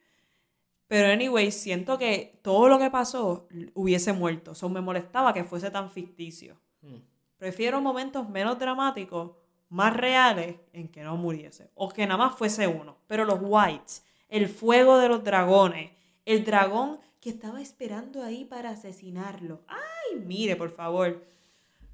Pero 0.89 1.13
anyway, 1.13 1.51
siento 1.51 1.99
que 1.99 2.39
todo 2.43 2.69
lo 2.69 2.79
que 2.79 2.91
pasó 2.91 3.49
hubiese 3.75 4.13
muerto. 4.13 4.53
O 4.61 4.69
me 4.69 4.81
molestaba 4.81 5.33
que 5.33 5.45
fuese 5.45 5.71
tan 5.71 5.91
ficticio. 5.91 6.57
Mm. 6.83 6.97
Prefiero 7.39 7.81
momentos 7.81 8.29
menos 8.29 8.59
dramáticos, 8.59 9.33
más 9.69 9.97
reales, 9.97 10.57
en 10.73 10.89
que 10.89 11.03
no 11.03 11.17
muriese. 11.17 11.71
O 11.75 11.89
que 11.89 12.07
nada 12.07 12.19
más 12.19 12.37
fuese 12.37 12.67
uno. 12.67 12.97
Pero 13.07 13.25
los 13.25 13.39
Whites, 13.43 14.05
el 14.29 14.49
fuego 14.49 14.99
de 14.99 15.09
los 15.09 15.25
dragones, 15.25 15.91
el 16.25 16.45
dragón 16.45 16.99
que 17.21 17.31
estaba 17.31 17.61
esperando 17.61 18.23
ahí 18.23 18.45
para 18.45 18.71
asesinarlo. 18.71 19.63
¡Ay, 19.69 20.19
mire, 20.25 20.57
por 20.57 20.71
favor! 20.71 21.25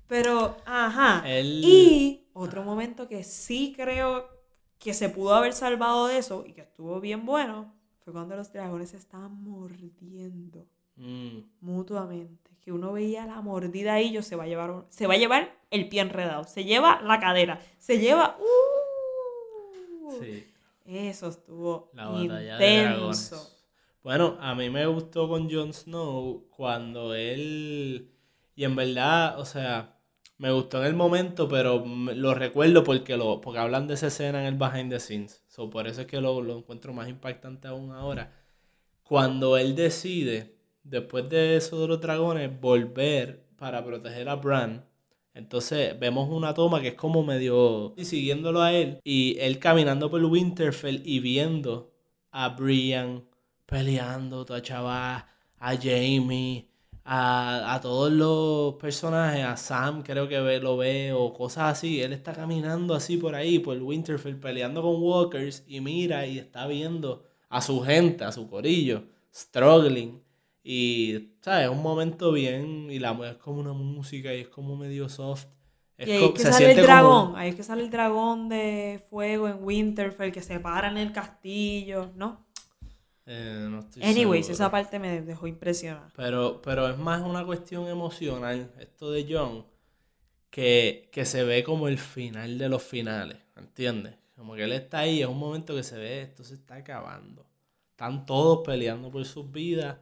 Pero, 0.07 0.57
ajá. 0.66 1.23
Y 1.41 2.27
otro 2.35 2.62
momento 2.64 3.09
que 3.09 3.25
sí 3.25 3.73
creo 3.75 4.29
que 4.79 4.93
se 4.93 5.09
pudo 5.09 5.35
haber 5.35 5.53
salvado 5.55 6.09
de 6.09 6.18
eso 6.18 6.45
y 6.47 6.53
que 6.53 6.62
estuvo 6.62 7.01
bien 7.01 7.25
bueno 7.25 7.73
fue 8.01 8.12
cuando 8.12 8.37
los 8.37 8.53
dragones 8.53 8.91
se 8.91 8.97
estaban 8.99 9.43
mordiendo 9.43 10.66
Mm. 10.97 11.39
mutuamente. 11.62 12.51
Que 12.63 12.73
uno 12.73 12.93
veía 12.93 13.27
la 13.27 13.41
mordida 13.41 13.95
ahí, 13.95 14.13
yo 14.13 14.23
se 14.23 14.37
va 14.37 14.45
a 14.45 14.47
llevar 14.47 14.85
se 14.89 15.07
va 15.07 15.15
a 15.15 15.19
llevar 15.19 15.57
el 15.71 15.89
pie 15.89 16.01
enredado, 16.01 16.45
se 16.45 16.65
lleva 16.65 17.01
la 17.03 17.19
cadera, 17.19 17.61
se 17.79 17.99
lleva 17.99 18.37
¡uh! 18.39 20.13
Sí. 20.21 20.47
Eso 20.85 21.29
estuvo 21.29 21.91
La 21.93 22.07
batalla 22.07 22.57
de 22.59 22.83
dragones. 22.83 23.33
intenso. 23.33 23.49
Bueno, 24.03 24.37
a 24.41 24.55
mí 24.55 24.69
me 24.69 24.87
gustó 24.87 25.29
con 25.29 25.51
Jon 25.51 25.73
Snow 25.73 26.47
cuando 26.51 27.15
él. 27.15 28.11
Y 28.55 28.65
en 28.65 28.75
verdad, 28.77 29.39
o 29.39 29.45
sea, 29.45 29.97
me 30.39 30.51
gustó 30.53 30.81
en 30.81 30.87
el 30.89 30.95
momento, 30.95 31.49
pero 31.49 31.85
lo 31.87 32.35
recuerdo 32.35 32.83
porque 32.85 33.17
lo 33.17 33.41
porque 33.41 33.61
hablan 33.61 33.87
de 33.87 33.95
esa 33.95 34.09
escena 34.09 34.41
en 34.41 34.47
el 34.47 34.59
behind 34.59 34.91
the 34.91 34.99
scenes. 35.01 35.45
So, 35.49 35.71
por 35.71 35.87
eso 35.87 36.01
es 36.03 36.07
que 36.09 36.21
lo, 36.21 36.43
lo 36.43 36.59
encuentro 36.59 36.93
más 36.93 37.09
impactante 37.09 37.69
aún 37.69 37.93
ahora. 37.93 38.33
Cuando 39.05 39.57
él 39.57 39.77
decide, 39.77 40.57
después 40.85 41.28
de 41.28 41.57
eso 41.57 41.80
de 41.80 41.89
los 41.89 42.01
dragones, 42.01 42.61
volver 42.61 43.45
para 43.57 43.85
proteger 43.85 44.28
a 44.28 44.37
Bran. 44.37 44.85
Entonces 45.35 45.99
vemos 45.99 46.28
una 46.30 46.53
toma 46.55 46.80
que 46.80 46.89
es 46.89 46.95
como 46.95 47.22
medio 47.22 47.95
y 47.97 48.05
siguiéndolo 48.05 48.61
a 48.61 48.72
él 48.72 49.01
y 49.03 49.37
él 49.41 49.59
caminando 49.59 50.11
por 50.11 50.22
Winterfell 50.24 51.01
y 51.05 51.20
viendo 51.20 51.93
a 52.30 52.51
Brian 52.51 53.24
peleando, 53.66 54.45
toda 54.45 54.61
chaval, 54.61 55.24
a 55.59 55.76
Jamie, 55.76 56.68
a, 57.05 57.74
a 57.74 57.80
todos 57.80 58.12
los 58.12 58.74
personajes, 58.74 59.45
a 59.45 59.57
Sam 59.57 60.03
creo 60.03 60.28
que 60.28 60.41
ve, 60.41 60.61
lo 60.61 60.76
ve 60.76 61.12
o 61.12 61.33
cosas 61.33 61.78
así. 61.78 62.03
Él 62.03 62.12
está 62.12 62.33
caminando 62.35 62.95
así 62.95 63.16
por 63.16 63.35
ahí, 63.35 63.59
por 63.59 63.80
Winterfell, 63.83 64.37
peleando 64.37 64.83
con 64.83 65.03
Walkers 65.03 65.64
y 65.66 65.80
mira 65.80 66.26
y 66.26 66.39
está 66.39 66.66
viendo 66.66 67.24
a 67.49 67.61
su 67.62 67.80
gente, 67.80 68.24
a 68.24 68.33
su 68.33 68.49
corillo, 68.49 69.05
struggling. 69.35 70.22
Y, 70.65 71.35
¿sabes? 71.41 71.65
Es 71.65 71.71
un 71.71 71.83
momento 71.83 72.33
bien 72.33 72.89
y 72.91 72.99
la 72.99 73.13
es 73.29 73.37
como 73.37 73.61
una 73.61 73.73
música 73.73 74.33
y 74.35 74.41
es 74.43 74.49
como 74.49 74.77
medio 74.77 75.09
soft. 75.09 75.47
Es 75.99 76.09
Y 76.09 76.13
ahí 76.13 76.25
es 76.25 76.31
que 76.33 76.39
se 76.41 76.53
sale 76.53 76.71
el 76.71 76.75
como- 76.77 76.87
dragón, 76.87 77.33
ahí 77.37 77.49
es 77.51 77.55
que 77.57 77.63
sale 77.63 77.83
el 77.83 77.91
dragón 77.91 78.49
de 78.49 79.05
fuego 79.11 79.49
en 79.49 79.63
Winterfell 79.63 80.33
que 80.33 80.43
se 80.43 80.59
para 80.61 80.89
en 80.89 80.97
el 80.99 81.13
castillo, 81.13 82.11
¿no? 82.17 82.47
Eh, 83.27 83.67
no 83.71 83.81
estoy 83.81 84.03
Anyways, 84.03 84.47
seguro. 84.47 84.55
esa 84.65 84.71
parte 84.71 84.99
me 84.99 85.21
dejó 85.23 85.47
impresionada. 85.47 86.09
Pero, 86.17 86.61
pero 86.63 86.89
es 86.89 86.99
más 86.99 87.23
una 87.23 87.45
cuestión 87.45 87.87
emocional, 87.89 88.73
esto 88.81 89.11
de 89.13 89.27
John, 89.29 89.65
que, 90.51 91.09
que 91.13 91.25
se 91.25 91.45
ve 91.45 91.63
como 91.63 91.89
el 91.89 91.99
final 91.99 92.59
de 92.59 92.69
los 92.69 92.83
finales, 92.83 93.39
¿entiendes? 93.57 94.15
Como 94.37 94.55
que 94.55 94.65
él 94.65 94.73
está 94.73 95.01
ahí, 95.01 95.23
es 95.23 95.29
un 95.29 95.39
momento 95.39 95.75
que 95.75 95.83
se 95.85 95.97
ve, 95.99 96.23
esto 96.23 96.43
se 96.43 96.55
está 96.55 96.77
acabando. 96.77 97.47
Están 97.91 98.27
todos 98.27 98.61
peleando 98.67 99.11
por 99.11 99.25
sus 99.25 99.51
vidas, 99.53 99.99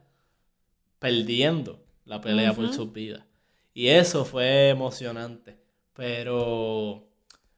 perdiendo 1.01 1.83
la 2.05 2.21
pelea 2.21 2.53
por 2.55 2.73
sus 2.73 2.93
vidas. 2.93 3.25
Y 3.75 3.89
eso 3.89 4.25
fue 4.25 4.69
emocionante. 4.69 5.59
Pero, 5.95 7.09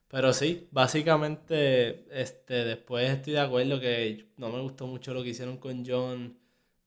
pero 0.09 0.33
sí, 0.33 0.67
básicamente, 0.71 2.07
este, 2.11 2.65
después 2.65 3.11
estoy 3.11 3.35
de 3.35 3.41
acuerdo 3.41 3.79
que 3.81 4.29
no 4.37 4.49
me 4.51 4.61
gustó 4.61 4.87
mucho 4.87 5.13
lo 5.15 5.23
que 5.23 5.31
hicieron 5.31 5.59
con 5.59 5.85
John, 5.87 6.39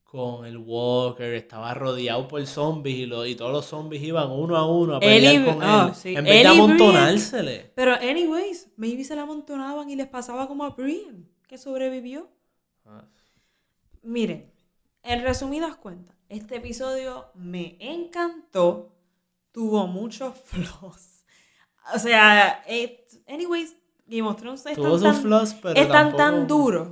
con 0.04 0.46
el 0.46 0.56
Walker, 0.56 1.34
estaba 1.34 1.74
rodeado 1.74 2.28
por 2.28 2.46
zombies 2.46 2.96
y, 2.98 3.06
lo- 3.06 3.26
y 3.26 3.34
todos 3.34 3.52
los 3.52 3.66
zombies 3.66 4.02
iban 4.02 4.30
uno 4.30 4.56
a 4.56 4.66
uno 4.70 4.96
a 4.96 5.00
pelear 5.00 5.44
con 5.44 5.54
él. 5.62 5.68
ah, 5.68 5.92
sí. 5.94 6.14
En 6.16 6.24
vez 6.24 6.42
de 6.42 6.42
amontonársele. 6.48 7.72
Pero 7.74 7.94
anyways, 7.94 8.70
maybe 8.76 9.02
se 9.04 9.16
la 9.16 9.22
amontonaban 9.22 9.90
y 9.90 9.96
les 9.96 10.06
pasaba 10.06 10.46
como 10.46 10.64
a 10.64 10.70
Brian, 10.70 11.28
que 11.48 11.58
sobrevivió. 11.58 12.30
Ah, 12.84 13.04
Miren, 14.02 14.50
en 15.02 15.22
resumidas 15.22 15.76
cuentas, 15.76 16.15
este 16.28 16.56
episodio 16.56 17.26
me 17.34 17.76
encantó, 17.80 18.92
tuvo 19.52 19.86
muchos 19.86 20.34
flaws. 20.44 21.24
O 21.94 21.98
sea, 21.98 22.62
it- 22.68 23.00
anyways, 23.28 23.74
Game 24.06 24.28
of 24.28 24.36
Thrones 24.36 24.62
sus 24.62 25.02
tan, 25.02 25.22
flaws, 25.22 25.54
pero 25.54 25.80
están 25.80 26.16
tan 26.16 26.16
tampoco- 26.16 26.46
duros 26.62 26.88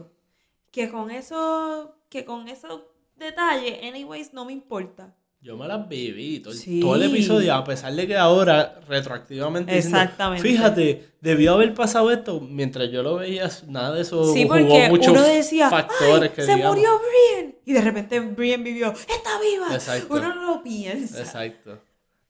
que 0.73 0.89
con 0.91 1.11
eso, 1.11 1.97
que 2.09 2.25
con 2.25 2.49
esos 2.49 2.83
detalles, 3.17 3.79
anyways, 3.85 4.33
no 4.35 4.45
me 4.45 4.53
importa. 4.53 5.15
Yo 5.41 5.57
me 5.59 5.69
las 5.69 5.87
viví 5.89 6.41
todo, 6.41 6.53
el- 6.55 6.59
Sí. 6.59 6.81
todo 6.81 6.95
el 6.97 7.03
episodio, 7.03 7.55
a 7.55 7.63
pesar 7.65 7.93
de 7.93 8.07
que 8.07 8.17
ahora, 8.17 8.81
retroactivamente, 8.89 9.75
diciendo, 9.75 9.99
Exactamente. 9.99 10.49
fíjate, 10.49 11.11
debió 11.21 11.53
haber 11.55 11.75
pasado 11.75 12.11
esto, 12.11 12.41
mientras 12.41 12.91
yo 12.91 13.03
lo 13.03 13.17
veía, 13.17 13.51
nada 13.69 13.95
de 13.95 14.01
eso 14.03 14.33
Sí, 14.33 14.45
jugó 14.45 14.55
porque 14.55 14.89
muchos 14.89 15.09
uno 15.13 15.23
decía, 15.23 15.69
factores 15.71 16.31
¡ay, 16.31 16.35
que 16.35 16.43
se 16.43 16.55
digamos. 16.55 16.77
murió 16.77 16.91
Brian! 16.99 17.54
Y 17.65 17.73
de 17.73 17.81
repente 17.81 18.21
Brian 18.21 18.63
vivió, 18.63 18.93
¡está 18.93 19.41
viva! 19.41 19.73
Exacto. 19.75 20.13
Uno 20.15 20.35
no 20.35 20.57
lo 20.57 20.63
piensa. 20.63 21.21
Exacto. 21.21 21.81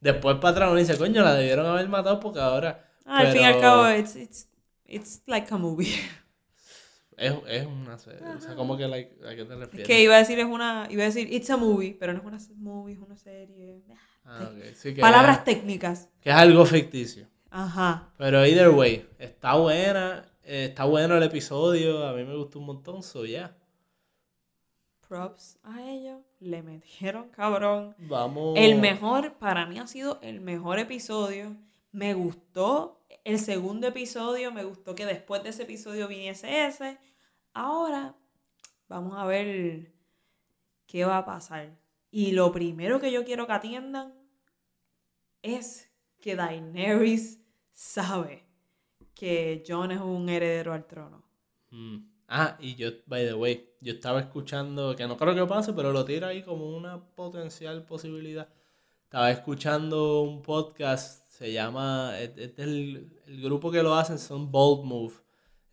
Después 0.01 0.37
para 0.37 0.51
atrás 0.51 0.69
uno 0.71 0.79
dice, 0.79 0.97
coño, 0.99 1.23
la 1.23 1.35
debieron 1.35 1.67
haber 1.67 1.89
matado 1.89 2.21
porque 2.21 2.41
ahora... 2.41 2.89
Ah, 3.05 3.19
Al 3.19 3.33
fin 3.33 3.43
y 3.43 3.45
al 3.45 3.61
cabo, 3.61 3.91
it's, 3.91 4.17
it's, 4.17 4.49
it's 4.87 5.23
like 5.27 5.53
a 5.53 5.57
movie. 5.59 5.89
Es, 7.17 7.33
es 7.47 7.65
una 7.65 7.97
serie, 7.97 8.27
o 8.27 8.41
sea, 8.41 8.57
como 8.57 8.77
que 8.77 8.89
like, 8.89 9.15
a 9.25 9.37
qué 9.37 9.45
te 9.45 9.53
Es 9.55 9.59
refieres? 9.61 9.87
que 9.87 10.03
iba 10.03 10.17
a 10.17 10.19
decir 10.19 10.37
es 10.41 10.47
una, 10.47 10.89
iba 10.91 11.05
a 11.05 11.07
decir 11.07 11.33
it's 11.33 11.49
a 11.49 11.57
movie, 11.57 11.97
pero 11.97 12.13
no 12.13 12.19
es 12.19 12.25
una 12.25 12.39
movie, 12.57 12.95
es 12.95 13.01
una 13.01 13.17
serie. 13.17 13.85
Ah, 14.25 14.51
ok. 14.51 14.75
Sí, 14.75 14.95
que 14.97 15.01
Palabras 15.01 15.39
es- 15.39 15.45
técnicas. 15.45 16.09
que 16.21 16.31
es 16.31 16.35
algo 16.35 16.67
ficticio. 16.67 17.29
Ajá. 17.51 18.13
Pero 18.19 18.45
either 18.45 18.69
way, 18.71 19.09
está 19.21 19.55
buena, 19.55 20.25
eh, 20.43 20.67
está 20.71 20.87
bueno 20.87 21.17
el 21.17 21.23
episodio, 21.23 22.05
a 22.05 22.15
mí 22.15 22.25
me 22.25 22.35
gustó 22.35 22.59
un 22.59 22.67
montón, 22.67 23.01
so 23.05 23.25
ya. 23.25 23.57
Props 25.15 25.61
a 25.63 25.81
ellos. 25.81 26.21
Le 26.41 26.61
metieron 26.65 27.29
cabrón. 27.29 27.95
Vamos. 27.99 28.59
El 28.59 28.81
mejor, 28.81 29.35
para 29.35 29.65
mí 29.65 29.79
ha 29.79 29.87
sido 29.87 30.19
el 30.23 30.41
mejor 30.41 30.81
episodio. 30.81 31.57
Me 31.93 32.15
gustó 32.15 33.01
el 33.23 33.39
segundo 33.39 33.87
episodio, 33.87 34.51
me 34.51 34.65
gustó 34.65 34.97
que 34.97 35.07
después 35.07 35.45
de 35.45 35.51
ese 35.51 35.63
episodio 35.63 36.09
viniese 36.09 36.67
ese. 36.67 36.99
Ahora 37.53 38.17
vamos 38.89 39.17
a 39.17 39.25
ver 39.25 39.93
qué 40.85 41.05
va 41.05 41.19
a 41.19 41.25
pasar. 41.25 41.79
Y 42.11 42.33
lo 42.33 42.51
primero 42.51 42.99
que 42.99 43.13
yo 43.13 43.25
quiero 43.25 43.47
que 43.47 43.53
atiendan 43.53 44.15
es 45.43 45.93
que 46.21 46.35
Daenerys 46.35 47.39
sabe 47.73 48.45
que 49.15 49.63
Jon 49.65 49.93
es 49.93 50.01
un 50.01 50.29
heredero 50.29 50.73
al 50.73 50.89
trono. 50.89 51.23
Mm. 51.71 52.14
Ah, 52.29 52.57
y 52.61 52.75
yo, 52.75 52.91
by 53.07 53.27
the 53.27 53.35
way, 53.35 53.69
yo 53.81 53.93
estaba 53.93 54.21
escuchando, 54.21 54.97
que 54.97 55.07
no 55.07 55.17
creo 55.17 55.35
que 55.35 55.47
pase, 55.47 55.73
pero 55.73 55.93
lo 55.93 56.05
tiro 56.05 56.27
ahí 56.27 56.43
como 56.43 56.75
una 56.77 57.05
potencial 57.15 57.85
posibilidad. 57.85 58.49
Estaba 59.05 59.31
escuchando 59.31 60.23
un 60.23 60.43
podcast, 60.43 61.27
se 61.29 61.53
llama, 61.53 62.19
es, 62.19 62.57
del, 62.57 63.13
el 63.27 63.43
grupo 63.43 63.71
que 63.71 63.83
lo 63.83 63.95
hacen 63.95 64.19
son 64.19 64.51
Bold 64.51 64.85
Move, 64.85 65.15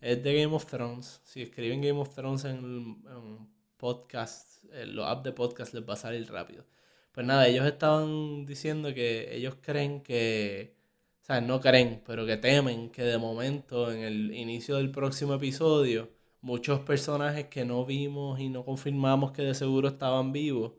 es 0.00 0.22
de 0.22 0.42
Game 0.42 0.54
of 0.54 0.66
Thrones. 0.66 1.20
Si 1.24 1.42
escriben 1.42 1.80
Game 1.80 1.98
of 1.98 2.14
Thrones 2.14 2.44
en, 2.44 3.02
en 3.08 3.48
podcast, 3.78 4.64
en 4.72 4.94
los 4.94 5.06
apps 5.06 5.24
de 5.24 5.32
podcast 5.32 5.74
les 5.74 5.88
va 5.88 5.94
a 5.94 5.96
salir 5.96 6.30
rápido. 6.30 6.64
Pues 7.12 7.26
nada, 7.26 7.48
ellos 7.48 7.66
estaban 7.66 8.46
diciendo 8.46 8.94
que 8.94 9.34
ellos 9.34 9.56
creen 9.60 10.02
que, 10.02 10.76
o 11.22 11.24
sea, 11.24 11.40
no 11.40 11.60
creen, 11.60 12.02
pero 12.06 12.24
que 12.26 12.36
temen 12.36 12.90
que 12.90 13.02
de 13.02 13.18
momento 13.18 13.90
en 13.92 14.00
el 14.00 14.34
inicio 14.34 14.76
del 14.76 14.90
próximo 14.90 15.34
episodio 15.34 16.10
muchos 16.42 16.80
personajes 16.80 17.46
que 17.46 17.64
no 17.64 17.86
vimos 17.86 18.38
y 18.40 18.48
no 18.48 18.64
confirmamos 18.64 19.32
que 19.32 19.42
de 19.42 19.54
seguro 19.54 19.88
estaban 19.88 20.32
vivos. 20.32 20.72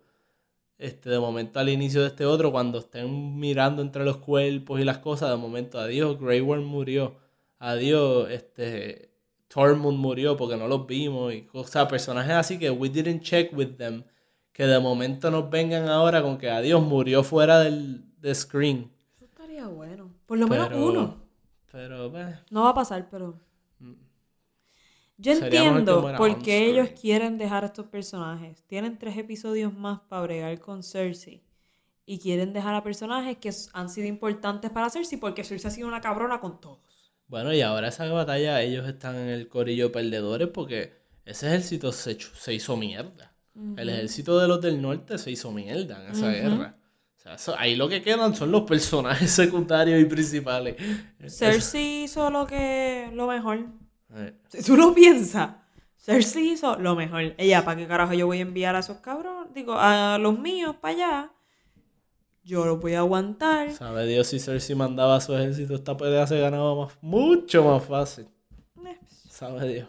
Este, 0.77 1.10
de 1.10 1.19
momento 1.19 1.60
al 1.60 1.69
inicio 1.69 2.02
de 2.02 2.07
este 2.07 2.26
otro, 2.26 2.52
cuando 2.52 2.80
estén 2.80 3.40
mirando 3.40 3.81
entre 3.81 4.03
los 4.03 4.18
cuerpos 4.18 4.80
y 4.80 4.84
las 4.84 4.99
cosas, 4.99 5.30
de 5.30 5.38
momento, 5.38 5.80
adiós, 5.80 6.19
Grey 6.19 6.41
Worm 6.41 6.65
murió. 6.65 7.15
Adiós, 7.60 8.30
este, 8.30 9.14
Tormund 9.48 9.98
murió 9.98 10.35
porque 10.35 10.57
no 10.57 10.68
los 10.68 10.85
vimos. 10.85 11.34
Y, 11.34 11.48
o 11.53 11.64
sea, 11.65 11.88
personajes 11.88 12.34
así 12.34 12.60
que 12.60 12.69
we 12.69 12.90
didn't 12.90 13.22
check 13.22 13.56
with 13.56 13.76
them. 13.77 14.03
Que 14.52 14.65
de 14.65 14.80
momento 14.80 15.31
nos 15.31 15.49
vengan 15.49 15.88
ahora 15.88 16.22
con 16.22 16.38
que 16.38 16.49
adiós 16.49 16.81
murió 16.81 17.23
fuera 17.23 17.60
del, 17.60 18.03
del 18.19 18.35
screen. 18.35 18.91
Eso 19.15 19.26
estaría 19.26 19.68
bueno. 19.68 20.11
Por 20.26 20.38
lo 20.38 20.48
menos 20.48 20.69
uno. 20.73 21.18
Pero, 21.72 22.11
pues, 22.11 22.35
No 22.52 22.64
va 22.64 22.69
a 22.69 22.73
pasar, 22.73 23.07
pero. 23.10 23.40
Yo 25.24 25.32
entiendo 25.45 26.02
por 26.18 26.28
qué 26.44 26.70
ellos 26.70 26.90
quieren 27.00 27.38
dejar 27.38 27.64
a 27.64 27.68
estos 27.68 27.86
personajes. 27.88 28.64
Tienen 28.68 28.98
tres 28.98 29.18
episodios 29.18 29.74
más 29.74 30.00
para 30.10 30.22
bregar 30.24 30.60
con 30.60 30.84
Cersei. 30.84 31.41
Y 32.06 32.20
quieren 32.20 32.52
dejar 32.54 32.76
a 32.76 32.84
personajes 32.84 33.38
que 33.38 33.50
han 33.74 33.90
sido 33.90 34.08
importantes 34.08 34.70
para 34.72 34.90
Cersei 34.90 35.18
porque 35.18 35.44
Cersei 35.44 35.70
ha 35.70 35.72
sido 35.72 35.88
una 35.88 36.02
cabrona 36.02 36.40
con 36.41 36.60
todos. 36.60 36.80
Bueno, 37.28 37.54
y 37.54 37.62
ahora 37.62 37.88
esa 37.88 38.06
batalla, 38.12 38.62
ellos 38.62 38.86
están 38.88 39.16
en 39.16 39.30
el 39.30 39.48
corillo 39.48 39.86
de 39.86 39.90
perdedores 39.91 40.50
porque 40.50 40.94
ese 41.26 41.48
ejército 41.48 41.91
se, 41.94 42.18
se 42.20 42.54
hizo 42.54 42.76
mierda. 42.76 43.34
El 43.78 43.88
ejército 43.90 44.40
de 44.40 44.48
los 44.48 44.60
del 44.62 44.82
norte 44.82 45.18
se 45.18 45.32
hizo 45.32 45.52
mierda 45.52 46.04
en 46.06 46.12
esa 46.12 46.30
guerra. 46.32 46.76
O 47.18 47.20
sea, 47.22 47.36
eso- 47.36 47.56
ahí 47.58 47.76
lo 47.78 47.88
que 47.88 48.02
quedan 48.02 48.36
son 48.36 48.52
los 48.52 48.64
personajes 48.64 49.32
secundarios 49.32 50.02
y 50.02 50.06
principales. 50.06 50.76
Cersei 51.28 52.04
hizo 52.04 52.30
lo 52.30 52.45
que 52.45 53.10
lo 53.14 53.28
mejor. 53.28 53.66
Eh, 54.15 54.34
Si 54.49 54.64
tú 54.64 54.77
lo 54.77 54.94
piensas, 54.94 55.52
Cersei 55.98 56.52
hizo 56.52 56.77
lo 56.77 56.95
mejor. 56.95 57.34
Ella, 57.38 57.64
¿para 57.64 57.77
qué 57.77 57.88
carajo 57.88 58.14
yo 58.14 58.27
voy 58.27 58.40
a 58.40 58.41
enviar 58.41 58.76
a 58.76 58.80
esos 58.80 58.98
cabrones? 58.98 59.53
Digo, 59.53 59.76
a 59.77 60.18
los 60.19 60.38
míos 60.38 60.76
para 60.80 60.94
allá. 60.94 61.31
Yo 62.44 62.65
los 62.65 62.80
voy 62.81 62.94
a 62.94 62.99
aguantar. 62.99 63.72
Sabe 63.72 64.06
Dios 64.06 64.27
si 64.27 64.40
Cersei 64.40 64.76
mandaba 64.76 65.15
a 65.15 65.22
su 65.22 65.34
ejército, 65.34 65.76
esta 65.76 65.95
pelea 65.95 66.27
se 66.27 66.38
ganaba 66.40 66.76
más, 66.76 66.94
mucho 67.02 67.64
más 67.64 67.85
fácil. 67.85 68.27
Sabe 69.30 69.68
Dios. 69.68 69.88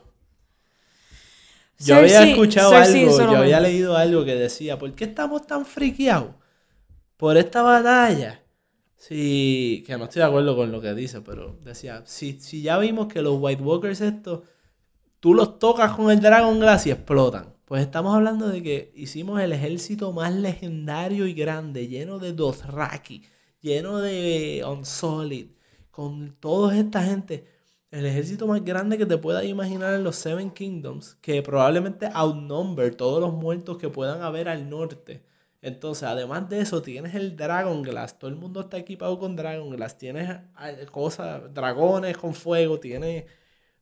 Yo 1.80 1.96
había 1.96 2.22
escuchado 2.22 2.70
Cersei 2.70 3.02
algo, 3.04 3.18
lo 3.18 3.32
yo 3.32 3.38
había 3.38 3.60
leído 3.60 3.96
algo 3.96 4.24
que 4.24 4.36
decía, 4.36 4.78
¿por 4.78 4.94
qué 4.94 5.04
estamos 5.04 5.46
tan 5.46 5.66
friqueados 5.66 6.34
por 7.16 7.36
esta 7.36 7.62
batalla? 7.62 8.43
Sí, 8.96 9.84
que 9.86 9.98
no 9.98 10.04
estoy 10.04 10.20
de 10.20 10.26
acuerdo 10.26 10.56
con 10.56 10.72
lo 10.72 10.80
que 10.80 10.94
dice, 10.94 11.20
pero 11.20 11.58
decía, 11.62 12.02
si, 12.06 12.40
si 12.40 12.62
ya 12.62 12.78
vimos 12.78 13.08
que 13.12 13.22
los 13.22 13.36
White 13.38 13.62
Walkers 13.62 14.00
estos, 14.00 14.40
tú 15.20 15.34
los 15.34 15.58
tocas 15.58 15.92
con 15.92 16.10
el 16.10 16.20
Dragon 16.20 16.58
Glass 16.58 16.86
y 16.86 16.90
explotan. 16.90 17.54
Pues 17.64 17.82
estamos 17.82 18.14
hablando 18.14 18.48
de 18.48 18.62
que 18.62 18.92
hicimos 18.94 19.40
el 19.40 19.52
ejército 19.52 20.12
más 20.12 20.34
legendario 20.34 21.26
y 21.26 21.32
grande, 21.32 21.88
lleno 21.88 22.18
de 22.18 22.34
Dothraki, 22.34 23.22
lleno 23.60 23.98
de 23.98 24.62
Unsolid, 24.66 25.48
con 25.90 26.36
toda 26.40 26.76
esta 26.78 27.02
gente. 27.02 27.48
El 27.90 28.04
ejército 28.06 28.46
más 28.46 28.64
grande 28.64 28.98
que 28.98 29.06
te 29.06 29.16
puedas 29.16 29.44
imaginar 29.44 29.94
en 29.94 30.04
los 30.04 30.16
Seven 30.16 30.50
Kingdoms, 30.50 31.14
que 31.22 31.42
probablemente 31.42 32.08
outnumber 32.12 32.94
todos 32.94 33.20
los 33.20 33.32
muertos 33.32 33.78
que 33.78 33.88
puedan 33.88 34.20
haber 34.22 34.48
al 34.48 34.68
norte. 34.68 35.24
Entonces, 35.64 36.04
además 36.04 36.48
de 36.50 36.60
eso, 36.60 36.82
tienes 36.82 37.14
el 37.14 37.36
Dragon 37.36 37.82
Glass. 37.82 38.18
Todo 38.18 38.28
el 38.30 38.36
mundo 38.36 38.60
está 38.60 38.76
equipado 38.76 39.18
con 39.18 39.34
Dragon 39.34 39.70
Glass. 39.70 39.96
Tienes 39.96 40.28
ah, 40.56 40.70
cosas, 40.90 41.52
dragones 41.54 42.16
con 42.18 42.34
fuego. 42.34 42.78
Tienes. 42.78 43.24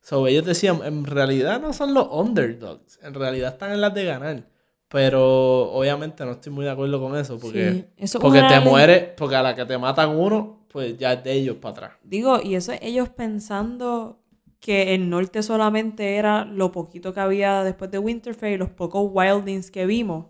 So, 0.00 0.26
ellos 0.28 0.44
decían, 0.44 0.80
en 0.84 1.04
realidad 1.04 1.60
no 1.60 1.72
son 1.72 1.92
los 1.92 2.06
underdogs. 2.10 3.00
En 3.02 3.14
realidad 3.14 3.52
están 3.54 3.72
en 3.72 3.80
las 3.80 3.92
de 3.94 4.04
ganar. 4.04 4.44
Pero 4.88 5.72
obviamente 5.72 6.24
no 6.24 6.32
estoy 6.32 6.52
muy 6.52 6.64
de 6.64 6.70
acuerdo 6.70 7.00
con 7.00 7.16
eso. 7.16 7.38
Porque, 7.38 7.72
Sí, 7.72 7.84
eso 7.96 8.18
es 8.18 8.22
porque 8.22 8.42
te 8.42 8.60
ley- 8.60 8.64
muere, 8.64 9.14
porque 9.16 9.36
a 9.36 9.42
la 9.42 9.54
que 9.56 9.64
te 9.64 9.76
matan 9.78 10.10
uno, 10.10 10.66
pues 10.68 10.96
ya 10.98 11.14
es 11.14 11.24
de 11.24 11.32
ellos 11.32 11.56
para 11.56 11.72
atrás. 11.72 11.92
Digo, 12.04 12.40
y 12.42 12.54
eso 12.54 12.72
es 12.72 12.78
ellos 12.82 13.08
pensando 13.08 14.20
que 14.60 14.94
el 14.94 15.10
norte 15.10 15.42
solamente 15.42 16.16
era 16.16 16.44
lo 16.44 16.70
poquito 16.70 17.12
que 17.12 17.18
había 17.20 17.64
después 17.64 17.90
de 17.90 17.98
Winterfell 17.98 18.52
y 18.52 18.56
los 18.58 18.70
pocos 18.70 19.08
wildlings 19.12 19.70
que 19.72 19.86
vimos. 19.86 20.26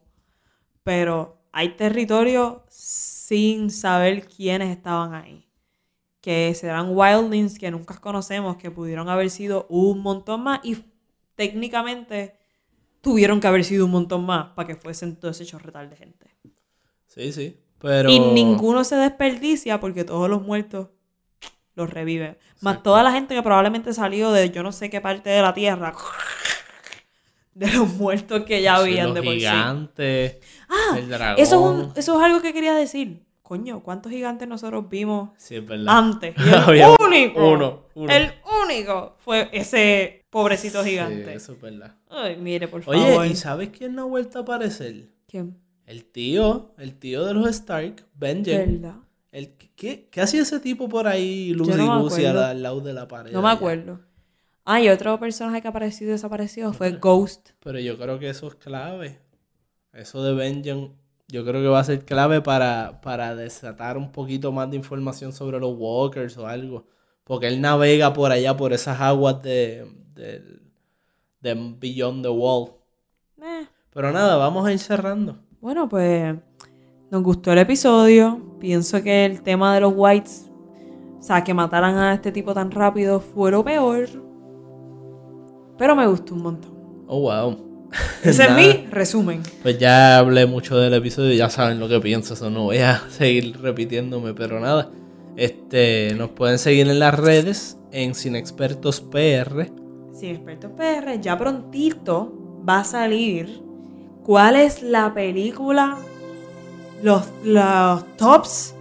Pero 0.84 1.41
hay 1.52 1.76
territorio 1.76 2.64
sin 2.68 3.70
saber 3.70 4.26
quiénes 4.26 4.76
estaban 4.76 5.14
ahí. 5.14 5.46
Que 6.20 6.54
serán 6.54 6.96
wildlings 6.96 7.58
que 7.58 7.70
nunca 7.70 7.98
conocemos, 7.98 8.56
que 8.56 8.70
pudieron 8.70 9.08
haber 9.08 9.28
sido 9.30 9.66
un 9.68 10.00
montón 10.00 10.42
más 10.42 10.60
y 10.62 10.84
técnicamente 11.34 12.36
tuvieron 13.00 13.40
que 13.40 13.48
haber 13.48 13.64
sido 13.64 13.84
un 13.84 13.90
montón 13.90 14.24
más 14.24 14.50
para 14.54 14.68
que 14.68 14.76
fuesen 14.76 15.16
todo 15.16 15.30
ese 15.30 15.44
chorretal 15.44 15.90
de 15.90 15.96
gente. 15.96 16.30
Sí, 17.06 17.32
sí. 17.32 17.58
Pero. 17.78 18.08
Y 18.08 18.20
ninguno 18.20 18.84
se 18.84 18.96
desperdicia 18.96 19.80
porque 19.80 20.04
todos 20.04 20.30
los 20.30 20.42
muertos 20.42 20.88
los 21.74 21.90
reviven. 21.90 22.38
Más 22.60 22.82
toda 22.82 23.02
la 23.02 23.12
gente 23.12 23.34
que 23.34 23.42
probablemente 23.42 23.92
salió 23.92 24.30
de 24.30 24.50
yo 24.50 24.62
no 24.62 24.72
sé 24.72 24.88
qué 24.88 25.00
parte 25.00 25.30
de 25.30 25.42
la 25.42 25.52
tierra. 25.52 25.94
De 27.54 27.70
los 27.72 27.88
muertos 27.94 28.44
que 28.44 28.62
ya 28.62 28.76
Sí, 28.76 28.82
habían 28.82 29.06
los 29.08 29.14
de 29.16 29.22
por 29.22 29.32
sí. 29.34 29.38
gigantes, 29.40 30.36
Ah, 30.68 30.96
el 30.98 31.08
dragón. 31.08 31.42
Eso 31.42 31.56
es, 31.56 31.62
un- 31.86 31.92
eso 31.96 32.18
es 32.18 32.24
algo 32.24 32.40
que 32.40 32.52
quería 32.52 32.74
decir. 32.74 33.22
Coño, 33.42 33.82
¿cuántos 33.82 34.10
gigantes 34.10 34.48
nosotros 34.48 34.88
vimos 34.88 35.30
Sí, 35.36 35.56
es 35.56 35.66
verdad. 35.66 35.84
antes? 35.98 36.34
Y 36.38 36.40
el 36.80 36.96
único. 37.06 37.46
uno, 37.52 37.82
uno. 37.94 38.10
El 38.12 38.32
único 38.64 39.16
fue 39.18 39.50
ese 39.52 40.24
pobrecito 40.30 40.82
gigante. 40.82 41.26
Sí, 41.26 41.30
eso 41.32 41.52
es 41.52 41.60
verdad. 41.60 41.94
Ay, 42.08 42.36
mire, 42.36 42.68
por 42.68 42.82
favor. 42.82 42.98
Oye, 43.20 43.28
¿y 43.32 43.36
sabes 43.36 43.68
quién 43.76 43.94
no 43.94 44.02
ha 44.02 44.06
vuelto 44.06 44.38
a 44.38 44.42
aparecer? 44.42 45.08
¿Quién? 45.28 45.58
El 45.84 46.04
tío, 46.06 46.72
el 46.78 46.94
tío 46.98 47.26
de 47.26 47.34
los 47.34 47.46
Stark, 47.48 48.06
Benjen. 48.14 48.80
¿Verdad? 48.82 48.96
El, 49.32 49.52
¿qué, 49.76 50.08
¿Qué 50.10 50.20
hacía 50.22 50.40
ese 50.42 50.60
tipo 50.60 50.88
por 50.88 51.06
ahí, 51.06 51.52
Lucy 51.52 51.72
no 51.72 51.98
Lucy, 52.02 52.24
al, 52.24 52.38
acuerdo. 52.38 52.54
lado 52.62 52.80
de 52.80 52.92
la 52.94 53.08
pared? 53.08 53.32
No 53.32 53.42
me 53.42 53.48
allá? 53.48 53.58
Ah, 54.64 54.80
y 54.80 54.88
otro 54.88 55.18
personaje 55.18 55.60
que 55.60 55.68
ha 55.68 55.70
aparecido 55.70 56.10
y 56.10 56.12
desaparecido 56.12 56.72
fue 56.72 56.92
Ghost. 56.92 57.50
Pero 57.64 57.80
yo 57.80 57.98
creo 57.98 58.18
que 58.18 58.28
eso 58.28 58.46
es 58.46 58.54
clave. 58.54 59.18
Eso 59.92 60.22
de 60.22 60.34
Benjen, 60.34 60.92
yo 61.28 61.44
creo 61.44 61.60
que 61.60 61.68
va 61.68 61.80
a 61.80 61.84
ser 61.84 62.04
clave 62.04 62.40
para, 62.40 63.00
para 63.00 63.34
desatar 63.34 63.96
un 63.96 64.12
poquito 64.12 64.52
más 64.52 64.70
de 64.70 64.76
información 64.76 65.32
sobre 65.32 65.58
los 65.58 65.74
Walkers 65.76 66.38
o 66.38 66.46
algo. 66.46 66.86
Porque 67.24 67.48
él 67.48 67.60
navega 67.60 68.12
por 68.12 68.30
allá, 68.30 68.56
por 68.56 68.72
esas 68.72 69.00
aguas 69.00 69.42
de, 69.42 69.86
de, 70.14 70.60
de 71.40 71.74
Beyond 71.78 72.22
the 72.22 72.28
Wall. 72.28 72.72
Eh. 73.42 73.66
Pero 73.92 74.12
nada, 74.12 74.36
vamos 74.36 74.66
a 74.66 74.72
ir 74.72 74.78
cerrando. 74.78 75.38
Bueno, 75.60 75.88
pues 75.88 76.34
nos 77.10 77.22
gustó 77.22 77.52
el 77.52 77.58
episodio. 77.58 78.56
Pienso 78.60 79.02
que 79.02 79.24
el 79.24 79.42
tema 79.42 79.74
de 79.74 79.80
los 79.80 79.92
whites, 79.96 80.50
o 81.18 81.22
sea, 81.22 81.42
que 81.42 81.52
mataran 81.52 81.96
a 81.96 82.14
este 82.14 82.30
tipo 82.30 82.54
tan 82.54 82.70
rápido 82.70 83.20
fue 83.20 83.50
lo 83.50 83.64
peor. 83.64 84.31
Pero 85.78 85.96
me 85.96 86.06
gustó 86.06 86.34
un 86.34 86.42
montón. 86.42 86.72
Oh, 87.06 87.20
wow. 87.20 87.90
Ese 88.22 88.44
es 88.44 88.50
mi 88.56 88.86
resumen. 88.90 89.42
Pues 89.62 89.78
ya 89.78 90.18
hablé 90.18 90.46
mucho 90.46 90.76
del 90.76 90.94
episodio, 90.94 91.34
ya 91.34 91.50
saben 91.50 91.80
lo 91.80 91.88
que 91.88 92.00
pienso, 92.00 92.34
eso 92.34 92.50
no 92.50 92.64
voy 92.64 92.78
a 92.78 93.02
seguir 93.10 93.60
repitiéndome, 93.60 94.34
pero 94.34 94.60
nada. 94.60 94.90
Este, 95.36 96.14
nos 96.16 96.30
pueden 96.30 96.58
seguir 96.58 96.88
en 96.88 96.98
las 96.98 97.18
redes, 97.18 97.78
en 97.90 98.14
Sin 98.14 98.36
Expertos 98.36 99.00
PR. 99.00 99.70
Sin 100.12 100.30
expertos 100.36 100.70
PR, 100.76 101.20
ya 101.20 101.38
prontito 101.38 102.62
va 102.68 102.80
a 102.80 102.84
salir 102.84 103.62
cuál 104.22 104.56
es 104.56 104.82
la 104.82 105.14
película, 105.14 105.96
los, 107.02 107.24
los 107.44 108.16
tops 108.16 108.74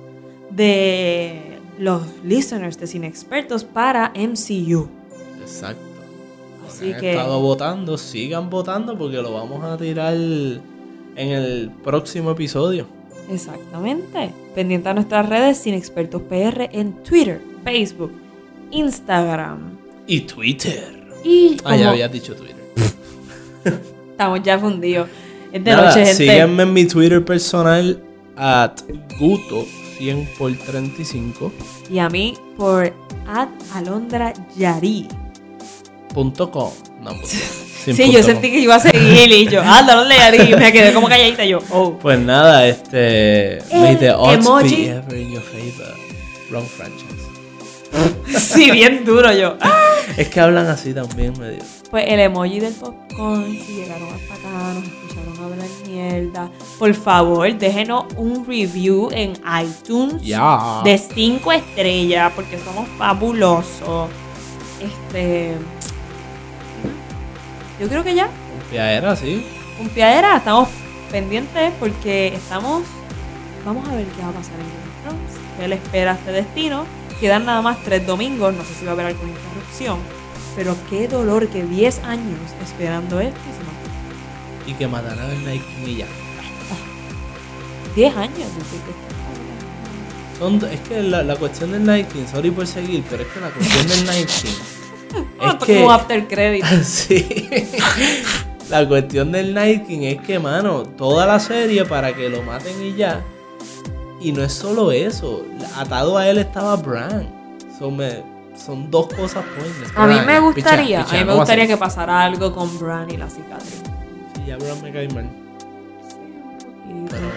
de 0.51 1.57
los 1.79 2.03
listeners 2.23 2.77
de 2.77 2.87
Sin 2.87 3.03
Expertos 3.05 3.63
para 3.63 4.11
MCU. 4.15 4.89
Exacto. 5.41 5.90
Así 6.73 6.93
Han 6.93 6.99
que- 6.99 7.11
estado 7.11 7.39
votando, 7.39 7.97
sigan 7.97 8.49
votando 8.49 8.97
porque 8.97 9.17
lo 9.17 9.33
vamos 9.33 9.63
a 9.63 9.77
tirar 9.77 10.13
en 10.13 10.61
el 11.15 11.71
próximo 11.83 12.31
episodio. 12.31 12.85
Exactamente. 13.29 14.31
Pendiente 14.55 14.89
a 14.89 14.93
nuestras 14.93 15.27
redes 15.29 15.57
Sin 15.57 15.73
Expertos 15.73 16.21
PR 16.23 16.69
en 16.71 16.93
Twitter, 17.03 17.41
Facebook, 17.63 18.11
Instagram. 18.71 19.77
Y 20.07 20.21
Twitter. 20.21 21.01
Y 21.23 21.57
Ah, 21.63 21.75
ya 21.75 21.91
habías 21.91 22.11
dicho 22.11 22.35
Twitter. 22.35 22.55
estamos 24.11 24.41
ya 24.43 24.57
fundidos. 24.59 25.07
Es 25.51 25.63
de 25.63 25.71
Nada, 25.71 25.87
noche, 25.89 25.99
gente. 26.05 26.15
síguenme 26.15 26.63
en 26.63 26.73
mi 26.73 26.85
Twitter 26.85 27.23
personal 27.23 28.01
at 28.37 28.81
guto 29.19 29.65
100 29.97 30.27
por 30.37 30.51
35 30.53 31.51
Y 31.91 31.99
a 31.99 32.09
mí 32.09 32.33
por 32.57 32.91
at 33.27 33.49
Alondra 33.75 34.33
Yari. 34.57 35.07
Punto 36.13 36.51
com. 36.51 36.71
No, 37.01 37.09
punto, 37.11 37.27
sin 37.27 37.95
Sí, 37.95 38.03
punto 38.03 38.17
yo 38.17 38.23
sentí 38.23 38.47
com. 38.47 38.51
que 38.55 38.59
iba 38.59 38.75
a 38.75 38.79
seguir 38.79 39.31
y 39.31 39.47
yo, 39.47 39.61
anda, 39.61 39.93
Alondra 39.93 40.15
Yari. 40.17 40.51
Y 40.51 40.55
me 40.55 40.71
quedé 40.71 40.93
como 40.93 41.07
calladita 41.07 41.43
yo, 41.45 41.59
oh. 41.71 41.93
Pues 41.99 42.19
nada, 42.19 42.67
este. 42.67 43.59
May 43.73 43.95
the 43.95 44.11
odds 44.11 44.45
emoji. 44.45 44.75
be 44.75 44.89
ever 44.89 45.17
in 45.17 45.31
your 45.31 45.41
favor. 45.43 45.95
Wrong 46.49 46.65
franchise. 46.65 47.07
Sí, 48.39 48.71
bien 48.71 49.03
duro 49.03 49.31
yo. 49.33 49.57
Ah. 49.59 49.77
Es 50.15 50.29
que 50.29 50.39
hablan 50.39 50.67
así 50.67 50.93
también, 50.93 51.33
medio. 51.39 51.59
Pues 51.89 52.05
el 52.07 52.19
emoji 52.21 52.59
del 52.61 52.73
popcorn, 52.73 53.51
si 53.51 53.73
llegaron 53.75 54.07
hasta 54.13 54.33
acá, 54.35 54.73
nos 54.73 54.83
escucharon 54.85 55.51
hablar 55.51 55.67
mierda. 55.87 56.49
Por 56.79 56.93
favor, 56.93 57.53
déjenos 57.57 58.05
un 58.15 58.45
review 58.45 59.09
en 59.11 59.33
iTunes 59.61 60.21
de 60.83 60.97
5 60.97 61.51
estrellas, 61.51 62.31
porque 62.35 62.57
somos 62.59 62.87
fabulosos. 62.97 64.09
Este. 64.79 65.51
Yo 67.81 67.89
creo 67.89 68.03
que 68.03 68.13
ya. 68.13 68.29
Ya 68.71 68.93
era, 68.93 69.15
sí. 69.15 69.43
Un 69.79 69.89
piadera, 69.89 70.37
estamos 70.37 70.69
pendientes 71.11 71.73
porque 71.79 72.27
estamos. 72.27 72.83
Vamos 73.65 73.89
a 73.89 73.95
ver 73.95 74.05
qué 74.05 74.21
va 74.21 74.29
a 74.29 74.33
pasar 74.33 74.53
en 74.53 74.67
Game 74.67 74.83
of 74.85 75.03
Thrones. 75.03 75.57
¿Qué 75.57 75.67
le 75.67 75.75
espera 75.75 76.11
a 76.11 76.13
este 76.13 76.31
destino? 76.31 76.85
Quedan 77.19 77.45
nada 77.45 77.63
más 77.63 77.83
tres 77.83 78.05
domingos, 78.05 78.53
no 78.53 78.63
sé 78.63 78.75
si 78.75 78.85
va 78.85 78.91
a 78.91 78.93
haber 78.93 79.07
alguna 79.07 79.31
interrupción. 79.31 79.97
Pero 80.55 80.75
qué 80.91 81.07
dolor 81.07 81.47
que 81.47 81.63
10 81.63 82.03
años 82.03 82.39
esperando 82.61 83.19
esto 83.19 83.39
y 83.39 83.53
se 83.57 83.63
mató. 83.63 84.69
Y 84.69 84.73
que 84.75 84.87
mataran 84.87 85.31
al 85.31 85.43
Night 85.43 85.63
y 85.83 85.95
ya. 85.95 86.07
10 87.95 88.15
años 88.15 88.47
Son, 90.37 90.63
es 90.71 90.79
que 90.81 91.01
la, 91.01 91.23
la 91.23 91.35
cuestión 91.35 91.71
del 91.71 91.83
Night 91.83 92.11
King, 92.11 92.25
sorry 92.31 92.51
por 92.51 92.67
seguir, 92.67 93.03
pero 93.09 93.23
es 93.23 93.29
que 93.29 93.39
la 93.39 93.49
cuestión 93.49 93.87
del 93.87 94.05
Night 94.05 94.29
King. 94.29 94.80
Es 95.41 95.55
que. 95.65 95.75
como 95.77 95.91
after 95.91 96.27
credit. 96.27 96.63
sí. 96.83 97.47
La 98.69 98.87
cuestión 98.87 99.31
del 99.31 99.53
Night 99.53 99.85
King 99.85 100.01
es 100.03 100.21
que, 100.21 100.39
mano, 100.39 100.83
toda 100.83 101.25
la 101.25 101.39
serie 101.39 101.83
para 101.85 102.13
que 102.13 102.29
lo 102.29 102.41
maten 102.43 102.81
y 102.83 102.93
ya. 102.95 103.21
Y 104.21 104.31
no 104.31 104.43
es 104.43 104.53
solo 104.53 104.91
eso. 104.91 105.43
Atado 105.75 106.17
a 106.17 106.27
él 106.29 106.37
estaba 106.37 106.75
Bran. 106.77 107.27
Son, 107.77 107.97
me- 107.97 108.21
son 108.55 108.89
dos 108.91 109.07
cosas 109.07 109.43
pointless. 109.57 109.91
A 109.95 110.05
mí 110.07 110.15
me 110.25 110.39
gustaría, 110.39 110.99
pichea, 110.99 111.03
pichea, 111.05 111.09
a 111.09 111.13
mí 111.13 111.19
me 111.25 111.25
¿cómo 111.31 111.37
gustaría 111.39 111.67
que 111.67 111.77
pasara 111.77 112.21
algo 112.23 112.53
con 112.53 112.79
Bran 112.79 113.09
y 113.11 113.17
la 113.17 113.29
cicatriz. 113.29 113.81
Sí, 114.35 114.41
ya 114.47 114.57
Bran 114.57 114.81
me 114.81 114.91
cae 114.93 115.07
mal. 115.09 115.29
Pero 117.09 117.21
bueno. 117.21 117.31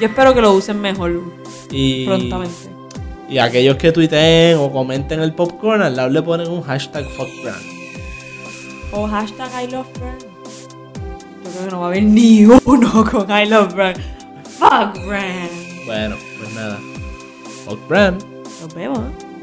Yo 0.00 0.06
espero 0.06 0.34
que 0.34 0.40
lo 0.40 0.52
usen 0.52 0.80
mejor 0.80 1.20
Y, 1.70 2.06
prontamente. 2.06 2.54
Y 3.28 3.38
aquellos 3.38 3.76
que 3.76 3.92
tuiteen 3.92 4.56
o 4.58 4.70
comenten 4.70 5.20
el 5.20 5.32
popcorn, 5.32 5.82
al 5.82 5.96
lado 5.96 6.10
le 6.10 6.22
ponen 6.22 6.48
un 6.48 6.62
hashtag 6.62 7.04
fuck 7.16 7.28
Bran. 7.42 7.60
O 8.92 9.06
hashtag 9.06 9.50
I 9.64 9.70
love. 9.70 9.86
Yo 11.44 11.50
creo 11.50 11.64
que 11.64 11.70
no 11.70 11.80
va 11.80 11.86
a 11.86 11.88
haber 11.88 12.02
ni 12.02 12.44
uno 12.44 13.04
con 13.10 13.30
I 13.30 13.46
love 13.46 13.74
Bran. 13.74 13.94
Fuck. 14.58 15.04
Bueno, 15.86 16.16
pues 16.38 16.54
nada. 16.54 16.78
Fuck 17.64 17.88
Bran. 17.88 18.18
Nos 18.60 18.74
vemos. 18.74 18.98
¿eh? 18.98 19.35